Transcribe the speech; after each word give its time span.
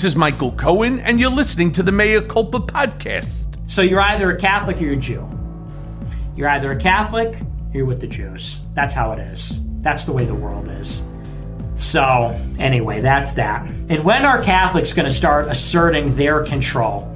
This 0.00 0.12
is 0.12 0.16
Michael 0.16 0.52
Cohen, 0.52 1.00
and 1.00 1.20
you're 1.20 1.28
listening 1.28 1.72
to 1.72 1.82
the 1.82 1.92
Mea 1.92 2.22
Culpa 2.22 2.58
podcast. 2.58 3.60
So 3.66 3.82
you're 3.82 4.00
either 4.00 4.30
a 4.30 4.38
Catholic 4.38 4.78
or 4.78 4.84
you're 4.84 4.94
a 4.94 4.96
Jew. 4.96 5.28
You're 6.34 6.48
either 6.48 6.72
a 6.72 6.76
Catholic 6.80 7.38
you're 7.74 7.84
with 7.84 8.00
the 8.00 8.06
Jews. 8.06 8.62
That's 8.72 8.94
how 8.94 9.12
it 9.12 9.18
is. 9.18 9.60
That's 9.82 10.06
the 10.06 10.12
way 10.12 10.24
the 10.24 10.34
world 10.34 10.68
is. 10.68 11.04
So, 11.76 12.34
anyway, 12.58 13.02
that's 13.02 13.34
that. 13.34 13.66
And 13.90 14.02
when 14.02 14.24
are 14.24 14.42
Catholics 14.42 14.94
going 14.94 15.06
to 15.06 15.14
start 15.14 15.48
asserting 15.48 16.16
their 16.16 16.44
control? 16.44 17.14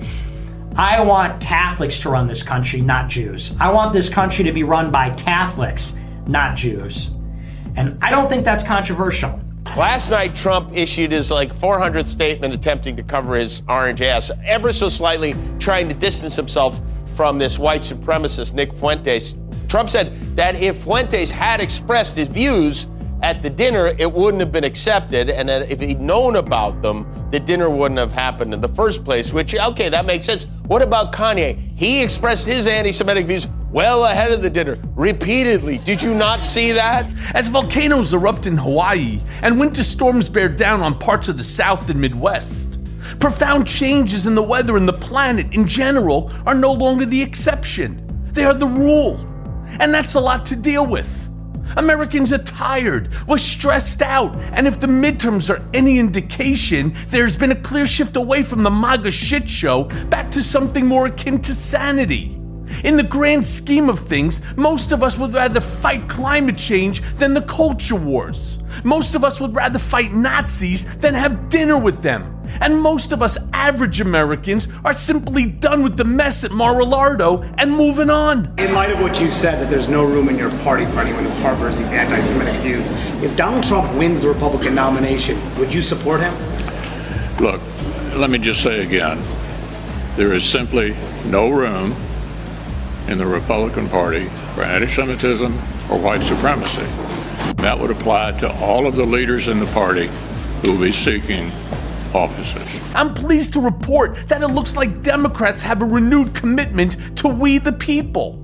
I 0.76 1.00
want 1.00 1.40
Catholics 1.40 1.98
to 2.00 2.10
run 2.10 2.26
this 2.26 2.42
country, 2.42 2.82
not 2.82 3.08
Jews. 3.08 3.56
I 3.58 3.72
want 3.72 3.94
this 3.94 4.10
country 4.10 4.44
to 4.44 4.52
be 4.52 4.62
run 4.62 4.90
by 4.90 5.08
Catholics, 5.08 5.96
not 6.26 6.54
Jews. 6.54 7.12
And 7.76 7.96
I 8.02 8.10
don't 8.10 8.28
think 8.28 8.44
that's 8.44 8.62
controversial. 8.62 9.40
Last 9.76 10.10
night, 10.10 10.36
Trump 10.36 10.70
issued 10.72 11.10
his 11.10 11.32
like 11.32 11.52
400th 11.52 12.06
statement 12.06 12.54
attempting 12.54 12.94
to 12.94 13.02
cover 13.02 13.34
his 13.34 13.60
orange 13.68 14.02
ass, 14.02 14.30
ever 14.44 14.72
so 14.72 14.88
slightly 14.88 15.34
trying 15.58 15.88
to 15.88 15.94
distance 15.94 16.36
himself 16.36 16.80
from 17.16 17.38
this 17.38 17.58
white 17.58 17.80
supremacist, 17.80 18.54
Nick 18.54 18.72
Fuentes. 18.72 19.34
Trump 19.66 19.90
said 19.90 20.36
that 20.36 20.54
if 20.62 20.76
Fuentes 20.84 21.28
had 21.28 21.60
expressed 21.60 22.14
his 22.14 22.28
views 22.28 22.86
at 23.22 23.42
the 23.42 23.50
dinner, 23.50 23.88
it 23.98 24.10
wouldn't 24.12 24.40
have 24.40 24.52
been 24.52 24.62
accepted, 24.62 25.28
and 25.28 25.48
that 25.48 25.68
if 25.68 25.80
he'd 25.80 26.00
known 26.00 26.36
about 26.36 26.80
them, 26.80 27.04
the 27.32 27.40
dinner 27.40 27.68
wouldn't 27.68 27.98
have 27.98 28.12
happened 28.12 28.54
in 28.54 28.60
the 28.60 28.68
first 28.68 29.04
place, 29.04 29.32
which, 29.32 29.56
okay, 29.56 29.88
that 29.88 30.06
makes 30.06 30.24
sense. 30.26 30.44
What 30.68 30.82
about 30.82 31.12
Kanye? 31.12 31.76
He 31.76 32.00
expressed 32.00 32.46
his 32.46 32.68
anti 32.68 32.92
Semitic 32.92 33.26
views 33.26 33.48
well 33.74 34.04
ahead 34.04 34.30
of 34.30 34.40
the 34.40 34.48
dinner, 34.48 34.78
repeatedly. 34.94 35.78
Did 35.78 36.00
you 36.00 36.14
not 36.14 36.44
see 36.44 36.70
that? 36.70 37.10
As 37.34 37.48
volcanoes 37.48 38.14
erupt 38.14 38.46
in 38.46 38.56
Hawaii 38.56 39.18
and 39.42 39.58
winter 39.58 39.82
storms 39.82 40.28
bear 40.28 40.48
down 40.48 40.80
on 40.80 40.96
parts 40.96 41.28
of 41.28 41.36
the 41.36 41.42
South 41.42 41.90
and 41.90 42.00
Midwest, 42.00 42.78
profound 43.18 43.66
changes 43.66 44.26
in 44.28 44.36
the 44.36 44.42
weather 44.42 44.76
and 44.76 44.86
the 44.86 44.92
planet 44.92 45.52
in 45.52 45.66
general 45.66 46.30
are 46.46 46.54
no 46.54 46.72
longer 46.72 47.04
the 47.04 47.20
exception. 47.20 48.00
They 48.32 48.44
are 48.44 48.54
the 48.54 48.68
rule. 48.68 49.18
And 49.80 49.92
that's 49.92 50.14
a 50.14 50.20
lot 50.20 50.46
to 50.46 50.56
deal 50.56 50.86
with. 50.86 51.28
Americans 51.76 52.32
are 52.32 52.38
tired, 52.38 53.08
we're 53.26 53.38
stressed 53.38 54.02
out, 54.02 54.36
and 54.52 54.68
if 54.68 54.78
the 54.78 54.86
midterms 54.86 55.50
are 55.50 55.66
any 55.74 55.98
indication, 55.98 56.94
there's 57.08 57.34
been 57.34 57.50
a 57.50 57.60
clear 57.60 57.86
shift 57.86 58.14
away 58.14 58.44
from 58.44 58.62
the 58.62 58.70
MAGA 58.70 59.10
shit 59.10 59.50
show 59.50 59.84
back 60.10 60.30
to 60.30 60.44
something 60.44 60.86
more 60.86 61.06
akin 61.06 61.40
to 61.40 61.52
sanity. 61.52 62.40
In 62.82 62.96
the 62.96 63.02
grand 63.02 63.44
scheme 63.44 63.88
of 63.88 64.00
things, 64.00 64.40
most 64.56 64.92
of 64.92 65.02
us 65.02 65.16
would 65.18 65.34
rather 65.34 65.60
fight 65.60 66.08
climate 66.08 66.56
change 66.56 67.02
than 67.16 67.34
the 67.34 67.42
culture 67.42 67.96
wars. 67.96 68.58
Most 68.82 69.14
of 69.14 69.24
us 69.24 69.40
would 69.40 69.54
rather 69.54 69.78
fight 69.78 70.12
Nazis 70.12 70.84
than 70.96 71.14
have 71.14 71.48
dinner 71.48 71.78
with 71.78 72.02
them. 72.02 72.30
And 72.60 72.80
most 72.80 73.12
of 73.12 73.22
us 73.22 73.36
average 73.52 74.00
Americans 74.00 74.68
are 74.84 74.94
simply 74.94 75.46
done 75.46 75.82
with 75.82 75.96
the 75.96 76.04
mess 76.04 76.44
at 76.44 76.50
Mar-a-Lago 76.50 77.42
and 77.58 77.70
moving 77.70 78.10
on. 78.10 78.52
In 78.58 78.72
light 78.74 78.90
of 78.90 79.00
what 79.00 79.20
you 79.20 79.28
said, 79.28 79.60
that 79.60 79.70
there's 79.70 79.88
no 79.88 80.04
room 80.04 80.28
in 80.28 80.36
your 80.36 80.50
party 80.58 80.84
for 80.86 81.00
anyone 81.00 81.24
who 81.24 81.30
harbors 81.42 81.78
these 81.78 81.88
anti 81.88 82.20
Semitic 82.20 82.60
views, 82.62 82.90
if 83.22 83.34
Donald 83.36 83.64
Trump 83.64 83.92
wins 83.96 84.22
the 84.22 84.28
Republican 84.28 84.74
nomination, 84.74 85.40
would 85.58 85.72
you 85.72 85.80
support 85.80 86.20
him? 86.20 86.34
Look, 87.40 87.60
let 88.14 88.30
me 88.30 88.38
just 88.38 88.62
say 88.62 88.80
again 88.84 89.20
there 90.16 90.32
is 90.32 90.44
simply 90.44 90.94
no 91.26 91.48
room 91.48 91.96
in 93.08 93.18
the 93.18 93.26
Republican 93.26 93.88
Party 93.88 94.28
for 94.54 94.62
anti 94.62 94.86
Semitism 94.86 95.52
or 95.90 95.98
white 95.98 96.22
supremacy. 96.22 96.86
That 97.56 97.78
would 97.78 97.90
apply 97.90 98.32
to 98.38 98.52
all 98.54 98.86
of 98.86 98.96
the 98.96 99.04
leaders 99.04 99.48
in 99.48 99.60
the 99.60 99.66
party 99.66 100.10
who 100.62 100.72
will 100.72 100.80
be 100.80 100.92
seeking 100.92 101.50
offices. 102.14 102.66
I'm 102.94 103.12
pleased 103.12 103.52
to 103.54 103.60
report 103.60 104.28
that 104.28 104.42
it 104.42 104.48
looks 104.48 104.76
like 104.76 105.02
Democrats 105.02 105.62
have 105.62 105.82
a 105.82 105.84
renewed 105.84 106.34
commitment 106.34 106.96
to 107.18 107.28
we 107.28 107.58
the 107.58 107.72
people. 107.72 108.40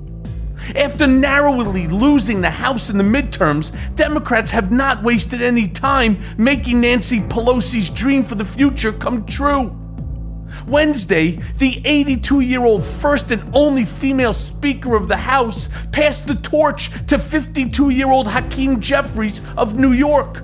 After 0.77 1.07
narrowly 1.07 1.89
losing 1.89 2.41
the 2.41 2.51
House 2.51 2.91
in 2.91 2.99
the 2.99 3.05
midterms, 3.05 3.75
Democrats 3.97 4.51
have 4.51 4.71
not 4.71 5.03
wasted 5.03 5.41
any 5.41 5.67
time 5.67 6.21
making 6.37 6.81
Nancy 6.81 7.21
Pelosi's 7.21 7.89
dream 7.91 8.25
for 8.25 8.35
the 8.35 8.45
future 8.45 8.93
come 8.93 9.25
true. 9.25 9.77
Wednesday, 10.67 11.41
the 11.59 11.81
82 11.85 12.41
year 12.41 12.65
old 12.65 12.85
first 12.85 13.31
and 13.31 13.43
only 13.55 13.85
female 13.85 14.33
Speaker 14.33 14.95
of 14.95 15.09
the 15.09 15.17
House 15.17 15.69
passed 15.93 16.27
the 16.27 16.35
torch 16.37 16.91
to 17.07 17.19
52 17.19 17.91
year 17.91 18.11
old 18.11 18.29
Hakeem 18.29 18.81
Jeffries 18.81 19.41
of 19.57 19.75
New 19.75 19.93
York. 19.93 20.43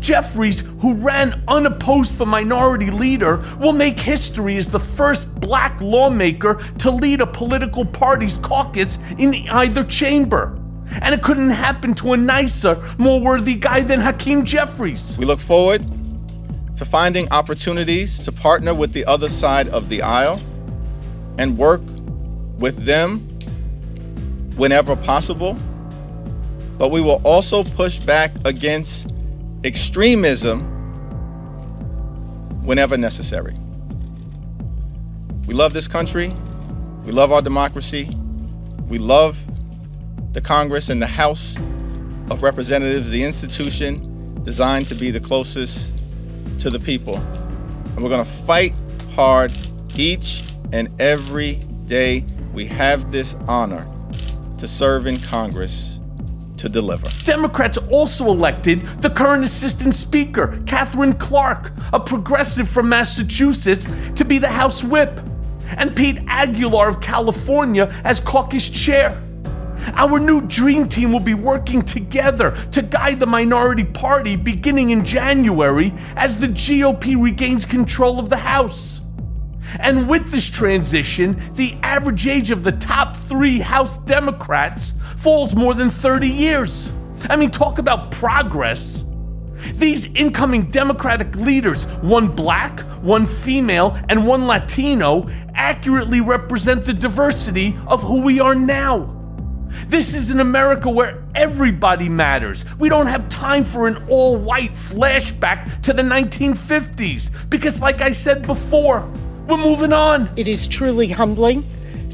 Jeffries, 0.00 0.60
who 0.80 0.94
ran 0.94 1.42
unopposed 1.48 2.14
for 2.14 2.26
minority 2.26 2.90
leader, 2.90 3.44
will 3.60 3.72
make 3.72 3.98
history 3.98 4.56
as 4.56 4.66
the 4.66 4.80
first 4.80 5.32
black 5.36 5.80
lawmaker 5.80 6.54
to 6.78 6.90
lead 6.90 7.20
a 7.20 7.26
political 7.26 7.84
party's 7.84 8.38
caucus 8.38 8.98
in 9.18 9.34
either 9.48 9.84
chamber. 9.84 10.58
And 11.00 11.14
it 11.14 11.22
couldn't 11.22 11.50
happen 11.50 11.94
to 11.96 12.12
a 12.12 12.16
nicer, 12.16 12.80
more 12.98 13.20
worthy 13.20 13.54
guy 13.54 13.80
than 13.80 14.00
Hakeem 14.00 14.44
Jeffries. 14.44 15.18
We 15.18 15.24
look 15.24 15.40
forward 15.40 15.90
to 16.76 16.84
finding 16.84 17.30
opportunities 17.30 18.18
to 18.24 18.32
partner 18.32 18.74
with 18.74 18.92
the 18.92 19.04
other 19.04 19.28
side 19.28 19.68
of 19.68 19.88
the 19.88 20.02
aisle 20.02 20.40
and 21.38 21.56
work 21.56 21.82
with 22.58 22.84
them 22.84 23.20
whenever 24.56 24.96
possible. 24.96 25.54
But 26.78 26.90
we 26.90 27.00
will 27.00 27.20
also 27.24 27.62
push 27.62 27.98
back 27.98 28.32
against 28.44 29.12
extremism 29.62 30.62
whenever 32.64 32.96
necessary. 32.96 33.56
We 35.46 35.54
love 35.54 35.72
this 35.72 35.86
country. 35.86 36.34
We 37.04 37.12
love 37.12 37.32
our 37.32 37.42
democracy. 37.42 38.16
We 38.88 38.98
love 38.98 39.36
the 40.32 40.40
Congress 40.40 40.88
and 40.88 41.00
the 41.00 41.06
House 41.06 41.56
of 42.30 42.42
Representatives, 42.42 43.10
the 43.10 43.22
institution 43.22 44.42
designed 44.42 44.88
to 44.88 44.94
be 44.94 45.10
the 45.10 45.20
closest 45.20 45.93
to 46.60 46.70
the 46.70 46.78
people. 46.78 47.16
And 47.16 48.02
we're 48.02 48.08
going 48.08 48.24
to 48.24 48.32
fight 48.44 48.74
hard 49.14 49.52
each 49.94 50.42
and 50.72 50.88
every 51.00 51.56
day 51.86 52.24
we 52.52 52.66
have 52.66 53.12
this 53.12 53.34
honor 53.46 53.86
to 54.58 54.66
serve 54.66 55.06
in 55.06 55.20
Congress 55.20 55.98
to 56.56 56.68
deliver. 56.68 57.10
Democrats 57.24 57.78
also 57.90 58.26
elected 58.26 58.86
the 59.00 59.10
current 59.10 59.44
Assistant 59.44 59.94
Speaker, 59.94 60.62
Katherine 60.66 61.14
Clark, 61.14 61.72
a 61.92 62.00
progressive 62.00 62.68
from 62.68 62.88
Massachusetts, 62.88 63.86
to 64.16 64.24
be 64.24 64.38
the 64.38 64.48
House 64.48 64.82
Whip, 64.82 65.20
and 65.76 65.94
Pete 65.94 66.18
Aguilar 66.26 66.88
of 66.88 67.00
California 67.00 67.92
as 68.04 68.20
caucus 68.20 68.68
chair. 68.68 69.20
Our 69.94 70.18
new 70.18 70.40
dream 70.40 70.88
team 70.88 71.12
will 71.12 71.20
be 71.20 71.34
working 71.34 71.82
together 71.82 72.56
to 72.72 72.82
guide 72.82 73.20
the 73.20 73.26
minority 73.26 73.84
party 73.84 74.36
beginning 74.36 74.90
in 74.90 75.04
January 75.04 75.92
as 76.16 76.36
the 76.38 76.48
GOP 76.48 77.20
regains 77.20 77.66
control 77.66 78.18
of 78.18 78.30
the 78.30 78.36
House. 78.36 79.00
And 79.80 80.08
with 80.08 80.30
this 80.30 80.48
transition, 80.48 81.40
the 81.54 81.74
average 81.82 82.26
age 82.26 82.50
of 82.50 82.62
the 82.62 82.72
top 82.72 83.16
three 83.16 83.60
House 83.60 83.98
Democrats 83.98 84.94
falls 85.16 85.54
more 85.54 85.74
than 85.74 85.90
30 85.90 86.28
years. 86.28 86.92
I 87.28 87.36
mean, 87.36 87.50
talk 87.50 87.78
about 87.78 88.10
progress. 88.10 89.04
These 89.74 90.06
incoming 90.06 90.70
Democratic 90.70 91.34
leaders, 91.36 91.86
one 92.02 92.28
black, 92.28 92.80
one 93.02 93.26
female, 93.26 93.98
and 94.08 94.26
one 94.26 94.46
Latino, 94.46 95.28
accurately 95.54 96.20
represent 96.20 96.84
the 96.84 96.92
diversity 96.92 97.76
of 97.86 98.02
who 98.02 98.20
we 98.20 98.40
are 98.40 98.54
now. 98.54 99.23
This 99.88 100.14
is 100.14 100.30
an 100.30 100.40
America 100.40 100.90
where 100.90 101.22
everybody 101.34 102.08
matters. 102.08 102.64
We 102.78 102.88
don't 102.88 103.06
have 103.06 103.28
time 103.28 103.64
for 103.64 103.86
an 103.86 104.04
all 104.08 104.36
white 104.36 104.72
flashback 104.72 105.82
to 105.82 105.92
the 105.92 106.02
1950s 106.02 107.30
because, 107.50 107.80
like 107.80 108.00
I 108.00 108.12
said 108.12 108.46
before, 108.46 109.00
we're 109.46 109.56
moving 109.56 109.92
on. 109.92 110.30
It 110.36 110.48
is 110.48 110.66
truly 110.66 111.08
humbling 111.08 111.68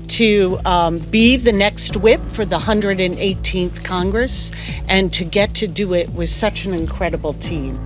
to 0.09 0.59
um, 0.65 0.99
be 0.99 1.37
the 1.37 1.53
next 1.53 1.97
whip 1.97 2.21
for 2.33 2.45
the 2.45 2.59
118th 2.59 3.85
Congress 3.85 4.51
and 4.89 5.13
to 5.13 5.25
get 5.25 5.55
to 5.55 5.69
do 5.69 5.95
it 5.95 6.11
with 6.11 6.29
such 6.29 6.65
an 6.65 6.75
incredible 6.75 7.35
team. 7.35 7.79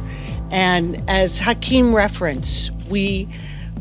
And 0.50 1.03
as 1.09 1.38
Hakeem 1.38 1.94
referenced, 1.94 2.71
we 2.88 3.29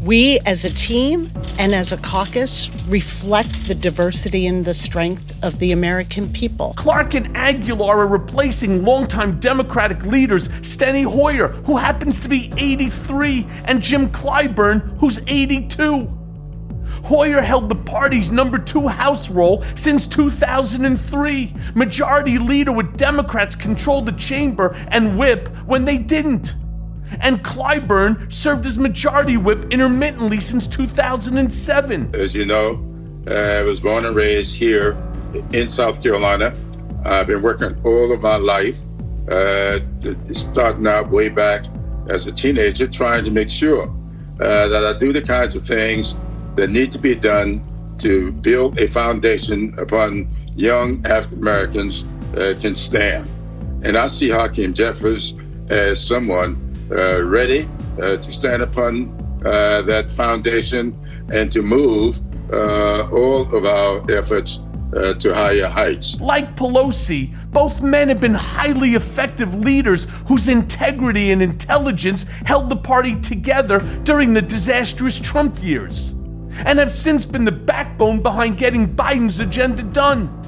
we 0.03 0.38
as 0.39 0.65
a 0.65 0.69
team 0.69 1.31
and 1.57 1.73
as 1.73 1.94
a 1.94 1.97
caucus 1.97 2.69
reflect 2.88 3.67
the 3.67 3.75
diversity 3.75 4.45
and 4.47 4.65
the 4.65 4.73
strength 4.73 5.33
of 5.41 5.59
the 5.59 5.71
American 5.71 6.31
people. 6.33 6.73
Clark 6.75 7.13
and 7.13 7.35
Aguilar 7.38 8.00
are 8.00 8.07
replacing 8.07 8.83
longtime 8.83 9.39
Democratic 9.39 10.03
leaders 10.03 10.50
Steny 10.59 11.05
Hoyer, 11.05 11.47
who 11.65 11.77
happens 11.77 12.19
to 12.19 12.27
be 12.27 12.51
83, 12.57 13.47
and 13.65 13.81
Jim 13.81 14.09
Clyburn, 14.09 14.97
who's 14.97 15.19
82. 15.25 16.11
Hoyer 17.06 17.41
held 17.41 17.69
the 17.69 17.75
party's 17.75 18.29
number 18.29 18.57
two 18.57 18.88
House 18.88 19.29
role 19.29 19.63
since 19.75 20.06
2003. 20.07 21.53
Majority 21.75 22.38
leader 22.38 22.73
with 22.73 22.97
Democrats 22.97 23.56
controlled 23.56 24.06
the 24.06 24.13
chamber 24.13 24.75
and 24.89 25.17
whip 25.17 25.47
when 25.65 25.85
they 25.85 25.97
didn't. 25.97 26.56
And 27.19 27.44
Clyburn 27.44 28.31
served 28.31 28.65
as 28.65 28.77
majority 28.77 29.38
whip 29.38 29.65
intermittently 29.71 30.39
since 30.39 30.68
2007. 30.68 32.15
As 32.15 32.36
you 32.36 32.45
know, 32.45 32.83
uh, 33.27 33.33
I 33.33 33.63
was 33.63 33.80
born 33.80 34.06
and 34.06 34.15
raised 34.15 34.56
here 34.56 34.98
in 35.51 35.69
South 35.69 36.01
Carolina. 36.01 36.56
I've 37.06 37.27
been 37.27 37.42
working 37.42 37.75
all 37.83 38.12
of 38.12 38.21
my 38.21 38.36
life, 38.36 38.81
uh, 39.30 39.80
starting 40.31 40.88
out 40.88 41.10
way 41.10 41.30
back 41.30 41.65
as 42.10 42.25
a 42.27 42.31
teenager, 42.31 42.88
trying 42.88 43.24
to 43.25 43.31
make 43.31 43.50
sure 43.50 43.94
uh, 44.39 44.68
that 44.68 44.86
I 44.86 44.98
do 44.98 45.13
the 45.13 45.21
kinds 45.21 45.56
of 45.56 45.63
things 45.63 46.16
that 46.56 46.69
need 46.69 46.92
to 46.92 47.00
be 47.00 47.16
done 47.16 47.62
to 48.00 48.31
build 48.31 48.80
a 48.80 48.88
foundation 48.88 49.74
upon 49.77 50.30
young 50.56 51.06
African 51.06 51.39
Americans 51.39 52.04
uh, 52.36 52.54
can 52.59 52.75
stand. 52.75 53.27
And 53.86 53.98
I 53.98 54.07
see 54.07 54.30
Hakeem 54.30 54.74
Jeffries 54.74 55.33
as 55.69 56.06
someone 56.06 56.72
ready 56.89 57.68
uh, 58.01 58.18
to 58.18 58.31
stand 58.31 58.62
upon 58.62 59.09
uh, 59.45 59.81
that 59.83 60.12
foundation 60.12 60.97
and 61.31 61.51
to 61.51 61.62
move 61.62 62.19
uh, 62.51 63.07
all 63.12 63.41
of 63.56 63.65
our 63.65 64.09
efforts 64.12 64.59
uh, 64.95 65.13
to 65.15 65.33
higher 65.33 65.68
heights. 65.68 66.19
Like 66.19 66.56
Pelosi, 66.56 67.35
both 67.51 67.81
men 67.81 68.09
have 68.09 68.19
been 68.19 68.33
highly 68.33 68.95
effective 68.95 69.56
leaders 69.56 70.06
whose 70.27 70.47
integrity 70.47 71.31
and 71.31 71.41
intelligence 71.41 72.25
held 72.45 72.69
the 72.69 72.75
party 72.75 73.19
together 73.19 73.80
during 74.03 74.33
the 74.33 74.41
disastrous 74.41 75.19
Trump 75.19 75.62
years, 75.63 76.09
and 76.65 76.80
have 76.80 76.91
since 76.91 77.25
been 77.25 77.44
the 77.44 77.51
backbone 77.51 78.21
behind 78.21 78.57
getting 78.57 78.95
Biden's 78.95 79.39
agenda 79.39 79.83
done. 79.83 80.43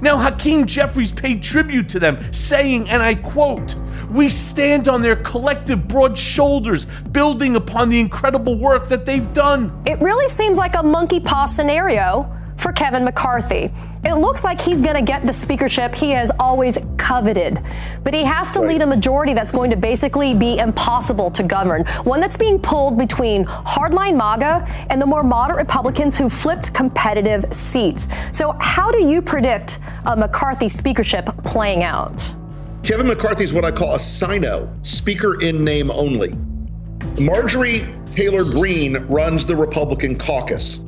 Now, 0.00 0.18
Hakeem 0.18 0.66
Jeffries 0.66 1.12
paid 1.12 1.42
tribute 1.42 1.88
to 1.90 1.98
them, 1.98 2.32
saying, 2.32 2.88
and 2.88 3.02
I 3.02 3.14
quote, 3.14 3.74
We 4.10 4.28
stand 4.28 4.88
on 4.88 5.02
their 5.02 5.16
collective 5.16 5.88
broad 5.88 6.18
shoulders, 6.18 6.86
building 7.12 7.56
upon 7.56 7.88
the 7.88 7.98
incredible 7.98 8.58
work 8.58 8.88
that 8.88 9.06
they've 9.06 9.32
done. 9.32 9.82
It 9.86 10.00
really 10.00 10.28
seems 10.28 10.58
like 10.58 10.74
a 10.76 10.82
monkey 10.82 11.20
paw 11.20 11.46
scenario 11.46 12.32
for 12.56 12.72
Kevin 12.72 13.04
McCarthy. 13.04 13.70
It 14.04 14.14
looks 14.14 14.44
like 14.44 14.60
he's 14.60 14.82
going 14.82 14.94
to 14.94 15.02
get 15.02 15.26
the 15.26 15.32
speakership 15.32 15.94
he 15.94 16.10
has 16.10 16.30
always 16.38 16.78
coveted. 16.96 17.60
But 18.04 18.14
he 18.14 18.22
has 18.24 18.52
to 18.52 18.60
right. 18.60 18.68
lead 18.68 18.82
a 18.82 18.86
majority 18.86 19.34
that's 19.34 19.50
going 19.50 19.70
to 19.70 19.76
basically 19.76 20.32
be 20.32 20.58
impossible 20.58 21.30
to 21.32 21.42
govern. 21.42 21.84
One 22.04 22.20
that's 22.20 22.36
being 22.36 22.60
pulled 22.60 22.96
between 22.96 23.44
hardline 23.44 24.16
MAGA 24.16 24.64
and 24.90 25.02
the 25.02 25.06
more 25.06 25.24
moderate 25.24 25.58
Republicans 25.58 26.16
who 26.16 26.28
flipped 26.28 26.72
competitive 26.72 27.52
seats. 27.52 28.08
So, 28.32 28.52
how 28.60 28.92
do 28.92 29.04
you 29.04 29.20
predict 29.20 29.80
a 30.04 30.16
McCarthy 30.16 30.68
speakership 30.68 31.26
playing 31.44 31.82
out? 31.82 32.32
Kevin 32.84 33.08
McCarthy 33.08 33.42
is 33.42 33.52
what 33.52 33.64
I 33.64 33.72
call 33.72 33.96
a 33.96 33.98
sino, 33.98 34.72
speaker 34.82 35.40
in 35.40 35.64
name 35.64 35.90
only. 35.90 36.34
Marjorie 37.18 37.92
Taylor 38.12 38.44
Greene 38.44 38.96
runs 39.08 39.46
the 39.46 39.56
Republican 39.56 40.16
caucus. 40.16 40.85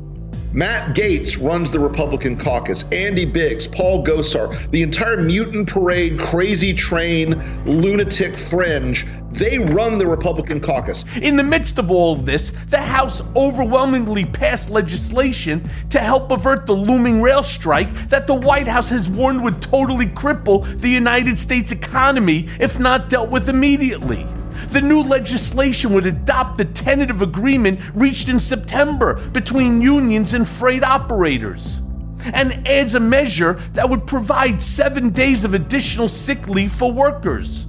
Matt 0.53 0.97
Gaetz 0.97 1.37
runs 1.37 1.71
the 1.71 1.79
Republican 1.79 2.37
caucus. 2.37 2.85
Andy 2.91 3.27
Biggs, 3.27 3.67
Paul 3.67 4.05
Gosar, 4.05 4.71
the 4.71 4.83
entire 4.83 5.21
mutant 5.21 5.69
parade, 5.69 6.19
crazy 6.19 6.73
train, 6.73 7.63
lunatic 7.67 8.39
fringe, 8.39 9.07
they 9.31 9.59
run 9.59 9.99
the 9.99 10.07
Republican 10.07 10.61
caucus. 10.61 11.05
In 11.21 11.37
the 11.37 11.43
midst 11.43 11.79
of 11.79 11.91
all 11.91 12.15
of 12.15 12.25
this, 12.25 12.53
the 12.71 12.79
House 12.81 13.21
overwhelmingly 13.37 14.25
passed 14.25 14.71
legislation 14.71 15.69
to 15.91 15.99
help 15.99 16.31
avert 16.31 16.65
the 16.65 16.75
looming 16.75 17.21
rail 17.21 17.43
strike 17.43 18.09
that 18.09 18.27
the 18.27 18.35
White 18.35 18.67
House 18.69 18.89
has 18.89 19.09
warned 19.09 19.43
would 19.43 19.61
totally 19.61 20.07
cripple 20.07 20.67
the 20.81 20.89
United 20.89 21.39
States 21.39 21.73
economy 21.73 22.49
if 22.59 22.79
not 22.79 23.11
dealt 23.11 23.29
with 23.29 23.51
immediately. 23.51 24.27
The 24.69 24.81
new 24.81 25.03
legislation 25.03 25.93
would 25.95 26.07
adopt 26.07 26.59
the 26.59 26.65
tentative 26.65 27.23
agreement 27.23 27.81
reached 27.95 28.29
in 28.29 28.39
September 28.39 29.15
between 29.31 29.81
unions 29.81 30.35
and 30.35 30.49
freight 30.49 30.85
operators 30.85 31.81
and 32.25 32.67
adds 32.67 32.95
a 32.95 33.01
measure 33.01 33.55
that 33.75 33.89
would 33.89 34.07
provide 34.07 34.61
seven 34.61 35.11
days 35.11 35.45
of 35.45 35.55
additional 35.55 36.09
sick 36.09 36.49
leave 36.49 36.73
for 36.73 36.93
workers. 36.93 37.67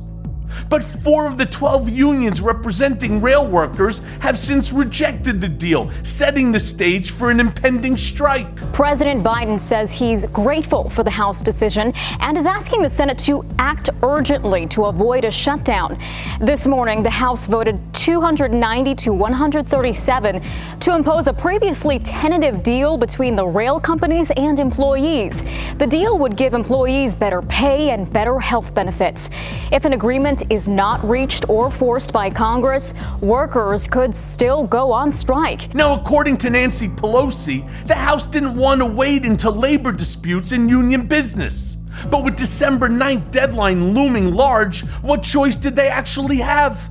But 0.69 0.83
four 0.83 1.27
of 1.27 1.37
the 1.37 1.45
12 1.45 1.89
unions 1.89 2.41
representing 2.41 3.21
rail 3.21 3.45
workers 3.45 4.01
have 4.19 4.37
since 4.37 4.71
rejected 4.71 5.41
the 5.41 5.49
deal, 5.49 5.91
setting 6.03 6.51
the 6.51 6.59
stage 6.59 7.11
for 7.11 7.31
an 7.31 7.39
impending 7.39 7.97
strike. 7.97 8.55
President 8.73 9.23
Biden 9.23 9.59
says 9.59 9.91
he's 9.91 10.25
grateful 10.25 10.89
for 10.89 11.03
the 11.03 11.09
House 11.09 11.43
decision 11.43 11.93
and 12.19 12.37
is 12.37 12.45
asking 12.45 12.81
the 12.81 12.89
Senate 12.89 13.17
to 13.19 13.45
act 13.57 13.89
urgently 14.03 14.65
to 14.67 14.85
avoid 14.85 15.25
a 15.25 15.31
shutdown. 15.31 15.99
This 16.39 16.67
morning, 16.67 17.03
the 17.03 17.09
House 17.09 17.47
voted 17.47 17.79
290 17.93 18.95
to 18.95 19.13
137 19.13 20.41
to 20.79 20.95
impose 20.95 21.27
a 21.27 21.33
previously 21.33 21.99
tentative 21.99 22.63
deal 22.63 22.97
between 22.97 23.35
the 23.35 23.45
rail 23.45 23.79
companies 23.79 24.31
and 24.31 24.59
employees. 24.59 25.41
The 25.77 25.87
deal 25.87 26.17
would 26.19 26.35
give 26.37 26.53
employees 26.53 27.15
better 27.15 27.41
pay 27.41 27.91
and 27.91 28.11
better 28.11 28.39
health 28.39 28.73
benefits. 28.73 29.29
If 29.71 29.85
an 29.85 29.93
agreement 29.93 30.38
is 30.49 30.67
not 30.67 31.03
reached 31.07 31.47
or 31.49 31.71
forced 31.71 32.13
by 32.13 32.29
Congress, 32.29 32.93
workers 33.21 33.87
could 33.87 34.13
still 34.13 34.63
go 34.63 34.91
on 34.91 35.11
strike. 35.13 35.73
Now, 35.73 35.93
according 35.93 36.37
to 36.37 36.49
Nancy 36.49 36.87
Pelosi, 36.87 37.69
the 37.87 37.95
House 37.95 38.25
didn't 38.25 38.55
want 38.55 38.79
to 38.79 38.85
wait 38.85 39.25
until 39.25 39.51
labor 39.51 39.91
disputes 39.91 40.51
in 40.51 40.69
union 40.69 41.07
business. 41.07 41.77
But 42.09 42.23
with 42.23 42.35
December 42.37 42.89
9th 42.89 43.31
deadline 43.31 43.93
looming 43.93 44.33
large, 44.33 44.81
what 45.01 45.23
choice 45.23 45.55
did 45.55 45.75
they 45.75 45.89
actually 45.89 46.37
have? 46.37 46.89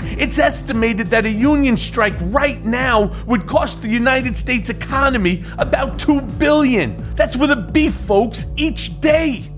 It's 0.00 0.38
estimated 0.38 1.08
that 1.08 1.26
a 1.26 1.30
union 1.30 1.76
strike 1.76 2.16
right 2.20 2.64
now 2.64 3.12
would 3.26 3.46
cost 3.46 3.82
the 3.82 3.88
United 3.88 4.36
States 4.36 4.68
economy 4.68 5.44
about 5.58 5.98
2 5.98 6.20
billion. 6.20 7.14
That's 7.14 7.36
with 7.36 7.50
a 7.50 7.56
beef, 7.56 7.94
folks, 7.94 8.46
each 8.56 9.00
day 9.00 9.50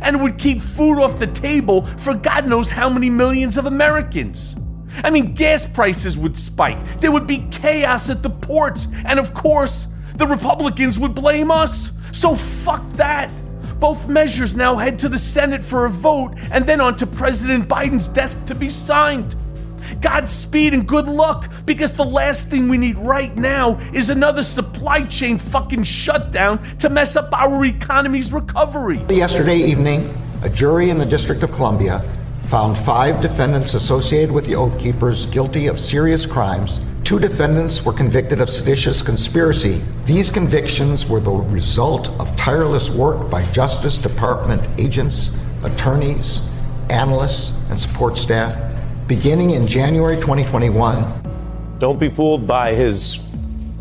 and 0.00 0.22
would 0.22 0.38
keep 0.38 0.60
food 0.60 1.00
off 1.00 1.18
the 1.18 1.26
table 1.26 1.86
for 1.98 2.14
God 2.14 2.46
knows 2.46 2.70
how 2.70 2.88
many 2.88 3.10
millions 3.10 3.56
of 3.56 3.66
Americans. 3.66 4.56
I 5.02 5.10
mean, 5.10 5.34
gas 5.34 5.66
prices 5.66 6.16
would 6.16 6.38
spike, 6.38 6.78
there 7.00 7.12
would 7.12 7.26
be 7.26 7.46
chaos 7.50 8.10
at 8.10 8.22
the 8.22 8.30
ports, 8.30 8.88
and 9.04 9.18
of 9.18 9.34
course, 9.34 9.88
the 10.16 10.26
Republicans 10.26 10.98
would 10.98 11.14
blame 11.14 11.50
us. 11.50 11.92
So 12.12 12.34
fuck 12.34 12.82
that. 12.92 13.30
Both 13.80 14.06
measures 14.06 14.54
now 14.54 14.76
head 14.76 14.98
to 15.00 15.08
the 15.08 15.18
Senate 15.18 15.64
for 15.64 15.86
a 15.86 15.90
vote 15.90 16.34
and 16.52 16.64
then 16.64 16.80
on 16.80 16.96
to 16.96 17.06
President 17.06 17.68
Biden's 17.68 18.06
desk 18.06 18.44
to 18.46 18.54
be 18.54 18.70
signed. 18.70 19.34
Godspeed 20.00 20.74
and 20.74 20.86
good 20.86 21.06
luck, 21.06 21.50
because 21.64 21.92
the 21.92 22.04
last 22.04 22.48
thing 22.48 22.68
we 22.68 22.78
need 22.78 22.98
right 22.98 23.34
now 23.36 23.78
is 23.92 24.10
another 24.10 24.42
supply 24.42 25.04
chain 25.04 25.38
fucking 25.38 25.84
shutdown 25.84 26.60
to 26.78 26.88
mess 26.88 27.16
up 27.16 27.32
our 27.32 27.64
economy's 27.64 28.32
recovery. 28.32 28.98
Yesterday 29.08 29.58
evening, 29.58 30.12
a 30.42 30.48
jury 30.48 30.90
in 30.90 30.98
the 30.98 31.06
District 31.06 31.42
of 31.42 31.52
Columbia 31.52 32.02
found 32.48 32.76
five 32.78 33.22
defendants 33.22 33.74
associated 33.74 34.30
with 34.30 34.46
the 34.46 34.54
Oath 34.54 34.78
Keepers 34.78 35.26
guilty 35.26 35.68
of 35.68 35.80
serious 35.80 36.26
crimes. 36.26 36.80
Two 37.04 37.18
defendants 37.18 37.84
were 37.84 37.92
convicted 37.92 38.40
of 38.40 38.48
seditious 38.50 39.02
conspiracy. 39.02 39.82
These 40.04 40.30
convictions 40.30 41.06
were 41.06 41.20
the 41.20 41.30
result 41.30 42.08
of 42.20 42.36
tireless 42.36 42.90
work 42.90 43.30
by 43.30 43.44
Justice 43.52 43.96
Department 43.98 44.62
agents, 44.78 45.30
attorneys, 45.64 46.42
analysts, 46.90 47.52
and 47.70 47.78
support 47.78 48.18
staff 48.18 48.71
beginning 49.16 49.50
in 49.50 49.66
January 49.66 50.16
2021. 50.16 51.76
Don't 51.78 52.00
be 52.00 52.08
fooled 52.08 52.46
by 52.46 52.72
his 52.72 53.20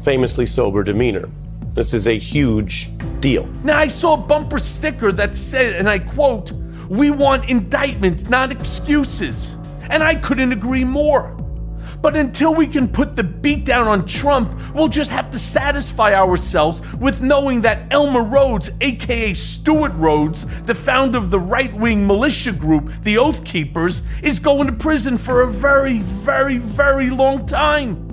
famously 0.03 0.45
sober 0.45 0.83
demeanor. 0.83 1.29
This 1.73 1.93
is 1.93 2.05
a 2.05 2.17
huge 2.19 2.89
deal. 3.21 3.45
Now, 3.63 3.77
I 3.77 3.88
saw 3.88 4.15
a 4.15 4.17
bumper 4.17 4.59
sticker 4.59 5.13
that 5.13 5.33
said, 5.38 5.71
and 5.75 5.89
I 5.89 6.00
quote, 6.00 6.51
We 6.89 7.11
want 7.11 7.50
indictment, 7.50 8.29
not 8.29 8.51
excuses. 8.51 9.55
And 9.83 10.03
I 10.03 10.15
couldn't 10.15 10.51
agree 10.51 10.83
more. 10.83 11.33
But 12.01 12.15
until 12.15 12.55
we 12.55 12.65
can 12.65 12.88
put 12.88 13.15
the 13.15 13.24
beat 13.24 13.63
down 13.63 13.88
on 13.88 14.08
Trump, 14.08 14.58
we'll 14.74 14.88
just 14.88 15.12
have 15.12 15.29
to 15.31 15.38
satisfy 15.39 16.15
ourselves 16.15 16.81
with 17.00 17.22
knowing 17.22 17.62
that 17.62 17.91
Elmer 17.91 18.24
Rhodes, 18.24 18.72
aka 18.81 19.36
Stewart 19.36 19.93
Rhodes, 19.93 20.48
the 20.63 20.74
founder 20.74 21.20
of 21.20 21.29
the 21.29 21.39
right 21.39 21.74
wing 21.75 22.08
militia 22.08 22.53
group, 22.53 22.91
the 23.03 23.20
Oath 23.20 23.43
Keepers, 23.43 24.01
is 24.24 24.39
going 24.39 24.65
to 24.65 24.74
prison 24.74 25.17
for 25.17 25.41
a 25.41 25.48
very, 25.48 26.00
very, 26.00 26.58
very 26.58 27.12
long 27.12 27.46
time. 27.46 28.08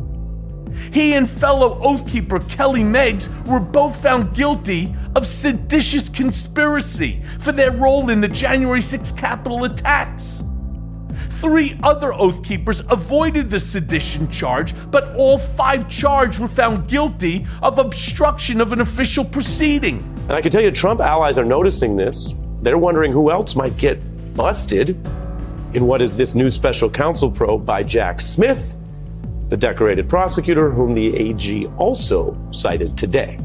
He 0.93 1.15
and 1.15 1.29
fellow 1.29 1.81
Oath 1.83 2.07
Keeper 2.07 2.41
Kelly 2.41 2.85
Meggs 2.85 3.29
were 3.47 3.61
both 3.61 4.01
found 4.03 4.35
guilty 4.35 4.95
of 5.17 5.27
seditious 5.27 6.09
conspiracy 6.09 7.23
for 7.41 7.53
their 7.53 7.73
role 7.73 8.11
in 8.11 8.21
the 8.21 8.29
January 8.29 8.83
6 8.83 9.13
Capitol 9.13 9.65
attacks. 9.65 10.43
Three 11.41 11.79
other 11.85 12.13
Oath 12.13 12.43
Keepers 12.43 12.81
avoided 12.89 13.49
the 13.49 13.61
sedition 13.61 14.29
charge, 14.29 14.75
but 14.91 15.15
all 15.15 15.39
five 15.39 15.89
charged 15.89 16.41
were 16.41 16.49
found 16.49 16.89
guilty 16.89 17.47
of 17.63 17.79
obstruction 17.79 18.61
of 18.61 18.73
an 18.73 18.81
official 18.81 19.25
proceeding. 19.25 19.99
And 20.23 20.33
I 20.33 20.43
can 20.43 20.51
tell 20.51 20.63
you, 20.63 20.73
Trump 20.73 21.01
allies 21.01 21.39
are 21.39 21.45
noticing 21.45 21.95
this. 21.95 22.35
They're 22.63 22.77
wondering 22.77 23.13
who 23.13 23.31
else 23.31 23.55
might 23.55 23.77
get 23.77 24.01
busted. 24.35 24.97
in 25.75 25.87
what 25.87 26.01
is 26.01 26.17
this 26.17 26.35
new 26.35 26.51
special 26.51 26.89
counsel 26.89 27.31
probe 27.31 27.65
by 27.65 27.83
Jack 27.83 28.21
Smith, 28.21 28.77
the 29.49 29.57
decorated 29.57 30.09
prosecutor 30.09 30.71
whom 30.71 30.95
the 30.95 31.15
AG 31.15 31.67
also 31.77 32.37
cited 32.51 32.97
today. 32.97 33.39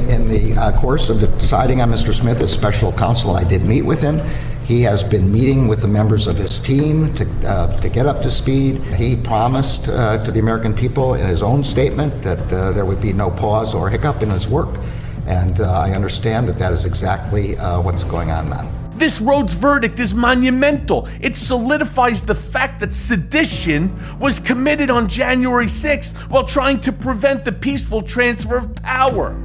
In 0.00 0.28
the 0.28 0.54
uh, 0.58 0.72
course 0.80 1.08
of 1.08 1.20
deciding 1.20 1.80
on 1.82 1.90
Mr. 1.90 2.12
Smith 2.12 2.40
as 2.40 2.50
special 2.52 2.92
counsel, 2.92 3.36
I 3.36 3.44
did 3.44 3.64
meet 3.64 3.82
with 3.82 4.00
him. 4.00 4.20
He 4.64 4.82
has 4.82 5.02
been 5.02 5.30
meeting 5.30 5.66
with 5.66 5.80
the 5.80 5.88
members 5.88 6.26
of 6.26 6.36
his 6.36 6.58
team 6.58 7.14
to, 7.14 7.48
uh, 7.48 7.80
to 7.80 7.88
get 7.88 8.06
up 8.06 8.22
to 8.22 8.30
speed. 8.30 8.80
He 8.94 9.16
promised 9.16 9.88
uh, 9.88 10.24
to 10.24 10.30
the 10.30 10.38
American 10.38 10.72
people 10.72 11.14
in 11.14 11.26
his 11.26 11.42
own 11.42 11.64
statement 11.64 12.22
that 12.22 12.52
uh, 12.52 12.72
there 12.72 12.84
would 12.84 13.00
be 13.00 13.12
no 13.12 13.30
pause 13.30 13.74
or 13.74 13.90
hiccup 13.90 14.22
in 14.22 14.30
his 14.30 14.46
work. 14.46 14.78
And 15.26 15.60
uh, 15.60 15.70
I 15.72 15.92
understand 15.92 16.48
that 16.48 16.58
that 16.58 16.72
is 16.72 16.84
exactly 16.84 17.56
uh, 17.56 17.80
what's 17.80 18.04
going 18.04 18.30
on 18.30 18.50
now. 18.50 18.70
This 18.94 19.20
Rhodes 19.20 19.54
verdict 19.54 19.98
is 19.98 20.14
monumental. 20.14 21.08
It 21.20 21.34
solidifies 21.34 22.22
the 22.22 22.34
fact 22.34 22.80
that 22.80 22.94
sedition 22.94 23.98
was 24.20 24.38
committed 24.38 24.90
on 24.90 25.08
January 25.08 25.66
6th 25.66 26.12
while 26.30 26.44
trying 26.44 26.80
to 26.82 26.92
prevent 26.92 27.44
the 27.44 27.52
peaceful 27.52 28.02
transfer 28.02 28.56
of 28.56 28.74
power. 28.76 29.36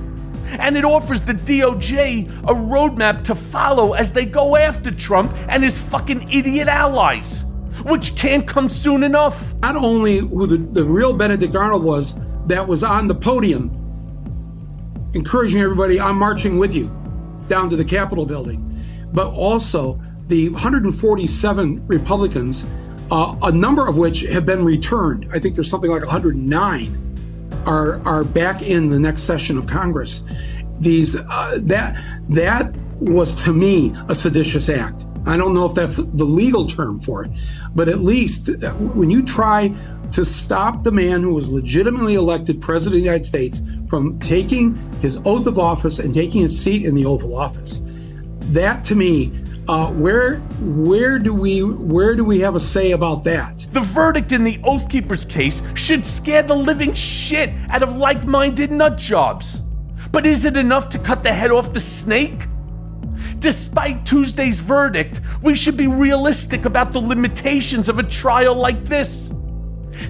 And 0.47 0.77
it 0.77 0.85
offers 0.85 1.21
the 1.21 1.33
DOJ 1.33 2.27
a 2.43 2.53
roadmap 2.53 3.23
to 3.25 3.35
follow 3.35 3.93
as 3.93 4.11
they 4.11 4.25
go 4.25 4.55
after 4.55 4.91
Trump 4.91 5.33
and 5.49 5.63
his 5.63 5.79
fucking 5.79 6.31
idiot 6.31 6.67
allies, 6.67 7.45
which 7.83 8.15
can't 8.15 8.47
come 8.47 8.69
soon 8.69 9.03
enough. 9.03 9.53
Not 9.55 9.75
only 9.75 10.19
who 10.19 10.47
the, 10.47 10.57
the 10.57 10.83
real 10.83 11.13
Benedict 11.13 11.55
Arnold 11.55 11.83
was 11.83 12.17
that 12.47 12.67
was 12.67 12.83
on 12.83 13.07
the 13.07 13.15
podium 13.15 13.73
encouraging 15.13 15.61
everybody, 15.61 15.99
I'm 15.99 16.17
marching 16.17 16.57
with 16.57 16.75
you 16.75 16.87
down 17.47 17.69
to 17.69 17.75
the 17.75 17.85
Capitol 17.85 18.25
building, 18.25 18.63
but 19.13 19.27
also 19.27 20.01
the 20.27 20.49
147 20.49 21.87
Republicans, 21.87 22.67
uh, 23.09 23.35
a 23.41 23.51
number 23.51 23.87
of 23.87 23.97
which 23.97 24.21
have 24.21 24.45
been 24.45 24.63
returned. 24.63 25.27
I 25.33 25.39
think 25.39 25.55
there's 25.55 25.69
something 25.69 25.89
like 25.89 26.01
109 26.01 27.06
are 27.65 28.01
are 28.07 28.23
back 28.23 28.61
in 28.61 28.89
the 28.89 28.99
next 28.99 29.23
session 29.23 29.57
of 29.57 29.67
Congress. 29.67 30.23
These 30.79 31.17
uh, 31.17 31.59
that 31.61 32.03
that 32.29 32.75
was 32.99 33.43
to 33.45 33.53
me 33.53 33.93
a 34.07 34.15
seditious 34.15 34.69
act. 34.69 35.05
I 35.25 35.35
don't 35.35 35.53
know 35.53 35.65
if 35.65 35.75
that's 35.75 35.97
the 35.97 36.25
legal 36.25 36.65
term 36.65 36.99
for 36.99 37.25
it, 37.25 37.31
but 37.75 37.89
at 37.89 37.99
least 37.99 38.49
uh, 38.49 38.71
when 38.73 39.09
you 39.09 39.23
try 39.23 39.73
to 40.11 40.23
stop 40.23 40.83
the 40.83 40.91
man 40.91 41.21
who 41.21 41.33
was 41.33 41.51
legitimately 41.51 42.15
elected 42.15 42.61
president 42.61 42.95
of 42.95 43.01
the 43.01 43.05
United 43.05 43.25
States 43.25 43.61
from 43.89 44.17
taking 44.19 44.75
his 45.01 45.19
oath 45.25 45.47
of 45.47 45.59
office 45.59 45.99
and 45.99 46.13
taking 46.13 46.41
his 46.41 46.57
seat 46.61 46.85
in 46.85 46.95
the 46.95 47.05
Oval 47.05 47.35
Office, 47.35 47.81
that 48.39 48.85
to 48.85 48.95
me 48.95 49.33
uh, 49.67 49.91
where 49.91 50.37
where 50.61 51.19
do 51.19 51.33
we 51.33 51.61
where 51.61 52.15
do 52.15 52.23
we 52.23 52.39
have 52.39 52.55
a 52.55 52.59
say 52.59 52.91
about 52.91 53.23
that? 53.25 53.67
The 53.71 53.81
verdict 53.81 54.31
in 54.31 54.43
the 54.43 54.59
Oath 54.63 54.89
Keepers 54.89 55.25
case 55.25 55.61
should 55.75 56.05
scare 56.05 56.43
the 56.43 56.55
living 56.55 56.93
shit 56.93 57.51
out 57.69 57.83
of 57.83 57.97
like-minded 57.97 58.71
nut 58.71 58.97
jobs. 58.97 59.61
But 60.11 60.25
is 60.25 60.45
it 60.45 60.55
enough 60.55 60.89
to 60.89 60.99
cut 60.99 61.23
the 61.23 61.33
head 61.33 61.51
off 61.51 61.73
the 61.73 61.79
snake? 61.79 62.47
Despite 63.39 64.05
Tuesday's 64.05 64.59
verdict, 64.59 65.21
we 65.41 65.55
should 65.55 65.77
be 65.77 65.87
realistic 65.87 66.65
about 66.65 66.91
the 66.91 67.01
limitations 67.01 67.89
of 67.89 67.99
a 67.99 68.03
trial 68.03 68.55
like 68.55 68.85
this. 68.85 69.31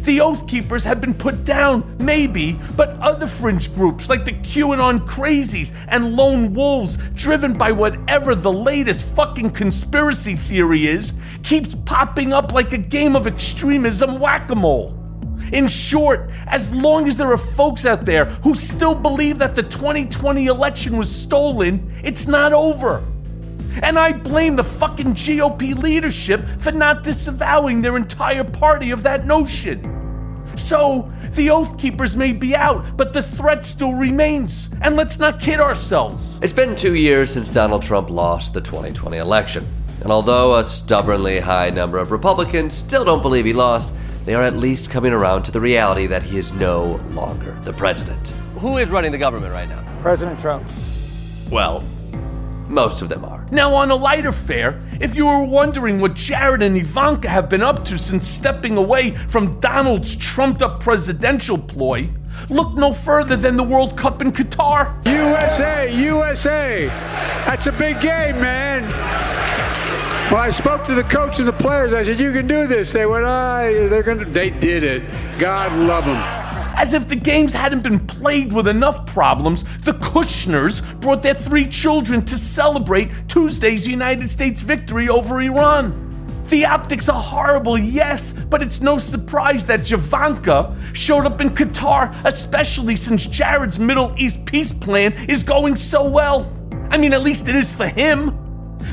The 0.01 0.21
Oath 0.21 0.47
Keepers 0.47 0.83
have 0.83 1.01
been 1.01 1.13
put 1.13 1.45
down, 1.45 1.97
maybe, 1.99 2.59
but 2.75 2.89
other 2.99 3.27
fringe 3.27 3.73
groups 3.75 4.09
like 4.09 4.25
the 4.25 4.33
QAnon 4.33 5.05
crazies 5.07 5.71
and 5.87 6.15
lone 6.15 6.53
wolves, 6.53 6.97
driven 7.13 7.53
by 7.53 7.71
whatever 7.71 8.35
the 8.35 8.51
latest 8.51 9.03
fucking 9.03 9.51
conspiracy 9.51 10.35
theory 10.35 10.87
is, 10.87 11.13
keeps 11.43 11.75
popping 11.85 12.33
up 12.33 12.53
like 12.53 12.73
a 12.73 12.77
game 12.77 13.15
of 13.15 13.27
extremism 13.27 14.19
whack 14.19 14.49
a 14.51 14.55
mole. 14.55 14.93
In 15.53 15.67
short, 15.67 16.29
as 16.47 16.73
long 16.73 17.07
as 17.07 17.15
there 17.15 17.31
are 17.31 17.37
folks 17.37 17.85
out 17.85 18.03
there 18.03 18.25
who 18.25 18.53
still 18.53 18.95
believe 18.95 19.37
that 19.37 19.55
the 19.55 19.63
2020 19.63 20.47
election 20.47 20.97
was 20.97 21.09
stolen, 21.09 21.93
it's 22.03 22.27
not 22.27 22.51
over. 22.51 23.01
And 23.83 23.97
I 23.99 24.11
blame 24.11 24.55
the 24.55 24.63
fucking 24.63 25.15
GOP 25.15 25.75
leadership 25.75 26.45
for 26.59 26.71
not 26.71 27.03
disavowing 27.03 27.81
their 27.81 27.97
entire 27.97 28.43
party 28.43 28.91
of 28.91 29.03
that 29.03 29.25
notion. 29.25 29.93
So, 30.57 31.11
the 31.31 31.51
Oath 31.51 31.77
Keepers 31.77 32.15
may 32.15 32.33
be 32.33 32.55
out, 32.55 32.97
but 32.97 33.13
the 33.13 33.21
threat 33.21 33.63
still 33.63 33.93
remains. 33.93 34.69
And 34.81 34.95
let's 34.95 35.19
not 35.19 35.39
kid 35.39 35.59
ourselves. 35.59 36.39
It's 36.41 36.53
been 36.53 36.75
two 36.75 36.95
years 36.95 37.31
since 37.31 37.47
Donald 37.47 37.83
Trump 37.83 38.09
lost 38.09 38.53
the 38.53 38.61
2020 38.61 39.17
election. 39.17 39.67
And 40.01 40.11
although 40.11 40.55
a 40.55 40.63
stubbornly 40.63 41.39
high 41.39 41.69
number 41.69 41.97
of 41.97 42.11
Republicans 42.11 42.73
still 42.73 43.05
don't 43.05 43.21
believe 43.21 43.45
he 43.45 43.53
lost, 43.53 43.93
they 44.25 44.33
are 44.33 44.43
at 44.43 44.55
least 44.55 44.89
coming 44.89 45.13
around 45.13 45.43
to 45.43 45.51
the 45.51 45.61
reality 45.61 46.07
that 46.07 46.23
he 46.23 46.37
is 46.37 46.51
no 46.53 46.99
longer 47.11 47.57
the 47.61 47.73
president. 47.73 48.27
Who 48.59 48.77
is 48.77 48.89
running 48.89 49.11
the 49.11 49.17
government 49.17 49.53
right 49.53 49.69
now? 49.69 49.83
President 50.01 50.39
Trump. 50.39 50.67
Well, 51.51 51.83
most 52.69 53.01
of 53.01 53.09
them 53.09 53.23
are. 53.25 53.45
Now, 53.51 53.73
on 53.75 53.91
a 53.91 53.95
lighter 53.95 54.31
fare, 54.31 54.81
if 54.99 55.15
you 55.15 55.25
were 55.25 55.43
wondering 55.43 55.99
what 55.99 56.13
Jared 56.13 56.61
and 56.61 56.75
Ivanka 56.77 57.29
have 57.29 57.49
been 57.49 57.63
up 57.63 57.85
to 57.85 57.97
since 57.97 58.27
stepping 58.27 58.77
away 58.77 59.15
from 59.15 59.59
Donald's 59.59 60.15
trumped 60.15 60.61
up 60.61 60.81
presidential 60.81 61.57
ploy, 61.57 62.09
look 62.49 62.73
no 62.73 62.91
further 62.91 63.35
than 63.35 63.55
the 63.55 63.63
World 63.63 63.97
Cup 63.97 64.21
in 64.21 64.31
Qatar. 64.31 65.05
USA, 65.05 65.93
USA. 65.93 66.87
That's 67.45 67.67
a 67.67 67.71
big 67.71 68.01
game, 68.01 68.39
man. 68.41 68.83
Well, 70.31 70.41
I 70.41 70.49
spoke 70.49 70.83
to 70.85 70.93
the 70.93 71.03
coach 71.03 71.39
and 71.39 71.47
the 71.47 71.53
players. 71.53 71.93
I 71.93 72.03
said, 72.03 72.19
"You 72.19 72.33
can 72.33 72.47
do 72.47 72.67
this." 72.67 72.91
They 72.91 73.05
went, 73.05 73.25
"Ah, 73.25 73.61
they're 73.61 74.03
gonna." 74.03 74.25
They 74.25 74.49
did 74.49 74.83
it. 74.83 75.03
God 75.39 75.71
love 75.71 76.03
them. 76.03 76.46
As 76.77 76.93
if 76.93 77.07
the 77.07 77.15
games 77.15 77.55
hadn't 77.55 77.81
been 77.81 78.05
plagued 78.05 78.53
with 78.53 78.67
enough 78.67 79.07
problems, 79.07 79.63
the 79.81 79.93
Kushners 79.93 80.83
brought 81.01 81.23
their 81.23 81.33
three 81.33 81.65
children 81.65 82.23
to 82.25 82.37
celebrate 82.37 83.09
Tuesday's 83.27 83.87
United 83.87 84.29
States 84.29 84.61
victory 84.61 85.09
over 85.09 85.41
Iran. 85.41 86.03
The 86.49 86.67
optics 86.67 87.09
are 87.09 87.19
horrible, 87.19 87.79
yes, 87.79 88.31
but 88.31 88.61
it's 88.61 88.79
no 88.79 88.99
surprise 88.99 89.65
that 89.65 89.79
Javanka 89.79 90.95
showed 90.95 91.25
up 91.25 91.41
in 91.41 91.49
Qatar, 91.49 92.15
especially 92.25 92.95
since 92.95 93.25
Jared's 93.25 93.79
Middle 93.79 94.13
East 94.15 94.45
peace 94.45 94.71
plan 94.71 95.13
is 95.27 95.41
going 95.41 95.75
so 95.77 96.07
well. 96.07 96.53
I 96.91 96.99
mean, 96.99 97.11
at 97.11 97.23
least 97.23 97.49
it 97.49 97.55
is 97.55 97.73
for 97.73 97.87
him. 97.87 98.46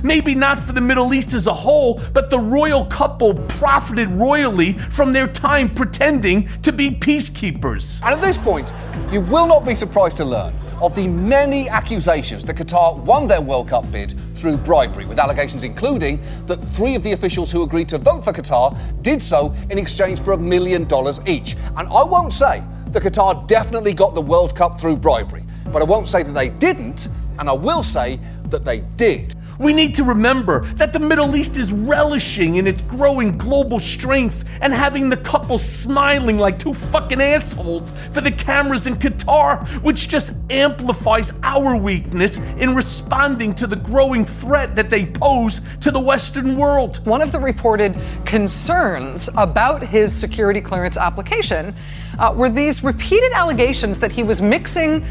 Maybe 0.05 0.35
not 0.35 0.61
for 0.61 0.75
the 0.75 0.83
Middle 0.83 1.15
East 1.15 1.33
as 1.33 1.47
a 1.47 1.55
whole, 1.55 1.99
but 2.13 2.29
the 2.29 2.39
royal 2.39 2.85
couple 2.85 3.33
profited 3.33 4.11
royally 4.11 4.75
from 4.75 5.15
their 5.15 5.27
time 5.27 5.75
pretending 5.75 6.47
to 6.61 6.73
be 6.73 6.91
peacekeepers. 6.91 8.03
And 8.03 8.15
at 8.15 8.21
this 8.21 8.37
point, 8.37 8.75
you 9.11 9.23
will 9.23 9.47
not 9.47 9.65
be 9.65 9.75
surprised 9.75 10.19
to 10.19 10.27
learn 10.27 10.53
of 10.83 10.95
the 10.95 11.07
many 11.07 11.71
accusations 11.71 12.45
that 12.45 12.57
Qatar 12.57 12.99
won 12.99 13.27
their 13.27 13.41
World 13.41 13.69
Cup 13.69 13.91
bid 13.91 14.13
through 14.35 14.59
bribery, 14.59 15.07
with 15.07 15.19
allegations 15.19 15.65
including 15.65 16.21
that 16.45 16.57
three 16.57 16.95
of 16.95 17.03
the 17.03 17.13
officials 17.13 17.51
who 17.51 17.63
agreed 17.63 17.89
to 17.89 17.97
vote 17.97 18.23
for 18.23 18.33
Qatar 18.35 18.77
did 19.01 19.23
so 19.23 19.55
in 19.71 19.79
exchange 19.79 20.21
for 20.21 20.35
a 20.35 20.39
million 20.39 20.85
dollars 20.85 21.27
each. 21.27 21.57
And 21.79 21.89
I 21.89 22.05
won't 22.05 22.35
say 22.35 22.63
that 22.89 23.03
Qatar 23.03 23.49
definitely 23.49 23.95
got 23.95 24.15
the 24.15 24.21
World 24.21 24.55
Cup 24.55 24.79
through 24.79 24.99
bribery, 24.99 25.45
but 25.73 25.81
I 25.81 25.87
won't 25.87 26.09
say 26.09 26.23
that 26.23 26.33
they 26.33 26.51
didn't, 26.51 27.09
and 27.39 27.49
I 27.49 27.55
will 27.55 27.83
say 27.83 28.21
that 28.51 28.67
they 28.67 28.81
did. 28.97 29.34
We 29.59 29.73
need 29.73 29.95
to 29.97 30.05
remember 30.05 30.65
that 30.75 30.93
the 30.93 30.99
Middle 30.99 31.37
East 31.37 31.57
is 31.57 31.73
relishing 31.73 32.57
in 32.57 32.67
its 32.67 32.83
growing 32.83 33.39
global 33.39 33.79
strength 33.79 34.45
and 34.61 34.73
having 34.73 35.09
the 35.09 35.17
couple 35.17 35.59
smiling 35.59 36.39
like 36.39 36.59
two 36.59 36.75
fucking 36.75 37.21
assholes 37.21 37.93
for 38.13 38.21
the 38.21 38.33
cameras 38.33 38.87
in 38.87 38.97
Qatar, 38.97 39.67
which 39.83 40.09
just 40.09 40.33
amplifies 40.51 41.33
our 41.43 41.77
weakness 41.77 42.39
in 42.59 42.75
responding 42.75 43.55
to 43.55 43.67
the 43.67 43.77
growing 43.77 44.25
threat 44.25 44.75
that 44.75 44.91
they 44.91 45.07
pose 45.07 45.61
to 45.81 45.91
the 45.91 46.01
Western 46.01 46.57
world. 46.57 47.07
One 47.07 47.23
of 47.23 47.31
the 47.31 47.41
reported 47.41 47.97
concerns 48.25 49.29
about 49.37 49.85
his 49.85 50.13
security 50.13 50.61
clearance 50.61 50.97
application 50.97 51.75
uh, 52.19 52.33
were 52.37 52.49
these 52.49 52.83
repeated 52.83 53.33
allegations 53.33 53.99
that 54.01 54.13
he 54.13 54.23
was 54.23 54.41
mixing 54.41 55.05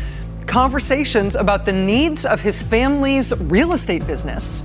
conversations 0.48 1.36
about 1.36 1.66
the 1.66 1.74
needs 1.74 2.26
of 2.26 2.42
his 2.42 2.62
family's 2.62 3.34
real 3.42 3.74
estate 3.74 4.06
business 4.08 4.64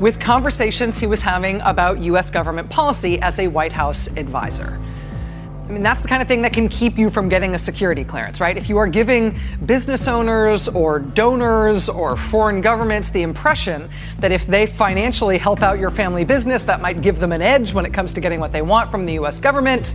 with 0.00 0.18
conversations 0.18 0.98
he 0.98 1.06
was 1.06 1.22
having 1.22 1.60
about 1.60 1.98
U.S. 2.00 2.30
government 2.30 2.70
policy 2.70 3.20
as 3.20 3.38
a 3.38 3.48
White 3.48 3.72
House 3.72 4.08
advisor. 4.16 4.80
I 5.70 5.72
mean, 5.72 5.84
that's 5.84 6.02
the 6.02 6.08
kind 6.08 6.20
of 6.20 6.26
thing 6.26 6.42
that 6.42 6.52
can 6.52 6.68
keep 6.68 6.98
you 6.98 7.10
from 7.10 7.28
getting 7.28 7.54
a 7.54 7.58
security 7.58 8.02
clearance, 8.02 8.40
right? 8.40 8.56
If 8.56 8.68
you 8.68 8.76
are 8.78 8.88
giving 8.88 9.38
business 9.66 10.08
owners 10.08 10.66
or 10.66 10.98
donors 10.98 11.88
or 11.88 12.16
foreign 12.16 12.60
governments 12.60 13.10
the 13.10 13.22
impression 13.22 13.88
that 14.18 14.32
if 14.32 14.48
they 14.48 14.66
financially 14.66 15.38
help 15.38 15.62
out 15.62 15.78
your 15.78 15.90
family 15.90 16.24
business, 16.24 16.64
that 16.64 16.80
might 16.80 17.02
give 17.02 17.20
them 17.20 17.30
an 17.30 17.40
edge 17.40 17.72
when 17.72 17.86
it 17.86 17.92
comes 17.92 18.12
to 18.14 18.20
getting 18.20 18.40
what 18.40 18.50
they 18.50 18.62
want 18.62 18.90
from 18.90 19.06
the 19.06 19.12
U.S. 19.12 19.38
government, 19.38 19.94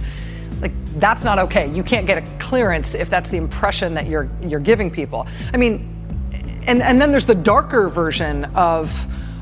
like 0.65 0.99
that's 0.99 1.23
not 1.23 1.37
okay. 1.37 1.71
You 1.71 1.83
can't 1.83 2.07
get 2.07 2.17
a 2.17 2.27
clearance 2.39 2.95
if 2.95 3.07
that's 3.07 3.29
the 3.29 3.37
impression 3.37 3.93
that 3.93 4.07
you're 4.07 4.27
you're 4.41 4.59
giving 4.59 4.89
people. 4.89 5.27
I 5.53 5.57
mean, 5.57 5.93
and 6.65 6.81
and 6.81 6.99
then 6.99 7.11
there's 7.11 7.27
the 7.27 7.35
darker 7.35 7.87
version 7.87 8.45
of 8.55 8.91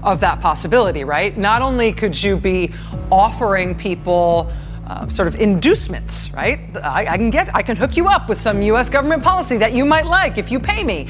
of 0.04 0.20
that 0.20 0.42
possibility, 0.42 1.06
right? 1.06 1.38
Not 1.38 1.62
only 1.62 1.94
could 1.94 2.22
you 2.22 2.36
be 2.36 2.74
offering 3.10 3.74
people 3.74 4.52
uh, 4.88 5.08
sort 5.08 5.28
of 5.28 5.36
inducements, 5.40 6.32
right? 6.34 6.60
I, 6.76 7.08
I, 7.08 7.18
can 7.18 7.30
get, 7.30 7.54
I 7.56 7.62
can 7.62 7.78
hook 7.78 7.96
you 7.96 8.08
up 8.08 8.28
with 8.28 8.42
some 8.42 8.62
U.S. 8.64 8.90
government 8.90 9.24
policy 9.24 9.58
that 9.58 9.74
you 9.74 9.86
might 9.86 10.06
like 10.06 10.38
if 10.38 10.52
you 10.52 10.60
pay 10.60 10.84
me. 10.84 11.08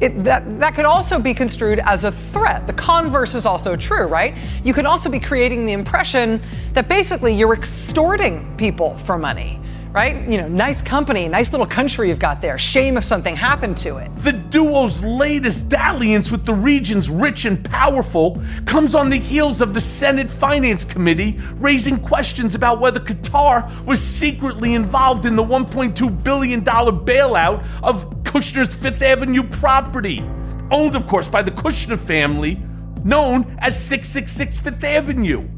It, 0.00 0.24
that 0.24 0.60
that 0.60 0.74
could 0.74 0.84
also 0.84 1.18
be 1.18 1.32
construed 1.32 1.78
as 1.78 2.04
a 2.04 2.12
threat. 2.12 2.66
The 2.66 2.72
converse 2.72 3.34
is 3.34 3.46
also 3.46 3.76
true, 3.76 4.06
right? 4.06 4.36
You 4.64 4.74
could 4.74 4.86
also 4.86 5.08
be 5.08 5.20
creating 5.20 5.66
the 5.66 5.72
impression 5.72 6.40
that 6.74 6.88
basically 6.88 7.34
you're 7.34 7.54
extorting 7.54 8.56
people 8.56 8.98
for 8.98 9.16
money 9.16 9.60
right? 9.98 10.28
You 10.28 10.38
know, 10.40 10.46
nice 10.46 10.80
company, 10.80 11.26
nice 11.26 11.50
little 11.50 11.66
country 11.66 12.08
you've 12.08 12.20
got 12.20 12.40
there. 12.40 12.56
Shame 12.56 12.96
if 12.96 13.02
something 13.02 13.34
happened 13.34 13.76
to 13.78 13.96
it. 13.96 14.14
The 14.18 14.30
duo's 14.30 15.02
latest 15.02 15.68
dalliance 15.68 16.30
with 16.30 16.44
the 16.44 16.54
region's 16.54 17.10
rich 17.10 17.46
and 17.46 17.64
powerful 17.64 18.40
comes 18.64 18.94
on 18.94 19.10
the 19.10 19.18
heels 19.18 19.60
of 19.60 19.74
the 19.74 19.80
Senate 19.80 20.30
Finance 20.30 20.84
Committee 20.84 21.40
raising 21.56 21.98
questions 21.98 22.54
about 22.54 22.78
whether 22.78 23.00
Qatar 23.00 23.84
was 23.86 24.00
secretly 24.00 24.74
involved 24.76 25.26
in 25.26 25.34
the 25.34 25.42
$1.2 25.42 26.22
billion 26.22 26.62
bailout 26.62 27.66
of 27.82 28.08
Kushner's 28.22 28.72
Fifth 28.72 29.02
Avenue 29.02 29.42
property, 29.42 30.22
owned, 30.70 30.94
of 30.94 31.08
course, 31.08 31.26
by 31.26 31.42
the 31.42 31.50
Kushner 31.50 31.98
family, 31.98 32.62
known 33.02 33.56
as 33.58 33.74
666 33.84 34.58
Fifth 34.58 34.84
Avenue. 34.84 35.48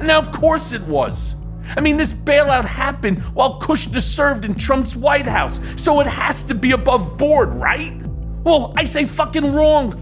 Now, 0.00 0.20
of 0.20 0.30
course 0.30 0.72
it 0.72 0.82
was. 0.82 1.34
I 1.76 1.80
mean, 1.80 1.96
this 1.96 2.12
bailout 2.12 2.64
happened 2.64 3.22
while 3.34 3.60
Kushner 3.60 4.00
served 4.00 4.44
in 4.44 4.54
Trump's 4.54 4.96
White 4.96 5.26
House, 5.26 5.60
so 5.76 6.00
it 6.00 6.06
has 6.06 6.42
to 6.44 6.54
be 6.54 6.72
above 6.72 7.16
board, 7.16 7.52
right? 7.54 7.94
Well, 8.44 8.72
I 8.76 8.84
say 8.84 9.04
fucking 9.04 9.52
wrong. 9.52 9.94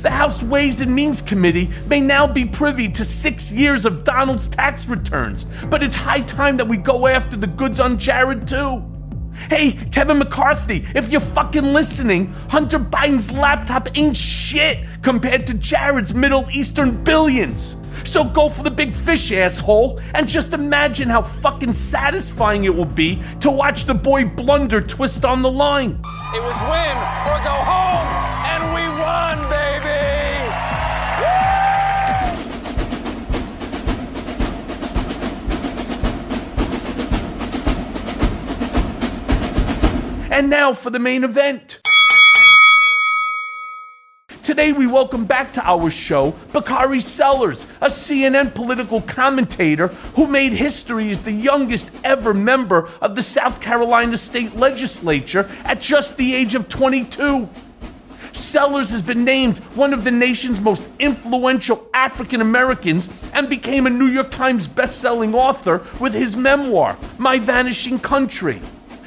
The 0.00 0.10
House 0.10 0.42
Ways 0.42 0.80
and 0.80 0.94
Means 0.94 1.22
Committee 1.22 1.70
may 1.86 2.00
now 2.00 2.26
be 2.26 2.44
privy 2.44 2.88
to 2.90 3.04
six 3.04 3.52
years 3.52 3.84
of 3.84 4.04
Donald's 4.04 4.48
tax 4.48 4.86
returns, 4.86 5.46
but 5.70 5.82
it's 5.82 5.96
high 5.96 6.20
time 6.20 6.56
that 6.56 6.66
we 6.66 6.76
go 6.76 7.06
after 7.06 7.36
the 7.36 7.46
goods 7.46 7.80
on 7.80 7.98
Jared, 7.98 8.46
too. 8.46 8.82
Hey, 9.48 9.72
Kevin 9.92 10.18
McCarthy, 10.18 10.86
if 10.94 11.08
you're 11.08 11.20
fucking 11.20 11.72
listening, 11.72 12.32
Hunter 12.48 12.78
Biden's 12.78 13.30
laptop 13.30 13.88
ain't 13.96 14.16
shit 14.16 14.86
compared 15.02 15.46
to 15.48 15.54
Jared's 15.54 16.14
Middle 16.14 16.48
Eastern 16.50 17.02
billions. 17.04 17.76
So 18.04 18.24
go 18.24 18.48
for 18.48 18.62
the 18.62 18.70
big 18.70 18.94
fish, 18.94 19.32
asshole, 19.32 20.00
and 20.14 20.28
just 20.28 20.52
imagine 20.52 21.08
how 21.08 21.22
fucking 21.22 21.72
satisfying 21.72 22.64
it 22.64 22.74
will 22.74 22.84
be 22.84 23.22
to 23.40 23.50
watch 23.50 23.86
the 23.86 23.94
boy 23.94 24.24
blunder 24.24 24.80
twist 24.80 25.24
on 25.24 25.42
the 25.42 25.50
line. 25.50 26.00
It 26.34 26.42
was 26.42 26.60
win 26.62 26.96
or 27.30 27.38
go 27.44 27.54
home, 27.64 28.06
And 40.34 40.50
now 40.50 40.72
for 40.72 40.90
the 40.90 40.98
main 40.98 41.22
event. 41.22 41.80
Today, 44.42 44.72
we 44.72 44.84
welcome 44.84 45.26
back 45.26 45.52
to 45.52 45.64
our 45.64 45.90
show 45.90 46.34
Bakari 46.52 46.98
Sellers, 46.98 47.68
a 47.80 47.86
CNN 47.86 48.52
political 48.52 49.00
commentator 49.00 49.86
who 50.16 50.26
made 50.26 50.50
history 50.50 51.10
as 51.10 51.20
the 51.20 51.30
youngest 51.30 51.88
ever 52.02 52.34
member 52.34 52.90
of 53.00 53.14
the 53.14 53.22
South 53.22 53.60
Carolina 53.60 54.16
state 54.16 54.56
legislature 54.56 55.48
at 55.62 55.80
just 55.80 56.16
the 56.16 56.34
age 56.34 56.56
of 56.56 56.68
22. 56.68 57.48
Sellers 58.32 58.90
has 58.90 59.02
been 59.02 59.24
named 59.24 59.58
one 59.76 59.92
of 59.92 60.02
the 60.02 60.10
nation's 60.10 60.60
most 60.60 60.88
influential 60.98 61.88
African 61.94 62.40
Americans 62.40 63.08
and 63.34 63.48
became 63.48 63.86
a 63.86 63.90
New 63.90 64.08
York 64.08 64.32
Times 64.32 64.66
bestselling 64.66 65.34
author 65.34 65.86
with 66.00 66.12
his 66.12 66.36
memoir, 66.36 66.98
My 67.18 67.38
Vanishing 67.38 68.00
Country. 68.00 68.60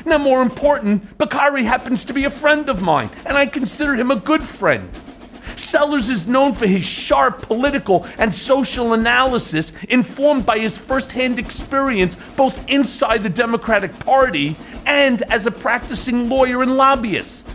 Now, 0.08 0.18
more 0.18 0.42
important, 0.42 1.18
Bakari 1.18 1.66
happens 1.66 2.06
to 2.06 2.14
be 2.14 2.24
a 2.24 2.30
friend 2.30 2.70
of 2.70 2.82
mine, 2.82 3.10
and 3.26 3.38
I 3.38 3.46
consider 3.46 3.94
him 3.94 4.10
a 4.10 4.16
good 4.16 4.42
friend. 4.42 4.90
Sellers 5.58 6.10
is 6.10 6.28
known 6.28 6.54
for 6.54 6.66
his 6.66 6.86
sharp 6.86 7.42
political 7.42 8.08
and 8.18 8.34
social 8.34 8.94
analysis, 8.94 9.74
informed 9.90 10.46
by 10.46 10.60
his 10.60 10.78
firsthand 10.78 11.38
experience 11.38 12.16
both 12.38 12.58
inside 12.70 13.22
the 13.22 13.30
Democratic 13.30 14.00
Party 14.00 14.56
and 14.86 15.24
as 15.24 15.46
a 15.46 15.52
practicing 15.52 16.30
lawyer 16.30 16.62
and 16.62 16.78
lobbyist. 16.78 17.46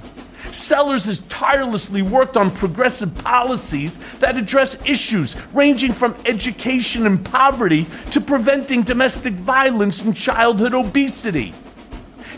Sellers 0.50 1.06
has 1.06 1.20
tirelessly 1.20 2.02
worked 2.02 2.36
on 2.36 2.50
progressive 2.50 3.14
policies 3.14 3.98
that 4.18 4.36
address 4.36 4.76
issues 4.84 5.36
ranging 5.54 5.94
from 5.94 6.14
education 6.26 7.06
and 7.06 7.24
poverty 7.24 7.86
to 8.10 8.20
preventing 8.20 8.82
domestic 8.82 9.32
violence 9.32 10.02
and 10.02 10.14
childhood 10.14 10.74
obesity. 10.74 11.54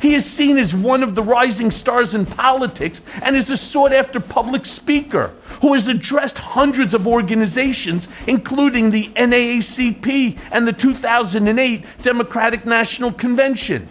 He 0.05 0.14
is 0.14 0.31
seen 0.31 0.59
as 0.59 0.75
one 0.75 1.03
of 1.03 1.14
the 1.14 1.23
rising 1.23 1.71
stars 1.71 2.14
in 2.14 2.27
politics 2.27 3.01
and 3.23 3.35
is 3.35 3.49
a 3.49 3.57
sought 3.57 3.95
after 3.95 4.21
public 4.21 4.67
speaker 4.67 5.33
who 5.62 5.73
has 5.73 5.88
addressed 5.88 6.37
hundreds 6.37 6.93
of 6.93 7.07
organizations, 7.09 8.07
including 8.27 8.90
the 8.90 9.07
NAACP 9.17 10.38
and 10.53 10.69
the 10.69 10.75
2008 10.75 11.87
Democratic 12.03 12.67
National 12.67 13.12
Convention. 13.12 13.88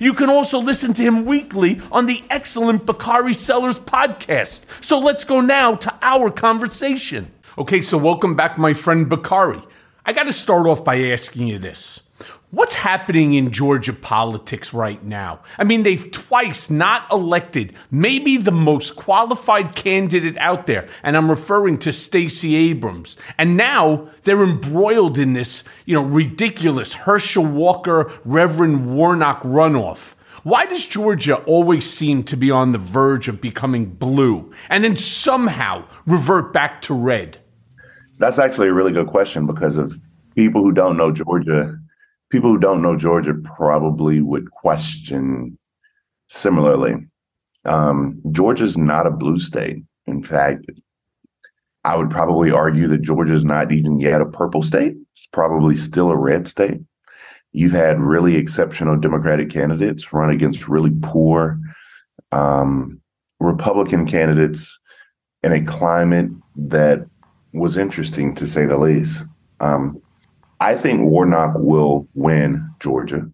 You 0.00 0.14
can 0.14 0.30
also 0.30 0.60
listen 0.60 0.92
to 0.92 1.02
him 1.02 1.24
weekly 1.24 1.80
on 1.90 2.06
the 2.06 2.22
excellent 2.30 2.86
Bakari 2.86 3.34
Sellers 3.34 3.80
podcast. 3.80 4.60
So 4.80 5.00
let's 5.00 5.24
go 5.24 5.40
now 5.40 5.74
to 5.74 5.92
our 6.02 6.30
conversation. 6.30 7.32
Okay, 7.58 7.80
so 7.80 7.98
welcome 7.98 8.36
back, 8.36 8.58
my 8.58 8.74
friend 8.74 9.08
Bakari. 9.08 9.60
I 10.06 10.12
got 10.12 10.26
to 10.26 10.32
start 10.32 10.68
off 10.68 10.84
by 10.84 11.02
asking 11.10 11.48
you 11.48 11.58
this. 11.58 12.02
What's 12.50 12.76
happening 12.76 13.34
in 13.34 13.52
Georgia 13.52 13.92
politics 13.92 14.72
right 14.72 15.04
now? 15.04 15.40
I 15.58 15.64
mean, 15.64 15.82
they've 15.82 16.10
twice 16.10 16.70
not 16.70 17.06
elected 17.12 17.74
maybe 17.90 18.38
the 18.38 18.50
most 18.50 18.96
qualified 18.96 19.74
candidate 19.74 20.38
out 20.38 20.66
there, 20.66 20.88
and 21.02 21.14
I'm 21.14 21.28
referring 21.28 21.76
to 21.80 21.92
Stacey 21.92 22.56
Abrams. 22.56 23.18
And 23.36 23.58
now 23.58 24.08
they're 24.22 24.42
embroiled 24.42 25.18
in 25.18 25.34
this, 25.34 25.62
you 25.84 25.92
know, 25.92 26.02
ridiculous 26.02 26.94
Herschel 26.94 27.44
Walker, 27.44 28.10
Reverend 28.24 28.94
Warnock 28.94 29.42
runoff. 29.42 30.14
Why 30.42 30.64
does 30.64 30.86
Georgia 30.86 31.36
always 31.44 31.84
seem 31.84 32.22
to 32.24 32.36
be 32.36 32.50
on 32.50 32.72
the 32.72 32.78
verge 32.78 33.28
of 33.28 33.42
becoming 33.42 33.84
blue 33.84 34.54
and 34.70 34.82
then 34.82 34.96
somehow 34.96 35.84
revert 36.06 36.54
back 36.54 36.80
to 36.82 36.94
red? 36.94 37.36
That's 38.16 38.38
actually 38.38 38.68
a 38.68 38.72
really 38.72 38.92
good 38.92 39.08
question 39.08 39.46
because 39.46 39.76
of 39.76 40.00
people 40.34 40.62
who 40.62 40.72
don't 40.72 40.96
know 40.96 41.12
Georgia 41.12 41.78
people 42.30 42.50
who 42.50 42.58
don't 42.58 42.82
know 42.82 42.96
Georgia 42.96 43.34
probably 43.34 44.20
would 44.20 44.50
question 44.50 45.58
similarly. 46.28 46.96
Um, 47.64 48.20
Georgia's 48.30 48.76
not 48.76 49.06
a 49.06 49.10
blue 49.10 49.38
state. 49.38 49.82
In 50.06 50.22
fact, 50.22 50.66
I 51.84 51.96
would 51.96 52.10
probably 52.10 52.50
argue 52.50 52.88
that 52.88 53.02
Georgia 53.02 53.34
is 53.34 53.44
not 53.44 53.72
even 53.72 54.00
yet 54.00 54.20
a 54.20 54.26
purple 54.26 54.62
state. 54.62 54.94
It's 55.14 55.26
probably 55.32 55.76
still 55.76 56.10
a 56.10 56.16
red 56.16 56.48
state. 56.48 56.80
You've 57.52 57.72
had 57.72 58.00
really 58.00 58.36
exceptional 58.36 58.98
Democratic 58.98 59.50
candidates 59.50 60.12
run 60.12 60.30
against 60.30 60.68
really 60.68 60.92
poor 61.02 61.58
um, 62.30 63.00
Republican 63.40 64.06
candidates 64.06 64.78
in 65.42 65.52
a 65.52 65.64
climate 65.64 66.30
that 66.56 67.06
was 67.52 67.76
interesting 67.76 68.34
to 68.34 68.46
say 68.46 68.66
the 68.66 68.76
least. 68.76 69.24
Um, 69.60 70.00
I 70.60 70.76
think 70.76 71.02
Warnock 71.02 71.54
will 71.56 72.08
win 72.14 72.68
Georgia. 72.80 73.28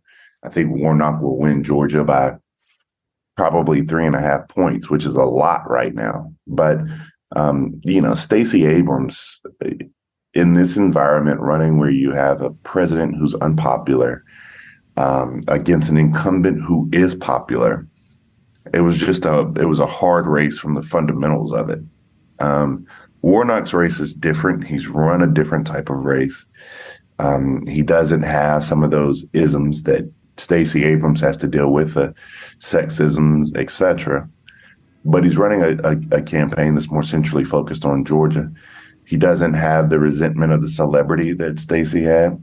I 0.45 0.51
think 0.51 0.77
Warnock 0.77 1.23
will 1.23 1.39
win 1.39 1.63
Georgia 1.63 2.05
by 2.05 2.37
probably 3.37 3.83
three 3.83 4.07
and 4.07 4.15
a 4.15 4.21
half 4.21 4.49
points, 4.49 4.91
which 4.91 5.05
is 5.05 5.15
a 5.15 5.23
lot 5.23 5.69
right 5.69 5.95
now. 5.95 6.33
But 6.47 6.79
um, 7.35 7.81
you 7.83 8.01
know, 8.01 8.15
Stacey 8.15 8.67
Abrams 8.67 9.41
in 10.35 10.53
this 10.53 10.77
environment 10.77 11.41
running 11.41 11.79
where 11.79 11.91
you 11.91 12.13
have 12.13 12.43
a 12.43 12.51
president 12.51 13.17
who's 13.17 13.35
unpopular 13.37 14.25
um, 14.97 15.43
against 15.49 15.89
an 15.89 15.97
incumbent 15.97 16.61
who 16.61 16.89
is 16.93 17.15
popular. 17.15 17.87
It 18.73 18.81
was 18.81 18.99
just 18.99 19.25
a 19.25 19.53
it 19.59 19.67
was 19.67 19.81
a 19.81 19.87
hard 19.87 20.27
race 20.27 20.59
from 20.59 20.75
the 20.75 20.83
fundamentals 20.83 21.53
of 21.53 21.71
it. 21.71 21.81
Um, 22.39 22.87
Warnock's 23.23 23.73
race 23.73 24.01
is 24.01 24.13
different. 24.13 24.67
He's 24.67 24.87
run 24.87 25.23
a 25.23 25.27
different 25.27 25.67
type 25.67 25.89
of 25.89 26.05
race. 26.05 26.47
Um, 27.19 27.67
he 27.67 27.83
doesn't 27.83 28.23
have 28.23 28.65
some 28.65 28.83
of 28.83 28.91
those 28.91 29.25
isms 29.33 29.85
that 29.85 30.11
Stacey 30.37 30.85
Abrams 30.85 31.21
has 31.21 31.37
to 31.39 31.47
deal 31.47 31.71
with, 31.71 31.97
uh, 31.97 32.13
sexism, 32.59 33.57
etc. 33.57 34.29
But 35.05 35.23
he's 35.23 35.37
running 35.37 35.63
a, 35.63 35.77
a, 35.89 36.19
a, 36.19 36.23
campaign 36.23 36.75
that's 36.75 36.91
more 36.91 37.05
centrally 37.05 37.45
focused 37.45 37.85
on 37.85 38.05
Georgia. 38.05 38.51
He 39.05 39.17
doesn't 39.17 39.55
have 39.55 39.91
the 39.91 40.01
resentment 40.01 40.53
of 40.53 40.63
the 40.63 40.69
celebrity 40.69 41.35
that 41.35 41.61
Stacey 41.61 42.03
had, 42.03 42.43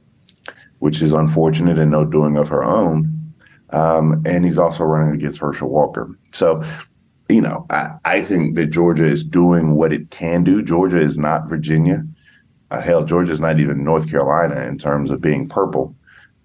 which 0.79 1.01
is 1.01 1.12
unfortunate 1.12 1.77
and 1.77 1.91
no 1.91 2.05
doing 2.05 2.38
of 2.38 2.47
her 2.49 2.63
own. 2.63 3.34
Um, 3.71 4.21
and 4.25 4.45
he's 4.45 4.60
also 4.60 4.84
running 4.84 5.13
against 5.13 5.39
Herschel 5.39 5.69
Walker. 5.69 6.17
So 6.31 6.63
you 7.31 7.41
know, 7.41 7.65
I, 7.69 7.91
I 8.03 8.21
think 8.21 8.55
that 8.55 8.67
Georgia 8.67 9.05
is 9.05 9.23
doing 9.23 9.75
what 9.75 9.93
it 9.93 10.12
can 10.12 10.43
do. 10.43 10.62
Georgia 10.62 10.99
is 10.99 11.17
not 11.17 11.49
Virginia. 11.49 12.05
Uh, 12.71 12.81
hell, 12.81 13.03
Georgia 13.03 13.34
is 13.34 13.41
not 13.41 13.60
even 13.60 13.84
North 13.84 14.10
Carolina 14.10 14.65
in 14.65 14.77
terms 14.77 15.12
of 15.12 15.21
being 15.21 15.47
purple. 15.49 15.93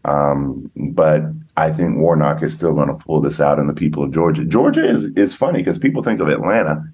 Um, 0.05 0.71
but 0.77 1.23
I 1.57 1.71
think 1.71 1.99
Warnock 1.99 2.43
is 2.43 2.53
still 2.53 2.75
going 2.75 2.89
to 2.89 2.95
pull 2.95 3.21
this 3.21 3.41
out 3.41 3.59
in 3.59 3.69
the 3.69 3.73
people 3.73 4.03
of 4.03 4.13
Georgia. 4.13 4.45
Georgia 4.45 4.89
is 4.89 5.07
is 5.17 5.35
funny 5.35 5.61
because 5.61 5.79
people 5.79 6.03
think 6.03 6.21
of 6.21 6.29
Atlanta 6.29 6.85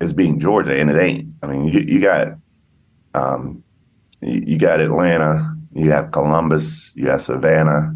as 0.00 0.12
being 0.12 0.40
Georgia, 0.40 0.78
and 0.78 0.90
it 0.90 1.00
ain't. 1.00 1.32
I 1.42 1.46
mean, 1.46 1.66
you, 1.68 1.80
you 1.80 2.00
got 2.00 2.28
um, 3.14 3.62
you, 4.20 4.42
you 4.46 4.58
got 4.58 4.80
Atlanta, 4.80 5.54
you 5.74 5.90
have 5.90 6.10
Columbus, 6.10 6.92
you 6.94 7.08
have 7.08 7.22
Savannah, 7.22 7.94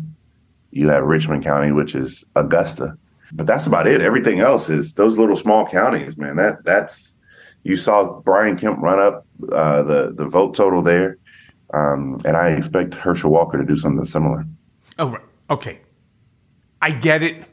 you 0.71 0.89
have 0.89 1.05
Richmond 1.05 1.43
County, 1.43 1.73
which 1.73 1.95
is 1.95 2.25
Augusta, 2.37 2.97
but 3.33 3.47
that's 3.47 3.67
about 3.67 3.87
it. 3.87 4.01
Everything 4.01 4.41
else 4.41 4.69
is 4.69 4.95
those 4.95 5.19
little 5.19 5.37
small 5.37 5.67
counties, 5.67 6.17
man. 6.17 6.37
That 6.37 6.65
that's 6.65 7.14
you 7.65 7.77
saw 7.77 8.21
Brian 8.21 8.57
Kemp 8.57 8.81
run 8.81 9.01
up 9.01 9.27
uh, 9.51 9.83
the 9.83 10.13
the 10.15 10.27
vote 10.27 10.55
total 10.55 10.83
there, 10.83 11.19
um, 11.73 12.21
and 12.25 12.37
I 12.37 12.51
expect 12.51 12.95
Herschel 12.95 13.31
Walker 13.31 13.59
to 13.59 13.65
do 13.65 13.77
something 13.77 14.05
similar. 14.05 14.45
Oh, 14.99 15.09
right. 15.09 15.23
okay. 15.51 15.81
I 16.81 16.93
get 16.93 17.23
it. 17.23 17.45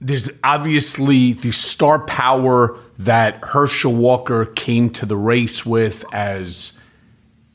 There's 0.00 0.28
obviously 0.44 1.32
the 1.32 1.50
star 1.50 1.98
power 1.98 2.78
that 2.98 3.42
Herschel 3.42 3.94
Walker 3.94 4.44
came 4.44 4.90
to 4.90 5.06
the 5.06 5.16
race 5.16 5.64
with 5.64 6.04
as 6.12 6.74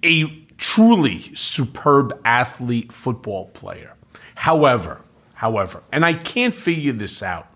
a 0.03 0.25
truly 0.57 1.33
superb 1.35 2.19
athlete 2.25 2.91
football 2.91 3.49
player. 3.49 3.93
However, 4.35 5.01
however, 5.35 5.83
and 5.91 6.03
I 6.03 6.13
can't 6.13 6.53
figure 6.53 6.93
this 6.93 7.21
out. 7.21 7.47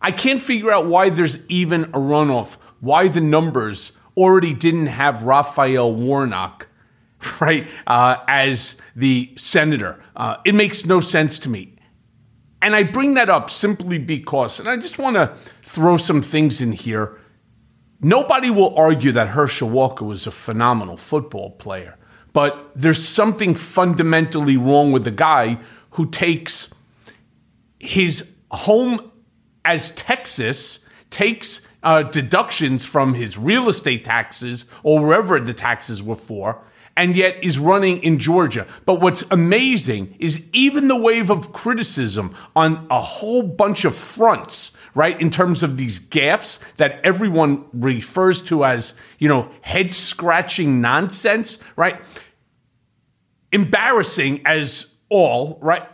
I 0.00 0.12
can't 0.12 0.40
figure 0.40 0.70
out 0.70 0.86
why 0.86 1.10
there's 1.10 1.38
even 1.48 1.84
a 1.84 1.98
runoff, 1.98 2.56
why 2.82 3.06
the 3.06 3.20
numbers 3.20 3.92
already 4.16 4.52
didn't 4.52 4.88
have 4.88 5.22
Raphael 5.22 5.94
Warnock, 5.94 6.66
right, 7.40 7.68
uh, 7.86 8.16
as 8.26 8.74
the 8.96 9.32
senator. 9.36 10.02
Uh, 10.16 10.36
it 10.44 10.54
makes 10.54 10.84
no 10.84 10.98
sense 10.98 11.38
to 11.38 11.48
me. 11.48 11.76
And 12.60 12.74
I 12.74 12.82
bring 12.82 13.14
that 13.14 13.30
up 13.30 13.50
simply 13.50 13.98
because, 13.98 14.58
and 14.58 14.68
I 14.68 14.76
just 14.76 14.98
want 14.98 15.14
to 15.14 15.34
throw 15.62 15.96
some 15.96 16.22
things 16.22 16.60
in 16.60 16.72
here. 16.72 17.18
Nobody 18.00 18.50
will 18.50 18.76
argue 18.76 19.12
that 19.12 19.28
Herschel 19.28 19.70
Walker 19.70 20.04
was 20.04 20.26
a 20.26 20.32
phenomenal 20.32 20.96
football 20.96 21.52
player, 21.52 21.96
but 22.32 22.72
there's 22.74 23.06
something 23.06 23.54
fundamentally 23.54 24.56
wrong 24.56 24.90
with 24.90 25.04
the 25.04 25.12
guy 25.12 25.60
who 25.90 26.10
takes 26.10 26.72
his 27.78 28.28
home 28.50 29.12
as 29.64 29.92
Texas, 29.92 30.80
takes 31.12 31.60
uh, 31.82 32.02
deductions 32.02 32.84
from 32.84 33.14
his 33.14 33.38
real 33.38 33.68
estate 33.68 34.04
taxes 34.04 34.64
or 34.82 35.00
wherever 35.00 35.38
the 35.38 35.54
taxes 35.54 36.02
were 36.02 36.16
for, 36.16 36.64
and 36.96 37.16
yet 37.16 37.42
is 37.42 37.58
running 37.58 38.02
in 38.02 38.18
Georgia. 38.18 38.66
But 38.84 39.00
what's 39.00 39.24
amazing 39.30 40.14
is 40.18 40.44
even 40.52 40.88
the 40.88 40.96
wave 40.96 41.30
of 41.30 41.52
criticism 41.52 42.34
on 42.54 42.86
a 42.90 43.00
whole 43.00 43.42
bunch 43.42 43.84
of 43.84 43.96
fronts, 43.96 44.72
right, 44.94 45.18
in 45.20 45.30
terms 45.30 45.62
of 45.62 45.76
these 45.76 45.98
gaffes 45.98 46.58
that 46.76 47.00
everyone 47.02 47.64
refers 47.72 48.42
to 48.42 48.64
as, 48.64 48.94
you 49.18 49.28
know, 49.28 49.48
head 49.62 49.92
scratching 49.92 50.80
nonsense, 50.80 51.58
right? 51.76 52.00
Embarrassing 53.52 54.42
as 54.44 54.86
all, 55.08 55.58
right? 55.62 55.88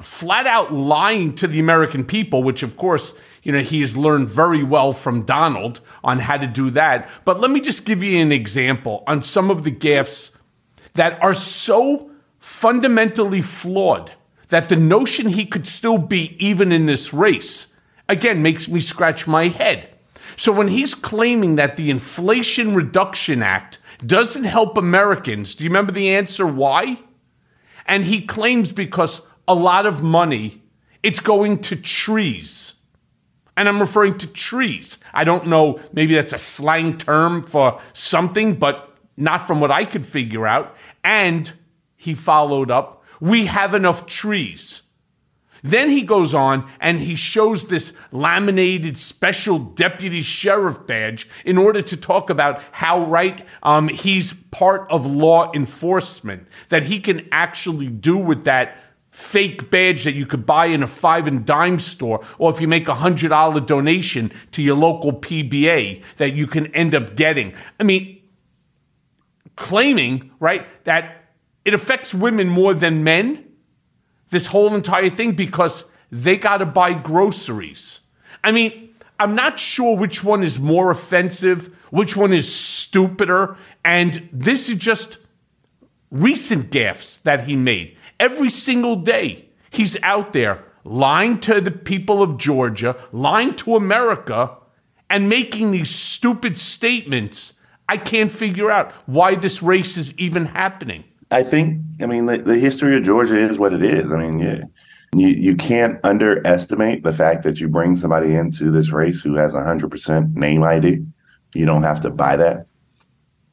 Flat 0.00 0.46
out 0.46 0.72
lying 0.72 1.34
to 1.36 1.46
the 1.46 1.58
American 1.58 2.04
people, 2.04 2.42
which 2.42 2.62
of 2.62 2.76
course, 2.76 3.14
you 3.46 3.52
know, 3.52 3.60
he 3.60 3.78
has 3.78 3.96
learned 3.96 4.28
very 4.28 4.64
well 4.64 4.92
from 4.92 5.22
Donald 5.22 5.80
on 6.02 6.18
how 6.18 6.36
to 6.36 6.48
do 6.48 6.68
that. 6.70 7.08
But 7.24 7.38
let 7.38 7.48
me 7.48 7.60
just 7.60 7.84
give 7.84 8.02
you 8.02 8.20
an 8.20 8.32
example 8.32 9.04
on 9.06 9.22
some 9.22 9.52
of 9.52 9.62
the 9.62 9.70
gaffes 9.70 10.32
that 10.94 11.22
are 11.22 11.32
so 11.32 12.10
fundamentally 12.40 13.40
flawed 13.40 14.10
that 14.48 14.68
the 14.68 14.74
notion 14.74 15.28
he 15.28 15.46
could 15.46 15.64
still 15.64 15.96
be 15.96 16.36
even 16.44 16.72
in 16.72 16.86
this 16.86 17.14
race 17.14 17.68
again 18.08 18.42
makes 18.42 18.66
me 18.66 18.80
scratch 18.80 19.28
my 19.28 19.46
head. 19.46 19.90
So 20.36 20.50
when 20.50 20.66
he's 20.66 20.96
claiming 20.96 21.54
that 21.54 21.76
the 21.76 21.88
Inflation 21.88 22.74
Reduction 22.74 23.44
Act 23.44 23.78
doesn't 24.04 24.42
help 24.42 24.76
Americans, 24.76 25.54
do 25.54 25.62
you 25.62 25.70
remember 25.70 25.92
the 25.92 26.08
answer 26.08 26.44
why? 26.44 26.98
And 27.86 28.06
he 28.06 28.26
claims 28.26 28.72
because 28.72 29.20
a 29.46 29.54
lot 29.54 29.86
of 29.86 30.02
money 30.02 30.64
it's 31.04 31.20
going 31.20 31.60
to 31.60 31.76
trees. 31.76 32.72
And 33.56 33.68
I'm 33.68 33.80
referring 33.80 34.18
to 34.18 34.26
trees. 34.26 34.98
I 35.14 35.24
don't 35.24 35.46
know, 35.46 35.80
maybe 35.92 36.14
that's 36.14 36.32
a 36.32 36.38
slang 36.38 36.98
term 36.98 37.42
for 37.42 37.80
something, 37.92 38.56
but 38.56 38.96
not 39.16 39.46
from 39.46 39.60
what 39.60 39.70
I 39.70 39.84
could 39.84 40.04
figure 40.04 40.46
out. 40.46 40.76
And 41.02 41.50
he 41.96 42.14
followed 42.14 42.70
up, 42.70 43.02
we 43.20 43.46
have 43.46 43.74
enough 43.74 44.06
trees. 44.06 44.82
Then 45.62 45.90
he 45.90 46.02
goes 46.02 46.32
on 46.32 46.70
and 46.78 47.00
he 47.00 47.16
shows 47.16 47.66
this 47.66 47.92
laminated 48.12 48.98
special 48.98 49.58
deputy 49.58 50.22
sheriff 50.22 50.86
badge 50.86 51.28
in 51.44 51.58
order 51.58 51.82
to 51.82 51.96
talk 51.96 52.30
about 52.30 52.62
how 52.70 53.04
right 53.06 53.44
um, 53.64 53.88
he's 53.88 54.32
part 54.52 54.88
of 54.90 55.06
law 55.06 55.50
enforcement, 55.54 56.46
that 56.68 56.84
he 56.84 57.00
can 57.00 57.26
actually 57.32 57.88
do 57.88 58.16
with 58.16 58.44
that 58.44 58.76
fake 59.16 59.70
badge 59.70 60.04
that 60.04 60.12
you 60.12 60.26
could 60.26 60.44
buy 60.44 60.66
in 60.66 60.82
a 60.82 60.86
five 60.86 61.26
and 61.26 61.46
dime 61.46 61.78
store, 61.78 62.22
or 62.36 62.52
if 62.52 62.60
you 62.60 62.68
make 62.68 62.86
a 62.86 62.94
hundred 62.94 63.30
dollar 63.30 63.58
donation 63.60 64.30
to 64.52 64.62
your 64.62 64.76
local 64.76 65.10
PBA, 65.10 66.02
that 66.18 66.34
you 66.34 66.46
can 66.46 66.66
end 66.74 66.94
up 66.94 67.16
getting. 67.16 67.54
I 67.80 67.84
mean, 67.84 68.20
claiming, 69.56 70.30
right, 70.38 70.66
that 70.84 71.30
it 71.64 71.72
affects 71.72 72.12
women 72.12 72.46
more 72.46 72.74
than 72.74 73.04
men, 73.04 73.42
this 74.32 74.48
whole 74.48 74.74
entire 74.74 75.08
thing, 75.08 75.32
because 75.32 75.84
they 76.12 76.36
got 76.36 76.58
to 76.58 76.66
buy 76.66 76.92
groceries. 76.92 78.00
I 78.44 78.52
mean, 78.52 78.94
I'm 79.18 79.34
not 79.34 79.58
sure 79.58 79.96
which 79.96 80.22
one 80.22 80.42
is 80.42 80.58
more 80.58 80.90
offensive, 80.90 81.74
which 81.88 82.18
one 82.18 82.34
is 82.34 82.54
stupider, 82.54 83.56
and 83.82 84.28
this 84.30 84.68
is 84.68 84.76
just 84.76 85.16
recent 86.10 86.70
gaffes 86.70 87.22
that 87.22 87.46
he 87.46 87.56
made. 87.56 87.95
Every 88.18 88.50
single 88.50 88.96
day, 88.96 89.48
he's 89.70 90.00
out 90.02 90.32
there 90.32 90.64
lying 90.84 91.38
to 91.40 91.60
the 91.60 91.70
people 91.70 92.22
of 92.22 92.38
Georgia, 92.38 92.96
lying 93.12 93.54
to 93.56 93.76
America, 93.76 94.56
and 95.10 95.28
making 95.28 95.70
these 95.70 95.90
stupid 95.90 96.58
statements 96.58 97.54
I 97.88 97.96
can't 97.96 98.32
figure 98.32 98.70
out 98.70 98.92
why 99.06 99.36
this 99.36 99.62
race 99.62 99.96
is 99.96 100.16
even 100.18 100.46
happening. 100.46 101.04
I 101.30 101.42
think, 101.42 101.80
I 102.00 102.06
mean, 102.06 102.26
the, 102.26 102.38
the 102.38 102.58
history 102.58 102.96
of 102.96 103.04
Georgia 103.04 103.38
is 103.38 103.58
what 103.58 103.72
it 103.72 103.82
is. 103.82 104.10
I 104.10 104.16
mean, 104.16 104.38
yeah, 104.38 104.64
you, 105.14 105.28
you 105.28 105.56
can't 105.56 105.98
underestimate 106.04 107.02
the 107.02 107.12
fact 107.12 107.42
that 107.44 107.60
you 107.60 107.68
bring 107.68 107.96
somebody 107.96 108.34
into 108.34 108.70
this 108.70 108.90
race 108.90 109.20
who 109.20 109.34
has 109.34 109.54
100% 109.54 110.34
name 110.34 110.62
ID. 110.62 111.04
You 111.54 111.66
don't 111.66 111.82
have 111.82 112.00
to 112.02 112.10
buy 112.10 112.36
that. 112.36 112.66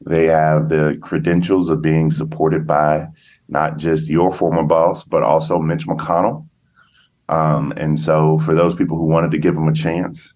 They 0.04 0.26
have 0.26 0.68
the 0.68 0.98
credentials 1.00 1.70
of 1.70 1.80
being 1.80 2.10
supported 2.10 2.66
by 2.66 3.08
not 3.48 3.76
just 3.76 4.08
your 4.08 4.32
former 4.32 4.62
boss, 4.62 5.04
but 5.04 5.22
also 5.22 5.58
Mitch 5.58 5.86
McConnell. 5.86 6.46
Um, 7.28 7.72
and 7.76 7.98
so, 7.98 8.38
for 8.40 8.54
those 8.54 8.74
people 8.74 8.98
who 8.98 9.06
wanted 9.06 9.30
to 9.30 9.38
give 9.38 9.56
him 9.56 9.68
a 9.68 9.72
chance, 9.72 10.34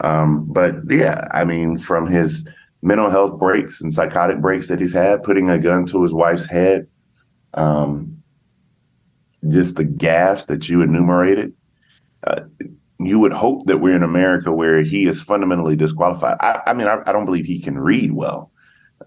um, 0.00 0.46
but 0.48 0.74
yeah, 0.88 1.26
I 1.32 1.44
mean, 1.44 1.78
from 1.78 2.06
his 2.06 2.48
mental 2.82 3.10
health 3.10 3.38
breaks 3.38 3.80
and 3.80 3.92
psychotic 3.92 4.40
breaks 4.40 4.68
that 4.68 4.80
he's 4.80 4.92
had, 4.92 5.22
putting 5.22 5.50
a 5.50 5.58
gun 5.58 5.86
to 5.86 6.02
his 6.02 6.12
wife's 6.12 6.46
head, 6.46 6.86
um, 7.54 8.22
just 9.48 9.76
the 9.76 9.84
gas 9.84 10.46
that 10.46 10.68
you 10.68 10.82
enumerated. 10.82 11.52
Uh, 12.26 12.40
you 13.00 13.18
would 13.18 13.32
hope 13.32 13.66
that 13.66 13.78
we're 13.78 13.94
in 13.94 14.02
America 14.02 14.52
where 14.52 14.82
he 14.82 15.06
is 15.06 15.22
fundamentally 15.22 15.76
disqualified. 15.76 16.36
I, 16.40 16.60
I 16.66 16.74
mean, 16.74 16.88
I, 16.88 16.98
I, 17.06 17.12
don't 17.12 17.24
believe 17.24 17.44
he 17.44 17.60
can 17.60 17.78
read 17.78 18.12
well, 18.12 18.50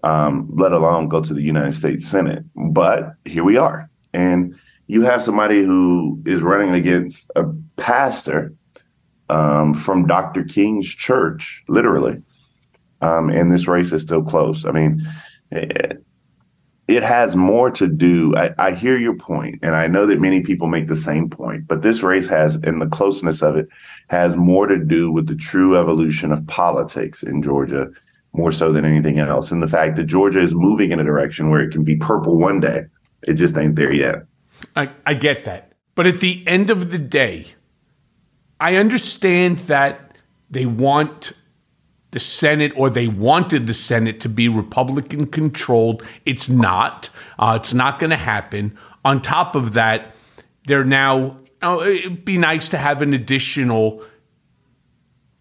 um, 0.02 0.48
let 0.52 0.72
alone 0.72 1.08
go 1.08 1.20
to 1.20 1.34
the 1.34 1.42
United 1.42 1.74
States 1.74 2.06
Senate. 2.06 2.44
But 2.54 3.14
here 3.24 3.44
we 3.44 3.56
are. 3.56 3.88
And 4.12 4.58
you 4.86 5.02
have 5.02 5.22
somebody 5.22 5.62
who 5.62 6.20
is 6.26 6.42
running 6.42 6.74
against 6.74 7.30
a 7.36 7.44
pastor 7.76 8.52
um, 9.28 9.72
from 9.74 10.06
Dr. 10.06 10.44
King's 10.44 10.88
church, 10.88 11.64
literally, 11.68 12.20
um, 13.00 13.30
and 13.30 13.50
this 13.50 13.66
race 13.66 13.92
is 13.92 14.02
still 14.02 14.22
close. 14.22 14.66
I 14.66 14.72
mean, 14.72 15.06
it, 15.50 16.04
it 16.88 17.02
has 17.02 17.34
more 17.34 17.70
to 17.70 17.88
do. 17.88 18.34
I, 18.36 18.52
I, 18.58 18.72
hear 18.72 18.98
your 18.98 19.16
point, 19.16 19.60
and 19.62 19.74
I 19.74 19.86
know 19.86 20.04
that 20.06 20.20
many 20.20 20.42
people 20.42 20.68
make 20.68 20.88
the 20.88 20.96
same 20.96 21.30
point, 21.30 21.66
but 21.66 21.82
this 21.82 22.02
race 22.02 22.26
has, 22.26 22.56
and 22.56 22.82
the 22.82 22.88
closeness 22.88 23.42
of 23.42 23.56
it, 23.56 23.68
has 24.08 24.36
more 24.36 24.66
to 24.66 24.78
do 24.78 25.10
with 25.10 25.26
the 25.26 25.36
true 25.36 25.78
evolution 25.78 26.32
of 26.32 26.46
politics 26.46 27.22
in 27.22 27.42
Georgia, 27.42 27.88
more 28.32 28.52
so 28.52 28.72
than 28.72 28.84
anything 28.84 29.18
else. 29.18 29.52
And 29.52 29.62
the 29.62 29.68
fact 29.68 29.96
that 29.96 30.04
Georgia 30.04 30.40
is 30.40 30.54
moving 30.54 30.92
in 30.92 31.00
a 31.00 31.04
direction 31.04 31.50
where 31.50 31.60
it 31.60 31.70
can 31.70 31.84
be 31.84 31.96
purple 31.96 32.38
one 32.38 32.60
day, 32.60 32.84
it 33.22 33.34
just 33.34 33.56
ain't 33.58 33.76
there 33.76 33.92
yet. 33.92 34.24
I, 34.74 34.90
I 35.04 35.14
get 35.14 35.44
that. 35.44 35.72
But 35.94 36.06
at 36.06 36.20
the 36.20 36.42
end 36.46 36.70
of 36.70 36.90
the 36.90 36.98
day, 36.98 37.46
I 38.58 38.76
understand 38.76 39.58
that 39.60 40.16
they 40.50 40.66
want 40.66 41.32
the 42.12 42.20
Senate, 42.20 42.72
or 42.76 42.90
they 42.90 43.08
wanted 43.08 43.66
the 43.66 43.74
Senate 43.74 44.20
to 44.20 44.28
be 44.28 44.46
Republican 44.48 45.26
controlled. 45.26 46.02
It's 46.26 46.48
not. 46.48 47.08
Uh, 47.38 47.58
it's 47.60 47.72
not 47.72 47.98
going 47.98 48.10
to 48.10 48.16
happen. 48.16 48.78
On 49.04 49.20
top 49.20 49.56
of 49.56 49.72
that, 49.72 50.14
they're 50.66 50.84
now. 50.84 51.38
Oh, 51.62 51.82
it'd 51.82 52.24
be 52.24 52.38
nice 52.38 52.68
to 52.70 52.78
have 52.78 53.02
an 53.02 53.14
additional 53.14 54.04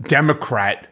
Democrat, 0.01 0.88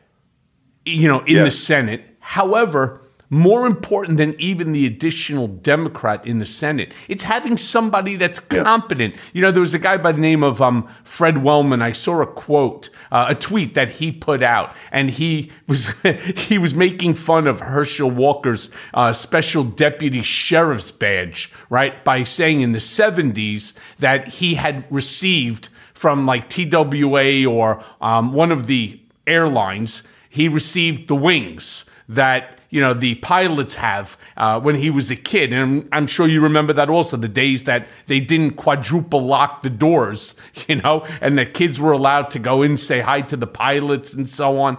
you 0.90 1.08
know, 1.08 1.24
in 1.26 1.44
the 1.44 1.52
Senate. 1.52 2.04
However, 2.20 3.02
more 3.30 3.68
important 3.68 4.18
than 4.18 4.36
even 4.40 4.72
the 4.72 4.88
additional 4.88 5.48
Democrat 5.48 6.26
in 6.26 6.40
the 6.40 6.46
Senate, 6.46 6.92
it's 7.08 7.24
having 7.24 7.58
somebody 7.58 8.16
that's 8.16 8.40
competent. 8.40 9.16
You 9.34 9.42
know, 9.44 9.52
there 9.52 9.62
was 9.62 9.76
a 9.76 9.80
guy 9.80 9.98
by 9.98 10.12
the 10.12 10.20
name 10.20 10.44
of 10.44 10.62
um, 10.62 10.90
Fred 11.04 11.44
Wellman. 11.44 11.82
I 11.82 11.92
saw 11.92 12.22
a 12.22 12.28
quote, 12.28 12.90
uh, 13.12 13.28
a 13.30 13.36
tweet 13.36 13.76
that 13.76 13.90
he 13.90 14.12
put 14.12 14.42
out, 14.42 14.76
and 14.92 15.12
he 15.12 15.52
was 15.68 15.94
he 16.36 16.58
was 16.58 16.74
making 16.74 17.14
fun 17.14 17.46
of 17.46 17.60
Herschel 17.60 18.10
Walker's 18.10 18.72
uh, 18.96 19.14
special 19.14 19.64
deputy 19.64 20.24
sheriff's 20.24 20.92
badge, 20.92 21.52
right? 21.70 22.04
By 22.04 22.24
saying 22.24 22.62
in 22.62 22.72
the 22.72 22.80
'70s 22.80 23.74
that 24.00 24.28
he 24.28 24.56
had 24.56 24.86
received 24.90 25.70
from 25.94 26.26
like 26.26 26.50
TWA 26.50 27.46
or 27.46 27.84
um, 28.02 28.34
one 28.34 28.52
of 28.52 28.66
the 28.66 29.00
airlines, 29.28 30.02
he 30.30 30.48
received 30.48 31.08
the 31.08 31.16
wings 31.16 31.86
that 32.08 32.60
you 32.70 32.80
know 32.80 32.94
the 32.94 33.16
pilots 33.16 33.76
have 33.76 34.18
uh, 34.38 34.60
when 34.60 34.76
he 34.76 34.90
was 34.90 35.10
a 35.10 35.16
kid, 35.16 35.52
and 35.52 35.62
I'm, 35.62 35.90
I'm, 35.92 36.08
sure 36.08 36.28
you 36.28 36.42
remember 36.42 36.72
that 36.74 36.90
also 36.90 37.18
the 37.18 37.28
days 37.28 37.64
that 37.64 37.88
they 38.06 38.20
didn't 38.20 38.52
quadruple 38.52 39.22
lock 39.22 39.64
the 39.64 39.70
doors, 39.70 40.36
you 40.68 40.76
know, 40.76 41.06
and 41.20 41.38
the 41.38 41.46
kids 41.46 41.80
were 41.80 41.92
allowed 41.92 42.30
to 42.32 42.40
go 42.40 42.62
in, 42.62 42.78
say 42.78 43.02
hi 43.02 43.22
to 43.22 43.36
the 43.36 43.48
pilots, 43.48 44.14
and 44.14 44.30
so 44.30 44.60
on. 44.60 44.78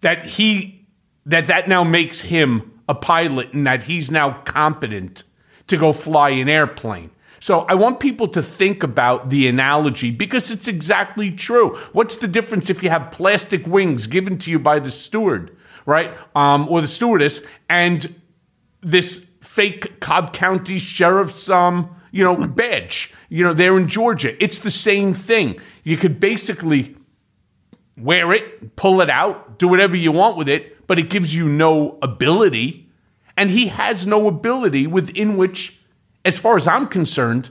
That 0.00 0.26
he 0.26 0.86
that 1.24 1.46
that 1.46 1.68
now 1.68 1.84
makes 1.84 2.22
him 2.22 2.80
a 2.88 2.94
pilot, 2.94 3.52
and 3.52 3.66
that 3.66 3.84
he's 3.84 4.10
now 4.10 4.42
competent 4.44 5.24
to 5.68 5.76
go 5.76 5.92
fly 5.92 6.30
an 6.30 6.48
airplane. 6.48 7.10
So 7.40 7.60
I 7.60 7.74
want 7.74 8.00
people 8.00 8.28
to 8.28 8.42
think 8.42 8.82
about 8.82 9.30
the 9.30 9.46
analogy 9.48 10.10
because 10.10 10.50
it's 10.50 10.68
exactly 10.68 11.30
true. 11.30 11.76
What's 11.92 12.16
the 12.16 12.28
difference 12.28 12.70
if 12.70 12.82
you 12.82 12.90
have 12.90 13.12
plastic 13.12 13.66
wings 13.66 14.06
given 14.06 14.38
to 14.38 14.50
you 14.50 14.58
by 14.58 14.78
the 14.78 14.90
steward? 14.90 15.56
right? 15.86 16.12
Um, 16.34 16.68
or 16.68 16.82
the 16.82 16.88
stewardess, 16.88 17.40
and 17.70 18.20
this 18.82 19.24
fake 19.40 20.00
Cobb 20.00 20.34
County 20.34 20.78
sheriff's, 20.78 21.48
um, 21.48 21.96
you 22.10 22.22
know, 22.22 22.36
badge. 22.46 23.14
You 23.28 23.44
know, 23.44 23.54
they're 23.54 23.78
in 23.78 23.88
Georgia. 23.88 24.42
It's 24.42 24.58
the 24.58 24.70
same 24.70 25.14
thing. 25.14 25.58
You 25.84 25.96
could 25.96 26.20
basically 26.20 26.96
wear 27.96 28.32
it, 28.32 28.76
pull 28.76 29.00
it 29.00 29.08
out, 29.08 29.58
do 29.58 29.68
whatever 29.68 29.96
you 29.96 30.12
want 30.12 30.36
with 30.36 30.48
it, 30.48 30.86
but 30.86 30.98
it 30.98 31.08
gives 31.08 31.34
you 31.34 31.48
no 31.48 31.98
ability. 32.02 32.90
And 33.36 33.50
he 33.50 33.68
has 33.68 34.06
no 34.06 34.26
ability 34.28 34.86
within 34.86 35.36
which, 35.36 35.75
as 36.26 36.38
far 36.38 36.56
as 36.56 36.66
I'm 36.66 36.86
concerned, 36.88 37.48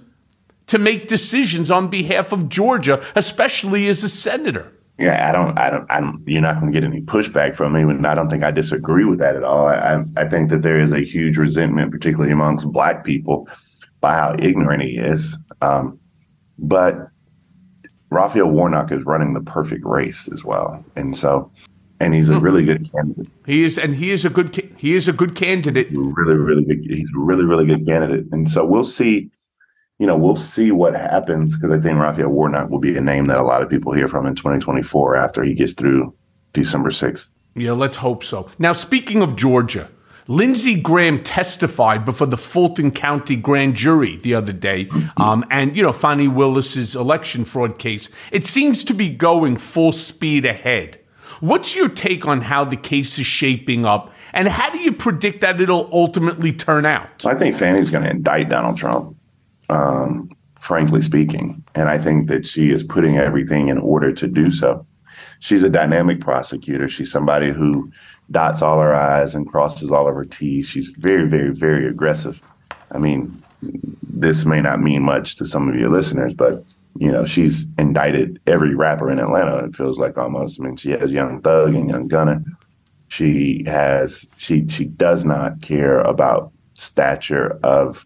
to 0.68 0.78
make 0.78 1.08
decisions 1.08 1.72
on 1.72 1.90
behalf 1.90 2.32
of 2.32 2.50
Georgia, 2.50 3.04
especially 3.16 3.88
as 3.88 4.04
a 4.04 4.10
senator. 4.10 4.72
Yeah, 4.98 5.28
I 5.28 5.32
don't, 5.32 5.58
I 5.58 5.70
don't, 5.70 5.92
I 5.92 6.00
don't. 6.00 6.24
You're 6.26 6.42
not 6.42 6.60
going 6.60 6.72
to 6.72 6.80
get 6.80 6.88
any 6.88 7.02
pushback 7.02 7.56
from 7.56 7.74
me, 7.74 7.82
and 7.82 8.08
I 8.08 8.16
don't 8.16 8.30
think 8.30 8.44
I 8.44 8.52
disagree 8.52 9.04
with 9.04 9.20
that 9.20 9.36
at 9.36 9.44
all. 9.44 9.68
I, 9.68 10.04
I 10.16 10.28
think 10.28 10.50
that 10.50 10.62
there 10.62 10.80
is 10.80 10.92
a 10.92 11.02
huge 11.02 11.38
resentment, 11.38 11.92
particularly 11.92 12.32
amongst 12.32 12.72
Black 12.72 13.04
people, 13.04 13.48
by 14.00 14.14
how 14.14 14.36
ignorant 14.40 14.84
he 14.84 14.98
is. 14.98 15.38
Um, 15.62 16.00
but 16.58 17.10
Raphael 18.10 18.50
Warnock 18.50 18.92
is 18.92 19.06
running 19.06 19.34
the 19.34 19.42
perfect 19.42 19.86
race 19.86 20.30
as 20.32 20.46
well, 20.46 20.84
and 20.96 21.16
so, 21.16 21.52
and 22.00 22.14
he's 22.14 22.30
a 22.30 22.40
really 22.40 22.66
good 22.66 22.92
candidate. 22.92 23.28
He 23.46 23.64
is, 23.64 23.78
and 23.78 23.96
he 23.96 24.12
is 24.12 24.26
a 24.26 24.30
good, 24.30 24.74
he 24.78 24.96
is 24.96 25.08
a 25.08 25.14
good 25.14 25.36
candidate. 25.36 25.88
Really, 25.92 26.36
really 26.36 26.64
good. 26.64 26.86
He's 26.86 27.10
a 27.16 27.20
really, 27.20 27.46
really 27.46 27.66
good 27.66 27.86
candidate, 27.86 28.26
and 28.32 28.52
so 28.52 28.66
we'll 28.66 28.86
see 28.86 29.32
you 30.00 30.06
know, 30.06 30.18
we'll 30.18 30.36
see 30.36 30.72
what 30.72 30.94
happens 30.94 31.56
because 31.56 31.72
I 31.72 31.80
think 31.80 32.00
Raphael 32.00 32.30
Warnock 32.30 32.70
will 32.70 32.80
be 32.80 32.98
a 32.98 33.02
name 33.02 33.28
that 33.28 33.38
a 33.38 33.44
lot 33.44 33.62
of 33.62 33.70
people 33.70 33.94
hear 33.94 34.08
from 34.08 34.26
in 34.26 34.36
2024 34.36 35.16
after 35.16 35.44
he 35.44 35.54
gets 35.54 35.74
through 35.74 36.14
December 36.54 36.90
6th. 36.90 37.30
Yeah, 37.56 37.72
let's 37.72 37.96
hope 37.96 38.24
so. 38.24 38.50
Now, 38.60 38.74
speaking 38.74 39.22
of 39.22 39.38
Georgia, 39.38 39.90
Lindsey 40.28 40.80
Graham 40.80 41.24
testified 41.24 42.04
before 42.04 42.28
the 42.28 42.38
Fulton 42.38 42.92
County 42.92 43.38
grand 43.38 43.76
jury 43.76 44.18
the 44.18 44.34
other 44.34 44.52
day, 44.52 44.90
um, 45.18 45.46
and 45.50 45.78
you 45.78 45.84
know 45.84 45.94
Fani 45.94 46.28
Willis's 46.28 46.96
election 46.96 47.46
fraud 47.46 47.80
case. 47.80 48.10
It 48.32 48.46
seems 48.46 48.84
to 48.86 48.94
be 48.94 49.10
going 49.10 49.56
full 49.56 49.92
speed 49.92 50.46
ahead. 50.46 51.00
What's 51.40 51.76
your 51.76 51.90
take 51.90 52.26
on 52.26 52.42
how 52.42 52.66
the 52.66 52.78
case 52.78 53.20
is 53.20 53.26
shaping 53.26 53.86
up, 53.86 54.14
and 54.34 54.48
how 54.48 54.70
do 54.70 54.80
you 54.80 54.92
predict 54.92 55.42
that 55.42 55.60
it'll 55.62 55.90
ultimately 55.92 56.54
turn 56.54 56.86
out? 56.86 57.26
I 57.26 57.36
think 57.36 57.56
Fani's 57.56 57.90
going 57.90 58.04
to 58.04 58.10
indict 58.10 58.50
Donald 58.50 58.78
Trump 58.78 59.16
um, 59.70 60.30
frankly 60.60 61.02
speaking. 61.02 61.64
And 61.76 61.90
I 61.90 61.98
think 61.98 62.28
that 62.28 62.46
she 62.46 62.72
is 62.72 62.84
putting 62.84 63.18
everything 63.18 63.68
in 63.68 63.78
order 63.78 64.12
to 64.14 64.28
do 64.28 64.52
so. 64.52 64.84
She's 65.40 65.64
a 65.64 65.70
dynamic 65.70 66.22
prosecutor. 66.22 66.88
She's 66.88 67.12
somebody 67.12 67.52
who 67.52 67.92
dots 68.32 68.62
all 68.62 68.80
her 68.80 68.96
I's 68.96 69.36
and 69.36 69.48
crosses 69.48 69.92
all 69.92 70.08
of 70.08 70.16
her 70.16 70.26
T's. 70.26 70.68
She's 70.68 70.90
very, 70.90 71.28
very, 71.28 71.54
very 71.54 71.88
aggressive. 71.88 72.42
I 72.92 72.98
mean, 72.98 73.42
this 74.02 74.46
may 74.46 74.62
not 74.62 74.82
mean 74.82 75.04
much 75.04 75.36
to 75.38 75.46
some 75.46 75.70
of 75.70 75.76
your 75.76 75.90
listeners, 75.90 76.34
but 76.34 76.64
you 76.98 77.12
know, 77.12 77.26
she's 77.26 77.66
indicted 77.78 78.40
every 78.48 78.76
rapper 78.76 79.10
in 79.10 79.20
Atlanta. 79.20 79.66
It 79.66 79.76
feels 79.76 80.00
like 80.00 80.18
almost. 80.18 80.60
I 80.60 80.64
mean, 80.64 80.78
she 80.78 80.92
has 80.92 81.12
Young 81.12 81.42
Thug 81.42 81.76
and 81.76 81.90
Young 81.90 82.08
Gunna. 82.08 82.44
She 83.08 83.64
has 83.66 84.26
she 84.38 84.68
she 84.68 84.86
does 84.86 85.26
not 85.26 85.62
care 85.62 86.02
about 86.02 86.52
stature 86.76 87.60
of 87.64 88.06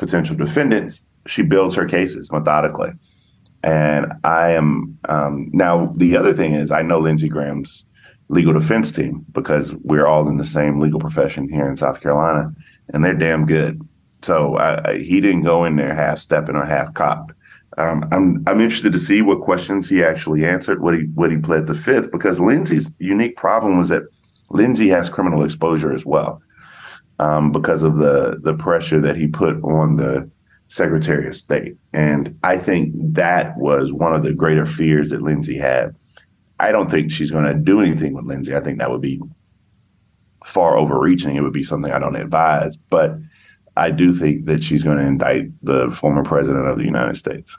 potential 0.00 0.34
defendants, 0.34 1.06
she 1.26 1.42
builds 1.42 1.76
her 1.76 1.84
cases 1.84 2.32
methodically. 2.32 2.90
And 3.62 4.12
I 4.24 4.52
am 4.52 4.98
um, 5.08 5.50
now 5.52 5.92
the 5.96 6.16
other 6.16 6.34
thing 6.34 6.54
is 6.54 6.70
I 6.70 6.82
know 6.82 6.98
Lindsey 6.98 7.28
Graham's 7.28 7.86
legal 8.28 8.54
defense 8.54 8.90
team 8.90 9.24
because 9.32 9.74
we're 9.74 10.06
all 10.06 10.28
in 10.28 10.38
the 10.38 10.44
same 10.44 10.80
legal 10.80 10.98
profession 10.98 11.48
here 11.48 11.68
in 11.68 11.76
South 11.76 12.00
Carolina, 12.00 12.52
and 12.88 13.04
they're 13.04 13.14
damn 13.14 13.44
good. 13.44 13.86
So 14.22 14.56
I, 14.56 14.90
I, 14.90 14.98
he 14.98 15.20
didn't 15.20 15.42
go 15.42 15.64
in 15.64 15.76
there 15.76 15.94
half 15.94 16.18
stepping 16.18 16.56
or 16.56 16.64
half 16.64 16.94
cocked. 16.94 17.32
Um, 17.78 18.08
I'm 18.10 18.42
I'm 18.46 18.60
interested 18.60 18.92
to 18.92 18.98
see 18.98 19.22
what 19.22 19.42
questions 19.42 19.88
he 19.88 20.02
actually 20.02 20.44
answered, 20.44 20.82
what 20.82 20.94
he 20.94 21.02
what 21.14 21.30
he 21.30 21.36
pled 21.36 21.66
the 21.66 21.74
fifth, 21.74 22.10
because 22.10 22.40
Lindsey's 22.40 22.94
unique 22.98 23.36
problem 23.36 23.78
was 23.78 23.88
that 23.90 24.02
Lindsey 24.50 24.88
has 24.88 25.08
criminal 25.08 25.44
exposure 25.44 25.92
as 25.92 26.04
well 26.04 26.42
um, 27.20 27.52
because 27.52 27.82
of 27.82 27.98
the 27.98 28.40
the 28.42 28.54
pressure 28.54 29.00
that 29.00 29.16
he 29.16 29.28
put 29.28 29.62
on 29.62 29.96
the 29.96 30.28
Secretary 30.68 31.28
of 31.28 31.36
State. 31.36 31.76
And 31.92 32.38
I 32.42 32.58
think 32.58 32.92
that 33.14 33.56
was 33.56 33.92
one 33.92 34.14
of 34.14 34.22
the 34.22 34.32
greater 34.32 34.66
fears 34.66 35.10
that 35.10 35.22
Lindsey 35.22 35.56
had. 35.56 35.94
I 36.58 36.72
don't 36.72 36.90
think 36.90 37.10
she's 37.10 37.30
going 37.30 37.44
to 37.44 37.54
do 37.54 37.80
anything 37.80 38.14
with 38.14 38.24
Lindsey. 38.24 38.54
I 38.54 38.60
think 38.60 38.78
that 38.78 38.90
would 38.90 39.00
be 39.00 39.20
far 40.44 40.76
overreaching. 40.76 41.36
It 41.36 41.42
would 41.42 41.52
be 41.52 41.64
something 41.64 41.92
I 41.92 41.98
don't 41.98 42.16
advise. 42.16 42.76
But 42.76 43.16
I 43.76 43.90
do 43.90 44.12
think 44.12 44.46
that 44.46 44.62
she's 44.62 44.82
going 44.82 44.98
to 44.98 45.04
indict 45.04 45.50
the 45.64 45.90
former 45.90 46.22
president 46.22 46.66
of 46.66 46.78
the 46.78 46.84
United 46.84 47.16
States. 47.16 47.58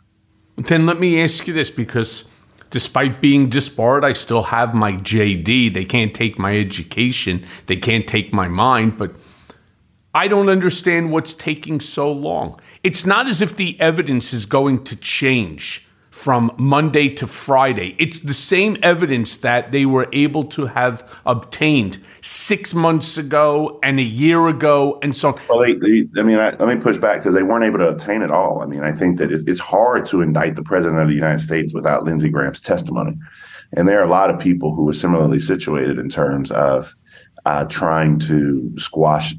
Then 0.58 0.86
let 0.86 1.00
me 1.00 1.22
ask 1.22 1.48
you 1.48 1.54
this 1.54 1.70
because 1.70 2.26
despite 2.70 3.22
being 3.22 3.50
disbarred, 3.50 4.04
I 4.04 4.14
still 4.14 4.44
have 4.44 4.74
my 4.74 4.94
JD. 4.94 5.74
They 5.74 5.86
can't 5.86 6.14
take 6.14 6.38
my 6.38 6.58
education, 6.58 7.46
they 7.68 7.78
can't 7.78 8.08
take 8.08 8.34
my 8.34 8.48
mind, 8.48 8.98
but 8.98 9.16
I 10.14 10.28
don't 10.28 10.50
understand 10.50 11.12
what's 11.12 11.34
taking 11.34 11.80
so 11.80 12.12
long. 12.12 12.60
It's 12.84 13.06
not 13.06 13.28
as 13.28 13.42
if 13.42 13.56
the 13.56 13.80
evidence 13.80 14.34
is 14.34 14.46
going 14.46 14.84
to 14.86 14.96
change 14.96 15.88
from 16.22 16.52
Monday 16.60 17.10
to 17.10 17.26
Friday. 17.26 17.96
It's 17.98 18.20
the 18.20 18.36
same 18.36 18.78
evidence 18.84 19.38
that 19.38 19.72
they 19.72 19.88
were 19.88 20.08
able 20.14 20.44
to 20.50 20.68
have 20.68 21.04
obtained 21.26 21.98
six 22.22 22.76
months 22.76 23.18
ago 23.18 23.80
and 23.82 24.00
a 24.00 24.04
year 24.04 24.48
ago 24.48 25.00
and 25.02 25.18
so 25.18 25.30
on. 25.30 25.40
Well, 25.50 25.58
they, 25.58 25.74
they, 25.74 26.08
I 26.20 26.22
mean, 26.22 26.38
I, 26.38 26.52
let 26.52 26.68
me 26.68 26.76
push 26.76 27.00
back 27.00 27.22
because 27.22 27.34
they 27.34 27.42
weren't 27.42 27.64
able 27.64 27.80
to 27.80 27.88
obtain 27.88 28.22
it 28.22 28.30
all. 28.30 28.62
I 28.62 28.68
mean, 28.68 28.84
I 28.84 28.92
think 28.92 29.18
that 29.18 29.32
it's, 29.32 29.42
it's 29.48 29.60
hard 29.60 30.06
to 30.08 30.22
indict 30.22 30.56
the 30.56 30.62
president 30.62 31.02
of 31.02 31.08
the 31.08 31.16
United 31.16 31.42
States 31.42 31.74
without 31.74 32.04
Lindsey 32.04 32.30
Graham's 32.30 32.62
testimony. 32.62 33.18
And 33.74 33.88
there 33.88 34.00
are 34.00 34.06
a 34.06 34.10
lot 34.10 34.30
of 34.30 34.40
people 34.40 34.76
who 34.76 34.88
are 34.90 34.94
similarly 34.94 35.40
situated 35.40 35.98
in 35.98 36.08
terms 36.08 36.52
of 36.52 36.94
uh, 37.46 37.66
trying 37.66 38.20
to 38.20 38.72
squash 38.78 39.34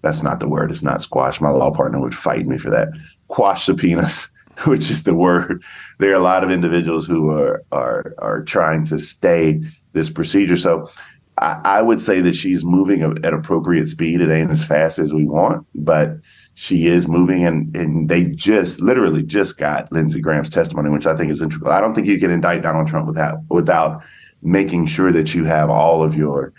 that's 0.00 0.22
not 0.22 0.40
the 0.40 0.48
word. 0.48 0.70
It's 0.70 0.82
not 0.82 1.02
squash. 1.02 1.42
My 1.42 1.50
law 1.50 1.70
partner 1.70 2.00
would 2.00 2.14
fight 2.14 2.46
me 2.46 2.56
for 2.56 2.70
that. 2.70 2.88
Quash 3.28 3.66
subpoenas, 3.66 4.30
which 4.64 4.90
is 4.90 5.04
the 5.04 5.14
word. 5.14 5.62
There 5.98 6.10
are 6.10 6.20
a 6.20 6.20
lot 6.20 6.44
of 6.44 6.50
individuals 6.50 7.06
who 7.06 7.30
are 7.30 7.62
are 7.72 8.14
are 8.18 8.42
trying 8.42 8.84
to 8.86 8.98
stay 8.98 9.60
this 9.92 10.10
procedure. 10.10 10.56
So 10.56 10.90
I, 11.38 11.60
I 11.64 11.82
would 11.82 12.00
say 12.00 12.20
that 12.20 12.34
she's 12.34 12.64
moving 12.64 13.02
at 13.24 13.34
appropriate 13.34 13.88
speed. 13.88 14.20
It 14.20 14.30
ain't 14.30 14.50
as 14.50 14.64
fast 14.64 14.98
as 14.98 15.12
we 15.12 15.24
want, 15.24 15.66
but 15.74 16.16
she 16.54 16.86
is 16.86 17.08
moving 17.08 17.46
and 17.46 17.74
and 17.74 18.08
they 18.08 18.24
just 18.24 18.80
literally 18.80 19.22
just 19.22 19.56
got 19.56 19.90
Lindsey 19.92 20.20
Graham's 20.20 20.50
testimony, 20.50 20.90
which 20.90 21.06
I 21.06 21.16
think 21.16 21.30
is 21.30 21.42
integral. 21.42 21.72
I 21.72 21.80
don't 21.80 21.94
think 21.94 22.06
you 22.06 22.18
can 22.18 22.30
indict 22.30 22.62
Donald 22.62 22.88
Trump 22.88 23.06
without 23.06 23.38
without 23.48 24.02
making 24.42 24.86
sure 24.86 25.12
that 25.12 25.34
you 25.34 25.44
have 25.44 25.70
all 25.70 26.02
of 26.02 26.14
your 26.14 26.52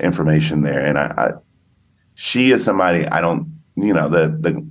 information 0.00 0.62
there. 0.62 0.84
And 0.84 0.98
I, 0.98 1.14
I 1.16 1.30
she 2.14 2.50
is 2.50 2.64
somebody 2.64 3.06
I 3.06 3.20
don't, 3.20 3.62
you 3.76 3.94
know, 3.94 4.08
the 4.08 4.28
the 4.28 4.66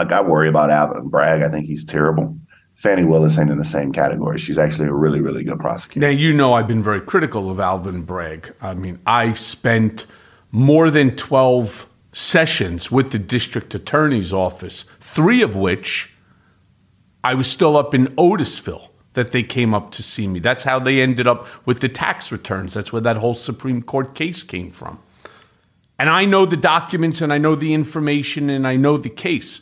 like 0.00 0.12
I 0.12 0.20
worry 0.22 0.48
about 0.48 0.70
Alvin 0.70 1.08
Bragg. 1.08 1.42
I 1.42 1.50
think 1.50 1.66
he's 1.66 1.84
terrible. 1.84 2.36
Fani 2.76 3.04
Willis 3.04 3.36
ain't 3.36 3.50
in 3.50 3.58
the 3.58 3.64
same 3.64 3.92
category. 3.92 4.38
She's 4.38 4.56
actually 4.56 4.88
a 4.88 4.94
really, 4.94 5.20
really 5.20 5.44
good 5.44 5.58
prosecutor. 5.58 6.00
Now, 6.00 6.12
you 6.12 6.32
know, 6.32 6.54
I've 6.54 6.66
been 6.66 6.82
very 6.82 7.02
critical 7.02 7.50
of 7.50 7.60
Alvin 7.60 8.02
Bragg. 8.02 8.54
I 8.62 8.72
mean, 8.72 8.98
I 9.06 9.34
spent 9.34 10.06
more 10.50 10.90
than 10.90 11.14
12 11.16 11.86
sessions 12.12 12.90
with 12.90 13.12
the 13.12 13.18
district 13.18 13.74
attorney's 13.74 14.32
office, 14.32 14.86
three 15.00 15.42
of 15.42 15.54
which 15.54 16.10
I 17.22 17.34
was 17.34 17.46
still 17.46 17.76
up 17.76 17.94
in 17.94 18.06
Otisville 18.16 18.88
that 19.12 19.32
they 19.32 19.42
came 19.42 19.74
up 19.74 19.90
to 19.92 20.02
see 20.02 20.26
me. 20.26 20.40
That's 20.40 20.62
how 20.62 20.78
they 20.78 21.02
ended 21.02 21.26
up 21.26 21.46
with 21.66 21.80
the 21.80 21.88
tax 21.90 22.32
returns. 22.32 22.72
That's 22.72 22.94
where 22.94 23.02
that 23.02 23.18
whole 23.18 23.34
Supreme 23.34 23.82
Court 23.82 24.14
case 24.14 24.42
came 24.42 24.70
from. 24.70 24.98
And 25.98 26.08
I 26.08 26.24
know 26.24 26.46
the 26.46 26.56
documents 26.56 27.20
and 27.20 27.30
I 27.30 27.36
know 27.36 27.54
the 27.54 27.74
information 27.74 28.48
and 28.48 28.66
I 28.66 28.76
know 28.76 28.96
the 28.96 29.10
case 29.10 29.60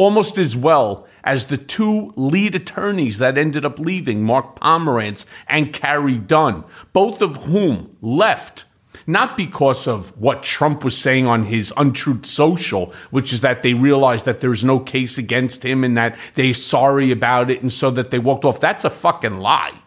almost 0.00 0.38
as 0.38 0.56
well 0.56 1.06
as 1.24 1.46
the 1.46 1.58
two 1.58 2.10
lead 2.16 2.54
attorneys 2.54 3.18
that 3.18 3.36
ended 3.36 3.66
up 3.66 3.78
leaving, 3.78 4.24
Mark 4.24 4.58
Pomerantz 4.58 5.26
and 5.46 5.74
Carey 5.74 6.16
Dunne, 6.16 6.64
both 6.94 7.20
of 7.20 7.36
whom 7.44 7.94
left 8.00 8.64
not 9.06 9.36
because 9.36 9.86
of 9.86 10.16
what 10.16 10.42
Trump 10.42 10.84
was 10.84 10.96
saying 10.96 11.26
on 11.26 11.44
his 11.44 11.70
untruth 11.76 12.24
social, 12.24 12.94
which 13.10 13.30
is 13.30 13.42
that 13.42 13.62
they 13.62 13.74
realized 13.74 14.24
that 14.24 14.40
there's 14.40 14.64
no 14.64 14.80
case 14.80 15.18
against 15.18 15.62
him 15.62 15.84
and 15.84 15.98
that 15.98 16.16
they're 16.34 16.54
sorry 16.54 17.10
about 17.10 17.50
it 17.50 17.60
and 17.60 17.72
so 17.72 17.90
that 17.90 18.10
they 18.10 18.18
walked 18.18 18.46
off. 18.46 18.58
That's 18.58 18.84
a 18.84 18.90
fucking 18.90 19.36
lie. 19.36 19.82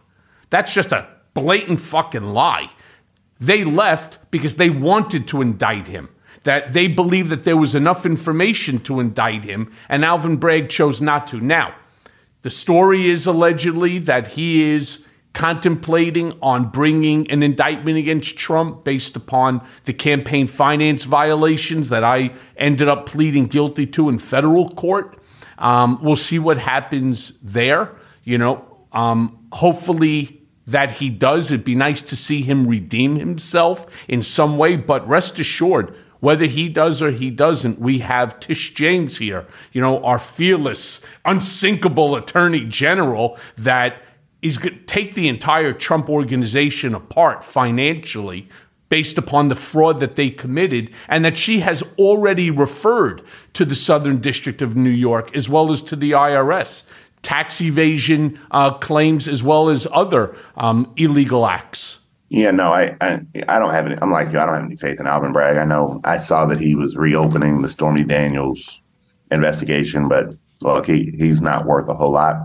That's 0.52 0.74
just 0.74 0.92
a 0.92 1.08
blatant 1.34 1.82
fucking 1.82 2.34
lie. 2.34 2.70
They 3.40 3.64
left 3.64 4.20
because 4.30 4.58
they 4.58 4.70
wanted 4.70 5.28
to 5.30 5.42
indict 5.42 5.88
him 5.88 6.10
that 6.44 6.74
they 6.74 6.88
believed 6.88 7.30
that 7.30 7.46
there 7.46 7.58
was 7.58 7.76
enough 7.76 8.06
information 8.06 8.80
to 8.80 9.00
indict 9.00 9.44
him, 9.44 9.72
and 9.90 10.04
Alvin 10.04 10.38
Bragg 10.38 10.70
chose 10.70 11.02
not 11.02 11.28
to. 11.28 11.40
Now, 11.40 11.76
the 12.42 12.50
story 12.50 13.10
is 13.10 13.26
allegedly 13.26 14.00
that 14.00 14.30
he 14.30 14.72
is 14.72 15.04
contemplating 15.34 16.38
on 16.42 16.70
bringing 16.70 17.30
an 17.32 17.42
indictment 17.42 17.98
against 17.98 18.38
Trump 18.38 18.84
based 18.84 19.16
upon 19.16 19.66
the 19.86 19.94
campaign 19.94 20.48
finance 20.48 21.06
violations 21.06 21.90
that 21.90 22.04
I 22.04 22.32
ended 22.56 22.88
up 22.88 23.08
pleading 23.08 23.48
guilty 23.48 23.88
to 23.88 24.10
in 24.10 24.20
federal 24.20 24.70
court. 24.70 25.18
Um, 25.58 26.00
we'll 26.04 26.16
see 26.16 26.40
what 26.40 26.60
happens 26.60 27.34
there. 27.42 27.96
You 28.24 28.38
know, 28.38 28.78
um, 28.92 29.48
hopefully 29.52 30.42
that 30.68 30.92
he 30.92 31.10
does. 31.10 31.52
It'd 31.52 31.66
be 31.66 31.76
nice 31.76 32.02
to 32.04 32.16
see 32.16 32.42
him 32.42 32.68
redeem 32.68 33.16
himself 33.16 33.86
in 34.08 34.24
some 34.24 34.58
way, 34.58 34.76
but 34.76 35.08
rest 35.08 35.40
assured, 35.40 35.96
whether 36.24 36.46
he 36.46 36.70
does 36.70 37.02
or 37.02 37.12
he 37.12 37.30
doesn't, 37.30 37.78
we 37.80 38.00
have 38.00 38.40
Tish 38.40 38.74
James 38.74 39.18
here, 39.18 39.46
you 39.74 39.82
know, 39.82 40.02
our 40.06 40.18
fearless, 40.18 41.02
unsinkable 41.26 42.16
attorney 42.16 42.64
general 42.64 43.38
that 43.58 44.02
is 44.42 44.58
going 44.58 44.74
to 44.74 44.86
take 44.86 45.16
the 45.16 45.28
entire 45.28 45.74
Trump 45.74 46.08
organization 46.08 46.96
apart 46.96 47.44
financially 47.44 48.48
based 48.88 49.18
upon 49.18 49.50
the 49.50 49.56
fraud 49.56 50.00
that 50.00 50.16
they 50.16 50.30
committed, 50.30 50.90
and 51.10 51.26
that 51.26 51.38
she 51.38 51.60
has 51.60 51.84
already 52.00 52.50
referred 52.50 53.22
to 53.52 53.66
the 53.66 53.76
Southern 53.76 54.22
District 54.22 54.62
of 54.62 54.78
New 54.78 54.90
York 54.90 55.36
as 55.36 55.50
well 55.50 55.74
as 55.74 55.82
to 55.82 55.96
the 55.98 56.12
IRS. 56.12 56.84
Tax 57.22 57.60
evasion 57.60 58.40
uh, 58.50 58.72
claims 58.76 59.28
as 59.28 59.44
well 59.44 59.68
as 59.68 59.86
other 59.92 60.38
um, 60.56 60.94
illegal 60.96 61.46
acts. 61.46 62.00
Yeah, 62.34 62.50
no, 62.50 62.74
I, 62.74 62.98
I, 63.00 63.22
I 63.48 63.60
don't 63.60 63.74
have 63.74 63.86
any. 63.86 63.96
I'm 64.02 64.12
like 64.12 64.32
you. 64.32 64.40
I 64.40 64.48
don't 64.48 64.56
have 64.56 64.64
any 64.64 64.76
faith 64.76 65.00
in 65.00 65.06
Alvin 65.06 65.34
Bragg. 65.34 65.56
I 65.58 65.66
know 65.66 66.02
I 66.04 66.18
saw 66.18 66.48
that 66.48 66.60
he 66.60 66.74
was 66.74 66.98
reopening 66.98 67.62
the 67.62 67.70
Stormy 67.70 68.04
Daniels 68.04 68.82
investigation, 69.30 70.08
but 70.08 70.36
look, 70.62 70.88
he 70.88 71.16
he's 71.20 71.44
not 71.44 71.68
worth 71.68 71.88
a 71.88 71.94
whole 71.94 72.14
lot. 72.14 72.38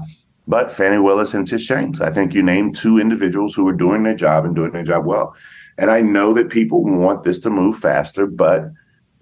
But 0.47 0.71
Fani 0.71 0.99
Willis 0.99 1.33
and 1.33 1.47
Tish 1.47 1.67
James, 1.67 2.03
I 2.03 2.13
think 2.13 2.35
you 2.35 2.43
named 2.43 2.77
two 2.77 2.99
individuals 2.99 3.55
who 3.55 3.67
are 3.67 3.73
doing 3.73 4.03
their 4.03 4.15
job 4.15 4.45
and 4.45 4.55
doing 4.55 4.73
their 4.73 4.85
job 4.85 5.07
well. 5.07 5.35
And 5.79 5.91
I 5.91 6.03
know 6.03 6.35
that 6.35 6.51
people 6.51 6.85
want 6.85 7.23
this 7.23 7.39
to 7.41 7.51
move 7.51 7.79
faster, 7.79 8.27
but 8.27 8.71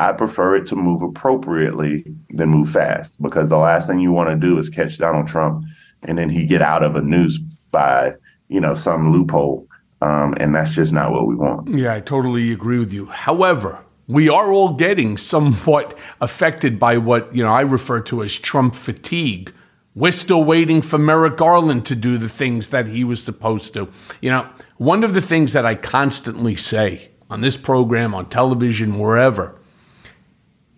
I 0.01 0.11
prefer 0.15 0.57
it 0.57 0.67
to 0.67 0.75
move 0.75 1.01
appropriately 1.01 2.05
than 2.31 2.49
move 2.49 2.71
fast 2.71 3.23
because 3.23 3.51
the 3.51 3.57
last 3.57 3.87
thing 3.87 4.01
you 4.01 4.11
want 4.11 4.31
to 4.31 4.37
do 4.37 4.59
is 4.59 4.69
catch 4.69 4.99
Donald 4.99 5.29
Trump 5.29 5.65
and 6.03 6.19
then 6.19 6.29
he 6.29 6.45
get 6.45 6.61
out 6.61 6.83
of 6.83 6.97
a 6.97 7.03
noose 7.03 7.39
by 7.71 8.15
you 8.49 8.61
know 8.61 8.75
some 8.75 9.13
loophole 9.13 9.69
um, 10.03 10.35
and 10.39 10.55
that's 10.55 10.75
just 10.75 10.93
not 10.93 11.13
what 11.13 11.27
we 11.27 11.35
want. 11.35 11.69
Yeah, 11.69 11.95
I 11.95 12.01
totally 12.01 12.53
agree 12.53 12.79
with 12.79 12.93
you. 12.93 13.07
However, 13.07 13.79
we 14.07 14.29
are 14.29 14.53
all 14.53 14.75
getting 14.75 15.17
somewhat 15.17 15.99
affected 16.21 16.79
by 16.79 16.99
what 16.99 17.35
you 17.35 17.43
know 17.43 17.53
I 17.53 17.63
refer 17.63 18.01
to 18.03 18.23
as 18.23 18.35
Trump 18.39 18.75
fatigue. 18.75 19.53
We're 19.95 20.13
still 20.13 20.45
waiting 20.45 20.83
for 20.83 20.99
Merrick 20.99 21.39
Garland 21.39 21.87
to 21.87 21.97
do 21.97 22.19
the 22.19 22.29
things 22.29 22.69
that 22.69 22.87
he 22.87 23.03
was 23.03 23.23
supposed 23.23 23.73
to. 23.75 23.89
You 24.21 24.31
know, 24.31 24.49
one 24.77 25.03
of 25.03 25.15
the 25.15 25.23
things 25.23 25.55
that 25.55 25.65
I 25.65 25.75
constantly 25.75 26.55
say 26.55 27.11
on 27.31 27.41
this 27.41 27.57
program, 27.57 28.15
on 28.15 28.29
television, 28.29 28.99
wherever, 28.99 29.59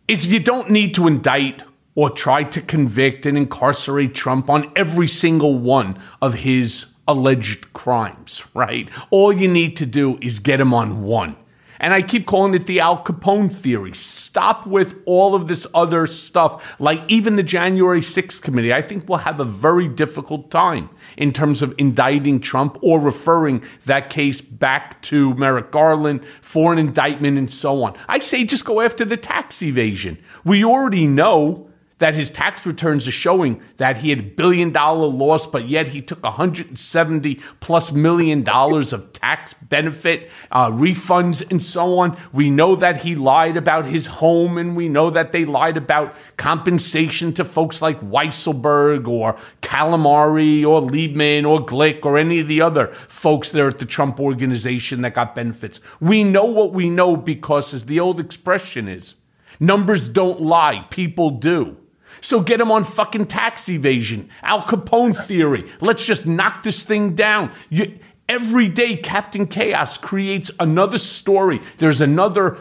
is 0.07 0.29
you 0.29 0.39
don't 0.39 0.71
need 0.71 0.95
to 0.95 1.09
indict 1.09 1.63
or 1.97 2.11
try 2.11 2.45
to 2.45 2.61
convict 2.61 3.27
and 3.27 3.37
incarcerate 3.37 4.15
Trump 4.15 4.49
on 4.49 4.71
every 4.77 5.09
single 5.09 5.59
one 5.59 6.01
of 6.23 6.35
his 6.35 6.87
alleged 7.09 7.73
crimes, 7.73 8.45
right? 8.55 8.89
All 9.11 9.33
you 9.33 9.49
need 9.49 9.77
to 9.79 9.87
do 9.87 10.19
is 10.23 10.39
get 10.39 10.61
him 10.61 10.73
on 10.73 11.03
one. 11.03 11.37
And 11.81 11.95
I 11.95 12.03
keep 12.03 12.27
calling 12.27 12.55
it 12.55 12.67
the 12.67 12.81
Al 12.81 13.03
Capone 13.05 13.53
theory. 13.53 13.95
Stop 13.95 14.67
with 14.67 15.01
all 15.07 15.35
of 15.35 15.47
this 15.47 15.67
other 15.75 16.07
stuff, 16.07 16.75
like 16.81 17.01
even 17.09 17.37
the 17.37 17.43
January 17.43 18.01
6th 18.01 18.43
committee. 18.43 18.75
I 18.75 18.83
think 18.83 19.09
we'll 19.09 19.19
have 19.19 19.39
a 19.39 19.45
very 19.45 19.89
difficult 19.89 20.51
time 20.51 20.91
in 21.17 21.33
terms 21.33 21.63
of 21.63 21.75
indicting 21.79 22.41
Trump 22.41 22.79
or 22.83 22.99
referring 22.99 23.63
that 23.87 24.11
case 24.11 24.41
back 24.41 25.01
to 25.03 25.35
Merrick 25.35 25.71
Garland 25.71 26.25
for 26.41 26.73
an 26.73 26.79
indictment 26.79 27.39
and 27.39 27.51
so 27.51 27.85
on. 27.85 27.97
I 28.09 28.19
say 28.19 28.45
just 28.45 28.65
go 28.65 28.81
after 28.81 29.05
the 29.05 29.17
tax 29.17 29.63
evasion. 29.63 30.19
We 30.45 30.65
already 30.65 31.07
know 31.07 31.68
that 31.99 32.15
his 32.15 32.31
tax 32.31 32.65
returns 32.65 33.09
are 33.09 33.13
showing 33.13 33.61
that 33.77 33.99
he 33.99 34.11
had 34.11 34.19
a 34.21 34.23
billion 34.23 34.71
dollar 34.73 35.07
loss, 35.07 35.47
but 35.47 35.69
yet 35.69 35.89
he 35.89 36.01
took 36.01 36.23
170 36.23 37.41
plus 37.61 37.93
million 37.93 38.43
dollars 38.43 38.93
of 38.93 39.13
tax 39.13 39.55
benefit 39.55 40.31
uh, 40.53 40.71
refunds 40.71 41.49
and 41.51 41.63
so 41.63 41.99
on. 41.99 42.17
We 42.33 42.51
know 42.51 42.77
that 42.77 42.99
he 42.99 43.17
lied 43.17 43.57
about 43.57 43.87
his 43.87 44.07
home, 44.07 44.59
and 44.59 44.77
we 44.77 44.89
know 44.89 45.11
that 45.11 45.33
they 45.33 45.45
lied 45.45 45.77
about 45.77 46.15
compensation 46.37 47.33
to 47.35 47.45
folks 47.45 47.83
like 47.83 48.01
Weisselberg 48.01 49.09
or 49.09 49.37
Calamari 49.63 50.65
or 50.65 50.81
Lieberman 50.81 51.49
or 51.49 51.65
Glick 51.65 52.05
or 52.05 52.17
any 52.17 52.41
of 52.41 52.49
the 52.49 52.61
other 52.61 52.89
folks 53.09 53.51
there 53.51 53.69
at 53.69 53.79
the 53.79 53.87
Trump 53.87 54.21
organization 54.21 55.03
that 55.03 55.15
got 55.15 55.35
benefits. 55.35 55.81
We 56.01 56.25
know 56.25 56.45
what 56.45 56.73
we 56.73 56.91
know 56.91 57.17
because, 57.17 57.75
as 57.75 57.87
the 57.87 57.99
old 58.01 58.21
expression 58.21 58.89
is, 58.89 59.17
numbers 59.59 60.09
don't 60.09 60.41
lie, 60.41 60.87
people 60.91 61.31
do. 61.31 61.77
So 62.21 62.41
get 62.41 62.61
him 62.61 62.71
on 62.71 62.85
fucking 62.85 63.27
tax 63.27 63.69
evasion, 63.69 64.29
Al 64.43 64.63
Capone 64.63 65.17
theory. 65.17 65.71
Let's 65.81 66.05
just 66.05 66.27
knock 66.27 66.63
this 66.63 66.83
thing 66.83 67.15
down. 67.15 67.53
You, 67.71 67.99
every 68.29 68.69
day, 68.69 68.97
Captain 68.97 69.47
Chaos 69.47 69.97
creates 69.99 70.51
another 70.61 70.99
story. 70.99 71.61
There's 71.79 72.01
another 72.01 72.59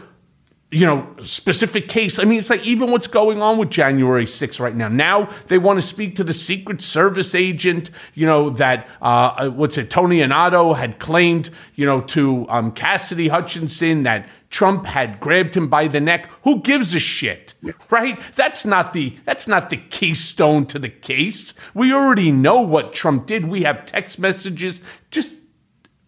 you 0.70 0.86
know, 0.86 1.08
specific 1.22 1.88
case. 1.88 2.20
I 2.20 2.26
mean, 2.26 2.40
it's 2.40 2.50
like 2.50 2.66
even 2.66 2.92
what's 2.92 3.08
going 3.08 3.42
on 3.42 3.58
with 3.58 3.70
January 3.70 4.26
6th 4.26 4.60
right 4.60 4.76
now. 4.76 4.90
Now 4.90 5.30
they 5.48 5.58
want 5.58 5.80
to 5.80 5.86
speak 5.86 6.18
to 6.18 6.26
the 6.26 6.34
Secret 6.34 6.82
Service 6.82 7.34
agent, 7.34 7.90
you 8.16 8.26
know, 8.26 8.50
that, 8.52 8.88
uh, 9.02 9.06
uh 9.38 9.50
what's 9.50 9.78
it, 9.78 9.90
Tony 9.90 10.20
Ornato 10.20 10.76
had 10.76 11.00
claimed, 11.00 11.52
you 11.76 11.86
know, 11.86 12.02
to 12.02 12.46
um, 12.50 12.74
Cassidy 12.74 13.30
Hutchinson 13.30 14.04
that 14.04 14.28
Trump 14.50 14.86
had 14.86 15.22
grabbed 15.22 15.56
him 15.56 15.70
by 15.70 15.88
the 15.88 16.02
neck. 16.02 16.30
Who 16.44 16.62
gives 16.62 16.94
a 16.94 17.00
shit? 17.00 17.54
Right? 17.90 18.20
That's 18.36 18.66
not 18.66 18.92
the 18.92 19.18
that's 19.24 19.48
not 19.48 19.70
the 19.70 19.78
keystone 19.78 20.66
to 20.68 20.80
the 20.80 20.90
case. 20.90 21.54
We 21.74 21.94
already 21.94 22.32
know 22.32 22.62
what 22.62 22.94
Trump 22.94 23.26
did. 23.26 23.48
We 23.48 23.64
have 23.64 23.86
text 23.86 24.20
messages. 24.20 24.82
Just 25.12 25.32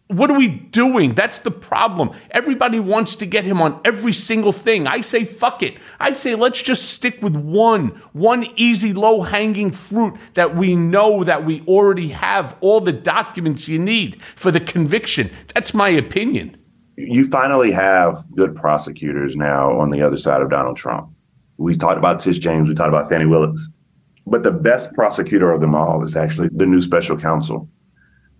what 0.09 0.29
are 0.29 0.37
we 0.37 0.47
doing? 0.47 1.13
That's 1.13 1.39
the 1.39 1.51
problem. 1.51 2.11
Everybody 2.31 2.79
wants 2.79 3.15
to 3.17 3.25
get 3.25 3.45
him 3.45 3.61
on 3.61 3.79
every 3.85 4.13
single 4.13 4.51
thing. 4.51 4.87
I 4.87 5.01
say 5.01 5.23
fuck 5.25 5.63
it. 5.63 5.77
I 5.99 6.13
say 6.13 6.35
let's 6.35 6.61
just 6.61 6.89
stick 6.89 7.21
with 7.21 7.35
one, 7.35 8.01
one 8.13 8.47
easy 8.55 8.93
low 8.93 9.21
hanging 9.21 9.71
fruit 9.71 10.15
that 10.33 10.55
we 10.55 10.75
know 10.75 11.23
that 11.23 11.45
we 11.45 11.61
already 11.61 12.09
have 12.09 12.55
all 12.61 12.81
the 12.81 12.91
documents 12.91 13.67
you 13.67 13.79
need 13.79 14.21
for 14.35 14.51
the 14.51 14.59
conviction. 14.59 15.31
That's 15.53 15.73
my 15.73 15.89
opinion 15.89 16.57
you 16.99 17.25
finally 17.29 17.71
have 17.71 18.25
good 18.35 18.53
prosecutors 18.53 19.35
now 19.35 19.79
on 19.79 19.89
the 19.89 20.01
other 20.01 20.17
side 20.17 20.41
of 20.41 20.49
Donald 20.49 20.75
Trump. 20.75 21.09
We 21.57 21.75
talked 21.75 21.97
about 21.97 22.19
Tish 22.19 22.39
James, 22.39 22.67
we 22.67 22.75
talked 22.75 22.89
about 22.89 23.09
Fani 23.09 23.25
Willis, 23.25 23.69
but 24.27 24.43
the 24.43 24.51
best 24.51 24.93
prosecutor 24.93 25.51
of 25.51 25.61
them 25.61 25.75
all 25.75 26.03
is 26.03 26.17
actually 26.17 26.49
the 26.51 26.65
new 26.65 26.81
special 26.81 27.17
counsel. 27.17 27.69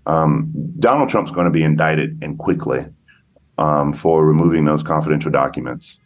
Um, 0.06 0.52
Donald 0.80 1.10
Trump's 1.10 1.32
going 1.32 1.46
to 1.46 1.52
be 1.52 1.64
indicted 1.64 2.18
and 2.22 2.38
quickly 2.38 2.86
um, 3.58 3.94
for 3.94 4.26
removing 4.26 4.66
those 4.66 4.82
confidential 4.84 5.32
documents 5.32 6.00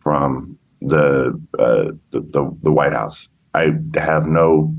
from 0.00 0.58
the, 0.80 1.30
uh, 1.58 1.92
the, 2.10 2.20
the 2.20 2.56
the 2.62 2.72
White 2.72 2.92
House. 2.92 3.28
I 3.54 3.72
have 3.96 4.26
no 4.26 4.74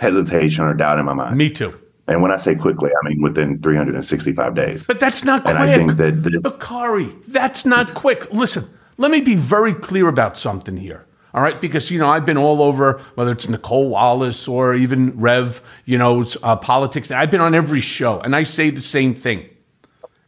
hesitation 0.00 0.64
or 0.64 0.74
doubt 0.74 0.98
in 0.98 1.04
my 1.04 1.12
mind. 1.14 1.36
Me 1.36 1.50
too. 1.50 1.78
And 2.08 2.22
when 2.22 2.32
I 2.32 2.36
say 2.36 2.54
quickly, 2.54 2.90
I 2.90 3.08
mean 3.08 3.20
within 3.20 3.60
365 3.60 4.54
days. 4.54 4.86
But 4.86 4.98
that's 4.98 5.24
not 5.24 5.44
quick. 5.44 5.54
And 5.54 5.62
I 5.62 5.74
think 5.76 5.96
that 5.98 6.22
this- 6.22 6.42
Bakari, 6.42 7.14
that's 7.28 7.66
not 7.66 7.94
quick. 7.94 8.32
Listen, 8.32 8.64
let 8.96 9.10
me 9.10 9.20
be 9.20 9.34
very 9.34 9.74
clear 9.74 10.08
about 10.08 10.36
something 10.38 10.76
here. 10.78 11.04
All 11.34 11.42
right, 11.42 11.60
because 11.60 11.90
you 11.90 11.98
know 11.98 12.08
I've 12.08 12.24
been 12.24 12.38
all 12.38 12.62
over, 12.62 13.02
whether 13.14 13.32
it's 13.32 13.46
Nicolle 13.46 13.88
Wallace 13.90 14.48
or 14.48 14.74
even 14.74 15.18
Rev, 15.18 15.60
you 15.84 15.98
know, 15.98 16.24
uh, 16.42 16.56
politics. 16.56 17.10
I've 17.10 17.30
been 17.30 17.42
on 17.42 17.54
every 17.54 17.82
show, 17.82 18.20
and 18.20 18.34
I 18.34 18.44
say 18.44 18.70
the 18.70 18.80
same 18.80 19.14
thing. 19.14 19.48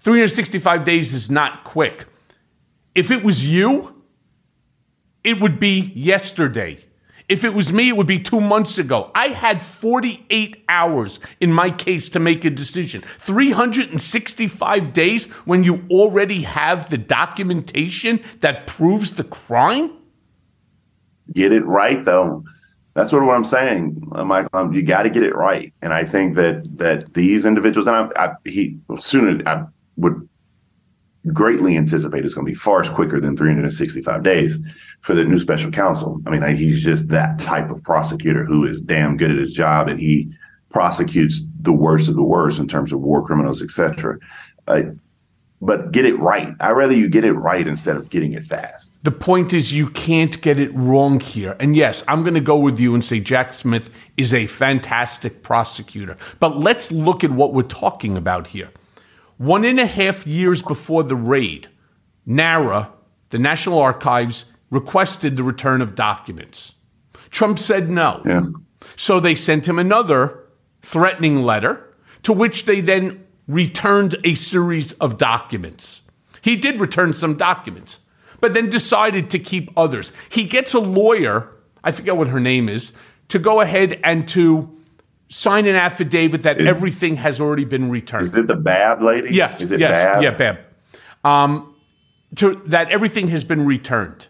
365 0.00 0.84
days 0.84 1.14
is 1.14 1.30
not 1.30 1.64
quick. 1.64 2.06
If 2.94 3.10
it 3.10 3.22
was 3.22 3.46
you, 3.46 4.02
it 5.24 5.40
would 5.40 5.58
be 5.58 5.92
yesterday. 5.94 6.84
If 7.28 7.44
it 7.44 7.54
was 7.54 7.72
me, 7.72 7.88
it 7.88 7.96
would 7.96 8.08
be 8.08 8.18
two 8.18 8.40
months 8.40 8.76
ago. 8.76 9.12
I 9.14 9.28
had 9.28 9.62
48 9.62 10.64
hours 10.68 11.20
in 11.40 11.52
my 11.52 11.70
case 11.70 12.08
to 12.10 12.18
make 12.18 12.44
a 12.44 12.50
decision. 12.50 13.02
365 13.02 14.92
days 14.92 15.26
when 15.44 15.62
you 15.62 15.84
already 15.90 16.42
have 16.42 16.90
the 16.90 16.98
documentation 16.98 18.20
that 18.40 18.66
proves 18.66 19.12
the 19.12 19.22
crime? 19.22 19.92
Get 21.32 21.52
it 21.52 21.64
right 21.66 22.04
though. 22.04 22.44
That's 22.94 23.10
sort 23.10 23.22
of 23.22 23.28
what 23.28 23.36
i'm 23.36 23.44
saying 23.44 24.02
michael. 24.24 24.50
Um, 24.52 24.72
you 24.72 24.82
got 24.82 25.04
to 25.04 25.10
get 25.10 25.22
it 25.22 25.34
right. 25.34 25.72
And 25.82 25.92
i 25.92 26.04
think 26.04 26.34
that 26.34 26.78
that 26.78 27.14
these 27.14 27.46
individuals 27.46 27.86
and 27.86 27.96
i, 27.96 28.24
I 28.24 28.34
he 28.44 28.78
sooner 28.98 29.40
i 29.46 29.64
would 29.96 30.28
greatly 31.32 31.76
anticipate 31.76 32.24
it's 32.24 32.34
going 32.34 32.46
to 32.46 32.50
be 32.50 32.58
far 32.58 32.82
quicker 32.82 33.20
than 33.20 33.36
365 33.36 34.22
days 34.22 34.58
for 35.02 35.14
the 35.14 35.22
new 35.22 35.38
special 35.38 35.70
counsel. 35.70 36.20
I 36.26 36.30
mean 36.30 36.42
I, 36.42 36.54
he's 36.54 36.82
just 36.82 37.08
that 37.08 37.38
type 37.38 37.70
of 37.70 37.82
prosecutor 37.82 38.44
who 38.44 38.64
is 38.64 38.80
damn 38.80 39.16
good 39.16 39.30
at 39.30 39.38
his 39.38 39.52
job 39.52 39.88
and 39.88 40.00
he 40.00 40.30
prosecutes 40.70 41.42
the 41.60 41.72
worst 41.72 42.08
of 42.08 42.14
the 42.14 42.22
worst 42.22 42.58
in 42.58 42.68
terms 42.68 42.92
of 42.92 43.00
war 43.00 43.24
criminals 43.24 43.62
etc 43.62 44.18
uh, 44.68 44.82
but 45.60 45.92
get 45.92 46.04
it 46.04 46.18
right 46.18 46.54
i'd 46.60 46.72
rather 46.72 46.94
you 46.94 47.08
get 47.08 47.24
it 47.24 47.32
right 47.32 47.66
instead 47.68 47.96
of 47.96 48.08
getting 48.10 48.32
it 48.32 48.44
fast 48.44 48.90
The 49.02 49.10
point 49.10 49.54
is, 49.54 49.72
you 49.72 49.88
can't 49.88 50.40
get 50.42 50.60
it 50.60 50.74
wrong 50.74 51.20
here. 51.20 51.56
And 51.58 51.74
yes, 51.74 52.04
I'm 52.06 52.22
going 52.22 52.34
to 52.34 52.40
go 52.40 52.58
with 52.58 52.78
you 52.78 52.94
and 52.94 53.02
say 53.02 53.18
Jack 53.18 53.54
Smith 53.54 53.88
is 54.18 54.34
a 54.34 54.46
fantastic 54.46 55.42
prosecutor. 55.42 56.18
But 56.38 56.60
let's 56.60 56.92
look 56.92 57.24
at 57.24 57.30
what 57.30 57.54
we're 57.54 57.62
talking 57.62 58.18
about 58.18 58.48
here. 58.48 58.70
One 59.38 59.64
and 59.64 59.80
a 59.80 59.86
half 59.86 60.26
years 60.26 60.60
before 60.60 61.02
the 61.02 61.16
raid, 61.16 61.68
NARA, 62.26 62.92
the 63.30 63.38
National 63.38 63.78
Archives, 63.78 64.44
requested 64.68 65.36
the 65.36 65.42
return 65.42 65.80
of 65.80 65.94
documents. 65.94 66.74
Trump 67.30 67.58
said 67.58 67.90
no. 67.90 68.22
Yeah. 68.26 68.42
So 68.96 69.18
they 69.18 69.34
sent 69.34 69.66
him 69.66 69.78
another 69.78 70.44
threatening 70.82 71.42
letter, 71.42 71.94
to 72.24 72.34
which 72.34 72.66
they 72.66 72.82
then 72.82 73.24
returned 73.50 74.16
a 74.24 74.34
series 74.34 74.92
of 74.94 75.18
documents. 75.18 76.02
He 76.42 76.56
did 76.56 76.80
return 76.80 77.12
some 77.12 77.36
documents 77.36 78.00
but 78.40 78.54
then 78.54 78.68
decided 78.68 79.30
to 79.30 79.38
keep 79.38 79.70
others. 79.76 80.12
He 80.28 80.44
gets 80.44 80.74
a 80.74 80.80
lawyer, 80.80 81.48
I 81.84 81.92
forget 81.92 82.16
what 82.16 82.28
her 82.28 82.40
name 82.40 82.68
is, 82.68 82.92
to 83.28 83.38
go 83.38 83.60
ahead 83.60 84.00
and 84.02 84.26
to 84.30 84.76
sign 85.28 85.66
an 85.66 85.76
affidavit 85.76 86.42
that 86.42 86.60
everything 86.60 87.16
has 87.16 87.40
already 87.40 87.64
been 87.64 87.88
returned. 87.90 88.26
is 88.26 88.36
it 88.36 88.46
the 88.48 88.56
Bobb 88.56 89.00
lady 89.00 89.32
Yes, 89.34 89.60
is 89.60 89.70
it 89.70 89.78
yes, 89.78 90.04
Bobb 90.04 90.22
yeah, 90.22 90.30
Bobb. 90.30 90.58
Um, 91.24 91.74
to, 92.36 92.60
that 92.66 92.90
everything 92.90 93.28
has 93.28 93.44
been 93.44 93.64
returned. 93.64 94.26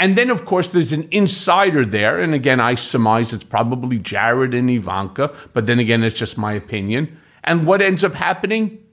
And 0.00 0.16
then, 0.16 0.30
of 0.30 0.44
course, 0.44 0.68
there's 0.70 0.92
an 0.92 1.08
insider 1.10 1.84
there. 1.84 2.20
And 2.20 2.32
again, 2.32 2.60
I 2.60 2.76
surmise 2.76 3.32
it's 3.32 3.42
probably 3.42 3.98
Jared 3.98 4.54
and 4.54 4.70
Ivanka, 4.70 5.34
but 5.52 5.66
then 5.66 5.80
again, 5.80 6.04
it's 6.04 6.16
just 6.16 6.38
my 6.38 6.52
opinion. 6.52 7.18
And 7.48 7.66
what 7.66 7.80
ends 7.80 8.04
up 8.04 8.14
happening? 8.14 8.84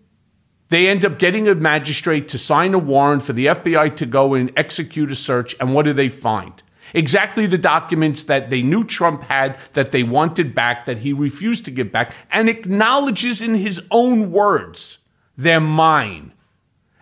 They 0.69 0.87
end 0.87 1.05
up 1.05 1.19
getting 1.19 1.47
a 1.47 1.53
magistrate 1.53 2.29
to 2.29 2.39
sign 2.39 2.73
a 2.73 2.79
warrant 2.79 3.21
for 3.21 3.33
the 3.33 3.47
FBI 3.47 3.97
to 3.97 4.05
go 4.05 4.33
and 4.33 4.51
execute 4.55 5.11
a 5.11 5.15
search. 5.15 5.55
And 5.59 5.73
what 5.73 5.83
do 5.83 5.91
they 5.91 6.07
find? 6.09 6.63
Exactly 6.93 7.47
the 7.47 7.57
documents 7.57 8.23
that 8.23 8.49
they 8.49 8.61
knew 8.61 8.85
Trump 8.85 9.23
had 9.23 9.59
that 9.73 9.91
they 9.91 10.03
wanted 10.03 10.55
back, 10.55 10.85
that 10.85 10.99
he 10.99 11.11
refused 11.11 11.65
to 11.65 11.71
give 11.71 11.91
back, 11.91 12.13
and 12.31 12.47
acknowledges 12.47 13.41
in 13.41 13.55
his 13.55 13.81
own 13.91 14.31
words, 14.31 14.99
they're 15.35 15.59
mine. 15.59 16.31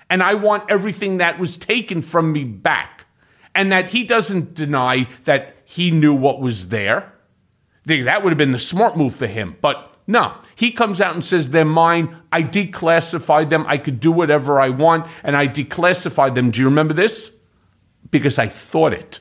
And 0.09 0.23
I 0.23 0.33
want 0.33 0.69
everything 0.71 1.17
that 1.17 1.39
was 1.39 1.55
taken 1.55 2.01
from 2.01 2.31
me 2.31 2.45
back. 2.45 3.05
And 3.53 3.71
that 3.71 3.89
he 3.89 4.03
doesn't 4.03 4.55
deny 4.55 5.07
that 5.25 5.55
he 5.65 5.91
knew 5.91 6.15
what 6.15 6.41
was 6.41 6.69
there. 6.69 7.13
That 7.85 8.23
would 8.23 8.31
have 8.31 8.37
been 8.39 8.51
the 8.51 8.59
smart 8.59 8.97
move 8.97 9.13
for 9.13 9.27
him. 9.27 9.55
But 9.61 9.92
no, 10.05 10.35
he 10.55 10.71
comes 10.71 10.99
out 10.99 11.13
and 11.13 11.23
says, 11.23 11.49
They're 11.49 11.65
mine. 11.65 12.17
I 12.31 12.43
declassified 12.43 13.49
them. 13.49 13.65
I 13.67 13.77
could 13.77 13.99
do 13.99 14.11
whatever 14.11 14.59
I 14.59 14.69
want. 14.69 15.07
And 15.23 15.35
I 15.35 15.47
declassified 15.47 16.35
them. 16.35 16.51
Do 16.51 16.59
you 16.59 16.65
remember 16.65 16.93
this? 16.93 17.31
Because 18.11 18.37
I 18.37 18.47
thought 18.47 18.93
it. 18.93 19.19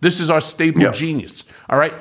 This 0.00 0.20
is 0.20 0.30
our 0.30 0.40
stable 0.40 0.90
genius. 0.92 1.44
All 1.68 1.78
right. 1.78 1.94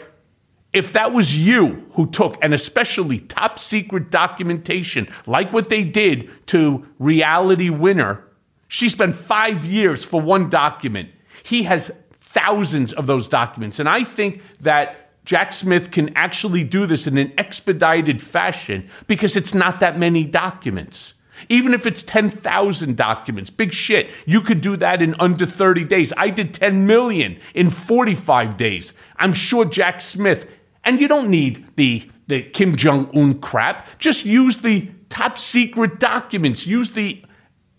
If 0.74 0.94
that 0.94 1.12
was 1.12 1.38
you 1.38 1.88
who 1.92 2.10
took, 2.10 2.38
and 2.42 2.54
especially 2.54 3.20
top 3.20 3.60
secret 3.60 4.10
documentation, 4.10 5.10
like 5.28 5.52
what 5.52 5.70
they 5.70 5.84
did 5.84 6.30
to 6.48 6.88
Reality 6.98 7.70
Winner, 7.70 8.24
she 8.70 8.88
spent 8.88 9.18
five 9.18 9.66
years 9.66 10.06
for 10.06 10.22
one 10.22 10.50
document. 10.50 11.10
He 11.44 11.64
has 11.64 11.92
thousands 12.22 12.94
of 12.94 13.06
those 13.06 13.28
documents. 13.28 13.80
And 13.80 13.90
I 13.90 14.06
think 14.06 14.42
that 14.62 15.11
Jack 15.24 15.54
Smith 15.54 15.92
can 15.92 16.16
actually 16.16 16.64
do 16.64 16.86
this 16.86 17.08
in 17.08 17.18
an 17.18 17.32
expedited 17.38 18.22
fashion 18.22 18.90
because 19.08 19.36
it's 19.36 19.54
not 19.54 19.80
that 19.80 19.98
many 19.98 20.24
documents. 20.24 21.14
Even 21.50 21.74
if 21.74 21.86
it's 21.86 22.04
10,000 22.04 22.96
documents, 22.96 23.50
big 23.50 23.74
shit, 23.74 24.12
you 24.26 24.42
could 24.42 24.62
do 24.62 24.78
that 24.78 25.02
in 25.02 25.16
under 25.20 25.46
30 25.46 25.86
days. 25.86 26.14
I 26.18 26.30
did 26.30 26.54
10 26.54 26.86
million 26.86 27.40
in 27.54 27.70
45 27.70 28.58
days. 28.58 28.94
I'm 29.18 29.34
sure 29.34 29.66
Jack 29.66 30.02
Smith, 30.02 30.50
and 30.84 31.00
you 31.02 31.08
don't 31.08 31.30
need 31.30 31.66
the, 31.76 32.10
the 32.28 32.44
Kim 32.44 32.76
Jong 32.76 33.10
un 33.16 33.40
crap, 33.40 33.88
just 34.00 34.26
use 34.26 34.58
the 34.58 34.90
top 35.10 35.38
secret 35.38 36.00
documents, 36.00 36.68
use 36.68 36.92
the 36.92 37.24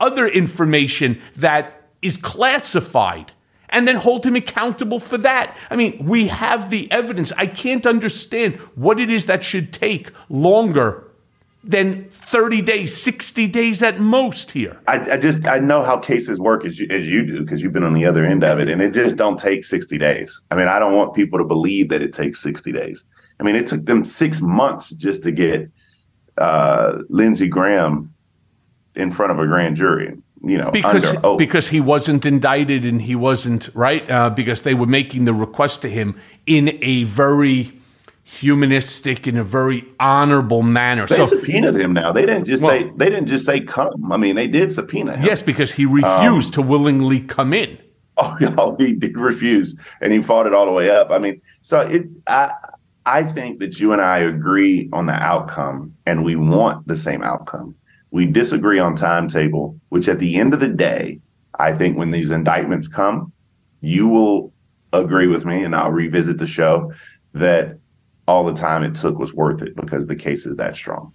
other 0.00 0.26
information 0.26 1.20
that 1.36 1.88
is 2.02 2.16
classified 2.16 3.32
and 3.72 3.88
then 3.88 3.96
hold 3.96 4.24
him 4.24 4.36
accountable 4.36 5.00
for 5.00 5.18
that. 5.18 5.56
I 5.70 5.76
mean, 5.76 6.04
we 6.06 6.28
have 6.28 6.70
the 6.70 6.90
evidence. 6.92 7.32
I 7.36 7.46
can't 7.46 7.86
understand 7.86 8.56
what 8.76 9.00
it 9.00 9.10
is 9.10 9.26
that 9.26 9.42
should 9.42 9.72
take 9.72 10.10
longer 10.28 11.08
than 11.64 12.08
30 12.10 12.60
days, 12.62 12.96
60 13.00 13.46
days 13.48 13.82
at 13.82 14.00
most 14.00 14.50
here. 14.50 14.78
I, 14.88 15.12
I 15.12 15.16
just 15.16 15.46
I 15.46 15.58
know 15.58 15.82
how 15.82 15.96
cases 15.96 16.38
work 16.38 16.64
as 16.64 16.78
you 16.78 16.88
as 16.90 17.08
you 17.08 17.24
do 17.24 17.40
because 17.40 17.62
you've 17.62 17.72
been 17.72 17.84
on 17.84 17.94
the 17.94 18.04
other 18.04 18.24
end 18.24 18.44
of 18.44 18.58
it, 18.58 18.68
and 18.68 18.82
it 18.82 18.92
just 18.92 19.16
don't 19.16 19.38
take 19.38 19.64
sixty 19.64 19.96
days. 19.96 20.42
I 20.50 20.56
mean, 20.56 20.66
I 20.66 20.78
don't 20.78 20.94
want 20.94 21.14
people 21.14 21.38
to 21.38 21.44
believe 21.44 21.88
that 21.90 22.02
it 22.02 22.12
takes 22.12 22.42
sixty 22.42 22.72
days. 22.72 23.04
I 23.38 23.44
mean, 23.44 23.54
it 23.54 23.66
took 23.66 23.86
them 23.86 24.04
six 24.04 24.40
months 24.40 24.90
just 24.90 25.22
to 25.22 25.30
get 25.30 25.70
uh, 26.38 26.98
Lindsey 27.08 27.48
Graham 27.48 28.12
in 28.94 29.12
front 29.12 29.32
of 29.32 29.38
a 29.38 29.46
grand 29.46 29.76
jury. 29.76 30.16
You 30.44 30.58
know, 30.58 30.70
because 30.72 31.14
because 31.38 31.68
he 31.68 31.80
wasn't 31.80 32.26
indicted 32.26 32.84
and 32.84 33.00
he 33.00 33.14
wasn't 33.14 33.70
right 33.74 34.08
uh, 34.10 34.28
because 34.30 34.62
they 34.62 34.74
were 34.74 34.86
making 34.86 35.24
the 35.24 35.32
request 35.34 35.82
to 35.82 35.88
him 35.88 36.16
in 36.46 36.78
a 36.82 37.04
very 37.04 37.72
humanistic 38.24 39.26
in 39.28 39.36
a 39.36 39.44
very 39.44 39.84
honorable 40.00 40.62
manner. 40.62 41.06
they 41.06 41.16
so 41.16 41.26
subpoenaed 41.26 41.76
him. 41.76 41.92
Now 41.92 42.12
they 42.12 42.26
didn't 42.26 42.46
just 42.46 42.64
Well- 42.64 42.72
say 42.80 42.90
they 42.96 43.08
didn't 43.08 43.28
just 43.28 43.46
say 43.46 43.60
come. 43.60 44.10
I 44.10 44.16
mean, 44.16 44.34
they 44.36 44.48
did 44.48 44.72
subpoena 44.72 45.16
him. 45.16 45.24
yes, 45.26 45.42
because 45.42 45.72
he 45.72 45.86
refused 45.86 46.54
to 46.54 46.62
willingly 46.62 47.20
come 47.20 47.52
in. 47.52 47.78
Oh, 48.18 48.36
no, 48.40 48.76
he 48.78 48.92
did 48.92 49.16
refuse, 49.16 49.74
and 50.02 50.12
he 50.12 50.20
fought 50.20 50.46
it 50.46 50.52
all 50.52 50.66
the 50.66 50.70
way 50.72 50.90
up. 50.90 51.10
I 51.10 51.18
mean, 51.18 51.40
so 51.62 51.80
it. 51.80 52.04
I 52.28 52.50
I 53.06 53.22
think 53.24 53.58
that 53.60 53.80
you 53.80 53.92
and 53.94 54.02
I 54.02 54.18
agree 54.18 54.90
on 54.92 55.06
the 55.06 55.14
outcome, 55.14 55.94
and 56.04 56.22
we 56.22 56.36
want 56.36 56.86
the 56.86 56.96
same 56.96 57.22
outcome. 57.22 57.74
We 58.12 58.26
disagree 58.26 58.78
on 58.78 58.94
timetable, 58.94 59.78
which 59.88 60.06
at 60.06 60.20
the 60.20 60.36
end 60.36 60.54
of 60.54 60.60
the 60.60 60.68
day, 60.68 61.20
I 61.58 61.72
think 61.72 61.98
when 61.98 62.12
these 62.12 62.30
indictments 62.30 62.86
come, 62.86 63.32
you 63.80 64.06
will 64.06 64.52
agree 64.92 65.26
with 65.26 65.44
me, 65.44 65.64
and 65.64 65.74
I'll 65.74 65.90
revisit 65.90 66.38
the 66.38 66.46
show 66.46 66.92
that 67.32 67.78
all 68.28 68.44
the 68.44 68.54
time 68.54 68.84
it 68.84 68.94
took 68.94 69.18
was 69.18 69.34
worth 69.34 69.62
it 69.62 69.74
because 69.74 70.06
the 70.06 70.16
case 70.16 70.46
is 70.46 70.56
that 70.58 70.76
strong. 70.76 71.12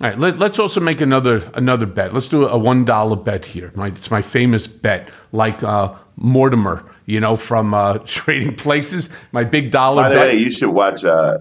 All 0.00 0.08
right, 0.08 0.18
let, 0.18 0.40
us 0.40 0.58
also 0.60 0.80
make 0.80 1.00
another 1.00 1.50
another 1.54 1.86
bet. 1.86 2.14
Let's 2.14 2.28
do 2.28 2.46
a 2.46 2.56
one 2.56 2.84
dollar 2.84 3.16
bet 3.16 3.44
here. 3.44 3.72
My, 3.74 3.88
it's 3.88 4.10
my 4.10 4.22
famous 4.22 4.68
bet, 4.68 5.08
like 5.32 5.60
uh, 5.64 5.92
Mortimer, 6.14 6.88
you 7.06 7.18
know, 7.18 7.34
from 7.34 7.74
uh, 7.74 7.98
Trading 8.04 8.54
Places. 8.54 9.10
My 9.32 9.42
big 9.42 9.72
dollar 9.72 10.04
By 10.04 10.08
the 10.10 10.14
bet. 10.14 10.26
way, 10.28 10.36
you 10.38 10.52
should 10.52 10.70
watch. 10.70 11.04
Uh, 11.04 11.38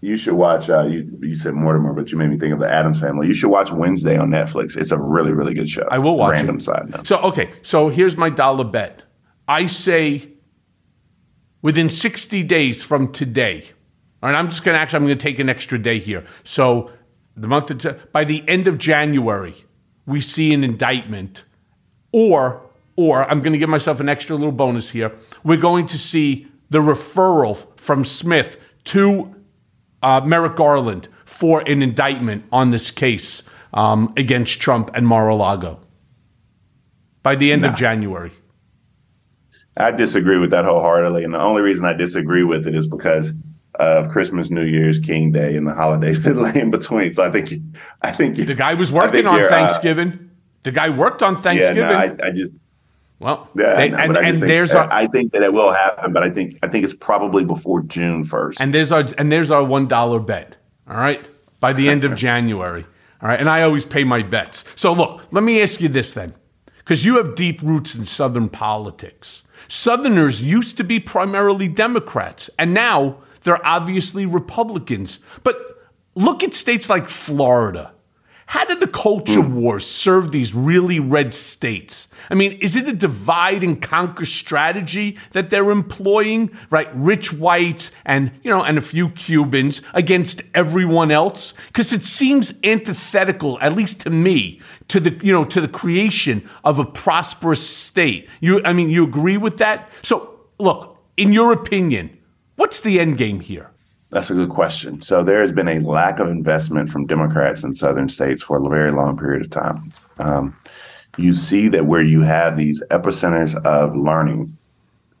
you 0.00 0.16
should 0.16 0.34
watch. 0.34 0.70
Uh, 0.70 0.82
you 0.84 1.18
you 1.20 1.36
said 1.36 1.54
Mortimer, 1.54 1.92
but 1.92 2.12
you 2.12 2.18
made 2.18 2.30
me 2.30 2.38
think 2.38 2.52
of 2.52 2.60
the 2.60 2.70
Addams 2.70 3.00
Family. 3.00 3.26
You 3.26 3.34
should 3.34 3.50
watch 3.50 3.72
Wednesday 3.72 4.16
on 4.16 4.30
Netflix. 4.30 4.76
It's 4.76 4.92
a 4.92 4.98
really 4.98 5.32
really 5.32 5.54
good 5.54 5.68
show. 5.68 5.86
I 5.90 5.98
will 5.98 6.16
watch 6.16 6.32
Random 6.32 6.58
it. 6.58 6.62
side 6.62 6.90
note. 6.90 7.06
So 7.06 7.18
okay, 7.18 7.50
so 7.62 7.88
here's 7.88 8.16
my 8.16 8.30
dollar 8.30 8.64
bet. 8.64 9.02
I 9.46 9.66
say 9.66 10.28
within 11.62 11.90
60 11.90 12.42
days 12.44 12.82
from 12.82 13.12
today. 13.12 13.66
All 14.22 14.30
right, 14.30 14.38
I'm 14.38 14.48
just 14.50 14.64
gonna 14.64 14.78
actually 14.78 14.98
I'm 14.98 15.04
gonna 15.04 15.16
take 15.16 15.38
an 15.38 15.48
extra 15.48 15.78
day 15.78 15.98
here. 15.98 16.24
So 16.44 16.90
the 17.36 17.48
month 17.48 17.70
of, 17.84 18.12
by 18.12 18.24
the 18.24 18.44
end 18.48 18.68
of 18.68 18.78
January, 18.78 19.64
we 20.06 20.20
see 20.20 20.52
an 20.52 20.64
indictment, 20.64 21.44
or 22.12 22.62
or 22.96 23.28
I'm 23.30 23.42
gonna 23.42 23.58
give 23.58 23.68
myself 23.68 24.00
an 24.00 24.08
extra 24.08 24.36
little 24.36 24.52
bonus 24.52 24.90
here. 24.90 25.12
We're 25.44 25.56
going 25.60 25.86
to 25.88 25.98
see 25.98 26.46
the 26.70 26.80
referral 26.80 27.66
from 27.78 28.04
Smith 28.04 28.58
to 28.84 29.34
uh, 30.02 30.20
Merrick 30.24 30.56
Garland 30.56 31.08
for 31.24 31.60
an 31.68 31.82
indictment 31.82 32.44
on 32.52 32.70
this 32.70 32.90
case 32.90 33.42
um, 33.74 34.12
against 34.16 34.60
Trump 34.60 34.90
and 34.94 35.06
Mar-a-Lago 35.06 35.80
by 37.22 37.34
the 37.34 37.52
end 37.52 37.62
Nah. 37.62 37.68
of 37.70 37.76
January. 37.76 38.32
I 39.76 39.90
disagree 39.92 40.38
with 40.38 40.50
that 40.50 40.64
wholeheartedly, 40.64 41.22
and 41.24 41.32
the 41.32 41.40
only 41.40 41.62
reason 41.62 41.84
I 41.86 41.92
disagree 41.92 42.42
with 42.42 42.66
it 42.66 42.74
is 42.74 42.88
because 42.88 43.32
of 43.76 44.08
Christmas, 44.10 44.50
New 44.50 44.64
Year's, 44.64 44.98
King 44.98 45.30
Day, 45.30 45.56
and 45.56 45.64
the 45.66 45.74
holidays 45.74 46.22
that 46.24 46.34
lay 46.34 46.60
in 46.60 46.70
between. 46.70 47.12
So 47.14 47.22
I 47.24 47.30
think, 47.30 47.52
you- 47.52 47.62
I 48.02 48.10
think 48.10 48.38
you, 48.38 48.44
The 48.44 48.54
guy 48.54 48.74
was 48.74 48.90
working 48.90 49.26
on 49.26 49.40
uh, 49.40 49.48
Thanksgiving. 49.48 50.30
the 50.64 50.72
guy 50.72 50.88
worked 50.88 51.22
on 51.22 51.36
Thanksgiving. 51.36 51.76
Yeah, 51.84 51.92
no, 51.92 52.24
I, 52.24 52.28
I 52.28 52.30
just 52.32 52.52
well, 53.20 53.48
yeah, 53.56 53.74
they- 53.76 53.86
and, 53.88 53.96
I 54.16 54.22
and 54.22 54.36
think, 54.36 54.46
there's 54.46 54.72
our 54.74 54.90
I 54.92 55.06
think 55.08 55.32
that 55.32 55.42
it 55.42 55.52
will 55.52 55.72
happen, 55.72 56.12
but 56.12 56.22
I 56.22 56.30
think 56.30 56.58
I 56.62 56.68
think 56.68 56.84
it's 56.84 56.94
probably 56.94 57.44
before 57.44 57.82
June 57.82 58.24
first. 58.24 58.60
and 58.60 58.72
there's 58.72 58.92
our 58.92 59.04
and 59.18 59.30
there's 59.32 59.50
our 59.50 59.64
one 59.64 59.86
dollar 59.88 60.20
bet. 60.20 60.56
All 60.88 60.96
right, 60.96 61.24
by 61.60 61.72
the 61.72 61.88
end 61.88 62.04
of 62.04 62.14
January. 62.26 62.84
All 63.20 63.28
right, 63.28 63.40
and 63.40 63.48
I 63.50 63.62
always 63.62 63.84
pay 63.84 64.04
my 64.04 64.22
bets. 64.22 64.64
So 64.76 64.92
look, 64.92 65.22
let 65.32 65.42
me 65.42 65.60
ask 65.60 65.80
you 65.80 65.88
this 65.88 66.12
then, 66.12 66.34
because 66.78 67.04
you 67.04 67.16
have 67.16 67.34
deep 67.34 67.60
roots 67.62 67.94
in 67.96 68.04
Southern 68.06 68.48
politics. 68.48 69.42
Southerners 69.66 70.40
used 70.40 70.76
to 70.78 70.84
be 70.84 71.00
primarily 71.00 71.66
Democrats, 71.68 72.48
and 72.58 72.72
now 72.72 73.18
they're 73.42 73.64
obviously 73.66 74.24
Republicans. 74.24 75.18
But 75.42 75.56
look 76.14 76.42
at 76.44 76.54
states 76.54 76.88
like 76.88 77.08
Florida. 77.08 77.92
How 78.48 78.64
did 78.64 78.80
the 78.80 78.86
culture 78.86 79.42
hmm. 79.42 79.56
wars 79.56 79.86
serve 79.86 80.32
these 80.32 80.54
really 80.54 80.98
red 80.98 81.34
states? 81.34 82.08
I 82.30 82.34
mean, 82.34 82.52
is 82.62 82.76
it 82.76 82.88
a 82.88 82.94
divide 82.94 83.62
and 83.62 83.80
conquer 83.80 84.24
strategy 84.24 85.18
that 85.32 85.50
they're 85.50 85.68
employing, 85.68 86.56
right? 86.70 86.88
Rich 86.94 87.34
whites 87.34 87.92
and, 88.06 88.32
you 88.42 88.50
know, 88.50 88.64
and 88.64 88.78
a 88.78 88.80
few 88.80 89.10
Cubans 89.10 89.82
against 89.92 90.40
everyone 90.54 91.10
else? 91.10 91.52
Because 91.66 91.92
it 91.92 92.04
seems 92.04 92.54
antithetical, 92.64 93.60
at 93.60 93.74
least 93.74 94.00
to 94.00 94.10
me, 94.10 94.62
to 94.88 94.98
the, 94.98 95.10
you 95.22 95.30
know, 95.30 95.44
to 95.44 95.60
the 95.60 95.68
creation 95.68 96.48
of 96.64 96.78
a 96.78 96.86
prosperous 96.86 97.68
state. 97.68 98.30
You, 98.40 98.62
I 98.64 98.72
mean, 98.72 98.88
you 98.88 99.04
agree 99.04 99.36
with 99.36 99.58
that? 99.58 99.90
So, 100.02 100.40
look, 100.58 100.96
in 101.18 101.34
your 101.34 101.52
opinion, 101.52 102.16
what's 102.56 102.80
the 102.80 102.98
end 102.98 103.18
game 103.18 103.40
here? 103.40 103.72
That's 104.10 104.30
a 104.30 104.34
good 104.34 104.48
question. 104.48 105.02
So 105.02 105.22
there 105.22 105.40
has 105.40 105.52
been 105.52 105.68
a 105.68 105.80
lack 105.80 106.18
of 106.18 106.28
investment 106.28 106.90
from 106.90 107.06
Democrats 107.06 107.62
in 107.62 107.74
southern 107.74 108.08
states 108.08 108.42
for 108.42 108.56
a 108.56 108.68
very 108.68 108.90
long 108.90 109.18
period 109.18 109.42
of 109.42 109.50
time. 109.50 109.90
Um, 110.18 110.56
you 111.18 111.34
see 111.34 111.68
that 111.68 111.86
where 111.86 112.02
you 112.02 112.22
have 112.22 112.56
these 112.56 112.82
epicenters 112.90 113.54
of 113.64 113.94
learning, 113.94 114.56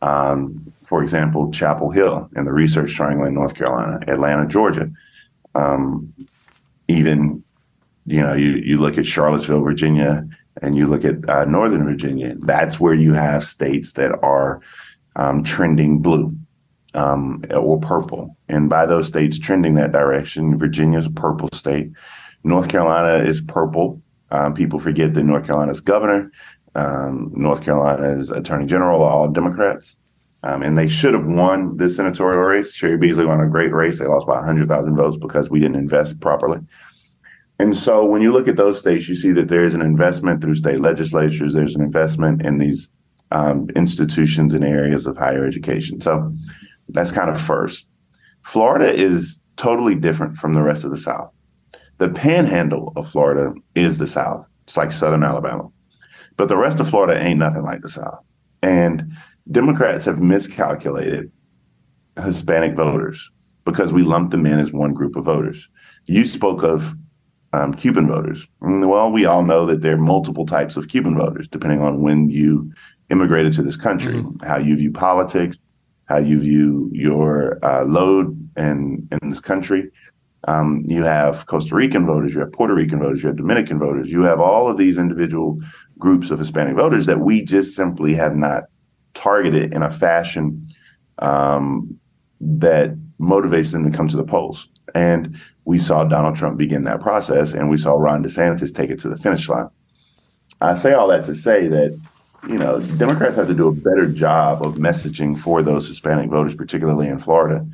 um, 0.00 0.72
for 0.86 1.02
example, 1.02 1.50
Chapel 1.50 1.90
Hill 1.90 2.30
in 2.36 2.44
the 2.44 2.52
Research 2.52 2.94
Triangle 2.94 3.26
in 3.26 3.34
North 3.34 3.54
Carolina, 3.54 4.00
Atlanta, 4.06 4.46
Georgia, 4.46 4.90
um, 5.54 6.12
even 6.86 7.42
you 8.06 8.20
know 8.20 8.32
you 8.32 8.52
you 8.52 8.78
look 8.78 8.96
at 8.96 9.04
Charlottesville, 9.04 9.60
Virginia, 9.60 10.26
and 10.62 10.76
you 10.76 10.86
look 10.86 11.04
at 11.04 11.28
uh, 11.28 11.44
Northern 11.44 11.84
Virginia. 11.84 12.34
That's 12.38 12.80
where 12.80 12.94
you 12.94 13.12
have 13.12 13.44
states 13.44 13.92
that 13.92 14.12
are 14.22 14.60
um, 15.16 15.42
trending 15.42 15.98
blue 15.98 16.34
um, 16.94 17.44
or 17.54 17.78
purple. 17.80 18.36
And 18.48 18.68
by 18.68 18.86
those 18.86 19.08
states 19.08 19.38
trending 19.38 19.74
that 19.74 19.92
direction, 19.92 20.58
Virginia's 20.58 21.06
a 21.06 21.10
purple 21.10 21.48
state. 21.52 21.90
North 22.44 22.68
Carolina 22.68 23.24
is 23.24 23.40
purple. 23.40 24.00
Um, 24.30 24.54
people 24.54 24.78
forget 24.78 25.14
that 25.14 25.22
North 25.22 25.46
Carolina's 25.46 25.80
governor, 25.80 26.30
um, 26.74 27.32
North 27.34 27.62
Carolina's 27.62 28.30
attorney 28.30 28.66
general 28.66 29.02
are 29.02 29.10
all 29.10 29.28
Democrats. 29.28 29.96
Um, 30.44 30.62
and 30.62 30.78
they 30.78 30.86
should 30.86 31.14
have 31.14 31.26
won 31.26 31.76
this 31.76 31.96
senatorial 31.96 32.42
race. 32.42 32.72
Cheri 32.72 32.96
Beasley 32.96 33.26
won 33.26 33.40
a 33.40 33.48
great 33.48 33.72
race. 33.72 33.98
They 33.98 34.06
lost 34.06 34.26
by 34.26 34.36
100,000 34.36 34.94
votes 34.94 35.16
because 35.20 35.50
we 35.50 35.58
didn't 35.58 35.76
invest 35.76 36.20
properly. 36.20 36.60
And 37.58 37.76
so 37.76 38.06
when 38.06 38.22
you 38.22 38.30
look 38.30 38.46
at 38.46 38.56
those 38.56 38.78
states, 38.78 39.08
you 39.08 39.16
see 39.16 39.32
that 39.32 39.48
there 39.48 39.64
is 39.64 39.74
an 39.74 39.82
investment 39.82 40.40
through 40.40 40.54
state 40.54 40.80
legislatures, 40.80 41.52
there's 41.52 41.74
an 41.74 41.82
investment 41.82 42.42
in 42.46 42.58
these 42.58 42.92
um, 43.32 43.68
institutions 43.74 44.54
and 44.54 44.64
areas 44.64 45.06
of 45.06 45.16
higher 45.16 45.44
education. 45.44 46.00
So 46.00 46.32
that's 46.88 47.12
kind 47.12 47.30
of 47.30 47.40
first. 47.40 47.86
Florida 48.44 48.92
is 48.92 49.40
totally 49.56 49.94
different 49.94 50.36
from 50.36 50.54
the 50.54 50.62
rest 50.62 50.84
of 50.84 50.90
the 50.90 50.98
South. 50.98 51.30
The 51.98 52.08
panhandle 52.08 52.92
of 52.96 53.10
Florida 53.10 53.54
is 53.74 53.98
the 53.98 54.06
South. 54.06 54.46
It's 54.66 54.76
like 54.76 54.92
Southern 54.92 55.24
Alabama. 55.24 55.68
But 56.36 56.48
the 56.48 56.56
rest 56.56 56.78
of 56.80 56.88
Florida 56.88 57.20
ain't 57.20 57.40
nothing 57.40 57.62
like 57.62 57.82
the 57.82 57.88
South. 57.88 58.20
And 58.62 59.12
Democrats 59.50 60.04
have 60.04 60.20
miscalculated 60.20 61.30
Hispanic 62.24 62.76
voters 62.76 63.30
because 63.64 63.92
we 63.92 64.02
lump 64.02 64.30
them 64.30 64.46
in 64.46 64.58
as 64.58 64.72
one 64.72 64.92
group 64.94 65.16
of 65.16 65.24
voters. 65.24 65.68
You 66.06 66.26
spoke 66.26 66.62
of 66.62 66.94
um, 67.52 67.74
Cuban 67.74 68.06
voters. 68.06 68.46
Mm, 68.62 68.88
Well, 68.88 69.10
we 69.10 69.24
all 69.24 69.42
know 69.42 69.66
that 69.66 69.80
there 69.82 69.94
are 69.94 69.98
multiple 69.98 70.46
types 70.46 70.76
of 70.76 70.88
Cuban 70.88 71.16
voters, 71.16 71.48
depending 71.48 71.82
on 71.82 72.00
when 72.00 72.30
you 72.30 72.72
immigrated 73.10 73.52
to 73.54 73.62
this 73.62 73.76
country, 73.76 74.24
how 74.44 74.58
you 74.58 74.76
view 74.76 74.92
politics, 74.92 75.60
how 76.08 76.18
you 76.18 76.40
view 76.40 76.90
your 76.92 77.62
uh, 77.64 77.84
load 77.84 78.48
in, 78.56 79.08
in 79.10 79.28
this 79.28 79.40
country. 79.40 79.90
Um, 80.46 80.84
you 80.86 81.02
have 81.02 81.46
Costa 81.46 81.74
Rican 81.74 82.06
voters, 82.06 82.32
you 82.32 82.40
have 82.40 82.52
Puerto 82.52 82.74
Rican 82.74 83.00
voters, 83.00 83.22
you 83.22 83.28
have 83.28 83.36
Dominican 83.36 83.78
voters, 83.78 84.10
you 84.10 84.22
have 84.22 84.40
all 84.40 84.68
of 84.68 84.78
these 84.78 84.96
individual 84.96 85.60
groups 85.98 86.30
of 86.30 86.38
Hispanic 86.38 86.76
voters 86.76 87.06
that 87.06 87.20
we 87.20 87.42
just 87.42 87.74
simply 87.74 88.14
have 88.14 88.36
not 88.36 88.64
targeted 89.14 89.74
in 89.74 89.82
a 89.82 89.90
fashion 89.90 90.64
um, 91.18 91.98
that 92.40 92.94
motivates 93.20 93.72
them 93.72 93.90
to 93.90 93.96
come 93.96 94.08
to 94.08 94.16
the 94.16 94.24
polls. 94.24 94.68
And 94.94 95.36
we 95.64 95.78
saw 95.78 96.04
Donald 96.04 96.36
Trump 96.36 96.56
begin 96.56 96.84
that 96.84 97.00
process, 97.00 97.52
and 97.52 97.68
we 97.68 97.76
saw 97.76 97.94
Ron 97.94 98.22
DeSantis 98.22 98.74
take 98.74 98.90
it 98.90 99.00
to 99.00 99.08
the 99.08 99.18
finish 99.18 99.48
line. 99.48 99.68
I 100.60 100.74
say 100.76 100.94
all 100.94 101.08
that 101.08 101.24
to 101.26 101.34
say 101.34 101.68
that 101.68 102.00
you 102.48 102.58
know 102.58 102.80
Democrats 102.80 103.36
have 103.36 103.46
to 103.46 103.54
do 103.54 103.68
a 103.68 103.72
better 103.72 104.06
job 104.06 104.64
of 104.66 104.76
messaging 104.76 105.38
for 105.38 105.62
those 105.62 105.86
Hispanic 105.86 106.30
voters, 106.30 106.54
particularly 106.54 107.06
in 107.06 107.18
Florida, 107.18 107.66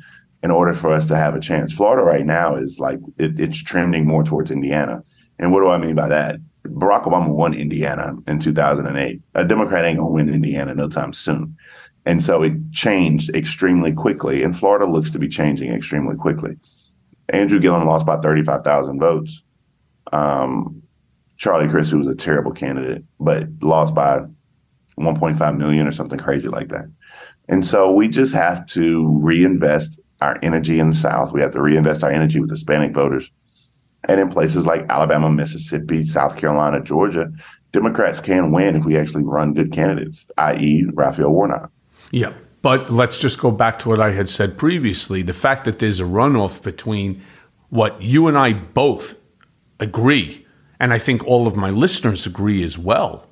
in 0.43 0.51
order 0.51 0.73
for 0.73 0.91
us 0.91 1.07
to 1.07 1.15
have 1.15 1.33
a 1.33 1.39
chance. 1.39 1.71
Florida 1.71 2.03
right 2.03 2.25
now 2.25 2.55
is 2.55 2.79
like 2.79 2.99
it, 3.17 3.39
it's 3.39 3.61
trending 3.61 4.05
more 4.05 4.23
towards 4.23 4.51
Indiana, 4.51 5.01
and 5.39 5.51
what 5.51 5.61
do 5.61 5.69
I 5.69 5.77
mean 5.77 5.95
by 5.95 6.09
that? 6.09 6.39
Barack 6.65 7.03
Obama 7.03 7.29
won 7.29 7.53
Indiana 7.53 8.15
in 8.27 8.39
2008. 8.39 9.21
A 9.35 9.45
Democrat 9.45 9.85
ain't 9.85 9.97
gonna 9.97 10.09
win 10.09 10.29
Indiana 10.29 10.75
no 10.75 10.89
time 10.89 11.13
soon. 11.13 11.55
And 12.07 12.23
so 12.23 12.43
it 12.43 12.53
changed 12.71 13.35
extremely 13.35 13.91
quickly, 13.91 14.43
and 14.43 14.57
Florida 14.57 14.85
looks 14.85 15.09
to 15.11 15.19
be 15.19 15.27
changing 15.27 15.73
extremely 15.73 16.15
quickly. 16.15 16.57
Andrew 17.29 17.59
Gillum 17.59 17.87
lost 17.87 18.05
by 18.05 18.17
35,000 18.17 18.99
votes. 18.99 19.41
Um, 20.13 20.83
Charlie 21.37 21.67
Crist, 21.67 21.91
who 21.91 21.97
was 21.97 22.07
a 22.07 22.15
terrible 22.15 22.51
candidate, 22.51 23.03
but 23.19 23.47
lost 23.61 23.95
by 23.95 24.19
1.5 24.99 25.57
million 25.57 25.87
or 25.87 25.91
something 25.91 26.19
crazy 26.19 26.47
like 26.47 26.69
that. 26.69 26.85
And 27.47 27.65
so 27.65 27.91
we 27.91 28.07
just 28.07 28.33
have 28.33 28.65
to 28.67 29.07
reinvest 29.21 29.99
our 30.21 30.39
energy 30.41 30.79
in 30.79 30.89
the 30.89 30.95
South. 30.95 31.31
We 31.33 31.41
have 31.41 31.51
to 31.51 31.61
reinvest 31.61 32.03
our 32.03 32.11
energy 32.11 32.39
with 32.39 32.49
Hispanic 32.49 32.93
voters. 32.93 33.29
And 34.07 34.19
in 34.19 34.29
places 34.29 34.65
like 34.65 34.85
Alabama, 34.89 35.29
Mississippi, 35.29 36.03
South 36.03 36.37
Carolina, 36.37 36.81
Georgia, 36.81 37.31
Democrats 37.71 38.19
can 38.19 38.51
win 38.51 38.75
if 38.75 38.85
we 38.85 38.97
actually 38.97 39.23
run 39.23 39.53
good 39.53 39.71
candidates, 39.71 40.29
i.e., 40.37 40.85
Raphael 40.93 41.29
Warnock. 41.29 41.71
Yeah. 42.11 42.33
But 42.61 42.91
let's 42.91 43.19
just 43.19 43.39
go 43.39 43.51
back 43.51 43.77
to 43.79 43.89
what 43.89 43.99
I 43.99 44.11
had 44.11 44.29
said 44.29 44.57
previously. 44.57 45.21
The 45.21 45.33
fact 45.33 45.65
that 45.65 45.79
there's 45.79 45.99
a 45.99 46.03
runoff 46.05 46.63
between 46.63 47.21
what 47.69 48.01
you 48.01 48.27
and 48.27 48.37
I 48.37 48.53
both 48.53 49.15
agree, 49.79 50.45
and 50.79 50.93
I 50.93 50.97
think 50.97 51.23
all 51.25 51.47
of 51.47 51.55
my 51.55 51.69
listeners 51.69 52.25
agree 52.25 52.63
as 52.63 52.77
well, 52.77 53.27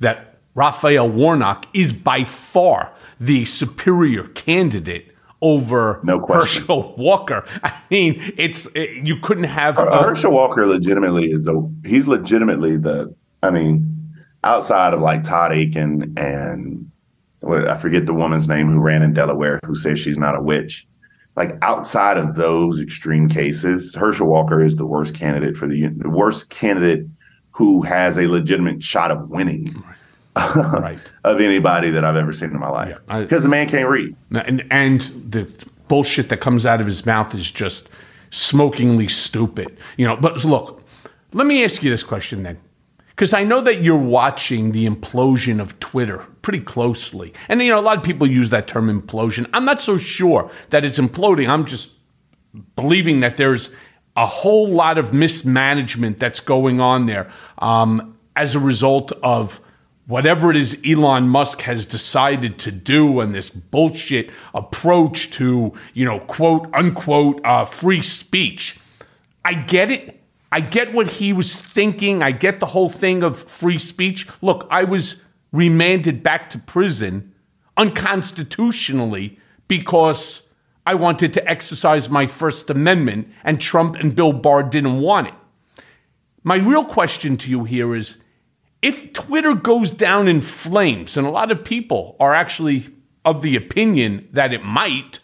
that 0.00 0.33
Raphael 0.54 1.08
Warnock 1.08 1.66
is 1.74 1.92
by 1.92 2.24
far 2.24 2.92
the 3.20 3.44
superior 3.44 4.24
candidate 4.28 5.10
over 5.42 6.00
No 6.04 6.18
question. 6.20 6.62
Herschel 6.62 6.94
Walker. 6.96 7.44
I 7.62 7.74
mean, 7.90 8.20
it's 8.36 8.66
it, 8.74 9.06
you 9.06 9.18
couldn't 9.20 9.44
have 9.44 9.78
a- 9.78 10.02
Herschel 10.02 10.32
Walker 10.32 10.66
legitimately 10.66 11.30
is 11.32 11.44
the 11.44 11.70
he's 11.84 12.06
legitimately 12.06 12.76
the 12.76 13.14
I 13.42 13.50
mean 13.50 13.90
outside 14.44 14.94
of 14.94 15.00
like 15.00 15.24
Todd 15.24 15.52
Akin 15.52 16.14
and 16.16 16.90
I 17.46 17.76
forget 17.76 18.06
the 18.06 18.14
woman's 18.14 18.48
name 18.48 18.70
who 18.72 18.78
ran 18.78 19.02
in 19.02 19.12
Delaware 19.12 19.60
who 19.66 19.74
says 19.74 19.98
she's 19.98 20.16
not 20.18 20.34
a 20.34 20.40
witch. 20.40 20.86
like 21.36 21.56
outside 21.62 22.16
of 22.16 22.36
those 22.36 22.80
extreme 22.80 23.28
cases, 23.28 23.94
Herschel 23.94 24.28
Walker 24.28 24.62
is 24.64 24.76
the 24.76 24.86
worst 24.86 25.14
candidate 25.14 25.56
for 25.56 25.66
the, 25.66 25.88
the 25.88 26.08
worst 26.08 26.48
candidate 26.48 27.06
who 27.50 27.82
has 27.82 28.16
a 28.18 28.26
legitimate 28.28 28.82
shot 28.82 29.10
of 29.10 29.28
winning 29.28 29.66
right. 29.86 29.96
of 31.24 31.40
anybody 31.40 31.90
that 31.90 32.04
I've 32.04 32.16
ever 32.16 32.32
seen 32.32 32.50
in 32.50 32.58
my 32.58 32.68
life 32.68 32.98
because 33.06 33.44
the 33.44 33.48
man 33.48 33.68
can't 33.68 33.88
read. 33.88 34.16
And 34.32 34.66
and 34.70 35.00
the 35.30 35.52
bullshit 35.88 36.28
that 36.30 36.38
comes 36.38 36.66
out 36.66 36.80
of 36.80 36.86
his 36.86 37.06
mouth 37.06 37.34
is 37.34 37.50
just 37.50 37.88
smokingly 38.30 39.08
stupid. 39.08 39.76
You 39.96 40.06
know, 40.06 40.16
but 40.16 40.44
look, 40.44 40.82
let 41.32 41.46
me 41.46 41.64
ask 41.64 41.82
you 41.82 41.90
this 41.90 42.02
question 42.02 42.42
then. 42.42 42.58
Because 43.10 43.32
I 43.32 43.44
know 43.44 43.60
that 43.60 43.80
you're 43.80 43.96
watching 43.96 44.72
the 44.72 44.88
implosion 44.88 45.60
of 45.60 45.78
Twitter 45.78 46.26
pretty 46.42 46.58
closely. 46.58 47.32
And, 47.48 47.62
you 47.62 47.68
know, 47.68 47.78
a 47.78 47.80
lot 47.80 47.96
of 47.96 48.02
people 48.02 48.26
use 48.26 48.50
that 48.50 48.66
term 48.66 48.88
implosion. 48.88 49.48
I'm 49.52 49.64
not 49.64 49.80
so 49.80 49.98
sure 49.98 50.50
that 50.70 50.84
it's 50.84 50.98
imploding. 50.98 51.48
I'm 51.48 51.64
just 51.64 51.92
believing 52.74 53.20
that 53.20 53.36
there's 53.36 53.70
a 54.16 54.26
whole 54.26 54.68
lot 54.68 54.98
of 54.98 55.14
mismanagement 55.14 56.18
that's 56.18 56.40
going 56.40 56.80
on 56.80 57.06
there 57.06 57.30
um, 57.58 58.18
as 58.34 58.56
a 58.56 58.60
result 58.60 59.12
of 59.22 59.60
whatever 60.06 60.50
it 60.50 60.56
is 60.56 60.78
Elon 60.86 61.28
Musk 61.28 61.62
has 61.62 61.86
decided 61.86 62.58
to 62.60 62.70
do 62.70 63.20
and 63.20 63.34
this 63.34 63.50
bullshit 63.50 64.30
approach 64.54 65.30
to, 65.32 65.72
you 65.94 66.04
know, 66.04 66.20
quote 66.20 66.68
unquote, 66.74 67.40
uh, 67.44 67.64
free 67.64 68.02
speech. 68.02 68.78
I 69.44 69.54
get 69.54 69.90
it. 69.90 70.20
I 70.52 70.60
get 70.60 70.92
what 70.92 71.10
he 71.12 71.32
was 71.32 71.60
thinking. 71.60 72.22
I 72.22 72.30
get 72.30 72.60
the 72.60 72.66
whole 72.66 72.88
thing 72.88 73.22
of 73.22 73.42
free 73.42 73.78
speech. 73.78 74.28
Look, 74.40 74.66
I 74.70 74.84
was 74.84 75.16
remanded 75.52 76.22
back 76.22 76.50
to 76.50 76.58
prison 76.58 77.34
unconstitutionally 77.76 79.38
because 79.66 80.42
I 80.86 80.94
wanted 80.94 81.32
to 81.34 81.48
exercise 81.48 82.08
my 82.08 82.26
First 82.26 82.70
Amendment 82.70 83.28
and 83.42 83.60
Trump 83.60 83.96
and 83.96 84.14
Bill 84.14 84.32
Barr 84.32 84.62
didn't 84.62 85.00
want 85.00 85.28
it. 85.28 85.34
My 86.42 86.56
real 86.56 86.84
question 86.84 87.36
to 87.38 87.50
you 87.50 87.64
here 87.64 87.94
is 87.94 88.18
if 88.84 89.14
Twitter 89.14 89.54
goes 89.54 89.90
down 89.90 90.28
in 90.28 90.42
flames, 90.42 91.16
and 91.16 91.26
a 91.26 91.30
lot 91.30 91.50
of 91.50 91.64
people 91.64 92.16
are 92.20 92.34
actually 92.34 92.86
of 93.24 93.40
the 93.40 93.56
opinion 93.56 94.28
that 94.30 94.52
it 94.52 94.62
might, 94.62 95.20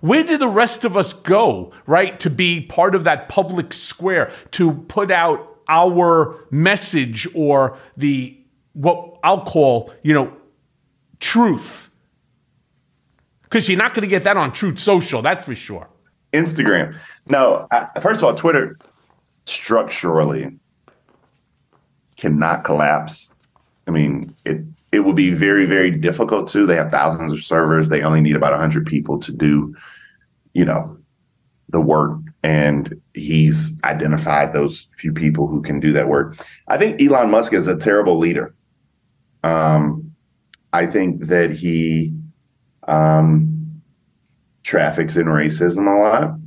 where 0.00 0.22
do 0.22 0.38
the 0.38 0.46
rest 0.46 0.84
of 0.84 0.96
us 0.96 1.12
go, 1.12 1.72
right, 1.86 2.20
to 2.20 2.30
be 2.30 2.60
part 2.60 2.94
of 2.94 3.02
that 3.02 3.28
public 3.28 3.72
square, 3.72 4.30
to 4.52 4.72
put 4.72 5.10
out 5.10 5.58
our 5.68 6.38
message 6.52 7.26
or 7.34 7.76
the 7.96 8.38
what 8.74 9.18
I'll 9.24 9.44
call, 9.44 9.92
you 10.04 10.14
know, 10.14 10.32
truth? 11.18 11.90
Because 13.42 13.68
you're 13.68 13.76
not 13.76 13.94
going 13.94 14.02
to 14.02 14.08
get 14.08 14.22
that 14.22 14.36
on 14.36 14.52
Truth 14.52 14.78
Social, 14.78 15.20
that's 15.20 15.44
for 15.44 15.56
sure. 15.56 15.88
Instagram. 16.32 16.96
No, 17.26 17.66
I, 17.72 17.88
uh, 17.96 18.00
first 18.00 18.18
of 18.18 18.24
all, 18.24 18.36
Twitter 18.36 18.78
structurally 19.46 20.60
cannot 22.16 22.64
collapse. 22.64 23.30
I 23.86 23.90
mean, 23.90 24.34
it 24.44 24.62
it 24.92 25.00
will 25.00 25.12
be 25.12 25.30
very 25.30 25.66
very 25.66 25.90
difficult 25.90 26.48
to. 26.48 26.66
They 26.66 26.76
have 26.76 26.90
thousands 26.90 27.32
of 27.32 27.42
servers. 27.42 27.88
They 27.88 28.02
only 28.02 28.20
need 28.20 28.36
about 28.36 28.52
100 28.52 28.86
people 28.86 29.18
to 29.20 29.32
do, 29.32 29.74
you 30.52 30.64
know, 30.64 30.96
the 31.68 31.80
work 31.80 32.18
and 32.44 33.00
he's 33.14 33.80
identified 33.84 34.52
those 34.52 34.86
few 34.98 35.12
people 35.12 35.48
who 35.48 35.62
can 35.62 35.80
do 35.80 35.92
that 35.92 36.08
work. 36.08 36.36
I 36.68 36.76
think 36.76 37.00
Elon 37.00 37.30
Musk 37.30 37.54
is 37.54 37.66
a 37.66 37.76
terrible 37.76 38.18
leader. 38.18 38.54
Um, 39.42 40.14
I 40.74 40.86
think 40.86 41.26
that 41.26 41.52
he 41.52 42.12
um, 42.86 43.82
traffics 44.62 45.16
in 45.16 45.26
racism 45.26 45.86
a 45.86 46.02
lot. 46.02 46.38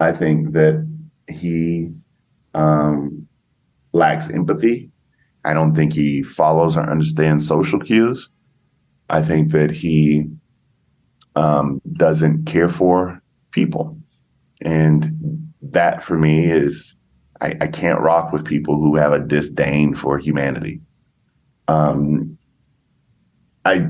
I 0.00 0.12
think 0.12 0.52
that 0.52 0.84
he 1.28 1.92
um, 2.54 3.19
lacks 3.92 4.30
empathy. 4.30 4.90
I 5.44 5.54
don't 5.54 5.74
think 5.74 5.92
he 5.92 6.22
follows 6.22 6.76
or 6.76 6.88
understands 6.88 7.46
social 7.46 7.80
cues. 7.80 8.28
I 9.08 9.22
think 9.22 9.52
that 9.52 9.70
he 9.70 10.28
um, 11.34 11.80
doesn't 11.92 12.44
care 12.44 12.68
for 12.68 13.22
people. 13.50 13.98
And 14.60 15.52
that 15.62 16.02
for 16.02 16.18
me 16.18 16.44
is, 16.44 16.96
I, 17.40 17.56
I, 17.60 17.66
can't 17.68 18.00
rock 18.00 18.32
with 18.32 18.44
people 18.44 18.76
who 18.76 18.96
have 18.96 19.12
a 19.12 19.20
disdain 19.20 19.94
for 19.94 20.18
humanity. 20.18 20.80
Um, 21.68 22.36
I 23.64 23.88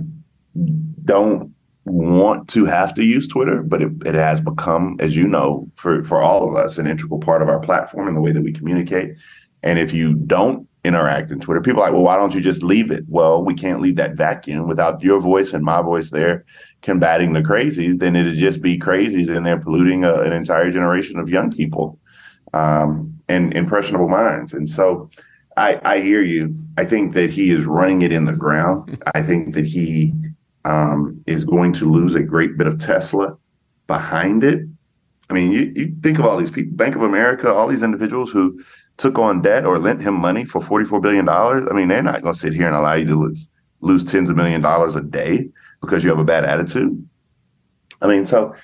don't 1.04 1.52
want 1.84 2.48
to 2.50 2.64
have 2.66 2.94
to 2.94 3.04
use 3.04 3.26
Twitter, 3.26 3.62
but 3.62 3.82
it, 3.82 3.92
it 4.06 4.14
has 4.14 4.40
become, 4.40 4.96
as 5.00 5.16
you 5.16 5.26
know, 5.26 5.68
for, 5.74 6.04
for 6.04 6.22
all 6.22 6.48
of 6.48 6.54
us, 6.54 6.78
an 6.78 6.86
integral 6.86 7.18
part 7.18 7.42
of 7.42 7.48
our 7.48 7.58
platform 7.58 8.06
and 8.06 8.16
the 8.16 8.20
way 8.20 8.32
that 8.32 8.42
we 8.42 8.52
communicate. 8.52 9.16
And 9.62 9.78
if 9.78 9.92
you 9.92 10.14
don't 10.14 10.66
interact 10.84 11.30
in 11.30 11.40
Twitter, 11.40 11.60
people 11.60 11.82
are 11.82 11.86
like, 11.86 11.92
well, 11.92 12.02
why 12.02 12.16
don't 12.16 12.34
you 12.34 12.40
just 12.40 12.62
leave 12.62 12.90
it? 12.90 13.04
Well, 13.08 13.44
we 13.44 13.54
can't 13.54 13.80
leave 13.80 13.96
that 13.96 14.14
vacuum 14.14 14.66
without 14.66 15.02
your 15.02 15.20
voice 15.20 15.52
and 15.52 15.64
my 15.64 15.82
voice 15.82 16.10
there 16.10 16.44
combating 16.82 17.32
the 17.32 17.42
crazies. 17.42 17.98
Then 17.98 18.16
it'd 18.16 18.36
just 18.36 18.62
be 18.62 18.78
crazies 18.78 19.34
and 19.34 19.44
they're 19.44 19.60
polluting 19.60 20.04
a, 20.04 20.20
an 20.22 20.32
entire 20.32 20.70
generation 20.70 21.18
of 21.18 21.28
young 21.28 21.50
people 21.50 21.98
um, 22.54 23.20
and 23.28 23.52
impressionable 23.54 24.08
minds. 24.08 24.54
And 24.54 24.68
so 24.68 25.10
I, 25.56 25.80
I 25.84 26.00
hear 26.00 26.22
you. 26.22 26.56
I 26.78 26.84
think 26.84 27.12
that 27.12 27.30
he 27.30 27.50
is 27.50 27.64
running 27.64 28.02
it 28.02 28.12
in 28.12 28.24
the 28.24 28.32
ground. 28.32 29.02
I 29.14 29.22
think 29.22 29.54
that 29.54 29.66
he 29.66 30.14
um, 30.64 31.22
is 31.26 31.44
going 31.44 31.72
to 31.74 31.90
lose 31.90 32.14
a 32.14 32.22
great 32.22 32.56
bit 32.56 32.66
of 32.66 32.80
Tesla 32.80 33.36
behind 33.86 34.44
it. 34.44 34.66
I 35.28 35.32
mean, 35.32 35.52
you, 35.52 35.72
you 35.76 35.96
think 36.02 36.18
of 36.18 36.24
all 36.24 36.36
these 36.36 36.50
people, 36.50 36.76
Bank 36.76 36.96
of 36.96 37.02
America, 37.02 37.52
all 37.52 37.68
these 37.68 37.82
individuals 37.82 38.30
who 38.30 38.62
took 39.00 39.18
on 39.18 39.40
debt 39.40 39.64
or 39.64 39.78
lent 39.78 40.02
him 40.02 40.14
money 40.14 40.44
for 40.44 40.60
$44 40.60 41.00
billion. 41.00 41.28
I 41.28 41.72
mean, 41.72 41.88
they're 41.88 42.02
not 42.02 42.22
going 42.22 42.34
to 42.34 42.38
sit 42.38 42.52
here 42.52 42.66
and 42.66 42.76
allow 42.76 42.92
you 42.92 43.06
to 43.06 43.18
lose, 43.18 43.48
lose 43.80 44.04
tens 44.04 44.28
of 44.28 44.36
million 44.36 44.60
dollars 44.60 44.94
a 44.94 45.00
day 45.00 45.48
because 45.80 46.04
you 46.04 46.10
have 46.10 46.18
a 46.18 46.24
bad 46.24 46.44
attitude. 46.44 47.08
I 48.02 48.06
mean, 48.06 48.26
so 48.26 48.54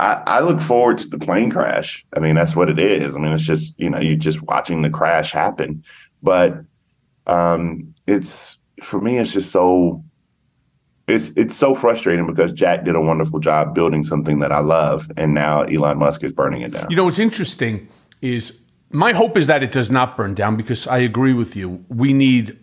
I, 0.00 0.22
I, 0.26 0.40
look 0.40 0.60
forward 0.60 0.98
to 0.98 1.08
the 1.08 1.18
plane 1.18 1.50
crash. 1.50 2.04
I 2.16 2.20
mean, 2.20 2.34
that's 2.34 2.56
what 2.56 2.68
it 2.68 2.78
is. 2.78 3.14
I 3.14 3.20
mean, 3.20 3.32
it's 3.32 3.44
just, 3.44 3.78
you 3.78 3.88
know, 3.88 4.00
you're 4.00 4.16
just 4.16 4.42
watching 4.42 4.82
the 4.82 4.90
crash 4.90 5.30
happen. 5.30 5.84
But 6.22 6.64
um, 7.26 7.94
it's 8.06 8.56
for 8.82 9.00
me, 9.00 9.18
it's 9.18 9.32
just 9.32 9.52
so 9.52 10.02
it's 11.06 11.30
it's 11.36 11.54
so 11.54 11.74
frustrating 11.74 12.26
because 12.26 12.52
Jack 12.52 12.84
did 12.84 12.96
a 12.96 13.00
wonderful 13.00 13.38
job 13.38 13.74
building 13.74 14.04
something 14.04 14.38
that 14.40 14.52
I 14.52 14.60
love, 14.60 15.10
and 15.16 15.34
now 15.34 15.62
Elon 15.62 15.98
Musk 15.98 16.24
is 16.24 16.32
burning 16.32 16.62
it 16.62 16.72
down. 16.72 16.86
You 16.88 16.96
know 16.96 17.04
what's 17.04 17.18
interesting 17.18 17.88
is 18.22 18.58
my 18.94 19.12
hope 19.12 19.36
is 19.36 19.48
that 19.48 19.62
it 19.62 19.72
does 19.72 19.90
not 19.90 20.16
burn 20.16 20.34
down 20.34 20.56
because 20.56 20.86
I 20.86 20.98
agree 20.98 21.32
with 21.32 21.56
you. 21.56 21.84
We 21.88 22.12
need 22.12 22.58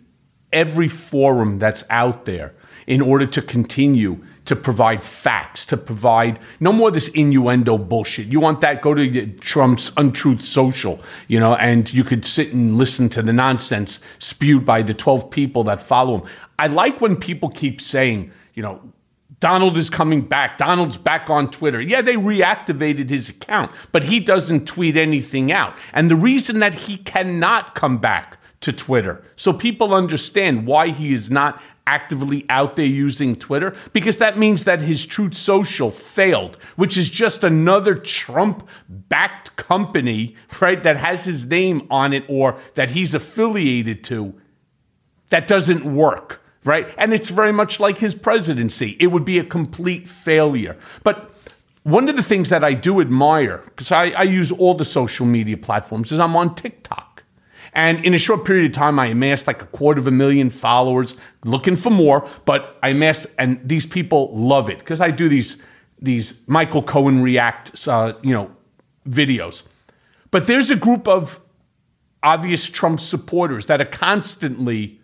every 0.52 0.88
forum 0.88 1.58
that's 1.58 1.84
out 1.90 2.24
there 2.24 2.54
in 2.86 3.00
order 3.00 3.26
to 3.26 3.42
continue 3.42 4.24
to 4.44 4.56
provide 4.56 5.04
facts, 5.04 5.64
to 5.66 5.76
provide 5.76 6.38
no 6.58 6.72
more 6.72 6.90
this 6.90 7.08
innuendo 7.08 7.78
bullshit. 7.78 8.26
You 8.26 8.40
want 8.40 8.60
that? 8.60 8.82
Go 8.82 8.94
to 8.94 9.26
Trump's 9.38 9.92
Untruth 9.96 10.42
Social, 10.42 11.00
you 11.28 11.38
know, 11.38 11.54
and 11.54 11.92
you 11.92 12.02
could 12.02 12.24
sit 12.24 12.52
and 12.52 12.76
listen 12.76 13.08
to 13.10 13.22
the 13.22 13.32
nonsense 13.32 14.00
spewed 14.18 14.64
by 14.64 14.82
the 14.82 14.94
12 14.94 15.30
people 15.30 15.64
that 15.64 15.80
follow 15.80 16.18
him. 16.18 16.28
I 16.58 16.66
like 16.66 17.00
when 17.00 17.16
people 17.16 17.50
keep 17.50 17.80
saying, 17.80 18.32
you 18.54 18.62
know, 18.62 18.91
Donald 19.42 19.76
is 19.76 19.90
coming 19.90 20.20
back. 20.20 20.56
Donald's 20.56 20.96
back 20.96 21.28
on 21.28 21.50
Twitter. 21.50 21.80
Yeah, 21.80 22.00
they 22.00 22.14
reactivated 22.14 23.08
his 23.08 23.28
account, 23.28 23.72
but 23.90 24.04
he 24.04 24.20
doesn't 24.20 24.68
tweet 24.68 24.96
anything 24.96 25.50
out. 25.50 25.76
And 25.92 26.08
the 26.08 26.14
reason 26.14 26.60
that 26.60 26.74
he 26.74 26.98
cannot 26.98 27.74
come 27.74 27.98
back 27.98 28.38
to 28.60 28.72
Twitter, 28.72 29.24
so 29.34 29.52
people 29.52 29.94
understand 29.94 30.64
why 30.64 30.90
he 30.90 31.12
is 31.12 31.28
not 31.28 31.60
actively 31.88 32.46
out 32.48 32.76
there 32.76 32.86
using 32.86 33.34
Twitter, 33.34 33.74
because 33.92 34.18
that 34.18 34.38
means 34.38 34.62
that 34.62 34.80
his 34.80 35.04
Truth 35.04 35.36
Social 35.36 35.90
failed, 35.90 36.56
which 36.76 36.96
is 36.96 37.10
just 37.10 37.42
another 37.42 37.94
Trump 37.94 38.68
backed 38.88 39.56
company, 39.56 40.36
right, 40.60 40.80
that 40.84 40.96
has 40.98 41.24
his 41.24 41.46
name 41.46 41.88
on 41.90 42.12
it 42.12 42.24
or 42.28 42.60
that 42.74 42.92
he's 42.92 43.12
affiliated 43.12 44.04
to. 44.04 44.40
That 45.30 45.48
doesn't 45.48 45.84
work 45.84 46.41
right? 46.64 46.92
And 46.96 47.12
it's 47.12 47.30
very 47.30 47.52
much 47.52 47.80
like 47.80 47.98
his 47.98 48.14
presidency. 48.14 48.96
It 49.00 49.08
would 49.08 49.24
be 49.24 49.38
a 49.38 49.44
complete 49.44 50.08
failure. 50.08 50.78
But 51.02 51.30
one 51.82 52.08
of 52.08 52.16
the 52.16 52.22
things 52.22 52.48
that 52.50 52.62
I 52.62 52.74
do 52.74 53.00
admire, 53.00 53.62
because 53.66 53.90
I, 53.90 54.10
I, 54.10 54.22
use 54.22 54.52
all 54.52 54.74
the 54.74 54.84
social 54.84 55.26
media 55.26 55.56
platforms, 55.56 56.12
is 56.12 56.20
I'm 56.20 56.36
on 56.36 56.54
TikTok. 56.54 57.24
And 57.72 58.04
in 58.04 58.14
a 58.14 58.18
short 58.18 58.44
period 58.44 58.66
of 58.66 58.72
time, 58.72 58.98
I 58.98 59.06
amassed 59.06 59.46
like 59.46 59.62
a 59.62 59.66
quarter 59.66 59.98
of 59.98 60.06
a 60.06 60.10
million 60.10 60.50
followers, 60.50 61.16
looking 61.44 61.74
for 61.74 61.90
more, 61.90 62.28
but 62.44 62.78
I 62.82 62.90
amassed, 62.90 63.26
and 63.38 63.60
these 63.64 63.86
people 63.86 64.30
love 64.36 64.68
it 64.68 64.78
because 64.78 65.00
I 65.00 65.10
do 65.10 65.28
these 65.28 65.56
these 65.98 66.40
Michael 66.48 66.82
Cohen 66.82 67.22
react, 67.22 67.86
uh, 67.86 68.14
you 68.22 68.34
know, 68.34 68.50
videos. 69.08 69.62
But 70.32 70.48
there's 70.48 70.68
a 70.70 70.76
group 70.76 71.06
of 71.06 71.40
obvious 72.24 72.68
Trump 72.68 72.98
supporters 72.98 73.66
that 73.66 73.80
are 73.80 73.86
constantly 73.86 75.00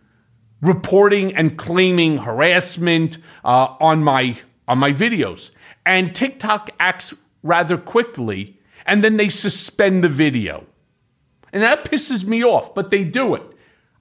reporting 0.60 1.34
and 1.34 1.56
claiming 1.56 2.18
harassment 2.18 3.18
uh, 3.44 3.74
on 3.80 4.02
my 4.02 4.38
on 4.66 4.78
my 4.78 4.92
videos. 4.92 5.50
And 5.86 6.14
TikTok 6.14 6.70
acts 6.78 7.14
rather 7.42 7.78
quickly, 7.78 8.58
and 8.84 9.02
then 9.02 9.16
they 9.16 9.28
suspend 9.28 10.04
the 10.04 10.08
video. 10.08 10.66
And 11.52 11.62
that 11.62 11.84
pisses 11.84 12.24
me 12.26 12.44
off, 12.44 12.74
but 12.74 12.90
they 12.90 13.04
do 13.04 13.34
it. 13.34 13.42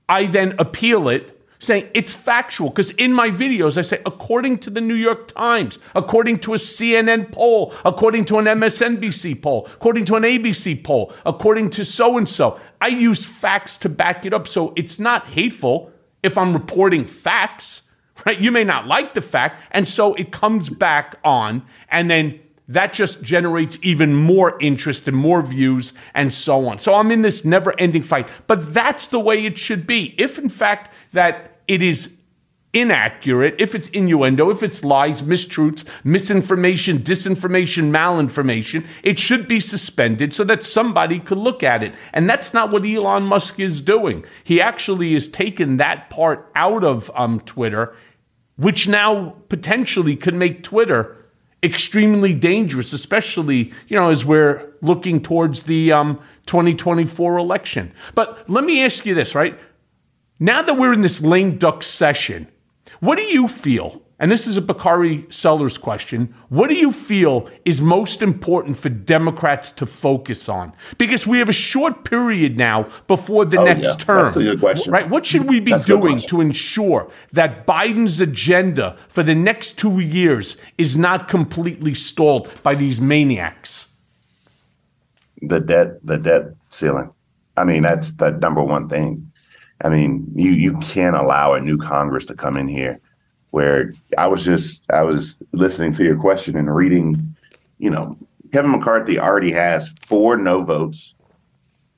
I 0.09 0.25
then 0.25 0.55
appeal 0.59 1.07
it 1.07 1.33
saying 1.59 1.89
it's 1.93 2.13
factual 2.13 2.69
because 2.69 2.91
in 2.91 3.11
my 3.11 3.29
videos 3.29 3.77
I 3.77 3.81
say 3.81 4.01
according 4.05 4.59
to 4.59 4.69
the 4.69 4.81
New 4.81 4.93
York 4.95 5.33
Times, 5.33 5.79
according 5.95 6.39
to 6.39 6.53
a 6.53 6.57
CNN 6.57 7.31
poll, 7.31 7.73
according 7.83 8.25
to 8.25 8.37
an 8.37 8.45
MSNBC 8.45 9.41
poll, 9.41 9.67
according 9.73 10.05
to 10.05 10.15
an 10.15 10.23
ABC 10.23 10.83
poll, 10.83 11.13
according 11.25 11.69
to 11.71 11.85
so 11.85 12.17
and 12.17 12.27
so. 12.27 12.59
I 12.79 12.87
use 12.87 13.23
facts 13.23 13.77
to 13.79 13.89
back 13.89 14.25
it 14.25 14.33
up 14.33 14.47
so 14.47 14.73
it's 14.75 14.99
not 14.99 15.27
hateful 15.27 15.91
if 16.27 16.37
I'm 16.37 16.53
reporting 16.53 17.05
facts, 17.05 17.81
right? 18.25 18.39
You 18.39 18.51
may 18.51 18.63
not 18.63 18.85
like 18.85 19.15
the 19.15 19.21
fact 19.21 19.63
and 19.71 19.87
so 19.87 20.13
it 20.13 20.31
comes 20.31 20.69
back 20.69 21.17
on 21.23 21.63
and 21.89 22.09
then 22.09 22.39
that 22.67 22.93
just 22.93 23.21
generates 23.21 23.77
even 23.81 24.13
more 24.13 24.57
interest 24.59 25.07
and 25.07 25.15
more 25.15 25.41
views 25.41 25.93
and 26.13 26.33
so 26.33 26.67
on. 26.67 26.79
So 26.79 26.93
I'm 26.93 27.11
in 27.11 27.21
this 27.21 27.45
never 27.45 27.73
ending 27.79 28.03
fight. 28.03 28.27
But 28.45 28.73
that's 28.73 29.07
the 29.07 29.19
way 29.19 29.45
it 29.45 29.57
should 29.57 29.87
be. 29.87 30.13
If, 30.17 30.37
in 30.37 30.49
fact, 30.49 30.93
that 31.13 31.59
it 31.67 31.81
is 31.81 32.13
inaccurate, 32.73 33.55
if 33.59 33.73
it's 33.73 33.89
innuendo, 33.89 34.49
if 34.49 34.61
it's 34.61 34.83
lies, 34.83 35.21
mistruths, 35.21 35.83
misinformation, 36.03 36.99
disinformation, 36.99 37.91
malinformation, 37.91 38.85
it 39.03 39.17
should 39.17 39.47
be 39.47 39.59
suspended 39.59 40.33
so 40.33 40.43
that 40.43 40.63
somebody 40.63 41.19
could 41.19 41.37
look 41.37 41.63
at 41.63 41.81
it. 41.83 41.93
And 42.13 42.29
that's 42.29 42.53
not 42.53 42.71
what 42.71 42.85
Elon 42.85 43.23
Musk 43.23 43.59
is 43.59 43.81
doing. 43.81 44.25
He 44.43 44.61
actually 44.61 45.13
has 45.13 45.27
taken 45.27 45.77
that 45.77 46.09
part 46.09 46.51
out 46.55 46.83
of 46.83 47.09
um, 47.15 47.39
Twitter, 47.41 47.95
which 48.57 48.87
now 48.87 49.35
potentially 49.49 50.15
could 50.15 50.35
make 50.35 50.63
Twitter 50.63 51.17
extremely 51.63 52.35
dangerous, 52.35 52.93
especially 52.93 53.73
you 53.87 53.95
know 53.95 54.09
as 54.09 54.23
we're 54.23 54.73
looking 54.81 55.21
towards 55.21 55.63
the 55.63 55.91
um, 55.91 56.19
2024 56.45 57.37
election. 57.37 57.91
But 58.13 58.49
let 58.49 58.63
me 58.63 58.83
ask 58.83 59.05
you 59.05 59.13
this, 59.13 59.33
right? 59.33 59.57
Now 60.39 60.61
that 60.61 60.77
we're 60.77 60.93
in 60.93 61.01
this 61.01 61.19
lame 61.19 61.57
duck 61.57 61.81
session, 61.81 62.47
what 62.99 63.17
do 63.17 63.23
you 63.23 63.47
feel? 63.47 64.01
And 64.19 64.31
this 64.31 64.47
is 64.47 64.57
a 64.57 64.61
Bakari 64.61 65.27
Sellers 65.29 65.77
question. 65.77 66.33
What 66.49 66.69
do 66.69 66.73
you 66.73 66.91
feel 66.91 67.47
is 67.65 67.79
most 67.81 68.23
important 68.23 68.75
for 68.75 68.89
Democrats 68.89 69.69
to 69.71 69.85
focus 69.85 70.49
on? 70.49 70.73
Because 70.97 71.27
we 71.27 71.37
have 71.37 71.49
a 71.49 71.53
short 71.53 72.03
period 72.03 72.57
now 72.57 72.89
before 73.05 73.45
the 73.45 73.59
Oh, 73.59 73.63
next 73.65 73.85
yeah. 73.85 73.93
term. 73.95 74.25
That's 74.25 74.37
a 74.37 74.41
good 74.43 74.59
question. 74.59 74.91
Right? 74.91 75.07
What 75.07 75.23
should 75.23 75.47
we 75.47 75.59
be 75.59 75.71
That's 75.71 75.85
doing 75.85 76.17
to 76.17 76.41
ensure 76.41 77.11
that 77.33 77.67
Biden's 77.67 78.19
agenda 78.19 78.97
for 79.07 79.21
the 79.21 79.35
next 79.35 79.77
two 79.77 79.99
years 79.99 80.57
is 80.79 80.97
not 80.97 81.27
completely 81.27 81.93
stalled 81.93 82.49
by 82.63 82.73
these 82.73 82.99
maniacs? 82.99 83.85
the 85.43 85.59
debt 85.59 86.03
the 86.03 86.17
debt 86.17 86.45
ceiling. 86.69 87.11
I 87.55 87.63
mean, 87.63 87.83
that's 87.83 88.13
the 88.13 88.31
number 88.31 88.63
one 88.63 88.89
thing. 88.89 89.26
I 89.83 89.89
mean, 89.89 90.27
you 90.35 90.51
you 90.51 90.77
can't 90.77 91.15
allow 91.15 91.53
a 91.53 91.61
new 91.61 91.77
Congress 91.77 92.25
to 92.27 92.35
come 92.35 92.57
in 92.57 92.67
here 92.67 92.99
where 93.51 93.93
I 94.17 94.27
was 94.27 94.43
just 94.43 94.85
I 94.91 95.03
was 95.03 95.37
listening 95.51 95.93
to 95.93 96.03
your 96.03 96.17
question 96.17 96.55
and 96.55 96.73
reading, 96.73 97.35
you 97.77 97.89
know, 97.89 98.17
Kevin 98.51 98.71
McCarthy 98.71 99.19
already 99.19 99.51
has 99.51 99.89
four 100.07 100.37
no 100.37 100.63
votes, 100.63 101.13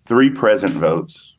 three 0.06 0.30
present 0.30 0.74
votes, 0.74 1.36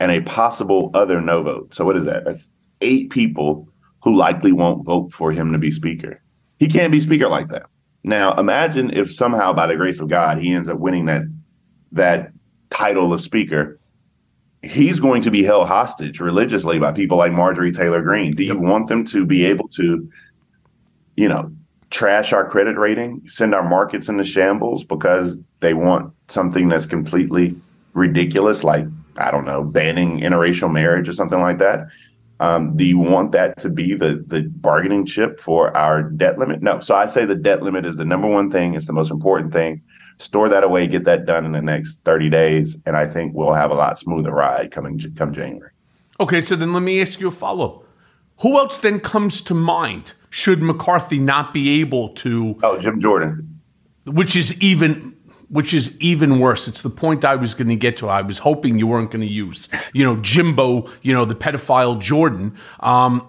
and 0.00 0.10
a 0.10 0.20
possible 0.22 0.90
other 0.94 1.20
no 1.20 1.42
vote. 1.42 1.74
So 1.74 1.84
what 1.84 1.96
is 1.96 2.04
that? 2.04 2.24
That's 2.24 2.48
eight 2.80 3.10
people 3.10 3.68
who 4.02 4.14
likely 4.14 4.52
won't 4.52 4.84
vote 4.84 5.12
for 5.12 5.32
him 5.32 5.52
to 5.52 5.58
be 5.58 5.70
speaker. 5.70 6.20
He 6.58 6.68
can't 6.68 6.92
be 6.92 7.00
speaker 7.00 7.28
like 7.28 7.48
that. 7.48 7.66
Now, 8.04 8.34
imagine 8.34 8.90
if 8.96 9.12
somehow 9.12 9.52
by 9.52 9.66
the 9.66 9.76
grace 9.76 9.98
of 9.98 10.08
God 10.08 10.38
he 10.38 10.54
ends 10.54 10.68
up 10.68 10.78
winning 10.78 11.06
that 11.06 11.22
that 11.92 12.32
title 12.70 13.12
of 13.12 13.20
speaker. 13.20 13.78
He's 14.66 15.00
going 15.00 15.22
to 15.22 15.30
be 15.30 15.42
held 15.42 15.68
hostage 15.68 16.20
religiously 16.20 16.78
by 16.78 16.92
people 16.92 17.16
like 17.16 17.32
Marjorie 17.32 17.72
Taylor 17.72 18.02
Greene. 18.02 18.34
Do 18.34 18.44
you 18.44 18.58
want 18.58 18.88
them 18.88 19.04
to 19.06 19.24
be 19.24 19.44
able 19.44 19.68
to, 19.68 20.08
you 21.16 21.28
know, 21.28 21.52
trash 21.90 22.32
our 22.32 22.48
credit 22.48 22.76
rating, 22.76 23.22
send 23.26 23.54
our 23.54 23.66
markets 23.66 24.08
into 24.08 24.24
shambles 24.24 24.84
because 24.84 25.38
they 25.60 25.74
want 25.74 26.12
something 26.28 26.68
that's 26.68 26.86
completely 26.86 27.54
ridiculous, 27.94 28.64
like, 28.64 28.86
I 29.16 29.30
don't 29.30 29.44
know, 29.44 29.62
banning 29.62 30.20
interracial 30.20 30.72
marriage 30.72 31.08
or 31.08 31.12
something 31.12 31.40
like 31.40 31.58
that? 31.58 31.86
Um, 32.40 32.76
do 32.76 32.84
you 32.84 32.98
want 32.98 33.32
that 33.32 33.58
to 33.60 33.70
be 33.70 33.94
the 33.94 34.22
the 34.26 34.42
bargaining 34.42 35.06
chip 35.06 35.40
for 35.40 35.74
our 35.74 36.02
debt 36.02 36.38
limit? 36.38 36.62
No. 36.62 36.80
So 36.80 36.94
I 36.94 37.06
say 37.06 37.24
the 37.24 37.34
debt 37.34 37.62
limit 37.62 37.86
is 37.86 37.96
the 37.96 38.04
number 38.04 38.28
one 38.28 38.50
thing. 38.50 38.74
It's 38.74 38.86
the 38.86 38.92
most 38.92 39.10
important 39.10 39.52
thing. 39.52 39.80
Store 40.18 40.48
that 40.48 40.64
away, 40.64 40.86
get 40.86 41.04
that 41.04 41.26
done 41.26 41.44
in 41.44 41.52
the 41.52 41.60
next 41.60 42.02
30 42.04 42.30
days, 42.30 42.78
and 42.86 42.96
I 42.96 43.06
think 43.06 43.34
we'll 43.34 43.52
have 43.52 43.70
a 43.70 43.74
lot 43.74 43.98
smoother 43.98 44.30
ride 44.30 44.70
coming 44.70 44.98
come 45.14 45.34
January. 45.34 45.70
Okay, 46.18 46.40
so 46.40 46.56
then 46.56 46.72
let 46.72 46.82
me 46.82 47.02
ask 47.02 47.20
you 47.20 47.28
a 47.28 47.30
follow 47.30 47.66
up. 47.66 47.84
Who 48.40 48.58
else 48.58 48.78
then 48.78 49.00
comes 49.00 49.40
to 49.42 49.54
mind 49.54 50.14
should 50.30 50.62
McCarthy 50.62 51.18
not 51.18 51.52
be 51.52 51.80
able 51.80 52.10
to? 52.10 52.58
Oh, 52.62 52.78
Jim 52.78 53.00
Jordan. 53.00 53.60
Which 54.04 54.36
is 54.36 54.54
even 54.60 55.16
which 55.48 55.72
is 55.72 55.96
even 56.00 56.40
worse. 56.40 56.66
It's 56.66 56.82
the 56.82 56.90
point 56.90 57.24
I 57.24 57.36
was 57.36 57.54
going 57.54 57.68
to 57.68 57.76
get 57.76 57.98
to. 57.98 58.08
I 58.08 58.22
was 58.22 58.38
hoping 58.38 58.78
you 58.78 58.86
weren't 58.86 59.10
going 59.10 59.26
to 59.26 59.32
use, 59.32 59.68
you 59.92 60.04
know, 60.04 60.16
Jimbo, 60.16 60.90
you 61.02 61.12
know, 61.12 61.24
the 61.24 61.36
pedophile 61.36 62.00
Jordan, 62.00 62.56
um, 62.80 63.26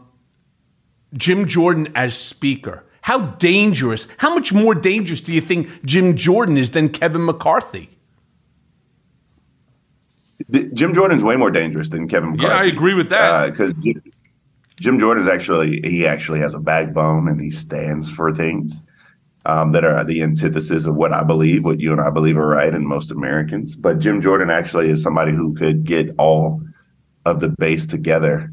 Jim 1.13 1.47
Jordan 1.47 1.89
as 1.95 2.17
speaker. 2.17 2.83
How 3.07 3.19
dangerous? 3.19 4.05
How 4.17 4.35
much 4.35 4.51
more 4.51 4.75
dangerous 4.75 5.21
do 5.21 5.33
you 5.33 5.39
think 5.39 5.69
Jim 5.85 6.17
Jordan 6.17 6.57
is 6.57 6.71
than 6.71 6.89
Kevin 6.89 7.23
McCarthy? 7.23 7.89
Jim 10.51 10.93
Jordan's 10.93 11.23
way 11.23 11.37
more 11.37 11.49
dangerous 11.49 11.87
than 11.87 12.09
Kevin 12.09 12.31
McCarthy. 12.31 12.53
Yeah, 12.53 12.59
I 12.59 12.65
agree 12.65 12.95
with 12.95 13.07
that. 13.07 13.51
Because 13.51 13.73
Jim, 13.75 14.03
Jim 14.81 14.99
Jordan 14.99 15.23
is 15.23 15.29
actually 15.29 15.79
he 15.85 16.05
actually 16.05 16.39
has 16.39 16.53
a 16.53 16.59
backbone 16.59 17.29
and 17.29 17.39
he 17.39 17.49
stands 17.49 18.11
for 18.11 18.33
things 18.33 18.83
um, 19.45 19.71
that 19.71 19.85
are 19.85 20.03
the 20.03 20.21
antithesis 20.21 20.85
of 20.85 20.95
what 20.95 21.13
I 21.13 21.23
believe, 21.23 21.63
what 21.63 21.79
you 21.79 21.93
and 21.93 22.01
I 22.01 22.09
believe 22.09 22.35
are 22.35 22.45
right, 22.45 22.73
and 22.73 22.85
most 22.85 23.09
Americans. 23.09 23.73
But 23.73 23.99
Jim 23.99 24.21
Jordan 24.21 24.49
actually 24.49 24.89
is 24.89 25.01
somebody 25.01 25.31
who 25.31 25.55
could 25.55 25.85
get 25.85 26.13
all 26.17 26.61
of 27.25 27.39
the 27.39 27.47
base 27.47 27.87
together 27.87 28.51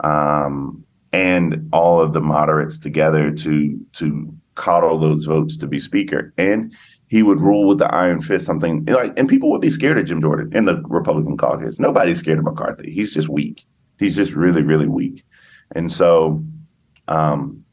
um, 0.00 0.82
and 1.12 1.68
all 1.72 2.00
of 2.00 2.12
the 2.12 2.20
moderates 2.20 2.78
together 2.78 3.30
to 3.30 3.78
to 3.92 4.34
coddle 4.54 4.98
those 4.98 5.24
votes 5.24 5.56
to 5.58 5.66
be 5.66 5.80
speaker. 5.80 6.32
And 6.36 6.74
he 7.08 7.22
would 7.22 7.40
rule 7.40 7.66
with 7.66 7.78
the 7.78 7.92
iron 7.94 8.22
fist 8.22 8.46
something 8.46 8.84
like 8.86 9.18
and 9.18 9.28
people 9.28 9.50
would 9.50 9.60
be 9.60 9.70
scared 9.70 9.98
of 9.98 10.06
jim 10.06 10.20
jordan 10.20 10.54
in 10.56 10.64
the 10.64 10.82
republican 10.86 11.36
caucus. 11.36 11.78
Nobody's 11.78 12.18
scared 12.18 12.38
of 12.38 12.44
mccarthy. 12.44 12.90
He's 12.90 13.12
just 13.12 13.28
weak. 13.28 13.64
He's 13.98 14.16
just 14.16 14.32
really 14.32 14.62
really 14.62 14.88
weak. 14.88 15.24
And 15.74 15.90
so 15.90 16.44
um, 17.08 17.64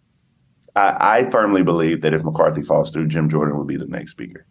I, 0.76 1.26
I 1.26 1.30
firmly 1.30 1.64
believe 1.64 2.02
that 2.02 2.14
if 2.14 2.24
mccarthy 2.24 2.62
falls 2.62 2.92
through 2.92 3.08
jim 3.08 3.30
jordan 3.30 3.58
will 3.58 3.66
be 3.66 3.78
the 3.78 3.88
next 3.88 4.12
speaker. 4.12 4.46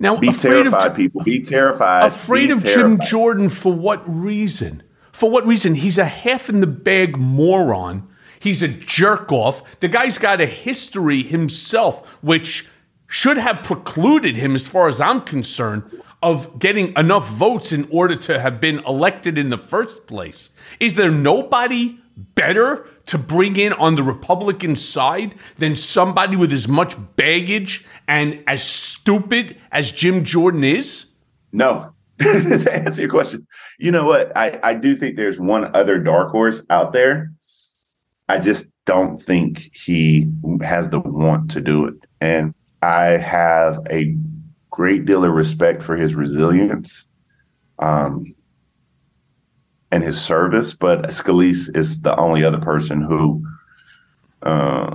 Now, 0.00 0.16
be 0.16 0.28
afraid 0.28 0.66
of 0.66 0.72
terrified 0.72 0.94
people. 0.94 1.22
Be 1.24 1.42
terrified. 1.42 2.06
Afraid 2.06 2.46
Be 2.46 2.52
of 2.52 2.62
terrified. 2.62 3.00
Jim 3.00 3.06
Jordan 3.06 3.48
for 3.48 3.72
what 3.72 4.02
reason? 4.08 4.82
For 5.18 5.28
what 5.28 5.48
reason? 5.48 5.74
He's 5.74 5.98
a 5.98 6.04
half 6.04 6.48
in 6.48 6.60
the 6.60 6.68
bag 6.68 7.18
moron. 7.18 8.08
He's 8.38 8.62
a 8.62 8.68
jerk 8.68 9.32
off. 9.32 9.80
The 9.80 9.88
guy's 9.88 10.16
got 10.16 10.40
a 10.40 10.46
history 10.46 11.24
himself, 11.24 12.06
which 12.20 12.68
should 13.08 13.36
have 13.36 13.64
precluded 13.64 14.36
him, 14.36 14.54
as 14.54 14.68
far 14.68 14.86
as 14.86 15.00
I'm 15.00 15.22
concerned, 15.22 15.82
of 16.22 16.60
getting 16.60 16.96
enough 16.96 17.28
votes 17.28 17.72
in 17.72 17.88
order 17.90 18.14
to 18.14 18.38
have 18.38 18.60
been 18.60 18.78
elected 18.86 19.36
in 19.36 19.48
the 19.48 19.58
first 19.58 20.06
place. 20.06 20.50
Is 20.78 20.94
there 20.94 21.10
nobody 21.10 21.98
better 22.16 22.86
to 23.06 23.18
bring 23.18 23.56
in 23.56 23.72
on 23.72 23.96
the 23.96 24.04
Republican 24.04 24.76
side 24.76 25.34
than 25.56 25.74
somebody 25.74 26.36
with 26.36 26.52
as 26.52 26.68
much 26.68 26.94
baggage 27.16 27.84
and 28.06 28.44
as 28.46 28.62
stupid 28.62 29.56
as 29.72 29.90
Jim 29.90 30.22
Jordan 30.22 30.62
is? 30.62 31.06
No. 31.50 31.92
to 32.20 32.74
answer 32.74 33.02
your 33.02 33.10
question, 33.10 33.46
you 33.78 33.92
know 33.92 34.04
what? 34.04 34.36
I, 34.36 34.58
I 34.62 34.74
do 34.74 34.96
think 34.96 35.16
there's 35.16 35.38
one 35.38 35.74
other 35.76 35.98
dark 35.98 36.30
horse 36.30 36.64
out 36.68 36.92
there. 36.92 37.30
I 38.28 38.38
just 38.38 38.70
don't 38.86 39.22
think 39.22 39.70
he 39.72 40.28
has 40.60 40.90
the 40.90 40.98
want 40.98 41.50
to 41.52 41.60
do 41.60 41.86
it. 41.86 41.94
And 42.20 42.54
I 42.82 43.18
have 43.18 43.78
a 43.90 44.16
great 44.70 45.04
deal 45.04 45.24
of 45.24 45.32
respect 45.32 45.82
for 45.82 45.96
his 45.96 46.14
resilience 46.14 47.06
um, 47.78 48.34
and 49.90 50.02
his 50.02 50.20
service, 50.20 50.74
but 50.74 51.02
Scalise 51.04 51.74
is 51.76 52.02
the 52.02 52.16
only 52.16 52.44
other 52.44 52.60
person 52.60 53.00
who 53.00 53.46
uh, 54.42 54.94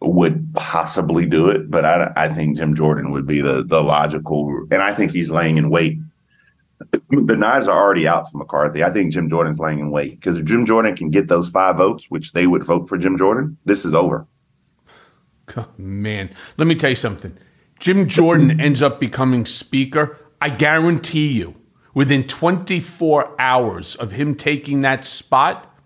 would 0.00 0.52
possibly 0.54 1.26
do 1.26 1.48
it. 1.48 1.70
But 1.70 1.84
I, 1.84 2.12
I 2.16 2.28
think 2.28 2.56
Jim 2.56 2.74
Jordan 2.74 3.10
would 3.12 3.26
be 3.26 3.40
the 3.40 3.62
the 3.64 3.82
logical, 3.82 4.66
and 4.70 4.82
I 4.82 4.94
think 4.94 5.12
he's 5.12 5.30
laying 5.30 5.58
in 5.58 5.70
wait 5.70 5.98
the 7.10 7.36
knives 7.36 7.68
are 7.68 7.80
already 7.80 8.08
out 8.08 8.30
for 8.30 8.38
McCarthy. 8.38 8.82
I 8.82 8.90
think 8.90 9.12
Jim 9.12 9.28
Jordan's 9.28 9.58
laying 9.58 9.78
in 9.78 9.90
wait 9.90 10.20
because 10.20 10.38
if 10.38 10.44
Jim 10.44 10.66
Jordan 10.66 10.96
can 10.96 11.10
get 11.10 11.28
those 11.28 11.48
five 11.48 11.76
votes, 11.76 12.10
which 12.10 12.32
they 12.32 12.46
would 12.46 12.64
vote 12.64 12.88
for 12.88 12.98
Jim 12.98 13.18
Jordan, 13.18 13.56
this 13.64 13.84
is 13.84 13.94
over. 13.94 14.26
Man, 15.76 16.30
let 16.56 16.66
me 16.66 16.74
tell 16.74 16.90
you 16.90 16.96
something. 16.96 17.36
Jim 17.80 18.08
Jordan 18.08 18.60
ends 18.60 18.80
up 18.80 19.00
becoming 19.00 19.44
Speaker, 19.44 20.18
I 20.40 20.50
guarantee 20.50 21.28
you, 21.28 21.54
within 21.94 22.26
24 22.26 23.40
hours 23.40 23.94
of 23.96 24.12
him 24.12 24.34
taking 24.34 24.82
that 24.82 25.04
spot, 25.04 25.76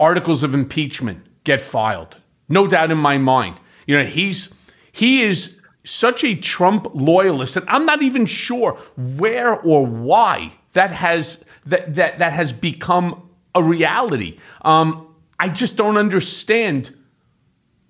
articles 0.00 0.42
of 0.42 0.54
impeachment 0.54 1.26
get 1.44 1.60
filed. 1.60 2.16
No 2.48 2.66
doubt 2.66 2.90
in 2.90 2.98
my 2.98 3.18
mind. 3.18 3.60
You 3.86 3.98
know, 3.98 4.04
he's 4.04 4.48
he 4.92 5.22
is 5.22 5.55
such 5.86 6.24
a 6.24 6.34
Trump 6.34 6.88
loyalist, 6.94 7.56
and 7.56 7.68
I'm 7.68 7.86
not 7.86 8.02
even 8.02 8.26
sure 8.26 8.72
where 8.96 9.54
or 9.54 9.86
why 9.86 10.52
that 10.72 10.92
has 10.92 11.44
that 11.64 11.94
that 11.94 12.18
that 12.18 12.32
has 12.32 12.52
become 12.52 13.30
a 13.54 13.62
reality. 13.62 14.38
Um, 14.62 15.14
I 15.38 15.48
just 15.48 15.76
don't 15.76 15.96
understand 15.96 16.94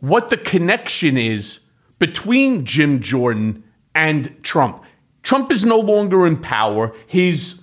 what 0.01 0.31
the 0.31 0.37
connection 0.37 1.17
is 1.17 1.61
between 1.99 2.65
Jim 2.65 3.01
Jordan 3.01 3.65
and 3.95 4.37
Trump. 4.43 4.85
Trump 5.23 5.51
is 5.51 5.65
no 5.65 5.79
longer 5.79 6.27
in 6.27 6.37
power. 6.37 6.95
His 7.07 7.63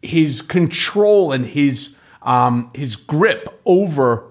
his 0.00 0.42
control 0.42 1.32
and 1.32 1.44
his 1.44 1.96
um, 2.22 2.70
his 2.74 2.96
grip 2.96 3.60
over 3.64 4.30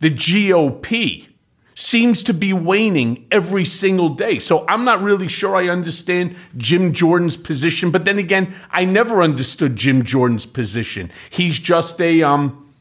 the 0.00 0.10
GOP 0.10 1.28
seems 1.76 2.22
to 2.24 2.34
be 2.34 2.54
waning 2.54 3.26
every 3.30 3.64
single 3.64 4.08
day. 4.08 4.38
So 4.38 4.66
I'm 4.66 4.84
not 4.84 5.02
really 5.02 5.28
sure 5.28 5.54
I 5.54 5.68
understand 5.68 6.34
Jim 6.56 6.92
Jordan's 6.94 7.36
position. 7.36 7.90
But 7.90 8.06
then 8.06 8.18
again, 8.18 8.54
I 8.70 8.86
never 8.86 9.22
understood 9.22 9.76
Jim 9.76 10.02
Jordan's 10.02 10.46
position. 10.46 11.12
He's 11.30 11.58
just 11.58 12.00
a 12.00 12.22
um, 12.22 12.72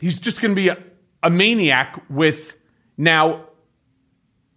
he's 0.00 0.18
just 0.18 0.42
going 0.42 0.50
to 0.50 0.60
be 0.60 0.68
a, 0.68 0.76
a 1.22 1.30
maniac 1.30 2.02
with 2.10 2.56
now 2.96 3.44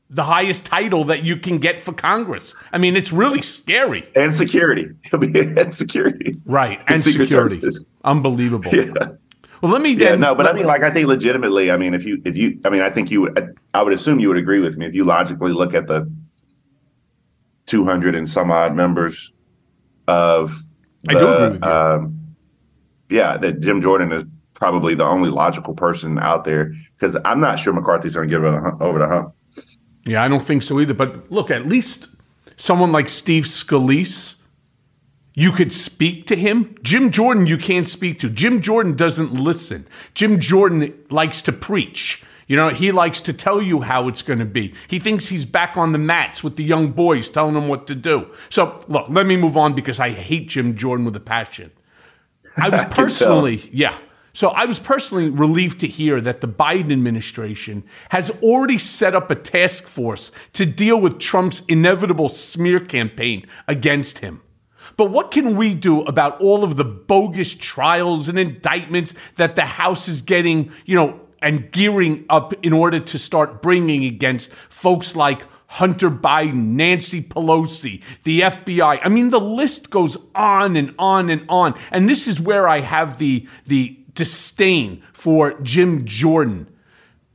the 0.09 0.23
highest 0.23 0.65
title 0.65 1.05
that 1.05 1.23
you 1.23 1.37
can 1.37 1.59
get 1.59 1.81
for 1.81 1.93
Congress. 1.93 2.53
I 2.73 2.79
mean, 2.79 2.97
it's 2.97 3.13
really 3.13 3.43
scary. 3.43 4.09
And 4.15 4.33
security. 4.33 4.89
He'll 5.03 5.19
be 5.19 5.39
and 5.39 5.73
security. 5.73 6.35
Right. 6.45 6.79
And, 6.79 6.95
and 6.95 7.01
security. 7.01 7.61
Services. 7.61 7.85
Unbelievable. 8.03 8.71
Yeah. 8.81 9.11
Well, 9.61 9.71
let 9.71 9.81
me. 9.81 9.93
Yeah, 9.93 10.15
no, 10.15 10.33
but 10.33 10.47
I 10.47 10.53
mean, 10.53 10.65
like, 10.65 10.81
I 10.81 10.91
think 10.91 11.07
legitimately, 11.07 11.71
I 11.71 11.77
mean, 11.77 11.93
if 11.93 12.03
you, 12.03 12.21
if 12.25 12.35
you, 12.35 12.59
I 12.65 12.69
mean, 12.69 12.81
I 12.81 12.89
think 12.89 13.11
you 13.11 13.21
would, 13.21 13.57
I 13.73 13.83
would 13.83 13.93
assume 13.93 14.19
you 14.19 14.27
would 14.29 14.37
agree 14.37 14.59
with 14.59 14.77
me 14.77 14.85
if 14.87 14.95
you 14.95 15.03
logically 15.03 15.51
look 15.51 15.73
at 15.73 15.87
the 15.87 16.11
200 17.67 18.15
and 18.15 18.27
some 18.27 18.51
odd 18.51 18.75
members 18.75 19.31
of. 20.07 20.63
The, 21.03 21.15
I 21.15 21.19
do 21.19 21.27
agree 21.27 21.49
with 21.49 21.63
you. 21.63 21.69
Um, 21.69 22.35
yeah, 23.09 23.37
that 23.37 23.59
Jim 23.59 23.81
Jordan 23.81 24.11
is 24.11 24.23
probably 24.53 24.95
the 24.95 25.03
only 25.03 25.29
logical 25.29 25.73
person 25.73 26.17
out 26.19 26.43
there 26.43 26.73
because 26.97 27.17
I'm 27.25 27.39
not 27.39 27.59
sure 27.59 27.73
McCarthy's 27.73 28.15
going 28.15 28.29
to 28.29 28.31
give 28.31 28.43
it 28.43 28.53
over 28.79 28.99
the 28.99 29.07
hump. 29.07 29.35
Yeah, 30.05 30.23
I 30.23 30.27
don't 30.27 30.41
think 30.41 30.63
so 30.63 30.79
either. 30.79 30.93
But 30.93 31.31
look, 31.31 31.51
at 31.51 31.65
least 31.65 32.07
someone 32.57 32.91
like 32.91 33.09
Steve 33.09 33.43
Scalise 33.45 34.35
you 35.33 35.51
could 35.51 35.73
speak 35.73 36.27
to 36.27 36.35
him. 36.35 36.75
Jim 36.83 37.11
Jordan, 37.11 37.47
you 37.47 37.57
can't 37.57 37.87
speak 37.87 38.19
to. 38.19 38.29
Jim 38.29 38.61
Jordan 38.61 38.95
doesn't 38.95 39.33
listen. 39.33 39.87
Jim 40.13 40.39
Jordan 40.39 40.93
likes 41.09 41.41
to 41.43 41.51
preach. 41.51 42.23
You 42.47 42.57
know, 42.57 42.69
he 42.69 42.91
likes 42.91 43.21
to 43.21 43.33
tell 43.33 43.61
you 43.61 43.81
how 43.81 44.09
it's 44.09 44.21
going 44.21 44.39
to 44.39 44.45
be. 44.45 44.73
He 44.89 44.99
thinks 44.99 45.29
he's 45.29 45.45
back 45.45 45.77
on 45.77 45.93
the 45.93 45.97
mats 45.97 46.43
with 46.43 46.57
the 46.57 46.65
young 46.65 46.91
boys 46.91 47.29
telling 47.29 47.53
them 47.53 47.69
what 47.69 47.87
to 47.87 47.95
do. 47.95 48.27
So, 48.49 48.83
look, 48.89 49.07
let 49.07 49.25
me 49.25 49.37
move 49.37 49.55
on 49.55 49.73
because 49.73 50.01
I 50.01 50.09
hate 50.09 50.49
Jim 50.49 50.75
Jordan 50.75 51.05
with 51.05 51.15
a 51.15 51.21
passion. 51.21 51.71
I 52.57 52.67
was 52.67 52.83
personally, 52.91 53.69
yeah. 53.71 53.97
So 54.33 54.49
I 54.49 54.65
was 54.65 54.79
personally 54.79 55.29
relieved 55.29 55.79
to 55.81 55.87
hear 55.87 56.19
that 56.21 56.41
the 56.41 56.47
Biden 56.47 56.91
administration 56.91 57.83
has 58.09 58.29
already 58.41 58.77
set 58.77 59.15
up 59.15 59.29
a 59.29 59.35
task 59.35 59.87
force 59.87 60.31
to 60.53 60.65
deal 60.65 60.99
with 60.99 61.19
Trump's 61.19 61.63
inevitable 61.67 62.29
smear 62.29 62.79
campaign 62.79 63.45
against 63.67 64.19
him. 64.19 64.41
But 64.97 65.11
what 65.11 65.31
can 65.31 65.55
we 65.55 65.73
do 65.73 66.01
about 66.03 66.39
all 66.41 66.63
of 66.63 66.75
the 66.75 66.83
bogus 66.83 67.53
trials 67.53 68.27
and 68.27 68.37
indictments 68.37 69.13
that 69.35 69.55
the 69.55 69.65
House 69.65 70.07
is 70.07 70.21
getting, 70.21 70.71
you 70.85 70.95
know, 70.95 71.19
and 71.41 71.71
gearing 71.71 72.25
up 72.29 72.53
in 72.63 72.73
order 72.73 72.99
to 72.99 73.17
start 73.17 73.61
bringing 73.61 74.05
against 74.05 74.51
folks 74.69 75.15
like 75.15 75.41
Hunter 75.67 76.11
Biden, 76.11 76.73
Nancy 76.73 77.21
Pelosi, 77.21 78.01
the 78.23 78.41
FBI. 78.41 78.99
I 79.01 79.09
mean, 79.09 79.29
the 79.29 79.39
list 79.39 79.89
goes 79.89 80.17
on 80.35 80.75
and 80.75 80.93
on 80.99 81.29
and 81.29 81.45
on. 81.47 81.79
And 81.91 82.09
this 82.09 82.27
is 82.27 82.39
where 82.39 82.67
I 82.67 82.81
have 82.81 83.17
the, 83.17 83.47
the 83.65 83.97
disdain 84.13 85.01
for 85.13 85.59
Jim 85.61 86.05
Jordan. 86.05 86.67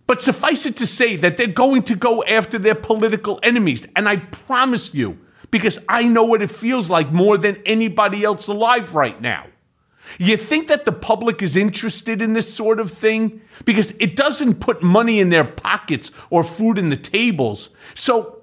But 0.06 0.20
suffice 0.20 0.66
it 0.66 0.76
to 0.76 0.86
say 0.86 1.16
that 1.16 1.36
they're 1.36 1.46
going 1.46 1.82
to 1.84 1.96
go 1.96 2.22
after 2.24 2.58
their 2.58 2.74
political 2.74 3.40
enemies. 3.42 3.86
And 3.96 4.08
I 4.08 4.16
promise 4.16 4.94
you, 4.94 5.18
because 5.56 5.78
I 5.88 6.02
know 6.02 6.24
what 6.24 6.42
it 6.42 6.50
feels 6.50 6.90
like 6.90 7.10
more 7.10 7.38
than 7.38 7.62
anybody 7.64 8.22
else 8.24 8.46
alive 8.46 8.94
right 8.94 9.18
now. 9.22 9.46
You 10.18 10.36
think 10.36 10.68
that 10.68 10.84
the 10.84 10.92
public 10.92 11.40
is 11.40 11.56
interested 11.56 12.20
in 12.20 12.34
this 12.34 12.52
sort 12.52 12.78
of 12.78 12.90
thing? 12.90 13.40
Because 13.64 13.94
it 13.98 14.16
doesn't 14.16 14.60
put 14.60 14.82
money 14.82 15.18
in 15.18 15.30
their 15.30 15.44
pockets 15.44 16.10
or 16.28 16.44
food 16.44 16.76
in 16.76 16.90
the 16.90 16.96
tables. 16.96 17.70
So 17.94 18.42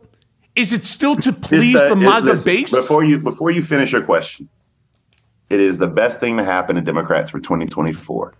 is 0.55 0.74
it 0.74 0.86
still 0.86 1.16
to 1.18 1.32
please 1.32 1.80
the, 1.80 1.89
the 1.89 1.95
MAGA 1.95 2.26
listen, 2.26 2.51
base? 2.51 2.72
Before 2.72 3.03
you 3.03 3.20
before 3.20 3.51
you 3.51 3.61
finish 3.61 3.91
your 3.91 4.01
question, 4.01 4.49
it 5.51 5.59
is 5.59 5.78
the 5.78 5.88
best 5.88 6.20
thing 6.20 6.38
to 6.38 6.43
happen 6.43 6.78
to 6.78 6.82
Democrats 6.82 7.30
for 7.30 7.39
2024. 7.39 8.34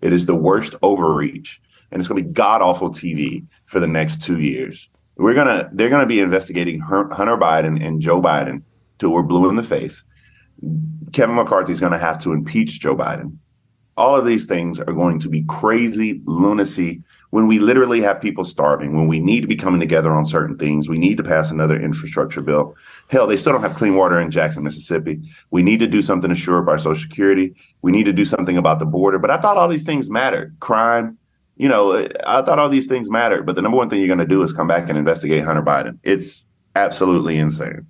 It 0.00 0.12
is 0.14 0.24
the 0.24 0.34
worst 0.34 0.74
overreach, 0.82 1.60
and 1.90 2.00
it's 2.00 2.08
going 2.08 2.22
to 2.22 2.26
be 2.26 2.32
god 2.32 2.62
awful 2.62 2.88
TV 2.88 3.44
for 3.66 3.78
the 3.78 3.86
next 3.86 4.22
two 4.22 4.40
years 4.40 4.88
we're 5.16 5.34
gonna 5.34 5.70
they're 5.72 5.88
gonna 5.88 6.06
be 6.06 6.20
investigating 6.20 6.80
Hunter 6.80 7.36
Biden 7.36 7.84
and 7.84 8.00
Joe 8.00 8.20
Biden 8.20 8.62
till 8.98 9.10
we're 9.10 9.22
blue 9.22 9.48
in 9.48 9.56
the 9.56 9.62
face. 9.62 10.02
Kevin 11.12 11.36
McCarthy's 11.36 11.80
going 11.80 11.92
to 11.92 11.98
have 11.98 12.18
to 12.22 12.32
impeach 12.32 12.80
Joe 12.80 12.96
Biden. 12.96 13.36
All 13.96 14.14
of 14.14 14.26
these 14.26 14.44
things 14.44 14.78
are 14.78 14.92
going 14.92 15.18
to 15.20 15.28
be 15.28 15.42
crazy 15.44 16.20
lunacy 16.26 17.02
when 17.30 17.46
we 17.46 17.58
literally 17.58 18.02
have 18.02 18.20
people 18.20 18.44
starving, 18.44 18.94
when 18.94 19.06
we 19.06 19.18
need 19.18 19.40
to 19.40 19.46
be 19.46 19.56
coming 19.56 19.80
together 19.80 20.12
on 20.12 20.26
certain 20.26 20.58
things. 20.58 20.88
We 20.88 20.98
need 20.98 21.16
to 21.16 21.22
pass 21.22 21.50
another 21.50 21.80
infrastructure 21.80 22.42
bill. 22.42 22.74
Hell, 23.08 23.26
they 23.26 23.38
still 23.38 23.52
don't 23.52 23.62
have 23.62 23.76
clean 23.76 23.94
water 23.94 24.20
in 24.20 24.30
Jackson, 24.30 24.64
Mississippi. 24.64 25.22
We 25.50 25.62
need 25.62 25.80
to 25.80 25.86
do 25.86 26.02
something 26.02 26.28
to 26.28 26.34
shore 26.34 26.60
up 26.60 26.68
our 26.68 26.78
Social 26.78 27.02
Security. 27.02 27.54
We 27.80 27.90
need 27.90 28.04
to 28.04 28.12
do 28.12 28.26
something 28.26 28.58
about 28.58 28.78
the 28.78 28.86
border. 28.86 29.18
But 29.18 29.30
I 29.30 29.38
thought 29.38 29.56
all 29.56 29.68
these 29.68 29.84
things 29.84 30.10
mattered 30.10 30.56
crime, 30.60 31.16
you 31.56 31.68
know, 31.68 32.06
I 32.26 32.42
thought 32.42 32.58
all 32.58 32.68
these 32.68 32.86
things 32.86 33.10
mattered, 33.10 33.46
but 33.46 33.56
the 33.56 33.62
number 33.62 33.78
one 33.78 33.88
thing 33.88 33.98
you're 33.98 34.08
going 34.08 34.18
to 34.18 34.26
do 34.26 34.42
is 34.42 34.52
come 34.52 34.68
back 34.68 34.88
and 34.88 34.98
investigate 34.98 35.44
Hunter 35.44 35.62
Biden. 35.62 35.98
It's 36.02 36.44
absolutely 36.74 37.38
insane. 37.38 37.86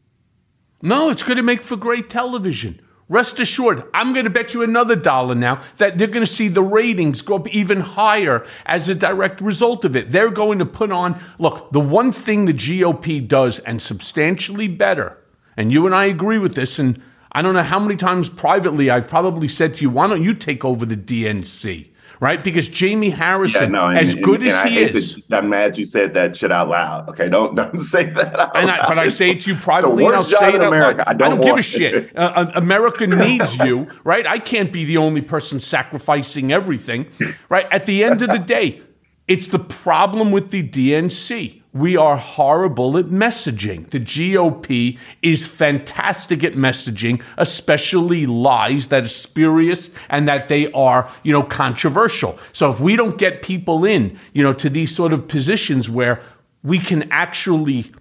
No, 0.82 1.10
it's 1.10 1.22
going 1.22 1.36
to 1.36 1.42
make 1.42 1.62
for 1.62 1.76
great 1.76 2.08
television. 2.08 2.80
Rest 3.08 3.38
assured, 3.38 3.84
I'm 3.94 4.12
going 4.12 4.24
to 4.24 4.30
bet 4.30 4.52
you 4.52 4.62
another 4.62 4.96
dollar 4.96 5.36
now 5.36 5.62
that 5.76 5.96
they're 5.96 6.08
going 6.08 6.26
to 6.26 6.32
see 6.32 6.48
the 6.48 6.62
ratings 6.62 7.22
go 7.22 7.36
up 7.36 7.48
even 7.48 7.80
higher 7.80 8.44
as 8.64 8.88
a 8.88 8.96
direct 8.96 9.40
result 9.40 9.84
of 9.84 9.94
it. 9.94 10.10
They're 10.10 10.30
going 10.30 10.58
to 10.58 10.66
put 10.66 10.90
on, 10.90 11.20
look, 11.38 11.70
the 11.70 11.80
one 11.80 12.10
thing 12.10 12.44
the 12.44 12.52
GOP 12.52 13.26
does 13.26 13.60
and 13.60 13.80
substantially 13.80 14.66
better, 14.66 15.18
and 15.56 15.70
you 15.70 15.86
and 15.86 15.94
I 15.94 16.06
agree 16.06 16.38
with 16.38 16.56
this, 16.56 16.80
and 16.80 17.00
I 17.30 17.42
don't 17.42 17.54
know 17.54 17.62
how 17.62 17.78
many 17.78 17.96
times 17.96 18.28
privately 18.28 18.90
I 18.90 19.00
probably 19.00 19.46
said 19.46 19.74
to 19.74 19.82
you, 19.82 19.90
why 19.90 20.08
don't 20.08 20.24
you 20.24 20.34
take 20.34 20.64
over 20.64 20.84
the 20.84 20.96
DNC? 20.96 21.90
Right? 22.20 22.42
Because 22.42 22.68
Jamie 22.68 23.10
Harrison, 23.10 23.62
yeah, 23.62 23.68
no, 23.68 23.86
and, 23.86 23.98
as 23.98 24.14
good 24.14 24.40
and, 24.42 24.50
as 24.50 24.64
and 24.64 24.70
he 24.70 24.78
is, 24.80 25.22
I'm 25.30 25.48
mad 25.48 25.78
you 25.78 25.84
said 25.84 26.14
that 26.14 26.36
shit 26.36 26.52
out 26.52 26.68
loud. 26.68 27.08
Okay, 27.10 27.28
don't 27.28 27.54
don't 27.54 27.78
say 27.80 28.10
that. 28.10 28.38
Out 28.38 28.56
and 28.56 28.70
I, 28.70 28.88
but 28.88 28.98
I 28.98 29.08
say 29.08 29.30
it 29.30 29.42
to 29.42 29.52
you 29.52 29.56
privately. 29.56 30.04
It's 30.04 30.12
the 30.12 30.18
worst 30.18 30.34
I'll 30.34 30.50
job 30.50 30.54
in 30.54 30.66
America. 30.66 31.04
I 31.06 31.12
don't, 31.12 31.32
I 31.32 31.36
don't 31.36 31.44
give 31.44 31.58
a 31.58 31.62
shit. 31.62 32.16
Uh, 32.16 32.20
uh, 32.20 32.52
America 32.54 33.06
needs 33.06 33.56
you, 33.58 33.88
right? 34.04 34.26
I 34.26 34.38
can't 34.38 34.72
be 34.72 34.84
the 34.84 34.96
only 34.96 35.22
person 35.22 35.60
sacrificing 35.60 36.52
everything, 36.52 37.06
right? 37.48 37.66
At 37.70 37.86
the 37.86 38.04
end 38.04 38.22
of 38.22 38.30
the 38.30 38.38
day, 38.38 38.82
it's 39.28 39.48
the 39.48 39.58
problem 39.58 40.32
with 40.32 40.50
the 40.50 40.62
DNC 40.62 41.62
we 41.78 41.96
are 41.96 42.16
horrible 42.16 42.96
at 42.96 43.06
messaging. 43.06 43.88
The 43.90 44.00
GOP 44.00 44.98
is 45.22 45.46
fantastic 45.46 46.44
at 46.44 46.54
messaging, 46.54 47.22
especially 47.36 48.26
lies 48.26 48.88
that 48.88 49.04
are 49.04 49.08
spurious 49.08 49.90
and 50.08 50.26
that 50.28 50.48
they 50.48 50.70
are, 50.72 51.10
you 51.22 51.32
know, 51.32 51.42
controversial. 51.42 52.38
So 52.52 52.70
if 52.70 52.80
we 52.80 52.96
don't 52.96 53.18
get 53.18 53.42
people 53.42 53.84
in, 53.84 54.18
you 54.32 54.42
know, 54.42 54.52
to 54.54 54.70
these 54.70 54.94
sort 54.94 55.12
of 55.12 55.28
positions 55.28 55.88
where 55.90 56.22
we 56.62 56.78
can 56.78 57.10
actually 57.10 57.92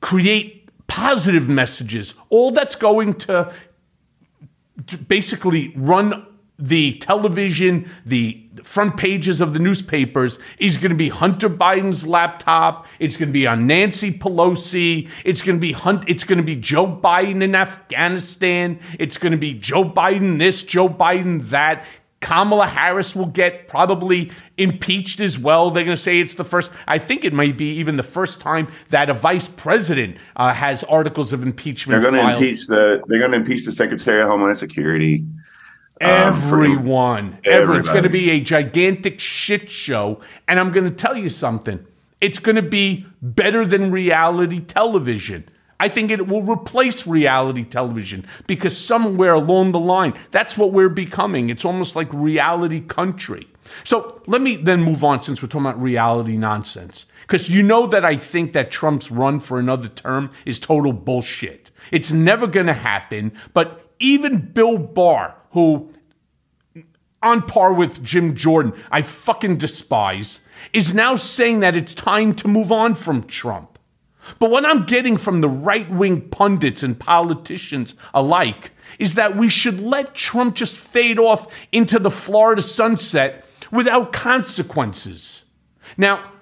create 0.00 0.68
positive 0.86 1.48
messages, 1.48 2.14
all 2.30 2.50
that's 2.50 2.74
going 2.74 3.14
to 3.14 3.52
basically 5.08 5.72
run 5.76 6.26
the 6.60 6.94
television, 6.98 7.90
the 8.04 8.46
front 8.62 8.96
pages 8.96 9.40
of 9.40 9.54
the 9.54 9.58
newspapers 9.58 10.38
is 10.58 10.76
going 10.76 10.90
to 10.90 10.96
be 10.96 11.08
Hunter 11.08 11.48
Biden's 11.48 12.06
laptop. 12.06 12.86
It's 12.98 13.16
going 13.16 13.30
to 13.30 13.32
be 13.32 13.46
on 13.46 13.66
Nancy 13.66 14.12
Pelosi. 14.12 15.08
It's 15.24 15.42
going 15.42 15.56
to 15.56 15.60
be 15.60 15.72
Hunt. 15.72 16.04
It's 16.06 16.24
going 16.24 16.38
to 16.38 16.44
be 16.44 16.56
Joe 16.56 16.86
Biden 16.86 17.42
in 17.42 17.54
Afghanistan. 17.54 18.78
It's 18.98 19.16
going 19.16 19.32
to 19.32 19.38
be 19.38 19.54
Joe 19.54 19.84
Biden 19.84 20.38
this, 20.38 20.62
Joe 20.62 20.88
Biden 20.88 21.48
that. 21.48 21.84
Kamala 22.20 22.66
Harris 22.66 23.16
will 23.16 23.24
get 23.24 23.66
probably 23.66 24.30
impeached 24.58 25.20
as 25.20 25.38
well. 25.38 25.70
They're 25.70 25.84
going 25.84 25.96
to 25.96 26.02
say 26.02 26.20
it's 26.20 26.34
the 26.34 26.44
first, 26.44 26.70
I 26.86 26.98
think 26.98 27.24
it 27.24 27.32
might 27.32 27.56
be 27.56 27.70
even 27.76 27.96
the 27.96 28.02
first 28.02 28.42
time 28.42 28.68
that 28.90 29.08
a 29.08 29.14
vice 29.14 29.48
president 29.48 30.18
uh, 30.36 30.52
has 30.52 30.84
articles 30.84 31.32
of 31.32 31.42
impeachment. 31.42 32.02
They're 32.02 32.10
going 32.10 32.26
to 32.26 32.34
impeach 32.34 32.66
the. 32.66 33.02
They're 33.06 33.20
going 33.20 33.30
to 33.30 33.38
impeach 33.38 33.64
the 33.64 33.72
Secretary 33.72 34.20
of 34.20 34.28
Homeland 34.28 34.58
Security. 34.58 35.24
Um, 36.00 36.08
Everyone. 36.08 37.38
Everyone. 37.44 37.78
It's 37.78 37.88
going 37.88 38.04
to 38.04 38.08
be 38.10 38.30
a 38.30 38.40
gigantic 38.40 39.20
shit 39.20 39.70
show. 39.70 40.20
And 40.48 40.58
I'm 40.58 40.72
going 40.72 40.88
to 40.88 40.94
tell 40.94 41.16
you 41.16 41.28
something. 41.28 41.86
It's 42.20 42.38
going 42.38 42.56
to 42.56 42.62
be 42.62 43.06
better 43.22 43.64
than 43.64 43.90
reality 43.90 44.60
television. 44.60 45.48
I 45.78 45.88
think 45.88 46.10
it 46.10 46.26
will 46.28 46.42
replace 46.42 47.06
reality 47.06 47.64
television 47.64 48.26
because 48.46 48.76
somewhere 48.76 49.32
along 49.32 49.72
the 49.72 49.80
line, 49.80 50.12
that's 50.30 50.58
what 50.58 50.72
we're 50.72 50.90
becoming. 50.90 51.48
It's 51.48 51.64
almost 51.64 51.96
like 51.96 52.12
reality 52.12 52.80
country. 52.80 53.48
So 53.84 54.20
let 54.26 54.42
me 54.42 54.56
then 54.56 54.82
move 54.82 55.02
on 55.04 55.22
since 55.22 55.40
we're 55.40 55.48
talking 55.48 55.66
about 55.66 55.80
reality 55.80 56.36
nonsense. 56.36 57.06
Because 57.22 57.48
you 57.48 57.62
know 57.62 57.86
that 57.86 58.04
I 58.04 58.16
think 58.16 58.52
that 58.52 58.70
Trump's 58.70 59.10
run 59.10 59.40
for 59.40 59.58
another 59.58 59.88
term 59.88 60.30
is 60.44 60.58
total 60.58 60.92
bullshit. 60.92 61.70
It's 61.90 62.12
never 62.12 62.46
going 62.46 62.66
to 62.66 62.74
happen. 62.74 63.32
But 63.54 63.90
even 64.00 64.38
Bill 64.52 64.76
Barr, 64.76 65.34
who 65.50 65.92
on 67.22 67.42
par 67.42 67.72
with 67.72 68.02
Jim 68.02 68.34
Jordan, 68.34 68.72
I 68.90 69.02
fucking 69.02 69.58
despise, 69.58 70.40
is 70.72 70.94
now 70.94 71.16
saying 71.16 71.60
that 71.60 71.76
it's 71.76 71.94
time 71.94 72.34
to 72.36 72.48
move 72.48 72.72
on 72.72 72.94
from 72.94 73.24
Trump. 73.24 73.78
But 74.38 74.50
what 74.50 74.64
I'm 74.64 74.86
getting 74.86 75.16
from 75.16 75.40
the 75.40 75.48
right 75.48 75.90
wing 75.90 76.28
pundits 76.28 76.82
and 76.82 76.98
politicians 76.98 77.94
alike 78.14 78.70
is 78.98 79.14
that 79.14 79.36
we 79.36 79.48
should 79.48 79.80
let 79.80 80.14
Trump 80.14 80.54
just 80.54 80.76
fade 80.76 81.18
off 81.18 81.46
into 81.72 81.98
the 81.98 82.10
Florida 82.10 82.62
sunset 82.62 83.44
without 83.70 84.12
consequences. 84.12 85.44
Now, 85.96 86.32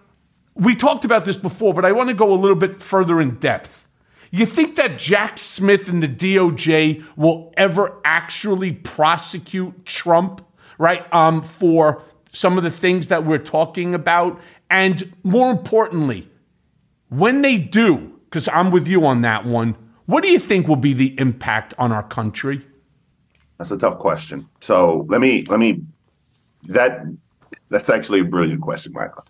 we 0.54 0.74
talked 0.74 1.04
about 1.04 1.24
this 1.24 1.36
before, 1.36 1.72
but 1.72 1.84
I 1.84 1.92
want 1.92 2.08
to 2.08 2.14
go 2.14 2.32
a 2.32 2.34
little 2.34 2.56
bit 2.56 2.82
further 2.82 3.20
in 3.20 3.36
depth. 3.36 3.87
You 4.30 4.46
think 4.46 4.76
that 4.76 4.98
Jack 4.98 5.38
Smith 5.38 5.88
and 5.88 6.02
the 6.02 6.08
DOJ 6.08 7.04
will 7.16 7.52
ever 7.56 8.00
actually 8.04 8.72
prosecute 8.72 9.86
Trump, 9.86 10.44
right, 10.76 11.06
um, 11.12 11.42
for 11.42 12.02
some 12.32 12.58
of 12.58 12.64
the 12.64 12.70
things 12.70 13.06
that 13.06 13.24
we're 13.24 13.38
talking 13.38 13.94
about? 13.94 14.40
And 14.70 15.12
more 15.22 15.50
importantly, 15.50 16.30
when 17.08 17.42
they 17.42 17.56
do, 17.56 18.12
because 18.24 18.48
I'm 18.48 18.70
with 18.70 18.86
you 18.86 19.06
on 19.06 19.22
that 19.22 19.46
one, 19.46 19.76
what 20.06 20.22
do 20.22 20.30
you 20.30 20.38
think 20.38 20.68
will 20.68 20.76
be 20.76 20.92
the 20.92 21.18
impact 21.18 21.74
on 21.78 21.92
our 21.92 22.02
country? 22.02 22.66
That's 23.56 23.70
a 23.70 23.78
tough 23.78 23.98
question. 23.98 24.48
So 24.60 25.06
let 25.08 25.20
me 25.20 25.44
let 25.48 25.58
me 25.58 25.82
that 26.68 27.02
that's 27.70 27.90
actually 27.90 28.20
a 28.20 28.24
brilliant 28.24 28.62
question, 28.62 28.92
Michael. 28.92 29.26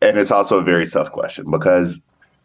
And 0.00 0.18
it's 0.18 0.32
also 0.32 0.58
a 0.58 0.62
very 0.62 0.86
tough 0.86 1.12
question 1.12 1.50
because 1.50 2.00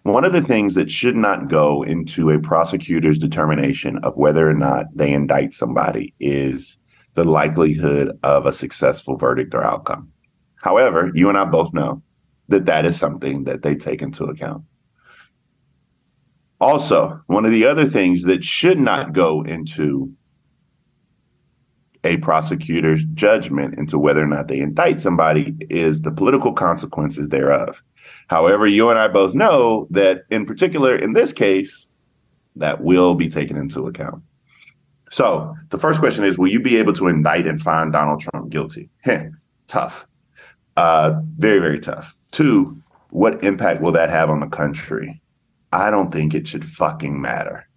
one 0.07 0.25
of 0.25 0.33
the 0.33 0.41
things 0.41 0.75
that 0.75 0.91
should 0.91 1.15
not 1.15 1.49
go 1.49 1.83
into 1.83 2.29
a 2.29 2.39
prosecutor's 2.39 3.17
determination 3.17 3.97
of 3.99 4.17
whether 4.17 4.49
or 4.49 4.53
not 4.53 4.85
they 4.95 5.11
indict 5.11 5.53
somebody 5.53 6.13
is 6.19 6.77
the 7.13 7.23
likelihood 7.23 8.17
of 8.23 8.45
a 8.45 8.53
successful 8.53 9.17
verdict 9.17 9.55
or 9.55 9.63
outcome. 9.63 10.11
However, 10.57 11.11
you 11.13 11.29
and 11.29 11.37
I 11.37 11.45
both 11.45 11.73
know 11.73 12.01
that 12.49 12.65
that 12.65 12.85
is 12.85 12.97
something 12.97 13.43
that 13.45 13.63
they 13.63 13.75
take 13.75 14.01
into 14.01 14.25
account. 14.25 14.63
Also, 16.59 17.21
one 17.27 17.45
of 17.45 17.51
the 17.51 17.65
other 17.65 17.85
things 17.85 18.23
that 18.23 18.43
should 18.43 18.79
not 18.79 19.13
go 19.13 19.43
into 19.43 20.11
a 22.03 22.17
prosecutor's 22.17 23.03
judgment 23.13 23.77
into 23.77 23.99
whether 23.99 24.21
or 24.21 24.27
not 24.27 24.47
they 24.47 24.59
indict 24.59 24.99
somebody 24.99 25.55
is 25.69 26.01
the 26.01 26.11
political 26.11 26.53
consequences 26.53 27.29
thereof. 27.29 27.81
However, 28.27 28.67
you 28.67 28.89
and 28.89 28.99
I 28.99 29.07
both 29.07 29.33
know 29.33 29.87
that, 29.91 30.23
in 30.29 30.45
particular, 30.45 30.95
in 30.95 31.13
this 31.13 31.33
case, 31.33 31.87
that 32.55 32.83
will 32.83 33.15
be 33.15 33.29
taken 33.29 33.57
into 33.57 33.87
account. 33.87 34.21
So, 35.11 35.55
the 35.69 35.77
first 35.77 35.99
question 35.99 36.25
is 36.25 36.37
Will 36.37 36.49
you 36.49 36.59
be 36.59 36.77
able 36.77 36.93
to 36.93 37.07
indict 37.07 37.47
and 37.47 37.61
find 37.61 37.93
Donald 37.93 38.21
Trump 38.21 38.49
guilty? 38.49 38.89
Heh, 39.01 39.29
tough. 39.67 40.05
Uh, 40.75 41.21
very, 41.37 41.59
very 41.59 41.79
tough. 41.79 42.15
Two, 42.31 42.81
what 43.09 43.41
impact 43.43 43.81
will 43.81 43.93
that 43.93 44.09
have 44.09 44.29
on 44.29 44.41
the 44.41 44.47
country? 44.47 45.21
I 45.71 45.89
don't 45.89 46.11
think 46.11 46.33
it 46.33 46.47
should 46.47 46.65
fucking 46.65 47.19
matter. 47.19 47.67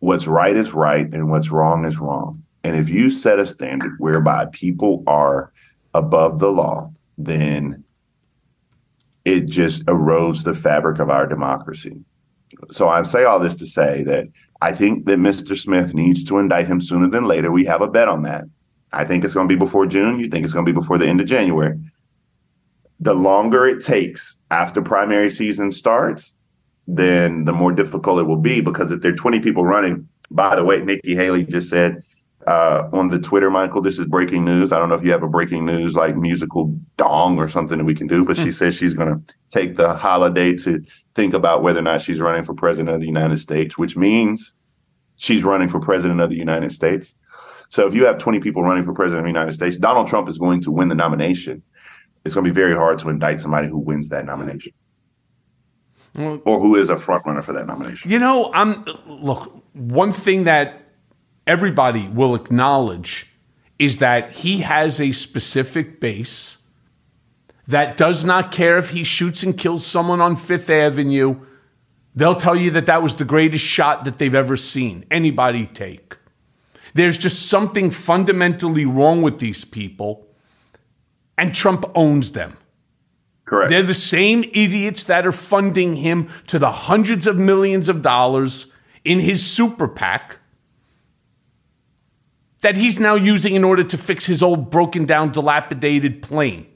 What's 0.00 0.26
right 0.26 0.56
is 0.56 0.72
right 0.72 1.12
and 1.12 1.30
what's 1.30 1.50
wrong 1.50 1.84
is 1.84 1.98
wrong. 1.98 2.42
And 2.62 2.76
if 2.76 2.88
you 2.88 3.10
set 3.10 3.38
a 3.38 3.46
standard 3.46 3.96
whereby 3.98 4.46
people 4.52 5.02
are 5.06 5.52
above 5.92 6.38
the 6.38 6.50
law, 6.50 6.90
then 7.18 7.84
it 9.24 9.46
just 9.46 9.84
erodes 9.86 10.44
the 10.44 10.54
fabric 10.54 10.98
of 10.98 11.10
our 11.10 11.26
democracy. 11.26 11.96
So 12.70 12.88
I 12.88 13.02
say 13.04 13.24
all 13.24 13.40
this 13.40 13.56
to 13.56 13.66
say 13.66 14.02
that 14.04 14.26
I 14.60 14.72
think 14.72 15.06
that 15.06 15.18
Mr. 15.18 15.56
Smith 15.56 15.94
needs 15.94 16.24
to 16.24 16.38
indict 16.38 16.68
him 16.68 16.80
sooner 16.80 17.08
than 17.08 17.26
later. 17.26 17.50
We 17.50 17.64
have 17.64 17.82
a 17.82 17.88
bet 17.88 18.08
on 18.08 18.22
that. 18.22 18.44
I 18.92 19.04
think 19.04 19.24
it's 19.24 19.34
going 19.34 19.48
to 19.48 19.54
be 19.54 19.58
before 19.58 19.86
June. 19.86 20.20
You 20.20 20.28
think 20.28 20.44
it's 20.44 20.52
going 20.52 20.64
to 20.64 20.72
be 20.72 20.78
before 20.78 20.98
the 20.98 21.06
end 21.06 21.20
of 21.20 21.26
January. 21.26 21.78
The 23.00 23.14
longer 23.14 23.66
it 23.66 23.84
takes 23.84 24.36
after 24.50 24.80
primary 24.80 25.28
season 25.30 25.72
starts, 25.72 26.34
then 26.86 27.44
the 27.44 27.52
more 27.52 27.72
difficult 27.72 28.20
it 28.20 28.24
will 28.24 28.36
be 28.36 28.60
because 28.60 28.92
if 28.92 29.00
there 29.00 29.12
are 29.12 29.16
20 29.16 29.40
people 29.40 29.64
running, 29.64 30.08
by 30.30 30.54
the 30.54 30.64
way, 30.64 30.80
Nikki 30.80 31.14
Haley 31.14 31.44
just 31.44 31.68
said 31.68 32.02
uh, 32.46 32.88
on 32.92 33.08
the 33.08 33.18
Twitter, 33.18 33.50
Michael, 33.50 33.80
this 33.80 33.98
is 33.98 34.06
breaking 34.06 34.44
news. 34.44 34.72
I 34.72 34.78
don't 34.78 34.88
know 34.88 34.94
if 34.94 35.04
you 35.04 35.12
have 35.12 35.22
a 35.22 35.28
breaking 35.28 35.64
news 35.64 35.94
like 35.94 36.16
musical 36.16 36.74
dong 36.96 37.38
or 37.38 37.48
something 37.48 37.78
that 37.78 37.84
we 37.84 37.94
can 37.94 38.06
do, 38.06 38.24
but 38.24 38.36
she 38.36 38.52
says 38.52 38.74
she's 38.74 38.94
going 38.94 39.08
to 39.08 39.34
take 39.48 39.76
the 39.76 39.94
holiday 39.94 40.54
to 40.56 40.82
think 41.14 41.32
about 41.32 41.62
whether 41.62 41.78
or 41.78 41.82
not 41.82 42.02
she's 42.02 42.20
running 42.20 42.44
for 42.44 42.54
president 42.54 42.94
of 42.94 43.00
the 43.00 43.06
United 43.06 43.38
States, 43.38 43.78
which 43.78 43.96
means 43.96 44.52
she's 45.16 45.44
running 45.44 45.68
for 45.68 45.80
president 45.80 46.20
of 46.20 46.28
the 46.28 46.36
United 46.36 46.72
States. 46.72 47.14
So 47.68 47.86
if 47.86 47.94
you 47.94 48.04
have 48.04 48.18
20 48.18 48.40
people 48.40 48.62
running 48.62 48.84
for 48.84 48.92
president 48.92 49.20
of 49.20 49.24
the 49.24 49.38
United 49.38 49.54
States, 49.54 49.78
Donald 49.78 50.06
Trump 50.06 50.28
is 50.28 50.38
going 50.38 50.60
to 50.62 50.70
win 50.70 50.88
the 50.88 50.94
nomination. 50.94 51.62
It's 52.24 52.34
going 52.34 52.44
to 52.44 52.50
be 52.50 52.54
very 52.54 52.74
hard 52.74 52.98
to 53.00 53.08
indict 53.08 53.40
somebody 53.40 53.68
who 53.68 53.78
wins 53.78 54.08
that 54.10 54.26
nomination 54.26 54.72
or 56.16 56.60
who 56.60 56.76
is 56.76 56.90
a 56.90 56.96
front 56.96 57.24
runner 57.26 57.42
for 57.42 57.52
that 57.52 57.66
nomination. 57.66 58.10
You 58.10 58.18
know, 58.18 58.52
I'm 58.54 58.84
look, 59.06 59.52
one 59.72 60.12
thing 60.12 60.44
that 60.44 60.83
everybody 61.46 62.08
will 62.08 62.34
acknowledge 62.34 63.26
is 63.78 63.98
that 63.98 64.32
he 64.32 64.58
has 64.58 65.00
a 65.00 65.12
specific 65.12 66.00
base 66.00 66.58
that 67.66 67.96
does 67.96 68.24
not 68.24 68.52
care 68.52 68.78
if 68.78 68.90
he 68.90 69.04
shoots 69.04 69.42
and 69.42 69.56
kills 69.56 69.86
someone 69.86 70.20
on 70.20 70.36
Fifth 70.36 70.70
Avenue. 70.70 71.40
They'll 72.14 72.36
tell 72.36 72.56
you 72.56 72.70
that 72.72 72.86
that 72.86 73.02
was 73.02 73.16
the 73.16 73.24
greatest 73.24 73.64
shot 73.64 74.04
that 74.04 74.18
they've 74.18 74.34
ever 74.34 74.56
seen 74.56 75.04
anybody 75.10 75.66
take. 75.66 76.16
There's 76.94 77.18
just 77.18 77.46
something 77.46 77.90
fundamentally 77.90 78.84
wrong 78.84 79.22
with 79.22 79.40
these 79.40 79.64
people, 79.64 80.28
and 81.36 81.52
Trump 81.52 81.84
owns 81.94 82.32
them. 82.32 82.56
Correct. 83.46 83.70
They're 83.70 83.82
the 83.82 83.94
same 83.94 84.44
idiots 84.52 85.04
that 85.04 85.26
are 85.26 85.32
funding 85.32 85.96
him 85.96 86.28
to 86.46 86.58
the 86.58 86.70
hundreds 86.70 87.26
of 87.26 87.36
millions 87.36 87.88
of 87.88 88.00
dollars 88.00 88.66
in 89.04 89.20
his 89.20 89.44
super 89.44 89.88
PAC 89.88 90.38
that 92.64 92.78
he's 92.78 92.98
now 92.98 93.14
using 93.14 93.54
in 93.54 93.62
order 93.62 93.84
to 93.84 93.98
fix 93.98 94.24
his 94.24 94.42
old 94.42 94.70
broken 94.70 95.04
down 95.04 95.30
dilapidated 95.30 96.22
plane. 96.22 96.66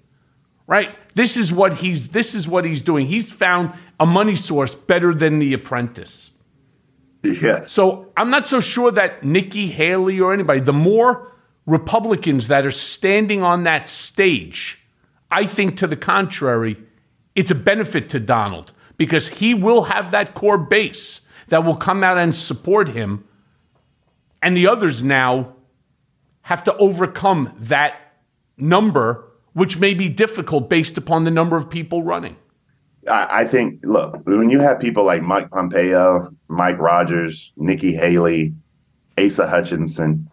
Right? 0.66 0.94
This 1.14 1.34
is 1.34 1.50
what 1.50 1.78
he's 1.78 2.10
this 2.10 2.34
is 2.34 2.46
what 2.46 2.66
he's 2.66 2.82
doing. 2.82 3.06
He's 3.06 3.32
found 3.32 3.72
a 3.98 4.04
money 4.04 4.36
source 4.36 4.74
better 4.74 5.14
than 5.14 5.38
the 5.38 5.54
apprentice. 5.54 6.30
Yes. 7.22 7.70
So 7.70 8.12
I'm 8.18 8.28
not 8.28 8.46
so 8.46 8.60
sure 8.60 8.90
that 8.92 9.24
Nikki 9.24 9.68
Haley 9.68 10.20
or 10.20 10.34
anybody, 10.34 10.60
the 10.60 10.74
more 10.74 11.32
Republicans 11.64 12.48
that 12.48 12.66
are 12.66 12.70
standing 12.70 13.42
on 13.42 13.62
that 13.62 13.88
stage, 13.88 14.78
I 15.30 15.46
think 15.46 15.78
to 15.78 15.86
the 15.86 15.96
contrary, 15.96 16.76
it's 17.34 17.50
a 17.50 17.54
benefit 17.54 18.10
to 18.10 18.20
Donald 18.20 18.72
because 18.98 19.28
he 19.28 19.54
will 19.54 19.84
have 19.84 20.10
that 20.10 20.34
core 20.34 20.58
base 20.58 21.22
that 21.48 21.64
will 21.64 21.76
come 21.76 22.04
out 22.04 22.18
and 22.18 22.36
support 22.36 22.90
him. 22.90 23.24
And 24.42 24.54
the 24.54 24.66
others 24.66 25.02
now 25.02 25.54
have 26.48 26.64
to 26.64 26.74
overcome 26.78 27.52
that 27.58 27.94
number, 28.56 29.30
which 29.52 29.78
may 29.78 29.92
be 29.92 30.08
difficult 30.08 30.70
based 30.70 30.96
upon 30.96 31.24
the 31.24 31.30
number 31.30 31.58
of 31.58 31.68
people 31.68 32.02
running. 32.02 32.36
I, 33.06 33.40
I 33.40 33.44
think, 33.46 33.80
look, 33.82 34.26
when 34.26 34.48
you 34.48 34.58
have 34.58 34.80
people 34.80 35.04
like 35.04 35.20
Mike 35.20 35.50
Pompeo, 35.50 36.34
Mike 36.48 36.78
Rogers, 36.78 37.52
Nikki 37.58 37.92
Haley, 37.94 38.54
Asa 39.18 39.46
Hutchinson, 39.46 40.30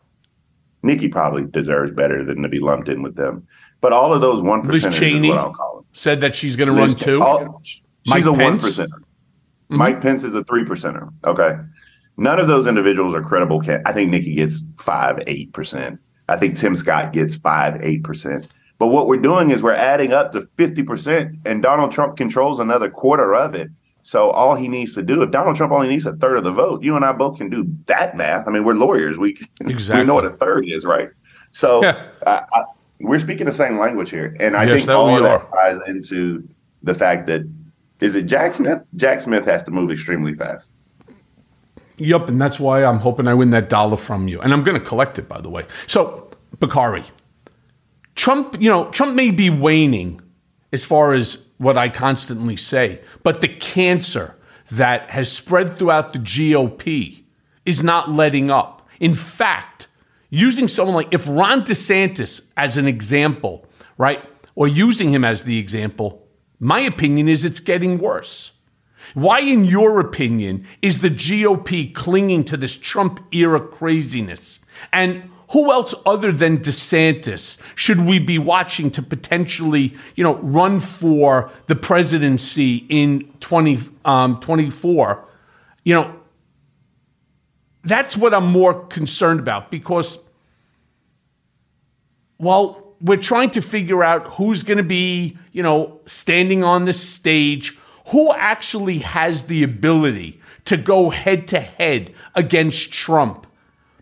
Nikki 0.83 1.09
probably 1.09 1.43
deserves 1.43 1.91
better 1.91 2.23
than 2.23 2.41
to 2.43 2.47
be 2.47 2.61
lumped 2.61 2.87
in 2.87 3.01
with 3.01 3.17
them. 3.17 3.45
But 3.81 3.91
all 3.91 4.13
of 4.13 4.21
those 4.21 4.41
one 4.41 4.61
Liz 4.61 4.85
percenters 4.85 4.89
is 4.91 4.99
Cheney 4.99 5.27
what 5.27 5.37
I'll 5.37 5.53
call 5.53 5.75
them. 5.75 5.85
said 5.91 6.21
that 6.21 6.33
she's 6.33 6.55
going 6.55 6.69
to 6.69 6.73
run 6.73 6.87
Liz- 6.91 6.95
too. 6.95 7.21
all- 7.21 7.61
Mike 8.07 8.19
she's 8.19 8.25
a 8.25 8.31
one 8.31 8.57
percenter. 8.57 8.87
Mm-hmm. 8.87 9.77
Mike 9.77 9.99
Pence 9.99 10.23
is 10.23 10.33
a 10.33 10.45
three 10.45 10.63
percenter. 10.63 11.11
Okay. 11.25 11.57
None 12.15 12.39
of 12.39 12.47
those 12.47 12.67
individuals 12.67 13.13
are 13.13 13.21
credible. 13.21 13.61
I 13.85 13.91
think 13.91 14.11
Nikki 14.11 14.35
gets 14.35 14.61
five, 14.77 15.19
eight 15.27 15.51
percent. 15.51 15.99
I 16.27 16.37
think 16.37 16.57
Tim 16.57 16.75
Scott 16.75 17.13
gets 17.13 17.35
five, 17.35 17.81
eight 17.83 18.03
percent. 18.03 18.47
But 18.77 18.87
what 18.87 19.07
we're 19.07 19.17
doing 19.17 19.51
is 19.51 19.63
we're 19.63 19.71
adding 19.71 20.11
up 20.11 20.33
to 20.33 20.41
50%, 20.41 21.39
and 21.45 21.63
Donald 21.63 21.91
Trump 21.91 22.17
controls 22.17 22.59
another 22.59 22.89
quarter 22.89 23.33
of 23.33 23.55
it. 23.55 23.69
So 24.01 24.31
all 24.31 24.53
he 24.53 24.67
needs 24.67 24.93
to 24.95 25.01
do, 25.01 25.23
if 25.23 25.31
Donald 25.31 25.55
Trump 25.55 25.71
only 25.71 25.87
needs 25.87 26.05
a 26.05 26.13
third 26.17 26.37
of 26.37 26.43
the 26.43 26.51
vote, 26.51 26.83
you 26.83 26.95
and 26.95 27.03
I 27.03 27.11
both 27.11 27.37
can 27.37 27.49
do 27.49 27.65
that 27.85 28.15
math. 28.15 28.47
I 28.47 28.51
mean, 28.51 28.63
we're 28.63 28.73
lawyers. 28.73 29.17
We, 29.17 29.37
exactly. 29.61 30.01
we 30.03 30.07
know 30.07 30.15
what 30.15 30.25
a 30.25 30.31
third 30.31 30.67
is, 30.67 30.85
right? 30.85 31.09
So 31.51 31.81
yeah. 31.81 32.05
I, 32.27 32.43
I, 32.53 32.63
we're 32.99 33.19
speaking 33.19 33.45
the 33.45 33.51
same 33.51 33.79
language 33.79 34.11
here. 34.11 34.35
And 34.39 34.55
I 34.55 34.65
yes, 34.65 34.85
think 34.85 34.89
all 34.89 35.15
of 35.15 35.23
that 35.23 35.49
ties 35.51 35.79
into 35.87 36.47
the 36.83 36.93
fact 36.93 37.25
that, 37.27 37.49
is 38.01 38.15
it 38.15 38.23
Jack 38.23 38.53
Smith? 38.53 38.83
Jack 38.95 39.21
Smith 39.21 39.45
has 39.45 39.63
to 39.63 39.71
move 39.71 39.89
extremely 39.89 40.33
fast. 40.33 40.71
Yep, 41.97 42.27
and 42.27 42.41
that's 42.41 42.59
why 42.59 42.83
I'm 42.83 42.99
hoping 42.99 43.27
I 43.27 43.33
win 43.33 43.51
that 43.51 43.69
dollar 43.69 43.97
from 43.97 44.27
you. 44.27 44.41
And 44.41 44.51
I'm 44.51 44.63
going 44.63 44.79
to 44.79 44.85
collect 44.85 45.17
it, 45.17 45.29
by 45.29 45.39
the 45.39 45.49
way. 45.49 45.65
So, 45.87 46.29
Bakari, 46.59 47.03
Trump, 48.15 48.61
you 48.61 48.69
know, 48.69 48.89
Trump 48.91 49.15
may 49.15 49.31
be 49.31 49.49
waning 49.49 50.21
as 50.73 50.83
far 50.83 51.13
as 51.13 51.43
what 51.57 51.77
I 51.77 51.89
constantly 51.89 52.57
say, 52.57 53.01
but 53.23 53.41
the 53.41 53.47
cancer 53.47 54.35
that 54.71 55.09
has 55.11 55.31
spread 55.31 55.77
throughout 55.77 56.11
the 56.11 56.19
GOP 56.19 57.23
is 57.65 57.83
not 57.83 58.11
letting 58.11 58.51
up. 58.51 58.87
In 58.99 59.15
fact, 59.15 59.87
using 60.29 60.67
someone 60.67 60.95
like 60.95 61.13
if 61.13 61.27
Ron 61.27 61.63
DeSantis 61.63 62.41
as 62.57 62.77
an 62.77 62.87
example, 62.87 63.65
right, 63.97 64.21
or 64.55 64.67
using 64.67 65.13
him 65.13 65.23
as 65.23 65.43
the 65.43 65.59
example, 65.59 66.27
my 66.59 66.79
opinion 66.79 67.27
is 67.27 67.43
it's 67.45 67.59
getting 67.59 67.97
worse. 67.97 68.51
Why, 69.13 69.39
in 69.39 69.65
your 69.65 69.99
opinion, 69.99 70.65
is 70.81 70.99
the 70.99 71.09
GOP 71.09 71.93
clinging 71.93 72.43
to 72.45 72.57
this 72.57 72.75
Trump 72.75 73.19
era 73.31 73.59
craziness? 73.59 74.59
And 74.91 75.29
who 75.51 75.71
else 75.71 75.93
other 76.05 76.31
than 76.31 76.57
DeSantis 76.57 77.57
should 77.75 78.01
we 78.01 78.19
be 78.19 78.39
watching 78.39 78.89
to 78.91 79.01
potentially, 79.01 79.95
you 80.15 80.23
know, 80.23 80.35
run 80.37 80.79
for 80.79 81.51
the 81.67 81.75
presidency 81.75 82.85
in 82.89 83.31
2024? 83.39 85.11
Um, 85.11 85.25
you 85.83 85.93
know, 85.93 86.19
that's 87.83 88.17
what 88.17 88.33
I'm 88.33 88.47
more 88.47 88.85
concerned 88.87 89.39
about 89.39 89.69
because 89.69 90.17
while 92.37 92.95
we're 92.99 93.17
trying 93.17 93.51
to 93.51 93.61
figure 93.61 94.03
out 94.03 94.27
who's 94.33 94.63
going 94.63 94.77
to 94.77 94.83
be, 94.83 95.37
you 95.51 95.61
know, 95.61 96.01
standing 96.07 96.63
on 96.63 96.85
the 96.85 96.93
stage, 96.93 97.77
who 98.07 98.33
actually 98.33 98.99
has 98.99 99.43
the 99.43 99.63
ability 99.63 100.39
to 100.65 100.77
go 100.77 101.09
head 101.09 101.47
to 101.49 101.59
head 101.59 102.13
against 102.35 102.91
Trump 102.91 103.47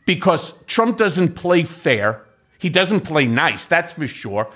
because 0.06 0.54
Trump 0.68 0.98
doesn't 0.98 1.36
play 1.36 1.64
fair. 1.64 2.24
He 2.58 2.70
doesn't 2.70 3.02
play 3.02 3.26
nice, 3.28 3.66
that's 3.66 3.94
for 3.94 4.08
sure. 4.08 4.50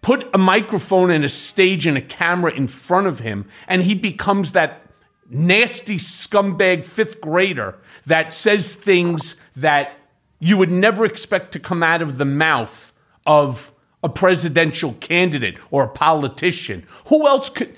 Put 0.00 0.28
a 0.34 0.38
microphone 0.38 1.10
and 1.10 1.24
a 1.24 1.28
stage 1.28 1.86
and 1.86 1.96
a 1.96 2.02
camera 2.02 2.52
in 2.52 2.66
front 2.66 3.06
of 3.06 3.20
him, 3.20 3.48
and 3.68 3.82
he 3.82 3.94
becomes 3.94 4.52
that 4.52 4.82
nasty 5.28 5.96
scumbag 5.96 6.84
fifth 6.84 7.20
grader 7.20 7.76
that 8.06 8.34
says 8.34 8.74
things 8.74 9.36
that 9.56 9.96
you 10.40 10.56
would 10.56 10.70
never 10.70 11.04
expect 11.04 11.52
to 11.52 11.60
come 11.60 11.82
out 11.82 12.02
of 12.02 12.18
the 12.18 12.24
mouth 12.24 12.92
of 13.26 13.72
a 14.02 14.08
presidential 14.08 14.94
candidate 14.94 15.56
or 15.70 15.84
a 15.84 15.88
politician. 15.88 16.84
Who 17.06 17.28
else 17.28 17.48
could 17.48 17.76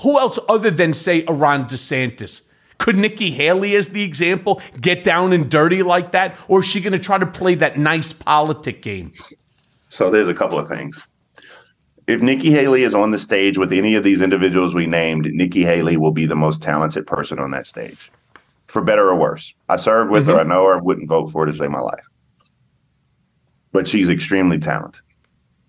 who 0.00 0.18
else 0.18 0.38
other 0.48 0.70
than 0.70 0.94
say 0.94 1.24
a 1.26 1.32
Ron 1.32 1.66
DeSantis 1.66 2.42
could 2.82 2.96
Nikki 2.96 3.30
Haley, 3.30 3.76
as 3.76 3.90
the 3.90 4.02
example, 4.02 4.60
get 4.80 5.04
down 5.04 5.32
and 5.32 5.48
dirty 5.48 5.84
like 5.84 6.10
that? 6.12 6.36
Or 6.48 6.60
is 6.60 6.66
she 6.66 6.80
going 6.80 6.92
to 6.92 6.98
try 6.98 7.16
to 7.16 7.26
play 7.26 7.54
that 7.54 7.78
nice 7.78 8.12
politic 8.12 8.82
game? 8.82 9.12
So 9.88 10.10
there's 10.10 10.26
a 10.26 10.34
couple 10.34 10.58
of 10.58 10.66
things. 10.66 11.00
If 12.08 12.20
Nikki 12.20 12.50
Haley 12.50 12.82
is 12.82 12.92
on 12.92 13.12
the 13.12 13.20
stage 13.20 13.56
with 13.56 13.72
any 13.72 13.94
of 13.94 14.02
these 14.02 14.20
individuals 14.20 14.74
we 14.74 14.86
named, 14.86 15.26
Nikki 15.26 15.62
Haley 15.62 15.96
will 15.96 16.10
be 16.10 16.26
the 16.26 16.34
most 16.34 16.60
talented 16.60 17.06
person 17.06 17.38
on 17.38 17.52
that 17.52 17.68
stage, 17.68 18.10
for 18.66 18.82
better 18.82 19.08
or 19.08 19.14
worse. 19.14 19.54
I 19.68 19.76
served 19.76 20.10
with 20.10 20.24
mm-hmm. 20.24 20.32
her. 20.32 20.40
I 20.40 20.42
know 20.42 20.66
her. 20.66 20.74
I 20.74 20.80
wouldn't 20.80 21.08
vote 21.08 21.30
for 21.30 21.46
her 21.46 21.52
to 21.52 21.56
save 21.56 21.70
my 21.70 21.78
life. 21.78 22.04
But 23.70 23.86
she's 23.86 24.10
extremely 24.10 24.58
talented. 24.58 25.02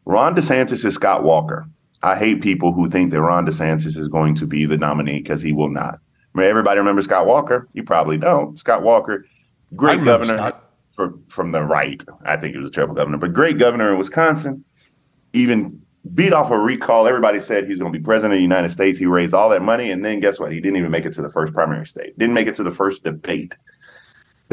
Ron 0.05 0.36
DeSantis 0.36 0.84
is 0.84 0.95
Scott 0.95 1.24
Walker. 1.24 1.67
I 2.03 2.17
hate 2.17 2.41
people 2.41 2.73
who 2.73 2.89
think 2.89 3.11
that 3.11 3.21
Ron 3.21 3.45
DeSantis 3.45 3.97
is 3.97 4.09
going 4.09 4.35
to 4.35 4.45
be 4.45 4.65
the 4.65 4.77
nominee 4.77 5.21
because 5.21 5.41
he 5.41 5.53
will 5.53 5.69
not. 5.69 5.99
Everybody 6.37 6.79
remember 6.79 7.01
Scott 7.01 7.25
Walker. 7.25 7.69
You 7.73 7.83
probably 7.83 8.17
don't. 8.17 8.59
Scott 8.59 8.83
Walker, 8.83 9.25
great 9.75 10.03
governor 10.03 10.53
for, 10.95 11.13
from 11.29 11.53
the 11.53 11.63
right. 11.63 12.03
I 12.25 12.35
think 12.37 12.53
he 12.53 12.59
was 12.59 12.67
a 12.67 12.73
terrible 12.73 12.95
governor, 12.95 13.17
but 13.17 13.33
great 13.33 13.57
governor 13.57 13.91
in 13.91 13.97
Wisconsin. 13.97 14.65
Even 15.31 15.81
beat 16.13 16.33
off 16.33 16.51
a 16.51 16.57
recall. 16.57 17.07
Everybody 17.07 17.39
said 17.39 17.67
he's 17.67 17.79
going 17.79 17.93
to 17.93 17.97
be 17.97 18.03
president 18.03 18.33
of 18.33 18.37
the 18.37 18.41
United 18.41 18.69
States. 18.69 18.97
He 18.97 19.05
raised 19.05 19.33
all 19.33 19.49
that 19.49 19.61
money, 19.61 19.89
and 19.89 20.03
then 20.03 20.19
guess 20.19 20.39
what? 20.39 20.51
He 20.51 20.59
didn't 20.59 20.77
even 20.77 20.91
make 20.91 21.05
it 21.05 21.13
to 21.13 21.21
the 21.21 21.29
first 21.29 21.53
primary 21.53 21.87
state. 21.87 22.17
Didn't 22.19 22.35
make 22.35 22.47
it 22.47 22.55
to 22.55 22.63
the 22.63 22.71
first 22.71 23.03
debate. 23.03 23.55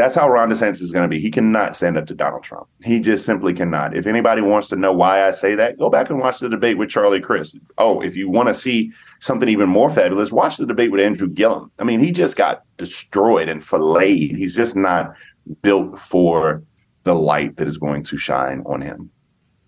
That's 0.01 0.15
how 0.15 0.31
Ron 0.31 0.49
DeSantis 0.49 0.81
is 0.81 0.93
going 0.93 1.03
to 1.03 1.09
be. 1.09 1.21
He 1.21 1.31
cannot 1.31 1.77
stand 1.77 1.99
up 1.99 2.07
to 2.07 2.15
Donald 2.15 2.43
Trump. 2.43 2.67
He 2.83 3.01
just 3.01 3.27
simply 3.27 3.53
cannot. 3.53 3.95
If 3.95 4.07
anybody 4.07 4.41
wants 4.41 4.69
to 4.69 4.77
know 4.77 4.95
why 4.95 5.29
I 5.29 5.31
say 5.33 5.55
that, 5.57 5.79
go 5.79 5.91
back 5.91 6.09
and 6.09 6.19
watch 6.19 6.39
the 6.39 6.49
debate 6.49 6.79
with 6.79 6.89
Charlie 6.89 7.21
Crist. 7.21 7.59
Oh, 7.77 8.01
if 8.01 8.17
you 8.17 8.31
want 8.31 8.49
to 8.49 8.55
see 8.55 8.93
something 9.21 9.47
even 9.47 9.69
more 9.69 9.91
fabulous, 9.91 10.33
watch 10.33 10.57
the 10.57 10.65
debate 10.65 10.91
with 10.91 11.03
Andrew 11.03 11.29
Gillum. 11.29 11.71
I 11.79 11.85
mean, 11.85 12.01
he 12.01 12.13
just 12.13 12.35
got 12.35 12.63
destroyed 12.79 13.51
and 13.51 13.63
filleted. 13.63 14.39
He's 14.39 14.57
just 14.57 14.75
not 14.75 15.13
built 15.61 15.99
for 16.01 16.63
the 17.03 17.15
light 17.15 17.57
that 17.57 17.69
is 17.69 17.77
going 17.77 18.03
to 18.05 18.17
shine 18.17 18.63
on 18.65 18.81
him. 18.81 19.11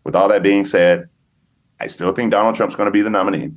With 0.05 0.17
all 0.17 0.29
that 0.29 0.43
being 0.43 0.65
said, 0.65 1.11
I 1.79 1.89
still 1.89 2.15
think 2.15 2.31
Donald 2.31 2.55
Trump's 2.55 2.75
going 2.75 2.87
to 2.87 2.91
be 2.91 3.03
the 3.03 3.11
nominee. 3.11 3.51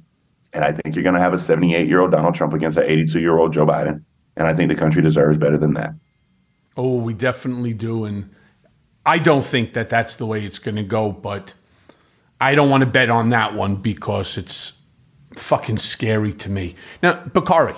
And 0.52 0.66
I 0.66 0.74
think 0.74 0.94
you're 0.94 1.04
going 1.04 1.16
to 1.16 1.22
have 1.22 1.34
a 1.34 1.40
78 1.40 1.88
year 1.88 2.02
old 2.02 2.12
Donald 2.12 2.36
Trump 2.36 2.54
against 2.54 2.78
an 2.78 2.84
82 2.84 3.22
year 3.22 3.38
old 3.38 3.54
Joe 3.54 3.66
Biden. 3.66 4.04
And 4.36 4.46
I 4.46 4.54
think 4.54 4.68
the 4.68 4.76
country 4.76 5.02
deserves 5.02 5.38
better 5.38 5.58
than 5.58 5.74
that. 5.76 5.92
Oh, 6.78 6.96
we 6.98 7.14
definitely 7.14 7.74
do. 7.74 8.06
And 8.06 8.30
I 9.06 9.20
don't 9.20 9.44
think 9.44 9.74
that 9.74 9.90
that's 9.90 10.16
the 10.16 10.26
way 10.26 10.44
it's 10.46 10.60
going 10.60 10.76
to 10.76 10.84
go, 10.84 11.12
but 11.12 11.54
I 12.42 12.56
don't 12.56 12.70
want 12.70 12.82
to 12.82 12.88
bet 12.88 13.10
on 13.10 13.30
that 13.30 13.54
one 13.54 13.78
because 13.78 14.38
it's 14.38 14.82
fucking 15.36 15.78
scary 15.78 16.34
to 16.34 16.50
me. 16.50 16.76
Now, 17.02 17.24
Bakari, 17.26 17.76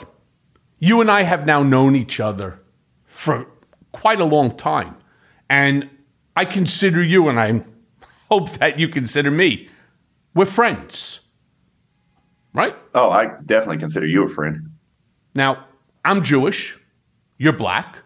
you 0.80 1.02
and 1.02 1.12
I 1.12 1.24
have 1.24 1.46
now 1.46 1.64
known 1.64 1.96
each 1.96 2.20
other 2.20 2.60
for 3.06 3.48
quite 3.92 4.20
a 4.20 4.26
long 4.26 4.56
time. 4.56 4.96
And 5.50 5.90
I 6.36 6.46
consider 6.46 7.04
you, 7.04 7.30
and 7.30 7.40
I 7.40 7.64
hope 8.30 8.52
that 8.52 8.78
you 8.78 8.88
consider 8.88 9.32
me, 9.32 9.70
we're 10.34 10.46
friends. 10.46 11.22
Right? 12.54 12.76
Oh, 12.94 13.10
I 13.10 13.34
definitely 13.46 13.78
consider 13.78 14.06
you 14.06 14.24
a 14.24 14.28
friend. 14.28 14.72
Now, 15.34 15.66
I'm 16.04 16.24
Jewish. 16.24 16.78
You're 17.38 17.54
black. 17.54 18.00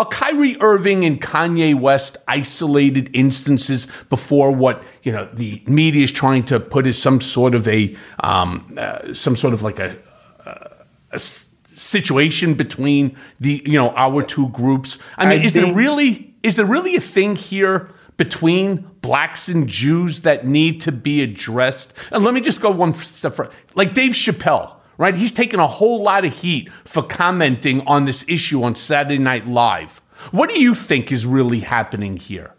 Are 0.00 0.06
Kyrie 0.06 0.56
Irving 0.62 1.04
and 1.04 1.20
Kanye 1.20 1.78
West 1.78 2.16
isolated 2.26 3.10
instances 3.12 3.86
before 4.08 4.50
what 4.50 4.82
you 5.02 5.12
know 5.12 5.28
the 5.30 5.62
media 5.66 6.02
is 6.02 6.10
trying 6.10 6.42
to 6.44 6.58
put 6.58 6.86
as 6.86 6.96
some 6.96 7.20
sort 7.20 7.54
of 7.54 7.68
a 7.68 7.94
um, 8.20 8.78
uh, 8.78 9.12
some 9.12 9.36
sort 9.36 9.52
of 9.52 9.60
like 9.60 9.78
a, 9.78 9.98
a, 11.12 11.18
situation 11.18 12.54
between 12.54 13.14
the 13.40 13.62
you 13.66 13.74
know 13.74 13.90
our 13.90 14.22
two 14.22 14.48
groups? 14.48 14.96
I 15.18 15.26
mean, 15.26 15.42
I 15.42 15.44
is 15.44 15.52
think- 15.52 15.66
there 15.66 15.74
really 15.74 16.34
is 16.42 16.54
there 16.56 16.64
really 16.64 16.96
a 16.96 17.00
thing 17.02 17.36
here? 17.36 17.90
between 18.16 18.86
blacks 19.00 19.48
and 19.48 19.66
Jews 19.66 20.20
that 20.20 20.46
need 20.46 20.82
to 20.82 20.92
be 20.92 21.22
addressed. 21.22 21.94
And 22.12 22.22
let 22.22 22.34
me 22.34 22.42
just 22.42 22.60
go 22.60 22.70
one 22.70 22.92
step 22.92 23.34
further. 23.34 23.50
Like 23.74 23.94
Dave 23.94 24.12
Chappelle, 24.12 24.74
right? 25.00 25.16
He's 25.16 25.32
taken 25.32 25.58
a 25.58 25.66
whole 25.66 26.02
lot 26.02 26.26
of 26.26 26.32
heat 26.36 26.70
for 26.84 27.02
commenting 27.02 27.80
on 27.86 28.04
this 28.04 28.22
issue 28.28 28.62
on 28.62 28.74
Saturday 28.74 29.16
Night 29.16 29.48
Live. 29.48 30.02
What 30.30 30.50
do 30.50 30.60
you 30.60 30.74
think 30.74 31.10
is 31.10 31.24
really 31.24 31.60
happening 31.60 32.18
here? 32.18 32.54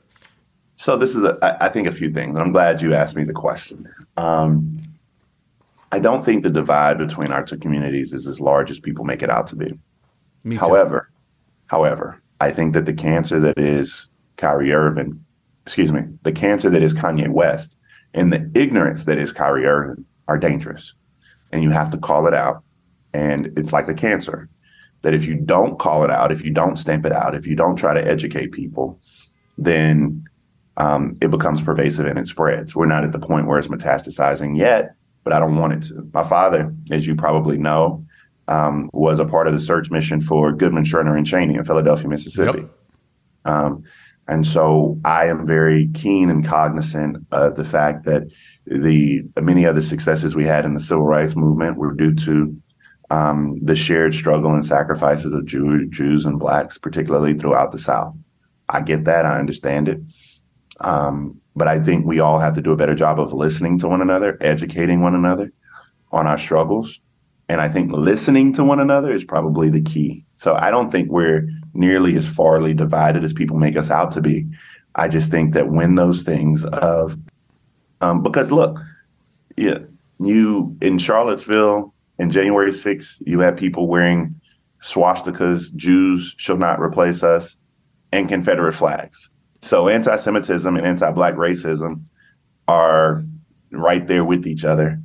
So 0.75 0.97
this 0.97 1.15
is, 1.15 1.23
a, 1.23 1.37
I 1.61 1.69
think, 1.69 1.87
a 1.87 1.91
few 1.91 2.09
things. 2.09 2.39
I'm 2.39 2.51
glad 2.51 2.81
you 2.81 2.95
asked 2.95 3.15
me 3.15 3.23
the 3.25 3.31
question. 3.31 3.87
Um, 4.17 4.81
I 5.91 5.99
don't 5.99 6.25
think 6.25 6.41
the 6.41 6.49
divide 6.49 6.97
between 6.97 7.31
our 7.31 7.45
two 7.45 7.59
communities 7.59 8.11
is 8.11 8.25
as 8.25 8.39
large 8.39 8.71
as 8.71 8.79
people 8.79 9.05
make 9.05 9.21
it 9.21 9.29
out 9.29 9.45
to 9.47 9.55
be. 9.55 9.77
Me 10.43 10.55
however, 10.55 11.11
however, 11.67 12.19
I 12.39 12.49
think 12.49 12.73
that 12.73 12.87
the 12.87 12.93
cancer 12.93 13.39
that 13.39 13.59
is 13.59 14.07
Kyrie 14.37 14.73
Irving, 14.73 15.23
excuse 15.67 15.91
me, 15.91 16.01
the 16.23 16.31
cancer 16.31 16.71
that 16.71 16.81
is 16.81 16.95
Kanye 16.95 17.29
West, 17.29 17.77
and 18.15 18.33
the 18.33 18.49
ignorance 18.55 19.05
that 19.05 19.19
is 19.19 19.31
Kyrie 19.31 19.67
Irving 19.67 20.05
are 20.27 20.39
dangerous 20.39 20.95
and 21.51 21.63
you 21.63 21.69
have 21.69 21.91
to 21.91 21.97
call 21.97 22.27
it 22.27 22.33
out. 22.33 22.63
And 23.13 23.51
it's 23.57 23.73
like 23.73 23.87
a 23.87 23.93
cancer 23.93 24.49
that 25.01 25.13
if 25.13 25.25
you 25.25 25.35
don't 25.35 25.79
call 25.79 26.03
it 26.03 26.11
out, 26.11 26.31
if 26.31 26.43
you 26.43 26.51
don't 26.51 26.77
stamp 26.77 27.05
it 27.05 27.11
out, 27.11 27.35
if 27.35 27.45
you 27.47 27.55
don't 27.55 27.75
try 27.75 27.93
to 27.93 28.07
educate 28.07 28.51
people, 28.51 28.99
then 29.57 30.23
um, 30.77 31.17
it 31.21 31.31
becomes 31.31 31.61
pervasive 31.61 32.05
and 32.05 32.17
it 32.19 32.27
spreads. 32.27 32.75
We're 32.75 32.85
not 32.85 33.03
at 33.03 33.11
the 33.11 33.19
point 33.19 33.47
where 33.47 33.59
it's 33.59 33.67
metastasizing 33.67 34.57
yet, 34.57 34.95
but 35.23 35.33
I 35.33 35.39
don't 35.39 35.57
want 35.57 35.73
it 35.73 35.81
to. 35.89 36.09
My 36.13 36.23
father, 36.23 36.73
as 36.91 37.05
you 37.05 37.15
probably 37.15 37.57
know, 37.57 38.05
um, 38.47 38.89
was 38.93 39.19
a 39.19 39.25
part 39.25 39.47
of 39.47 39.53
the 39.53 39.59
search 39.59 39.91
mission 39.91 40.21
for 40.21 40.51
Goodman, 40.51 40.83
Schwerner, 40.83 41.17
and 41.17 41.27
Chaney 41.27 41.55
in 41.55 41.63
Philadelphia, 41.63 42.07
Mississippi. 42.07 42.59
Yep. 42.59 42.69
Um, 43.45 43.83
And 44.27 44.45
so 44.45 44.99
I 45.03 45.25
am 45.25 45.45
very 45.45 45.89
keen 45.93 46.29
and 46.29 46.45
cognizant 46.45 47.17
of 47.31 47.55
the 47.55 47.65
fact 47.65 48.05
that 48.05 48.23
the 48.71 49.23
many 49.41 49.65
of 49.65 49.75
the 49.75 49.81
successes 49.81 50.35
we 50.35 50.45
had 50.45 50.65
in 50.65 50.73
the 50.73 50.79
civil 50.79 51.03
rights 51.03 51.35
movement 51.35 51.77
were 51.77 51.93
due 51.93 52.15
to 52.15 52.55
um, 53.09 53.59
the 53.61 53.75
shared 53.75 54.13
struggle 54.13 54.53
and 54.53 54.65
sacrifices 54.65 55.33
of 55.33 55.45
Jew, 55.45 55.85
Jews 55.87 56.25
and 56.25 56.39
blacks, 56.39 56.77
particularly 56.77 57.37
throughout 57.37 57.71
the 57.71 57.79
South. 57.79 58.15
I 58.69 58.81
get 58.81 59.03
that. 59.05 59.25
I 59.25 59.37
understand 59.37 59.89
it. 59.89 59.99
Um, 60.79 61.39
but 61.55 61.67
I 61.67 61.81
think 61.81 62.05
we 62.05 62.21
all 62.21 62.39
have 62.39 62.55
to 62.55 62.61
do 62.61 62.71
a 62.71 62.77
better 62.77 62.95
job 62.95 63.19
of 63.19 63.33
listening 63.33 63.77
to 63.79 63.89
one 63.89 64.01
another, 64.01 64.37
educating 64.39 65.01
one 65.01 65.15
another 65.15 65.51
on 66.13 66.25
our 66.25 66.37
struggles. 66.37 66.99
And 67.49 67.59
I 67.59 67.67
think 67.67 67.91
listening 67.91 68.53
to 68.53 68.63
one 68.63 68.79
another 68.79 69.11
is 69.11 69.25
probably 69.25 69.69
the 69.69 69.81
key. 69.81 70.23
So 70.37 70.55
I 70.55 70.71
don't 70.71 70.89
think 70.89 71.09
we're 71.09 71.49
nearly 71.73 72.15
as 72.15 72.27
farly 72.29 72.75
divided 72.75 73.25
as 73.25 73.33
people 73.33 73.57
make 73.57 73.75
us 73.75 73.91
out 73.91 74.11
to 74.11 74.21
be. 74.21 74.47
I 74.95 75.09
just 75.09 75.29
think 75.29 75.53
that 75.53 75.69
when 75.69 75.95
those 75.95 76.23
things 76.23 76.63
of, 76.63 77.17
um, 78.01 78.23
because 78.23 78.51
look, 78.51 78.79
yeah, 79.57 79.79
you 80.19 80.75
in 80.81 80.97
Charlottesville 80.97 81.93
in 82.19 82.29
January 82.29 82.71
6th, 82.71 83.21
you 83.25 83.39
had 83.39 83.57
people 83.57 83.87
wearing 83.87 84.39
swastikas, 84.83 85.75
Jews 85.75 86.35
shall 86.37 86.57
not 86.57 86.79
replace 86.79 87.23
us, 87.23 87.57
and 88.11 88.27
Confederate 88.27 88.73
flags. 88.73 89.29
So 89.61 89.87
anti 89.87 90.15
Semitism 90.15 90.75
and 90.75 90.85
anti 90.85 91.11
Black 91.11 91.35
racism 91.35 92.03
are 92.67 93.23
right 93.71 94.05
there 94.07 94.25
with 94.25 94.47
each 94.47 94.65
other. 94.65 94.99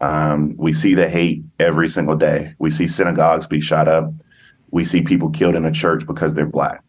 Um, 0.00 0.54
we 0.56 0.72
see 0.72 0.94
the 0.94 1.08
hate 1.08 1.44
every 1.58 1.88
single 1.88 2.16
day. 2.16 2.54
We 2.58 2.70
see 2.70 2.88
synagogues 2.88 3.46
be 3.46 3.60
shot 3.60 3.88
up. 3.88 4.12
We 4.70 4.84
see 4.84 5.02
people 5.02 5.30
killed 5.30 5.54
in 5.54 5.64
a 5.64 5.72
church 5.72 6.06
because 6.06 6.34
they're 6.34 6.46
Black. 6.46 6.82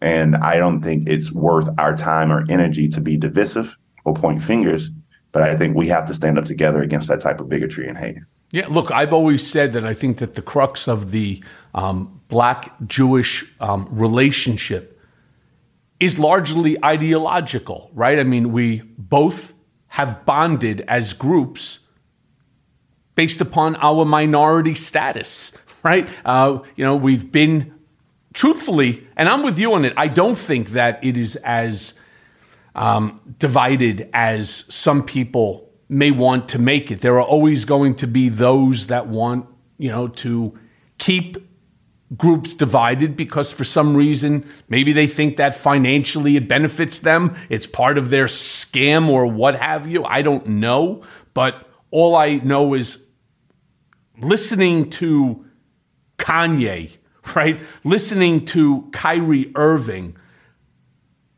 And 0.00 0.36
I 0.36 0.58
don't 0.58 0.80
think 0.80 1.08
it's 1.08 1.32
worth 1.32 1.68
our 1.78 1.96
time 1.96 2.32
or 2.32 2.46
energy 2.48 2.88
to 2.88 3.00
be 3.00 3.16
divisive 3.16 3.76
or 4.08 4.14
point 4.14 4.42
fingers. 4.42 4.90
But 5.32 5.42
I 5.42 5.56
think 5.56 5.76
we 5.76 5.88
have 5.88 6.06
to 6.06 6.14
stand 6.14 6.38
up 6.38 6.44
together 6.44 6.82
against 6.82 7.08
that 7.08 7.20
type 7.20 7.40
of 7.40 7.48
bigotry 7.48 7.86
and 7.86 7.98
hate. 7.98 8.16
Yeah, 8.50 8.66
look, 8.68 8.90
I've 8.90 9.12
always 9.12 9.48
said 9.48 9.74
that 9.74 9.84
I 9.84 9.92
think 9.92 10.18
that 10.18 10.34
the 10.34 10.42
crux 10.42 10.88
of 10.88 11.10
the 11.10 11.42
um, 11.74 12.20
black 12.28 12.72
Jewish 12.86 13.44
um, 13.60 13.86
relationship 13.90 14.98
is 16.00 16.18
largely 16.18 16.82
ideological, 16.82 17.90
right? 17.92 18.18
I 18.18 18.22
mean, 18.24 18.52
we 18.52 18.82
both 18.96 19.52
have 19.88 20.24
bonded 20.24 20.80
as 20.88 21.12
groups 21.12 21.80
based 23.14 23.40
upon 23.40 23.76
our 23.76 24.04
minority 24.04 24.74
status, 24.74 25.52
right? 25.82 26.08
Uh, 26.24 26.60
you 26.76 26.84
know, 26.84 26.96
we've 26.96 27.30
been 27.30 27.74
truthfully, 28.32 29.06
and 29.16 29.28
I'm 29.28 29.42
with 29.42 29.58
you 29.58 29.74
on 29.74 29.84
it. 29.84 29.92
I 29.96 30.08
don't 30.08 30.38
think 30.38 30.70
that 30.70 31.04
it 31.04 31.18
is 31.18 31.36
as 31.36 31.94
um, 32.78 33.20
divided 33.38 34.08
as 34.14 34.64
some 34.68 35.02
people 35.02 35.68
may 35.88 36.12
want 36.12 36.48
to 36.50 36.60
make 36.60 36.92
it. 36.92 37.00
There 37.00 37.16
are 37.16 37.26
always 37.26 37.64
going 37.64 37.96
to 37.96 38.06
be 38.06 38.28
those 38.28 38.86
that 38.86 39.08
want, 39.08 39.46
you 39.78 39.90
know, 39.90 40.06
to 40.08 40.56
keep 40.96 41.36
groups 42.16 42.54
divided 42.54 43.16
because 43.16 43.52
for 43.52 43.64
some 43.64 43.96
reason 43.96 44.48
maybe 44.68 44.92
they 44.92 45.08
think 45.08 45.36
that 45.36 45.56
financially 45.56 46.36
it 46.36 46.46
benefits 46.46 47.00
them. 47.00 47.36
It's 47.50 47.66
part 47.66 47.98
of 47.98 48.10
their 48.10 48.26
scam 48.26 49.08
or 49.08 49.26
what 49.26 49.56
have 49.56 49.88
you. 49.88 50.04
I 50.04 50.22
don't 50.22 50.46
know, 50.46 51.02
but 51.34 51.68
all 51.90 52.14
I 52.14 52.36
know 52.36 52.74
is 52.74 53.02
listening 54.20 54.88
to 54.90 55.44
Kanye, 56.16 56.96
right? 57.34 57.60
Listening 57.82 58.44
to 58.46 58.88
Kyrie 58.92 59.50
Irving, 59.56 60.16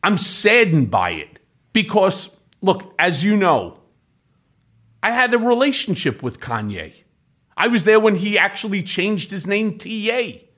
I'm 0.02 0.18
saddened 0.18 0.90
by 0.90 1.12
it 1.12 1.29
because 1.72 2.30
look, 2.60 2.94
as 2.98 3.24
you 3.24 3.36
know, 3.36 3.78
I 5.02 5.12
had 5.12 5.32
a 5.32 5.38
relationship 5.38 6.22
with 6.22 6.40
Kanye. 6.40 6.92
I 7.56 7.68
was 7.68 7.84
there 7.84 8.00
when 8.00 8.16
he 8.16 8.38
actually 8.38 8.82
changed 8.82 9.30
his 9.30 9.46
name 9.46 9.78
Ye. 9.82 10.48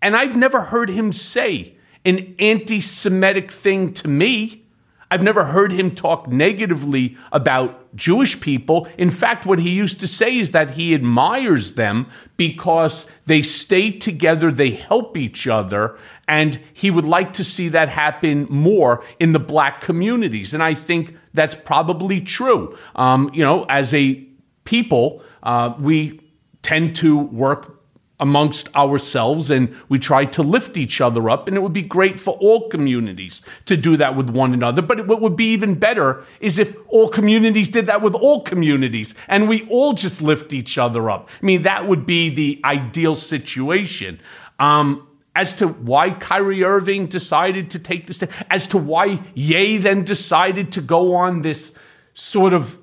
And 0.00 0.16
I've 0.16 0.36
never 0.36 0.60
heard 0.62 0.90
him 0.90 1.12
say 1.12 1.76
an 2.04 2.34
anti 2.38 2.80
Semitic 2.80 3.50
thing 3.50 3.92
to 3.94 4.08
me. 4.08 4.63
I've 5.10 5.22
never 5.22 5.44
heard 5.44 5.72
him 5.72 5.94
talk 5.94 6.28
negatively 6.28 7.16
about 7.30 7.94
Jewish 7.94 8.40
people. 8.40 8.88
In 8.98 9.10
fact, 9.10 9.46
what 9.46 9.58
he 9.58 9.70
used 9.70 10.00
to 10.00 10.08
say 10.08 10.38
is 10.38 10.50
that 10.50 10.72
he 10.72 10.94
admires 10.94 11.74
them 11.74 12.08
because 12.36 13.06
they 13.26 13.42
stay 13.42 13.90
together, 13.90 14.50
they 14.50 14.70
help 14.70 15.16
each 15.16 15.46
other, 15.46 15.96
and 16.26 16.58
he 16.72 16.90
would 16.90 17.04
like 17.04 17.32
to 17.34 17.44
see 17.44 17.68
that 17.68 17.88
happen 17.88 18.46
more 18.50 19.04
in 19.20 19.32
the 19.32 19.38
black 19.38 19.80
communities. 19.80 20.54
And 20.54 20.62
I 20.62 20.74
think 20.74 21.16
that's 21.32 21.54
probably 21.54 22.20
true. 22.20 22.76
Um, 22.96 23.30
you 23.32 23.44
know, 23.44 23.64
as 23.68 23.92
a 23.94 24.26
people, 24.64 25.22
uh, 25.42 25.74
we 25.78 26.20
tend 26.62 26.96
to 26.96 27.18
work 27.18 27.83
amongst 28.20 28.74
ourselves 28.76 29.50
and 29.50 29.74
we 29.88 29.98
try 29.98 30.24
to 30.24 30.42
lift 30.42 30.76
each 30.76 31.00
other 31.00 31.28
up. 31.28 31.48
And 31.48 31.56
it 31.56 31.60
would 31.60 31.72
be 31.72 31.82
great 31.82 32.20
for 32.20 32.34
all 32.34 32.68
communities 32.68 33.42
to 33.66 33.76
do 33.76 33.96
that 33.96 34.16
with 34.16 34.30
one 34.30 34.54
another. 34.54 34.82
But 34.82 35.06
what 35.06 35.20
would 35.20 35.36
be 35.36 35.52
even 35.52 35.74
better 35.74 36.24
is 36.40 36.58
if 36.58 36.76
all 36.88 37.08
communities 37.08 37.68
did 37.68 37.86
that 37.86 38.02
with 38.02 38.14
all 38.14 38.42
communities 38.42 39.14
and 39.28 39.48
we 39.48 39.66
all 39.68 39.94
just 39.94 40.22
lift 40.22 40.52
each 40.52 40.78
other 40.78 41.10
up. 41.10 41.28
I 41.42 41.44
mean, 41.44 41.62
that 41.62 41.88
would 41.88 42.06
be 42.06 42.30
the 42.30 42.60
ideal 42.64 43.16
situation. 43.16 44.20
Um, 44.60 45.08
as 45.36 45.54
to 45.54 45.66
why 45.66 46.10
Kyrie 46.10 46.62
Irving 46.62 47.06
decided 47.06 47.70
to 47.70 47.78
take 47.80 48.06
this, 48.06 48.22
as 48.48 48.68
to 48.68 48.78
why 48.78 49.20
Ye 49.34 49.78
then 49.78 50.04
decided 50.04 50.70
to 50.72 50.80
go 50.80 51.16
on 51.16 51.42
this 51.42 51.74
sort 52.14 52.52
of 52.52 52.78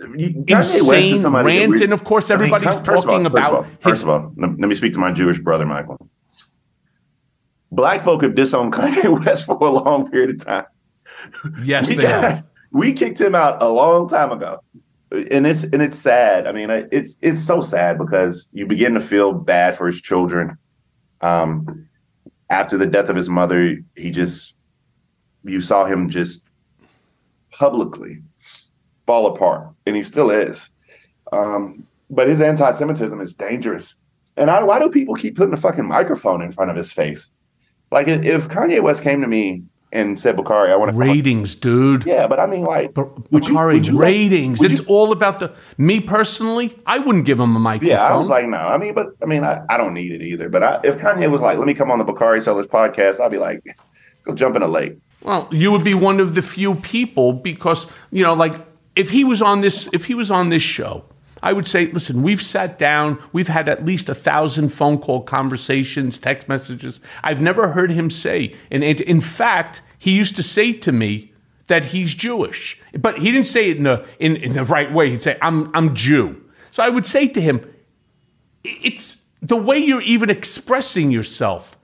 insane 0.00 1.32
rant, 1.32 1.80
and 1.80 1.92
of 1.92 2.04
course 2.04 2.30
everybody's 2.30 2.68
I 2.68 2.74
mean, 2.74 2.84
talking 2.84 3.10
all, 3.10 3.26
about. 3.26 3.66
First 3.80 4.02
of 4.02 4.08
all, 4.08 4.22
first 4.30 4.36
of 4.36 4.48
all 4.48 4.58
let 4.58 4.68
me 4.68 4.74
speak 4.74 4.92
to 4.94 4.98
my 4.98 5.12
Jewish 5.12 5.38
brother, 5.38 5.66
Michael. 5.66 6.08
Black 7.70 8.04
folk 8.04 8.22
have 8.22 8.34
disowned 8.34 8.72
Kanye 8.74 9.24
West 9.24 9.46
for 9.46 9.58
a 9.60 9.70
long 9.70 10.10
period 10.10 10.30
of 10.30 10.44
time. 10.44 10.64
Yes, 11.62 11.88
we 11.88 11.96
they 11.96 12.02
got, 12.02 12.24
have. 12.24 12.44
We 12.70 12.92
kicked 12.92 13.20
him 13.20 13.34
out 13.34 13.62
a 13.62 13.68
long 13.68 14.08
time 14.08 14.30
ago, 14.30 14.60
and 15.10 15.46
it's 15.46 15.64
and 15.64 15.82
it's 15.82 15.98
sad. 15.98 16.46
I 16.46 16.52
mean, 16.52 16.70
it's 16.70 17.16
it's 17.22 17.40
so 17.40 17.60
sad 17.60 17.98
because 17.98 18.48
you 18.52 18.66
begin 18.66 18.94
to 18.94 19.00
feel 19.00 19.32
bad 19.32 19.76
for 19.76 19.86
his 19.86 20.00
children. 20.00 20.56
Um, 21.20 21.88
after 22.50 22.78
the 22.78 22.86
death 22.86 23.08
of 23.08 23.16
his 23.16 23.28
mother, 23.28 23.76
he 23.96 24.10
just 24.10 24.54
you 25.44 25.60
saw 25.60 25.84
him 25.84 26.08
just 26.08 26.46
publicly 27.50 28.22
fall 29.08 29.26
apart, 29.26 29.66
and 29.86 29.96
he 29.96 30.02
still 30.02 30.30
is. 30.30 30.68
Um, 31.32 31.86
but 32.10 32.28
his 32.28 32.42
anti-Semitism 32.42 33.18
is 33.22 33.34
dangerous. 33.34 33.94
And 34.36 34.50
I, 34.50 34.62
why 34.62 34.78
do 34.78 34.90
people 34.90 35.14
keep 35.14 35.34
putting 35.34 35.54
a 35.54 35.56
fucking 35.56 35.88
microphone 35.88 36.42
in 36.42 36.52
front 36.52 36.70
of 36.70 36.76
his 36.76 36.92
face? 36.92 37.30
Like 37.90 38.06
if 38.06 38.48
Kanye 38.48 38.82
West 38.82 39.02
came 39.02 39.22
to 39.22 39.26
me 39.26 39.62
and 39.92 40.18
said, 40.18 40.36
"Bakari, 40.36 40.70
I 40.70 40.76
want 40.76 40.90
to 40.90 40.96
ratings, 40.98 41.54
dude." 41.54 42.04
Yeah, 42.04 42.26
but 42.26 42.38
I 42.38 42.46
mean, 42.46 42.64
like, 42.64 42.92
Bakari, 42.92 43.78
you, 43.78 43.92
you 43.92 43.98
ratings. 43.98 44.60
Let, 44.60 44.72
it's 44.72 44.82
you, 44.82 44.86
all 44.88 45.10
about 45.10 45.38
the. 45.38 45.54
Me 45.78 46.00
personally, 46.00 46.78
I 46.84 46.98
wouldn't 46.98 47.24
give 47.24 47.40
him 47.40 47.56
a 47.56 47.58
microphone. 47.58 47.96
Yeah, 47.96 48.06
I 48.06 48.14
was 48.14 48.28
like, 48.28 48.46
no. 48.46 48.58
I 48.58 48.76
mean, 48.76 48.92
but 48.92 49.06
I 49.22 49.26
mean, 49.26 49.42
I, 49.42 49.64
I 49.70 49.78
don't 49.78 49.94
need 49.94 50.12
it 50.12 50.20
either. 50.20 50.50
But 50.50 50.62
I, 50.62 50.80
if 50.84 50.98
Kanye 50.98 51.30
was 51.30 51.40
like, 51.40 51.56
"Let 51.56 51.66
me 51.66 51.72
come 51.72 51.90
on 51.90 51.98
the 51.98 52.04
Bakari 52.04 52.42
Sellers 52.42 52.66
podcast," 52.66 53.20
I'd 53.20 53.30
be 53.30 53.38
like, 53.38 53.64
"Go 54.24 54.34
jump 54.34 54.54
in 54.54 54.60
a 54.60 54.68
lake." 54.68 54.98
Well, 55.22 55.48
you 55.50 55.72
would 55.72 55.82
be 55.82 55.94
one 55.94 56.20
of 56.20 56.34
the 56.34 56.42
few 56.42 56.74
people 56.76 57.32
because 57.32 57.86
you 58.12 58.22
know, 58.22 58.34
like 58.34 58.67
if 58.98 59.10
he 59.10 59.24
was 59.24 59.40
on 59.40 59.60
this 59.60 59.88
if 59.92 60.06
he 60.06 60.14
was 60.14 60.30
on 60.30 60.48
this 60.48 60.62
show, 60.62 61.04
I 61.40 61.52
would 61.52 61.68
say, 61.68 61.86
listen, 61.86 62.22
we've 62.22 62.42
sat 62.42 62.78
down, 62.78 63.22
we've 63.32 63.48
had 63.48 63.68
at 63.68 63.86
least 63.86 64.08
a 64.08 64.14
thousand 64.14 64.70
phone 64.70 64.98
call 64.98 65.22
conversations, 65.22 66.18
text 66.18 66.48
messages. 66.48 67.00
I've 67.22 67.40
never 67.40 67.68
heard 67.68 67.92
him 67.92 68.10
say, 68.10 68.54
and 68.72 68.82
in 68.82 69.20
fact, 69.20 69.82
he 69.98 70.10
used 70.10 70.34
to 70.36 70.42
say 70.42 70.72
to 70.72 70.90
me 70.90 71.32
that 71.68 71.86
he's 71.86 72.12
Jewish, 72.12 72.80
but 72.98 73.18
he 73.18 73.30
didn't 73.30 73.46
say 73.46 73.70
it 73.70 73.76
in 73.76 73.84
the 73.84 74.04
in, 74.18 74.36
in 74.36 74.52
the 74.52 74.64
right 74.64 74.92
way. 74.92 75.10
He'd 75.10 75.22
say, 75.22 75.38
"I'm 75.40 75.70
I'm 75.74 75.94
Jew." 75.94 76.42
So 76.72 76.82
I 76.82 76.88
would 76.88 77.06
say 77.06 77.28
to 77.28 77.40
him, 77.40 77.60
it's 78.64 79.16
the 79.40 79.56
way 79.56 79.78
you're 79.78 80.02
even 80.02 80.28
expressing 80.28 81.10
yourself 81.12 81.76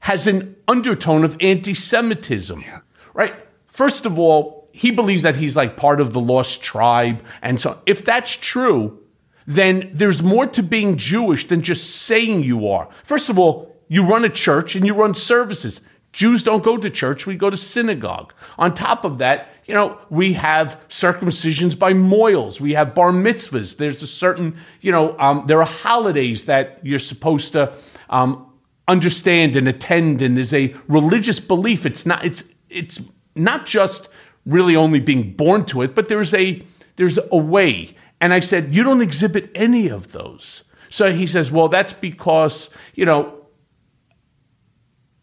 has 0.00 0.26
an 0.26 0.54
undertone 0.68 1.24
of 1.24 1.36
anti-Semitism, 1.40 2.60
yeah. 2.60 2.80
right? 3.14 3.34
First 3.66 4.06
of 4.06 4.18
all, 4.18 4.63
he 4.76 4.90
believes 4.90 5.22
that 5.22 5.36
he's 5.36 5.54
like 5.54 5.76
part 5.76 6.00
of 6.00 6.12
the 6.12 6.18
lost 6.20 6.60
tribe. 6.60 7.22
And 7.42 7.60
so, 7.60 7.80
if 7.86 8.04
that's 8.04 8.32
true, 8.32 8.98
then 9.46 9.88
there's 9.94 10.20
more 10.20 10.48
to 10.48 10.64
being 10.64 10.96
Jewish 10.96 11.46
than 11.46 11.62
just 11.62 11.94
saying 11.94 12.42
you 12.42 12.68
are. 12.68 12.88
First 13.04 13.28
of 13.28 13.38
all, 13.38 13.72
you 13.86 14.04
run 14.04 14.24
a 14.24 14.28
church 14.28 14.74
and 14.74 14.84
you 14.84 14.92
run 14.92 15.14
services. 15.14 15.80
Jews 16.12 16.42
don't 16.42 16.64
go 16.64 16.76
to 16.76 16.90
church, 16.90 17.24
we 17.24 17.36
go 17.36 17.50
to 17.50 17.56
synagogue. 17.56 18.34
On 18.58 18.74
top 18.74 19.04
of 19.04 19.18
that, 19.18 19.48
you 19.64 19.74
know, 19.74 19.96
we 20.10 20.32
have 20.32 20.80
circumcisions 20.88 21.78
by 21.78 21.92
mohels, 21.92 22.58
we 22.58 22.72
have 22.72 22.96
bar 22.96 23.12
mitzvahs. 23.12 23.76
There's 23.76 24.02
a 24.02 24.08
certain, 24.08 24.58
you 24.80 24.90
know, 24.90 25.16
um, 25.20 25.44
there 25.46 25.60
are 25.60 25.66
holidays 25.66 26.46
that 26.46 26.80
you're 26.82 26.98
supposed 26.98 27.52
to 27.52 27.76
um, 28.10 28.52
understand 28.88 29.54
and 29.54 29.68
attend 29.68 30.20
and 30.20 30.36
there's 30.36 30.52
a 30.52 30.74
religious 30.88 31.40
belief 31.40 31.86
it's 31.86 32.04
not 32.04 32.22
it's 32.24 32.42
it's 32.68 33.00
not 33.34 33.66
just 33.66 34.08
really 34.46 34.76
only 34.76 35.00
being 35.00 35.32
born 35.32 35.64
to 35.64 35.82
it 35.82 35.94
but 35.94 36.08
there's 36.08 36.34
a 36.34 36.62
there's 36.96 37.18
a 37.32 37.36
way. 37.36 37.94
And 38.20 38.32
i 38.32 38.40
said 38.40 38.74
you 38.74 38.82
don't 38.82 39.02
exhibit 39.02 39.50
any 39.54 39.88
of 39.88 40.12
those. 40.12 40.64
So 40.90 41.12
he 41.12 41.26
says 41.26 41.50
well 41.50 41.68
that's 41.68 41.92
because 41.92 42.70
you 42.94 43.04
know 43.04 43.46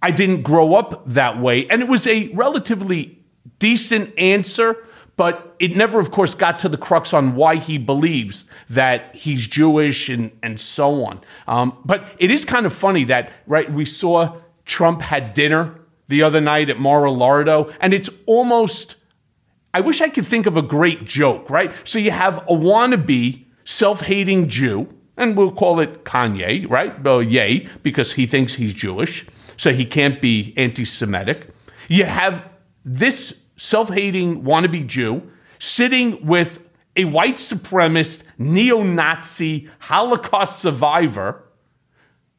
i 0.02 0.12
didn't 0.12 0.44
grow 0.44 0.76
up 0.76 1.04
that 1.08 1.40
way. 1.40 1.68
And 1.68 1.82
it 1.82 1.88
was 1.88 2.08
a 2.08 2.28
relatively 2.30 3.20
decent 3.60 4.18
answer 4.18 4.76
but 5.22 5.56
it 5.60 5.76
never, 5.76 6.00
of 6.00 6.10
course, 6.10 6.34
got 6.34 6.58
to 6.60 6.68
the 6.68 6.80
crux 6.80 7.14
on 7.14 7.36
why 7.36 7.58
he 7.58 7.78
believes 7.78 8.46
that 8.72 9.14
he's 9.16 9.46
Jewish 9.46 10.10
and, 10.10 10.32
and 10.42 10.60
so 10.60 11.04
on. 11.04 11.22
Um, 11.48 11.78
but 11.86 12.08
it 12.18 12.32
is 12.32 12.44
kind 12.44 12.66
of 12.66 12.74
funny 12.74 13.04
that, 13.04 13.32
right, 13.46 13.72
we 13.72 13.86
saw 13.86 14.38
Trump 14.66 15.02
had 15.04 15.36
dinner 15.36 15.80
the 16.08 16.24
other 16.24 16.42
night 16.42 16.72
at 16.72 16.80
Mar-a-Lardo, 16.80 17.72
and 17.80 17.94
it's 17.94 18.10
almost, 18.26 18.96
I 19.74 19.82
wish 19.82 20.02
I 20.02 20.10
could 20.10 20.28
think 20.28 20.46
of 20.46 20.58
a 20.58 20.62
great 20.62 21.06
joke, 21.06 21.50
right? 21.50 21.74
So 21.84 21.98
you 22.00 22.12
have 22.12 22.40
a 22.40 22.54
wannabe 22.54 23.46
self-hating 23.64 24.50
Jew, 24.50 24.94
and 25.16 25.38
we'll 25.38 25.52
call 25.52 25.80
it 25.80 26.04
Kanye, 26.04 26.70
right? 26.70 27.02
Well, 27.02 27.22
yay, 27.22 27.68
because 27.84 28.14
he 28.14 28.26
thinks 28.26 28.56
he's 28.56 28.74
Jewish, 28.74 29.26
so 29.56 29.72
he 29.72 29.86
can't 29.86 30.22
be 30.22 30.54
anti-Semitic. 30.58 31.48
You 31.88 32.06
have 32.06 32.50
this 32.84 33.38
self 33.56 33.90
hating 33.90 34.44
wannabe 34.44 34.88
Jew 34.88 35.30
sitting 35.60 36.26
with 36.26 36.60
a 36.96 37.06
white 37.06 37.36
supremacist, 37.36 38.24
neo 38.38 38.84
Nazi, 38.84 39.70
Holocaust 39.80 40.60
survivor. 40.60 41.44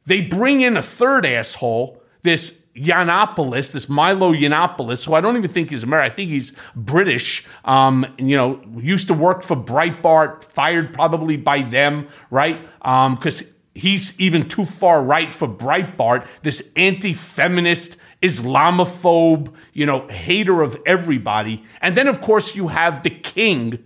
They 0.05 0.21
bring 0.21 0.61
in 0.61 0.77
a 0.77 0.83
third 0.83 1.25
asshole, 1.25 2.03
this 2.23 2.59
Yiannopoulos, 2.77 3.73
this 3.73 3.89
Milo 3.89 4.33
Yiannopoulos, 4.33 5.05
who 5.05 5.15
I 5.15 5.21
don't 5.21 5.37
even 5.37 5.51
think 5.51 5.73
is 5.73 5.83
American. 5.83 6.13
I 6.13 6.15
think 6.15 6.31
he's 6.31 6.53
British. 6.75 7.45
Um, 7.65 8.07
you 8.17 8.37
know, 8.37 8.63
used 8.79 9.09
to 9.09 9.15
work 9.15 9.43
for 9.43 9.57
Breitbart, 9.57 10.43
fired 10.45 10.95
probably 10.95 11.37
by 11.37 11.63
them, 11.63 12.09
right? 12.31 12.63
Because 12.79 13.43
um, 13.43 13.49
he's 13.75 14.19
even 14.19 14.49
too 14.49 14.65
far 14.65 15.03
right 15.03 15.35
for 15.35 15.47
Breitbart. 15.47 16.27
This 16.43 16.63
anti-feminist 16.77 17.99
Islamophobe, 18.23 19.53
you 19.75 19.85
know, 19.85 20.09
hater 20.09 20.63
of 20.63 20.81
everybody. 20.87 21.65
And 21.81 21.95
then, 21.97 22.09
of 22.09 22.21
course, 22.21 22.55
you 22.55 22.69
have 22.69 23.03
the 23.03 23.11
king 23.11 23.83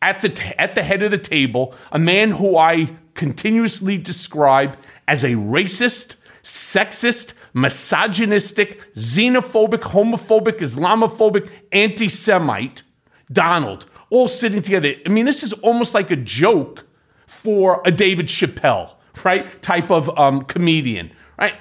at 0.00 0.22
the, 0.22 0.28
t- 0.30 0.54
at 0.58 0.74
the 0.74 0.82
head 0.82 1.02
of 1.02 1.10
the 1.10 1.18
table, 1.18 1.74
a 1.90 1.98
man 1.98 2.30
who 2.30 2.56
I 2.56 2.96
continuously 3.14 3.98
describe 3.98 4.78
as 5.06 5.24
a 5.24 5.32
racist, 5.32 6.16
sexist, 6.42 7.34
misogynistic, 7.54 8.94
xenophobic, 8.94 9.80
homophobic, 9.80 10.58
Islamophobic, 10.58 11.50
anti 11.70 12.08
Semite, 12.08 12.82
Donald, 13.30 13.86
all 14.10 14.28
sitting 14.28 14.62
together. 14.62 14.94
I 15.06 15.08
mean, 15.08 15.26
this 15.26 15.42
is 15.42 15.52
almost 15.54 15.94
like 15.94 16.10
a 16.10 16.16
joke 16.16 16.86
for 17.26 17.82
a 17.84 17.90
David 17.90 18.26
Chappelle, 18.26 18.94
right? 19.24 19.60
Type 19.62 19.90
of 19.90 20.16
um, 20.18 20.42
comedian, 20.42 21.12
right? 21.38 21.54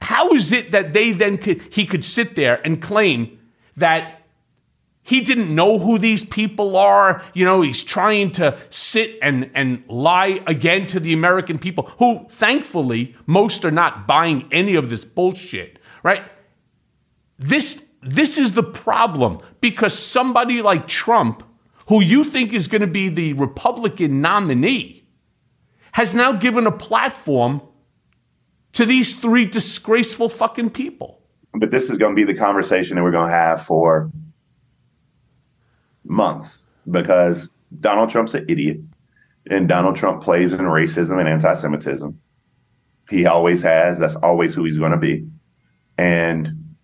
How 0.00 0.32
is 0.32 0.52
it 0.52 0.70
that 0.72 0.92
they 0.92 1.12
then 1.12 1.38
could, 1.38 1.62
he 1.70 1.86
could 1.86 2.04
sit 2.04 2.36
there 2.36 2.60
and 2.64 2.80
claim 2.80 3.38
that 3.76 4.17
he 5.08 5.22
didn't 5.22 5.54
know 5.54 5.78
who 5.78 5.98
these 5.98 6.22
people 6.22 6.76
are? 6.76 7.22
You 7.32 7.46
know, 7.46 7.62
he's 7.62 7.82
trying 7.82 8.30
to 8.32 8.58
sit 8.68 9.18
and, 9.22 9.50
and 9.54 9.82
lie 9.88 10.40
again 10.46 10.86
to 10.88 11.00
the 11.00 11.14
American 11.14 11.58
people, 11.58 11.90
who 11.98 12.26
thankfully 12.28 13.16
most 13.24 13.64
are 13.64 13.70
not 13.70 14.06
buying 14.06 14.46
any 14.52 14.74
of 14.74 14.90
this 14.90 15.06
bullshit, 15.06 15.78
right? 16.02 16.24
This, 17.38 17.82
this 18.02 18.36
is 18.36 18.52
the 18.52 18.62
problem 18.62 19.40
because 19.62 19.98
somebody 19.98 20.60
like 20.60 20.86
Trump, 20.86 21.42
who 21.86 22.02
you 22.02 22.22
think 22.22 22.52
is 22.52 22.68
going 22.68 22.82
to 22.82 22.86
be 22.86 23.08
the 23.08 23.32
Republican 23.32 24.20
nominee, 24.20 25.08
has 25.92 26.12
now 26.12 26.32
given 26.32 26.66
a 26.66 26.72
platform 26.72 27.62
to 28.74 28.84
these 28.84 29.16
three 29.16 29.46
disgraceful 29.46 30.28
fucking 30.28 30.68
people. 30.68 31.22
But 31.54 31.70
this 31.70 31.88
is 31.88 31.96
going 31.96 32.14
to 32.14 32.26
be 32.26 32.30
the 32.30 32.38
conversation 32.38 32.96
that 32.96 33.02
we're 33.02 33.10
going 33.10 33.30
to 33.30 33.34
have 33.34 33.64
for 33.64 34.10
months 36.08 36.64
because 36.90 37.50
Donald 37.80 38.10
Trump's 38.10 38.34
an 38.34 38.44
idiot 38.48 38.78
and 39.50 39.68
Donald 39.68 39.96
Trump 39.96 40.22
plays 40.22 40.52
in 40.52 40.60
racism 40.60 41.18
and 41.18 41.28
anti 41.28 41.54
Semitism. 41.54 42.18
He 43.08 43.26
always 43.26 43.62
has. 43.62 43.98
That's 43.98 44.16
always 44.16 44.54
who 44.54 44.64
he's 44.64 44.78
going 44.78 44.92
to 44.92 44.98
be. 44.98 45.26
And 45.96 46.76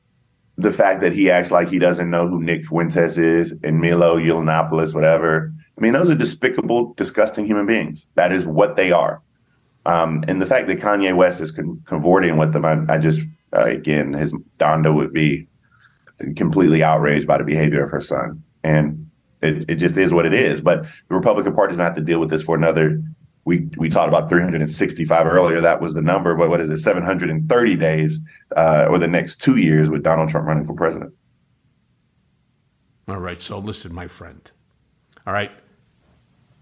the 0.56 0.72
fact 0.72 1.00
that 1.02 1.12
he 1.12 1.30
acts 1.30 1.50
like 1.50 1.68
he 1.68 1.78
doesn't 1.78 2.10
know 2.10 2.26
who 2.26 2.42
Nick 2.42 2.64
Fuentes 2.64 3.18
is 3.18 3.52
and 3.62 3.80
Milo 3.80 4.18
Yiannopoulos, 4.18 4.94
whatever. 4.94 5.52
I 5.76 5.80
mean, 5.80 5.92
those 5.92 6.08
are 6.08 6.14
despicable, 6.14 6.94
disgusting 6.94 7.44
human 7.44 7.66
beings. 7.66 8.06
That 8.14 8.32
is 8.32 8.46
what 8.46 8.76
they 8.76 8.92
are. 8.92 9.20
Um, 9.86 10.24
and 10.28 10.40
the 10.40 10.46
fact 10.46 10.68
that 10.68 10.78
Kanye 10.78 11.14
West 11.14 11.40
is 11.40 11.50
con- 11.50 11.82
cavorting 11.84 12.36
with 12.36 12.52
them, 12.52 12.64
I, 12.64 12.80
I 12.88 12.98
just, 12.98 13.20
uh, 13.54 13.64
again, 13.64 14.14
his 14.14 14.32
Donda 14.58 14.94
would 14.94 15.12
be 15.12 15.46
completely 16.36 16.82
outraged 16.82 17.26
by 17.26 17.38
the 17.38 17.44
behavior 17.44 17.84
of 17.84 17.90
her 17.90 18.00
son. 18.00 18.42
And 18.62 19.03
it, 19.44 19.70
it 19.70 19.74
just 19.76 19.96
is 19.96 20.12
what 20.12 20.26
it 20.26 20.34
is. 20.34 20.60
But 20.60 20.82
the 20.82 21.14
Republican 21.14 21.54
Party 21.54 21.72
is 21.72 21.76
going 21.76 21.84
to 21.84 21.90
have 21.90 21.96
to 21.96 22.02
deal 22.02 22.20
with 22.20 22.30
this 22.30 22.42
for 22.42 22.56
another. 22.56 23.02
We, 23.44 23.68
we 23.76 23.88
talked 23.88 24.08
about 24.08 24.30
365 24.30 25.26
earlier. 25.26 25.60
That 25.60 25.80
was 25.80 25.94
the 25.94 26.02
number. 26.02 26.34
But 26.34 26.48
what 26.48 26.60
is 26.60 26.70
it? 26.70 26.78
730 26.78 27.76
days 27.76 28.20
uh, 28.56 28.86
or 28.88 28.98
the 28.98 29.08
next 29.08 29.42
two 29.42 29.56
years 29.56 29.90
with 29.90 30.02
Donald 30.02 30.30
Trump 30.30 30.46
running 30.46 30.64
for 30.64 30.74
president. 30.74 31.12
All 33.06 33.20
right. 33.20 33.40
So 33.40 33.58
listen, 33.58 33.94
my 33.94 34.08
friend. 34.08 34.50
All 35.26 35.32
right. 35.32 35.52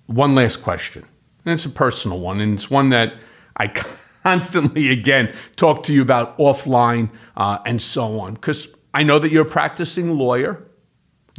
One 0.06 0.34
last 0.34 0.62
question. 0.62 1.04
And 1.44 1.54
it's 1.54 1.64
a 1.64 1.70
personal 1.70 2.20
one, 2.20 2.40
and 2.40 2.54
it's 2.54 2.70
one 2.70 2.90
that 2.90 3.14
I 3.56 3.68
constantly, 4.22 4.90
again, 4.90 5.34
talk 5.56 5.82
to 5.84 5.92
you 5.92 6.02
about 6.02 6.38
offline 6.38 7.10
uh, 7.36 7.58
and 7.66 7.82
so 7.82 8.20
on, 8.20 8.34
because 8.34 8.68
I 8.94 9.02
know 9.02 9.18
that 9.18 9.32
you're 9.32 9.46
a 9.46 9.50
practicing 9.50 10.16
lawyer. 10.18 10.64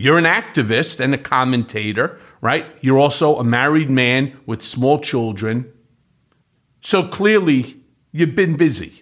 You're 0.04 0.18
an 0.18 0.26
activist 0.26 1.00
and 1.00 1.14
a 1.14 1.18
commentator, 1.18 2.20
right? 2.42 2.66
You're 2.82 3.00
also 3.00 3.38
a 3.38 3.44
married 3.46 3.90
man 3.90 4.38
with 4.46 4.62
small 4.62 5.00
children. 5.00 5.72
So 6.82 7.08
clearly, 7.08 7.78
you've 8.12 8.36
been 8.36 8.58
busy. 8.58 9.02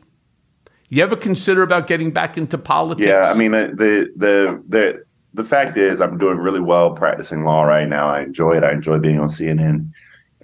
You 0.90 1.02
ever 1.02 1.16
consider 1.16 1.64
about 1.64 1.88
getting 1.88 2.12
back 2.12 2.38
into 2.38 2.60
politics? 2.60 3.08
Yeah, 3.08 3.32
I 3.32 3.34
mean 3.34 3.52
uh, 3.52 3.70
the 3.74 4.14
the 4.16 4.64
the 4.70 5.04
the 5.34 5.44
fact 5.44 5.76
is, 5.76 6.02
I'm 6.02 6.20
doing 6.20 6.38
really 6.38 6.60
well 6.60 6.94
practicing 6.94 7.46
law 7.46 7.64
right 7.64 7.88
now. 7.88 8.08
I 8.08 8.22
enjoy 8.22 8.58
it. 8.58 8.64
I 8.64 8.72
enjoy 8.72 9.00
being 9.00 9.20
on 9.20 9.28
CNN. 9.28 9.92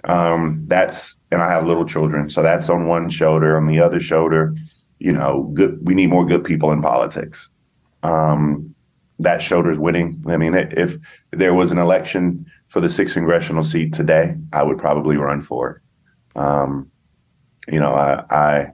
Um, 0.02 0.64
that's 0.66 1.16
and 1.30 1.40
I 1.40 1.48
have 1.50 1.68
little 1.68 1.84
children, 1.84 2.28
so 2.28 2.42
that's 2.42 2.68
on 2.68 2.88
one 2.88 3.10
shoulder. 3.10 3.56
On 3.56 3.68
the 3.68 3.78
other 3.78 4.00
shoulder, 4.00 4.56
you 4.98 5.12
know, 5.12 5.52
good. 5.54 5.78
We 5.86 5.94
need 5.94 6.10
more 6.10 6.26
good 6.26 6.42
people 6.42 6.72
in 6.72 6.82
politics. 6.82 7.48
Um, 8.02 8.74
that 9.18 9.42
shoulder's 9.42 9.78
winning. 9.78 10.24
I 10.28 10.36
mean, 10.36 10.54
if 10.54 10.96
there 11.30 11.54
was 11.54 11.72
an 11.72 11.78
election 11.78 12.46
for 12.68 12.80
the 12.80 12.88
sixth 12.88 13.14
congressional 13.14 13.62
seat 13.62 13.92
today, 13.92 14.36
I 14.52 14.62
would 14.62 14.78
probably 14.78 15.16
run 15.16 15.40
for 15.40 15.70
it. 16.36 16.40
Um, 16.40 16.90
you 17.66 17.80
know, 17.80 17.92
I, 17.92 18.24
I 18.30 18.72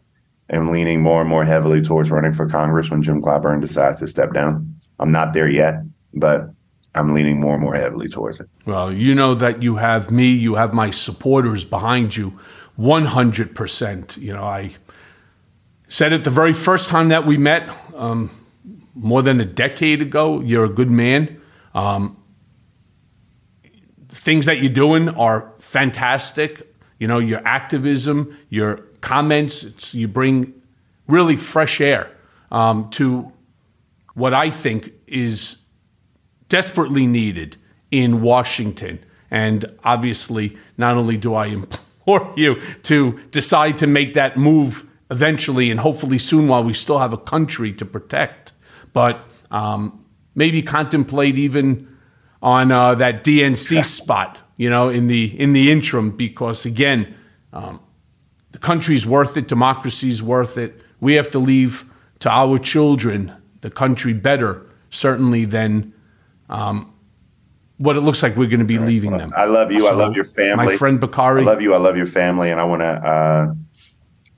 am 0.50 0.70
leaning 0.70 1.00
more 1.00 1.20
and 1.20 1.30
more 1.30 1.44
heavily 1.44 1.80
towards 1.80 2.10
running 2.10 2.34
for 2.34 2.48
Congress 2.48 2.90
when 2.90 3.02
Jim 3.02 3.22
Clyburn 3.22 3.60
decides 3.60 4.00
to 4.00 4.06
step 4.06 4.32
down. 4.34 4.78
I'm 4.98 5.12
not 5.12 5.32
there 5.32 5.48
yet, 5.48 5.82
but 6.12 6.50
I'm 6.94 7.14
leaning 7.14 7.40
more 7.40 7.54
and 7.54 7.62
more 7.62 7.74
heavily 7.74 8.08
towards 8.08 8.40
it. 8.40 8.48
Well, 8.66 8.92
you 8.92 9.14
know 9.14 9.34
that 9.34 9.62
you 9.62 9.76
have 9.76 10.10
me, 10.10 10.30
you 10.30 10.54
have 10.54 10.72
my 10.72 10.90
supporters 10.90 11.64
behind 11.64 12.16
you 12.16 12.38
100%. 12.78 14.16
You 14.16 14.32
know, 14.32 14.44
I 14.44 14.74
said 15.88 16.12
it 16.12 16.24
the 16.24 16.30
very 16.30 16.52
first 16.52 16.88
time 16.88 17.08
that 17.08 17.26
we 17.26 17.36
met, 17.36 17.68
um, 17.94 18.30
more 18.94 19.22
than 19.22 19.40
a 19.40 19.44
decade 19.44 20.02
ago. 20.02 20.40
You're 20.40 20.64
a 20.64 20.68
good 20.68 20.90
man. 20.90 21.40
Um, 21.74 22.16
things 24.08 24.46
that 24.46 24.58
you're 24.58 24.72
doing 24.72 25.08
are 25.10 25.52
fantastic. 25.58 26.74
You 26.98 27.06
know, 27.06 27.18
your 27.18 27.46
activism, 27.46 28.36
your 28.48 28.76
comments, 29.00 29.94
you 29.94 30.08
bring 30.08 30.54
really 31.08 31.36
fresh 31.36 31.80
air 31.80 32.10
um, 32.50 32.88
to 32.90 33.32
what 34.14 34.32
I 34.32 34.50
think 34.50 34.92
is 35.06 35.58
desperately 36.48 37.06
needed 37.06 37.56
in 37.90 38.22
Washington. 38.22 39.04
And 39.30 39.66
obviously, 39.82 40.56
not 40.78 40.96
only 40.96 41.16
do 41.16 41.34
I 41.34 41.46
implore 42.06 42.32
you 42.36 42.60
to 42.84 43.18
decide 43.30 43.78
to 43.78 43.86
make 43.86 44.14
that 44.14 44.36
move 44.36 44.86
eventually 45.10 45.70
and 45.70 45.80
hopefully 45.80 46.18
soon 46.18 46.48
while 46.48 46.64
we 46.64 46.74
still 46.74 46.98
have 46.98 47.12
a 47.12 47.18
country 47.18 47.72
to 47.72 47.84
protect, 47.84 48.52
but 48.94 49.20
um, 49.50 50.02
maybe 50.34 50.62
contemplate 50.62 51.36
even 51.36 51.86
on 52.40 52.72
uh, 52.72 52.94
that 52.94 53.22
DNC 53.24 53.84
spot, 53.84 54.38
you 54.56 54.70
know, 54.70 54.88
in 54.88 55.06
the 55.08 55.38
in 55.38 55.52
the 55.52 55.70
interim, 55.70 56.10
because 56.10 56.64
again, 56.64 57.14
um, 57.52 57.80
The 58.52 58.60
country's 58.60 59.04
worth 59.04 59.36
it, 59.36 59.48
democracy's 59.48 60.22
worth 60.22 60.56
it. 60.56 60.80
We 61.00 61.14
have 61.14 61.28
to 61.32 61.40
leave 61.40 61.84
to 62.20 62.30
our 62.30 62.56
children 62.58 63.32
the 63.62 63.70
country 63.70 64.12
better, 64.12 64.62
certainly, 64.90 65.44
than 65.44 65.92
um, 66.48 66.92
what 67.78 67.96
it 67.96 68.02
looks 68.02 68.22
like 68.22 68.36
we're 68.36 68.48
going 68.48 68.60
to 68.60 68.64
be 68.64 68.78
leaving 68.78 69.18
them. 69.18 69.32
I 69.36 69.46
love 69.46 69.72
you. 69.72 69.88
I 69.88 69.92
love 69.92 70.14
your 70.14 70.24
family. 70.24 70.66
My 70.66 70.76
friend 70.76 71.00
Bakari. 71.00 71.42
I 71.42 71.44
love 71.44 71.60
you. 71.62 71.74
I 71.74 71.78
love 71.78 71.96
your 71.96 72.06
family, 72.06 72.52
and 72.52 72.60
I 72.60 72.64
want 72.64 72.82
to 72.82 72.86
uh, 72.86 73.54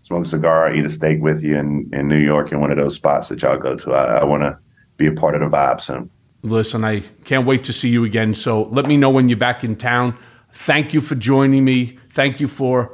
smoke 0.07 0.25
a 0.25 0.29
cigar, 0.29 0.73
eat 0.73 0.85
a 0.85 0.89
steak 0.89 1.21
with 1.21 1.43
you 1.43 1.57
in, 1.57 1.91
in 1.93 2.07
New 2.07 2.19
York 2.19 2.53
in 2.53 2.61
one 2.61 2.71
of 2.71 2.79
those 2.79 2.95
spots 2.95 3.29
that 3.29 3.43
y'all 3.43 3.59
go 3.59 3.75
to. 3.75 3.93
I, 3.93 4.19
I 4.19 4.25
want 4.25 4.45
to 4.45 4.57
be 4.99 5.09
a 5.09 5.13
part 5.13 5.35
of 5.35 5.41
the 5.41 5.49
vibe 5.49 5.81
soon. 5.81 6.09
Listen, 6.43 6.85
I 6.85 7.01
can't 7.25 7.45
wait 7.45 7.65
to 7.65 7.73
see 7.73 7.89
you 7.89 8.05
again. 8.05 8.33
So 8.33 8.63
let 8.69 8.87
me 8.87 8.97
know 8.97 9.11
when 9.11 9.29
you're 9.29 9.37
back 9.37 9.65
in 9.65 9.75
town. 9.75 10.17
Thank 10.53 10.95
you 10.95 11.01
for 11.01 11.17
joining 11.17 11.65
me. 11.65 11.99
Thank 12.11 12.39
you 12.39 12.47
for 12.47 12.93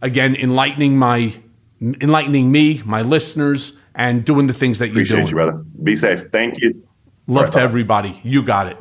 again 0.00 0.34
enlightening 0.34 0.96
my 0.96 1.34
enlightening 1.82 2.50
me, 2.50 2.80
my 2.86 3.02
listeners, 3.02 3.76
and 3.94 4.24
doing 4.24 4.46
the 4.46 4.54
things 4.54 4.78
that 4.78 4.86
you're 4.86 5.04
doing. 5.04 5.24
Appreciate 5.24 5.28
you, 5.28 5.34
brother. 5.34 5.62
Be 5.82 5.94
safe. 5.94 6.30
Thank 6.32 6.62
you. 6.62 6.88
Love 7.26 7.44
right, 7.44 7.52
to 7.52 7.58
bye-bye. 7.58 7.64
everybody. 7.64 8.20
You 8.24 8.42
got 8.42 8.68
it. 8.68 8.78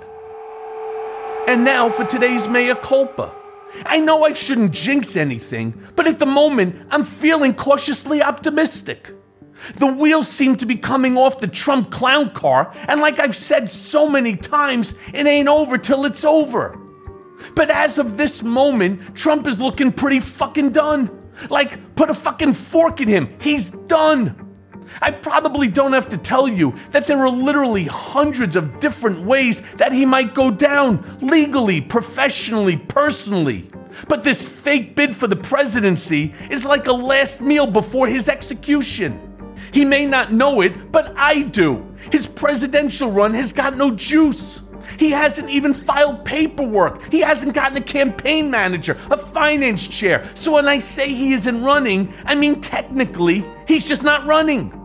And 1.45 1.65
now 1.65 1.89
for 1.89 2.05
today's 2.05 2.47
mea 2.47 2.73
culpa. 2.75 3.34
I 3.85 3.99
know 3.99 4.23
I 4.23 4.33
shouldn't 4.33 4.71
jinx 4.71 5.15
anything, 5.15 5.81
but 5.95 6.07
at 6.07 6.19
the 6.19 6.25
moment, 6.25 6.75
I'm 6.91 7.03
feeling 7.03 7.53
cautiously 7.53 8.21
optimistic. 8.21 9.11
The 9.75 9.87
wheels 9.87 10.27
seem 10.27 10.57
to 10.57 10.65
be 10.65 10.75
coming 10.75 11.17
off 11.17 11.39
the 11.39 11.47
Trump 11.47 11.91
clown 11.91 12.31
car, 12.31 12.73
and 12.87 13.01
like 13.01 13.19
I've 13.19 13.35
said 13.35 13.69
so 13.69 14.07
many 14.07 14.35
times, 14.35 14.93
it 15.13 15.25
ain't 15.25 15.47
over 15.47 15.77
till 15.77 16.05
it's 16.05 16.23
over. 16.23 16.79
But 17.55 17.69
as 17.69 17.97
of 17.97 18.17
this 18.17 18.43
moment, 18.43 19.15
Trump 19.15 19.47
is 19.47 19.59
looking 19.59 19.91
pretty 19.91 20.19
fucking 20.19 20.71
done. 20.71 21.09
Like, 21.49 21.95
put 21.95 22.09
a 22.09 22.13
fucking 22.13 22.53
fork 22.53 23.01
in 23.01 23.07
him. 23.07 23.35
He's 23.39 23.69
done. 23.69 24.44
I 25.01 25.11
probably 25.11 25.67
don't 25.67 25.93
have 25.93 26.09
to 26.09 26.17
tell 26.17 26.47
you 26.47 26.75
that 26.91 27.07
there 27.07 27.19
are 27.19 27.29
literally 27.29 27.85
hundreds 27.85 28.55
of 28.55 28.79
different 28.79 29.21
ways 29.21 29.61
that 29.77 29.91
he 29.91 30.05
might 30.05 30.33
go 30.33 30.51
down 30.51 31.17
legally, 31.21 31.81
professionally, 31.81 32.77
personally. 32.77 33.67
But 34.07 34.23
this 34.23 34.45
fake 34.45 34.95
bid 34.95 35.15
for 35.15 35.27
the 35.27 35.35
presidency 35.35 36.33
is 36.49 36.65
like 36.65 36.87
a 36.87 36.93
last 36.93 37.41
meal 37.41 37.67
before 37.67 38.07
his 38.07 38.29
execution. 38.29 39.21
He 39.71 39.85
may 39.85 40.05
not 40.05 40.31
know 40.31 40.61
it, 40.61 40.91
but 40.91 41.13
I 41.17 41.43
do. 41.43 41.85
His 42.11 42.27
presidential 42.27 43.11
run 43.11 43.33
has 43.33 43.53
got 43.53 43.77
no 43.77 43.91
juice. 43.91 44.61
He 44.97 45.11
hasn't 45.11 45.49
even 45.49 45.73
filed 45.73 46.23
paperwork. 46.23 47.11
He 47.11 47.19
hasn't 47.19 47.53
gotten 47.53 47.77
a 47.77 47.81
campaign 47.81 48.49
manager, 48.49 48.97
a 49.09 49.17
finance 49.17 49.87
chair. 49.87 50.29
So 50.35 50.53
when 50.53 50.67
I 50.67 50.79
say 50.79 51.13
he 51.13 51.33
isn't 51.33 51.63
running, 51.63 52.13
I 52.25 52.35
mean 52.35 52.61
technically, 52.61 53.43
he's 53.67 53.85
just 53.85 54.03
not 54.03 54.25
running. 54.25 54.84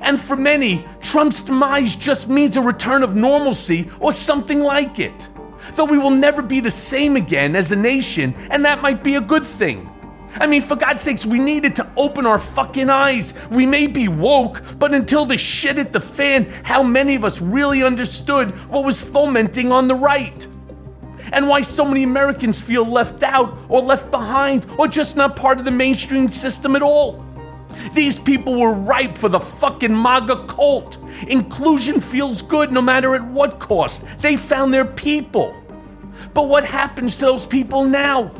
And 0.00 0.20
for 0.20 0.36
many, 0.36 0.86
Trump's 1.00 1.42
demise 1.42 1.96
just 1.96 2.28
means 2.28 2.56
a 2.56 2.62
return 2.62 3.02
of 3.02 3.16
normalcy 3.16 3.90
or 4.00 4.12
something 4.12 4.60
like 4.60 4.98
it. 4.98 5.28
Though 5.74 5.84
we 5.84 5.98
will 5.98 6.10
never 6.10 6.42
be 6.42 6.60
the 6.60 6.70
same 6.70 7.16
again 7.16 7.56
as 7.56 7.72
a 7.72 7.76
nation, 7.76 8.34
and 8.50 8.64
that 8.64 8.82
might 8.82 9.02
be 9.02 9.16
a 9.16 9.20
good 9.20 9.44
thing. 9.44 9.90
I 10.34 10.46
mean, 10.46 10.62
for 10.62 10.76
God's 10.76 11.02
sakes, 11.02 11.26
we 11.26 11.38
needed 11.38 11.74
to 11.76 11.90
open 11.96 12.26
our 12.26 12.38
fucking 12.38 12.90
eyes. 12.90 13.34
We 13.50 13.66
may 13.66 13.86
be 13.86 14.08
woke, 14.08 14.62
but 14.78 14.94
until 14.94 15.24
the 15.24 15.38
shit 15.38 15.78
hit 15.78 15.92
the 15.92 16.00
fan, 16.00 16.44
how 16.62 16.82
many 16.82 17.14
of 17.14 17.24
us 17.24 17.40
really 17.40 17.82
understood 17.82 18.50
what 18.68 18.84
was 18.84 19.00
fomenting 19.00 19.72
on 19.72 19.88
the 19.88 19.94
right? 19.94 20.46
And 21.32 21.48
why 21.48 21.62
so 21.62 21.84
many 21.84 22.04
Americans 22.04 22.60
feel 22.60 22.84
left 22.84 23.22
out 23.22 23.58
or 23.68 23.80
left 23.80 24.10
behind 24.10 24.66
or 24.78 24.88
just 24.88 25.16
not 25.16 25.36
part 25.36 25.58
of 25.58 25.64
the 25.64 25.70
mainstream 25.70 26.28
system 26.28 26.76
at 26.76 26.82
all? 26.82 27.24
These 27.94 28.18
people 28.18 28.58
were 28.58 28.72
ripe 28.72 29.16
for 29.16 29.28
the 29.28 29.40
fucking 29.40 29.94
MAGA 29.94 30.46
cult. 30.46 30.98
Inclusion 31.26 32.00
feels 32.00 32.42
good 32.42 32.72
no 32.72 32.82
matter 32.82 33.14
at 33.14 33.24
what 33.26 33.58
cost. 33.58 34.04
They 34.20 34.36
found 34.36 34.72
their 34.72 34.84
people. 34.84 35.56
But 36.34 36.48
what 36.48 36.64
happens 36.64 37.16
to 37.16 37.26
those 37.26 37.46
people 37.46 37.84
now? 37.84 38.30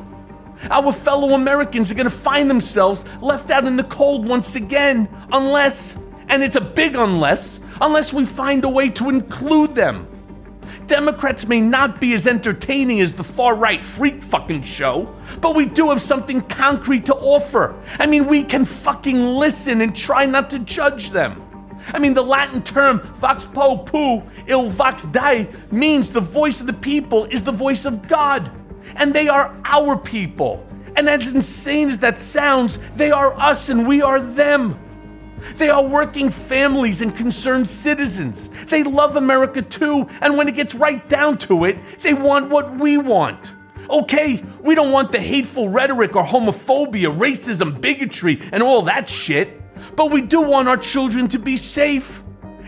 Our 0.71 0.93
fellow 0.93 1.35
Americans 1.35 1.91
are 1.91 1.95
going 1.95 2.05
to 2.05 2.11
find 2.11 2.51
themselves 2.51 3.05
left 3.21 3.51
out 3.51 3.65
in 3.65 3.77
the 3.77 3.85
cold 3.85 4.27
once 4.27 4.57
again, 4.57 5.09
unless, 5.33 5.97
and 6.29 6.43
it's 6.43 6.57
a 6.57 6.61
big 6.61 6.97
unless, 6.97 7.61
unless 7.81 8.13
we 8.13 8.25
find 8.25 8.65
a 8.65 8.69
way 8.69 8.89
to 8.91 9.09
include 9.09 9.75
them. 9.75 10.09
Democrats 10.89 11.47
may 11.47 11.61
not 11.61 12.01
be 12.01 12.15
as 12.15 12.27
entertaining 12.27 13.01
as 13.01 13.13
the 13.13 13.23
far 13.23 13.55
right 13.55 13.85
freak 13.85 14.23
fucking 14.23 14.63
show, 14.63 15.15
but 15.41 15.55
we 15.55 15.67
do 15.67 15.91
have 15.91 16.01
something 16.01 16.41
concrete 16.41 17.05
to 17.05 17.15
offer. 17.15 17.81
I 17.99 18.07
mean, 18.07 18.27
we 18.27 18.43
can 18.43 18.65
fucking 18.65 19.23
listen 19.23 19.83
and 19.83 19.95
try 19.95 20.25
not 20.25 20.49
to 20.51 20.59
judge 20.59 21.11
them. 21.11 21.45
I 21.93 21.99
mean, 21.99 22.15
the 22.15 22.23
Latin 22.23 22.63
term 22.63 23.01
vox 23.17 23.45
populi 23.45 24.23
il 24.47 24.69
vox 24.69 25.05
dei 25.05 25.49
means 25.71 26.11
the 26.11 26.21
voice 26.21 26.61
of 26.61 26.67
the 26.67 26.73
people 26.73 27.27
is 27.27 27.43
the 27.43 27.53
voice 27.53 27.85
of 27.85 28.09
God, 28.09 28.51
and 28.97 29.15
they 29.15 29.29
are 29.29 29.55
our 29.65 29.97
people. 29.97 30.67
And 30.97 31.09
as 31.09 31.33
insane 31.33 31.91
as 31.91 31.99
that 31.99 32.19
sounds, 32.19 32.79
they 32.97 33.11
are 33.11 33.33
us 33.39 33.69
and 33.69 33.87
we 33.87 34.03
are 34.03 34.21
them. 34.21 34.79
They 35.57 35.71
are 35.71 35.83
working 35.83 36.31
families 36.31 37.03
and 37.03 37.15
concerned 37.15 37.69
citizens. 37.69 38.51
They 38.69 38.83
love 38.83 39.17
America 39.17 39.63
too, 39.63 40.09
and 40.21 40.37
when 40.37 40.49
it 40.49 40.55
gets 40.55 40.75
right 40.75 41.07
down 41.09 41.39
to 41.39 41.65
it, 41.65 41.79
they 42.03 42.15
want 42.15 42.51
what 42.51 42.77
we 42.77 42.99
want. 42.99 43.53
Okay, 43.91 44.45
we 44.61 44.75
don't 44.75 44.93
want 44.93 45.13
the 45.13 45.21
hateful 45.21 45.71
rhetoric 45.71 46.15
or 46.15 46.25
homophobia, 46.25 47.17
racism, 47.17 47.81
bigotry, 47.81 48.41
and 48.53 48.63
all 48.63 48.83
that 48.83 49.09
shit, 49.09 49.61
but 49.97 50.11
we 50.11 50.21
do 50.21 50.43
want 50.43 50.69
our 50.69 50.77
children 50.77 51.27
to 51.29 51.39
be 51.39 51.57
safe 51.57 52.23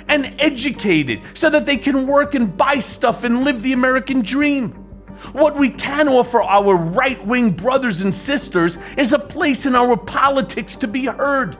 and 0.08 0.34
educated 0.40 1.20
so 1.34 1.50
that 1.50 1.66
they 1.66 1.76
can 1.76 2.06
work 2.06 2.34
and 2.34 2.56
buy 2.56 2.78
stuff 2.78 3.22
and 3.22 3.44
live 3.44 3.62
the 3.62 3.72
American 3.72 4.22
dream. 4.22 4.72
What 5.32 5.56
we 5.56 5.70
can 5.70 6.08
offer 6.08 6.42
our 6.42 6.74
right 6.74 7.24
wing 7.26 7.50
brothers 7.50 8.00
and 8.00 8.14
sisters 8.14 8.78
is 8.96 9.12
a 9.12 9.18
place 9.18 9.66
in 9.66 9.76
our 9.76 9.96
politics 9.96 10.74
to 10.76 10.88
be 10.88 11.06
heard. 11.06 11.58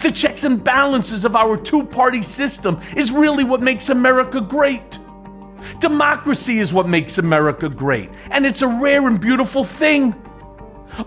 The 0.00 0.10
checks 0.10 0.44
and 0.44 0.62
balances 0.62 1.24
of 1.24 1.36
our 1.36 1.56
two 1.56 1.84
party 1.84 2.22
system 2.22 2.80
is 2.96 3.10
really 3.10 3.44
what 3.44 3.62
makes 3.62 3.88
America 3.88 4.40
great. 4.40 4.98
Democracy 5.80 6.58
is 6.58 6.72
what 6.72 6.88
makes 6.88 7.18
America 7.18 7.68
great, 7.68 8.10
and 8.30 8.44
it's 8.44 8.62
a 8.62 8.68
rare 8.68 9.06
and 9.06 9.20
beautiful 9.20 9.64
thing. 9.64 10.14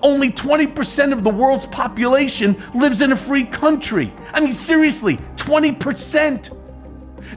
Only 0.02 0.32
20% 0.32 1.14
of 1.14 1.24
the 1.24 1.30
world's 1.30 1.68
population 1.68 2.62
lives 2.74 3.02
in 3.02 3.12
a 3.12 3.16
free 3.16 3.46
country. 3.46 4.14
I 4.34 4.42
mean, 4.42 4.54
seriously, 4.54 5.18
20%. 5.38 6.54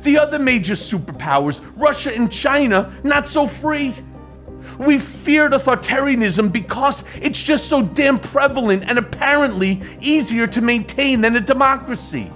The 0.02 0.18
other 0.18 0.38
major 0.38 0.74
superpowers, 0.74 1.60
Russia 1.76 2.14
and 2.14 2.32
China, 2.32 2.92
not 3.04 3.28
so 3.28 3.46
free. 3.46 3.94
We 4.80 4.98
feared 4.98 5.52
authoritarianism 5.52 6.52
because 6.52 7.04
it's 7.20 7.38
just 7.38 7.66
so 7.66 7.82
damn 7.82 8.18
prevalent 8.18 8.84
and 8.86 8.98
apparently 8.98 9.82
easier 10.00 10.46
to 10.46 10.62
maintain 10.62 11.20
than 11.20 11.36
a 11.36 11.40
democracy. 11.40 12.32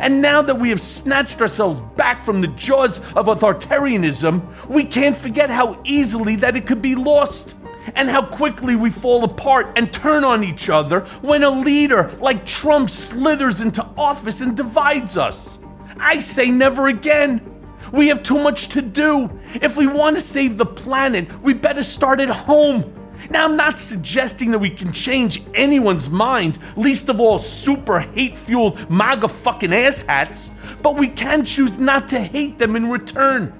And 0.00 0.20
now 0.20 0.42
that 0.42 0.58
we 0.58 0.70
have 0.70 0.80
snatched 0.80 1.40
ourselves 1.40 1.78
back 1.96 2.20
from 2.20 2.40
the 2.40 2.48
jaws 2.48 2.98
of 3.14 3.26
authoritarianism, 3.26 4.68
we 4.68 4.82
can't 4.82 5.16
forget 5.16 5.50
how 5.50 5.80
easily 5.84 6.34
that 6.34 6.56
it 6.56 6.66
could 6.66 6.82
be 6.82 6.96
lost. 6.96 7.54
And 7.94 8.10
how 8.10 8.22
quickly 8.22 8.74
we 8.74 8.90
fall 8.90 9.22
apart 9.22 9.72
and 9.76 9.92
turn 9.92 10.24
on 10.24 10.42
each 10.42 10.68
other 10.68 11.02
when 11.20 11.44
a 11.44 11.50
leader 11.50 12.10
like 12.20 12.44
Trump 12.44 12.90
slithers 12.90 13.60
into 13.60 13.84
office 13.96 14.40
and 14.40 14.56
divides 14.56 15.16
us. 15.16 15.60
I 15.96 16.18
say 16.18 16.50
never 16.50 16.88
again. 16.88 17.51
We 17.92 18.08
have 18.08 18.22
too 18.22 18.38
much 18.38 18.68
to 18.68 18.82
do. 18.82 19.30
If 19.54 19.76
we 19.76 19.86
want 19.86 20.16
to 20.16 20.22
save 20.22 20.56
the 20.56 20.66
planet, 20.66 21.42
we 21.42 21.52
better 21.52 21.82
start 21.82 22.20
at 22.20 22.30
home. 22.30 22.92
Now, 23.30 23.44
I'm 23.44 23.56
not 23.56 23.78
suggesting 23.78 24.50
that 24.50 24.58
we 24.58 24.70
can 24.70 24.92
change 24.92 25.42
anyone's 25.54 26.10
mind, 26.10 26.58
least 26.76 27.08
of 27.08 27.20
all 27.20 27.38
super 27.38 28.00
hate 28.00 28.36
fueled 28.36 28.90
MAGA 28.90 29.28
fucking 29.28 29.70
asshats, 29.70 30.50
but 30.82 30.96
we 30.96 31.06
can 31.06 31.44
choose 31.44 31.78
not 31.78 32.08
to 32.08 32.18
hate 32.18 32.58
them 32.58 32.74
in 32.74 32.90
return. 32.90 33.52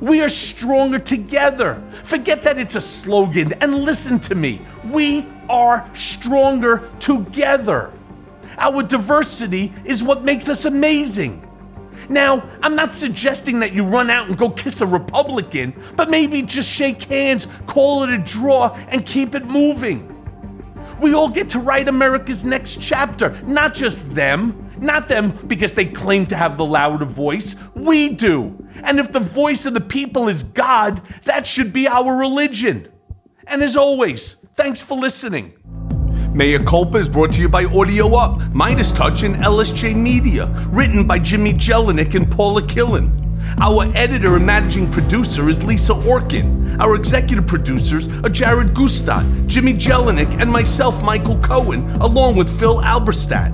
We 0.00 0.20
are 0.20 0.28
stronger 0.28 0.98
together. 0.98 1.82
Forget 2.04 2.44
that 2.44 2.58
it's 2.58 2.76
a 2.76 2.80
slogan 2.80 3.54
and 3.54 3.84
listen 3.84 4.20
to 4.20 4.34
me. 4.34 4.62
We 4.88 5.26
are 5.48 5.88
stronger 5.94 6.88
together. 7.00 7.92
Our 8.56 8.82
diversity 8.82 9.72
is 9.84 10.02
what 10.02 10.24
makes 10.24 10.48
us 10.48 10.64
amazing. 10.64 11.48
Now, 12.08 12.48
I'm 12.62 12.76
not 12.76 12.92
suggesting 12.92 13.60
that 13.60 13.72
you 13.72 13.84
run 13.84 14.10
out 14.10 14.28
and 14.28 14.36
go 14.36 14.50
kiss 14.50 14.80
a 14.80 14.86
Republican, 14.86 15.74
but 15.96 16.10
maybe 16.10 16.42
just 16.42 16.68
shake 16.68 17.02
hands, 17.04 17.46
call 17.66 18.02
it 18.04 18.10
a 18.10 18.18
draw, 18.18 18.74
and 18.88 19.04
keep 19.06 19.34
it 19.34 19.46
moving. 19.46 20.08
We 21.00 21.14
all 21.14 21.28
get 21.28 21.50
to 21.50 21.58
write 21.58 21.88
America's 21.88 22.44
next 22.44 22.80
chapter, 22.80 23.30
not 23.42 23.74
just 23.74 24.14
them. 24.14 24.68
Not 24.78 25.06
them 25.06 25.38
because 25.46 25.70
they 25.72 25.86
claim 25.86 26.26
to 26.26 26.36
have 26.36 26.56
the 26.56 26.64
louder 26.64 27.04
voice. 27.04 27.54
We 27.74 28.08
do. 28.08 28.66
And 28.82 28.98
if 28.98 29.12
the 29.12 29.20
voice 29.20 29.64
of 29.64 29.74
the 29.74 29.80
people 29.80 30.28
is 30.28 30.42
God, 30.42 31.00
that 31.24 31.46
should 31.46 31.72
be 31.72 31.86
our 31.86 32.16
religion. 32.16 32.88
And 33.46 33.62
as 33.62 33.76
always, 33.76 34.34
thanks 34.56 34.82
for 34.82 34.98
listening. 34.98 35.52
Mea 36.34 36.58
Culpa 36.60 36.96
is 36.96 37.10
brought 37.10 37.30
to 37.32 37.42
you 37.42 37.48
by 37.48 37.66
Audio 37.66 38.14
Up, 38.14 38.40
Midas 38.54 38.90
Touch, 38.90 39.22
and 39.22 39.36
LSJ 39.36 39.94
Media. 39.94 40.46
Written 40.70 41.06
by 41.06 41.18
Jimmy 41.18 41.52
Jelinek 41.52 42.14
and 42.14 42.32
Paula 42.32 42.62
Killen. 42.62 43.10
Our 43.60 43.94
editor 43.94 44.36
and 44.36 44.46
managing 44.46 44.90
producer 44.90 45.50
is 45.50 45.62
Lisa 45.62 45.92
Orkin. 45.92 46.80
Our 46.80 46.94
executive 46.94 47.46
producers 47.46 48.08
are 48.24 48.30
Jared 48.30 48.68
Gustadt, 48.68 49.46
Jimmy 49.46 49.74
Jelinek, 49.74 50.40
and 50.40 50.50
myself, 50.50 51.02
Michael 51.02 51.38
Cohen, 51.40 51.86
along 52.00 52.36
with 52.36 52.48
Phil 52.58 52.80
Alberstadt. 52.80 53.52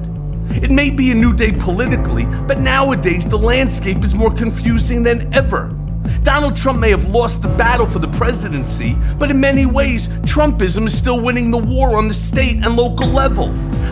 It 0.62 0.70
may 0.70 0.90
be 0.90 1.10
a 1.10 1.16
new 1.16 1.34
day 1.34 1.50
politically, 1.50 2.26
but 2.46 2.60
nowadays 2.60 3.26
the 3.26 3.38
landscape 3.38 4.04
is 4.04 4.14
more 4.14 4.32
confusing 4.32 5.02
than 5.02 5.34
ever. 5.34 5.74
Donald 6.22 6.56
Trump 6.56 6.78
may 6.78 6.90
have 6.90 7.10
lost 7.10 7.42
the 7.42 7.48
battle 7.48 7.86
for 7.86 7.98
the 7.98 8.08
presidency, 8.08 8.96
but 9.18 9.30
in 9.30 9.40
many 9.40 9.66
ways, 9.66 10.08
Trumpism 10.26 10.86
is 10.86 10.96
still 10.96 11.20
winning 11.20 11.50
the 11.50 11.58
war 11.58 11.96
on 11.96 12.08
the 12.08 12.14
state 12.14 12.56
and 12.56 12.76
local 12.76 13.06
level. 13.06 13.48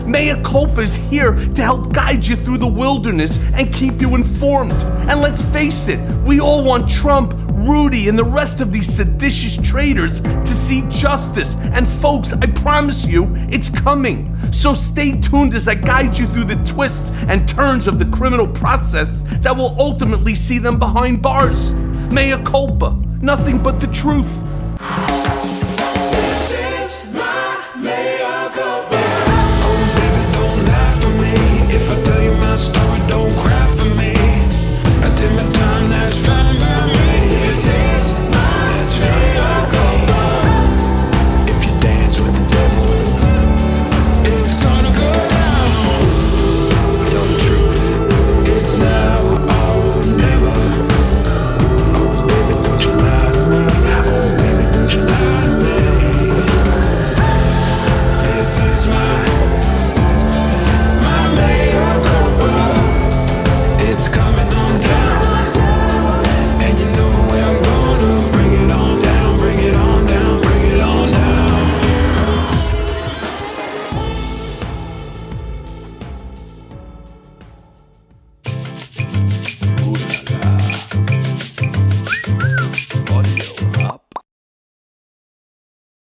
Mea 0.07 0.41
Culpa 0.43 0.81
is 0.81 0.95
here 0.95 1.33
to 1.33 1.61
help 1.61 1.91
guide 1.91 2.25
you 2.25 2.35
through 2.35 2.59
the 2.59 2.67
wilderness 2.67 3.39
and 3.53 3.73
keep 3.73 3.99
you 3.99 4.15
informed. 4.15 4.71
And 5.09 5.21
let's 5.21 5.41
face 5.41 5.87
it, 5.87 5.99
we 6.25 6.39
all 6.39 6.63
want 6.63 6.89
Trump, 6.89 7.33
Rudy, 7.51 8.07
and 8.07 8.17
the 8.17 8.23
rest 8.23 8.61
of 8.61 8.71
these 8.71 8.87
seditious 8.87 9.57
traitors 9.57 10.21
to 10.21 10.45
see 10.45 10.83
justice. 10.89 11.55
And 11.55 11.87
folks, 11.87 12.31
I 12.31 12.45
promise 12.47 13.05
you, 13.05 13.33
it's 13.49 13.69
coming. 13.69 14.33
So 14.53 14.73
stay 14.73 15.19
tuned 15.19 15.53
as 15.55 15.67
I 15.67 15.75
guide 15.75 16.17
you 16.17 16.27
through 16.27 16.45
the 16.45 16.55
twists 16.63 17.11
and 17.27 17.47
turns 17.47 17.87
of 17.87 17.99
the 17.99 18.05
criminal 18.05 18.47
process 18.47 19.23
that 19.41 19.55
will 19.55 19.75
ultimately 19.79 20.35
see 20.35 20.59
them 20.59 20.79
behind 20.79 21.21
bars. 21.21 21.71
Mea 22.11 22.37
culpa, 22.43 22.91
nothing 23.21 23.61
but 23.61 23.79
the 23.79 23.87
truth. 23.87 24.41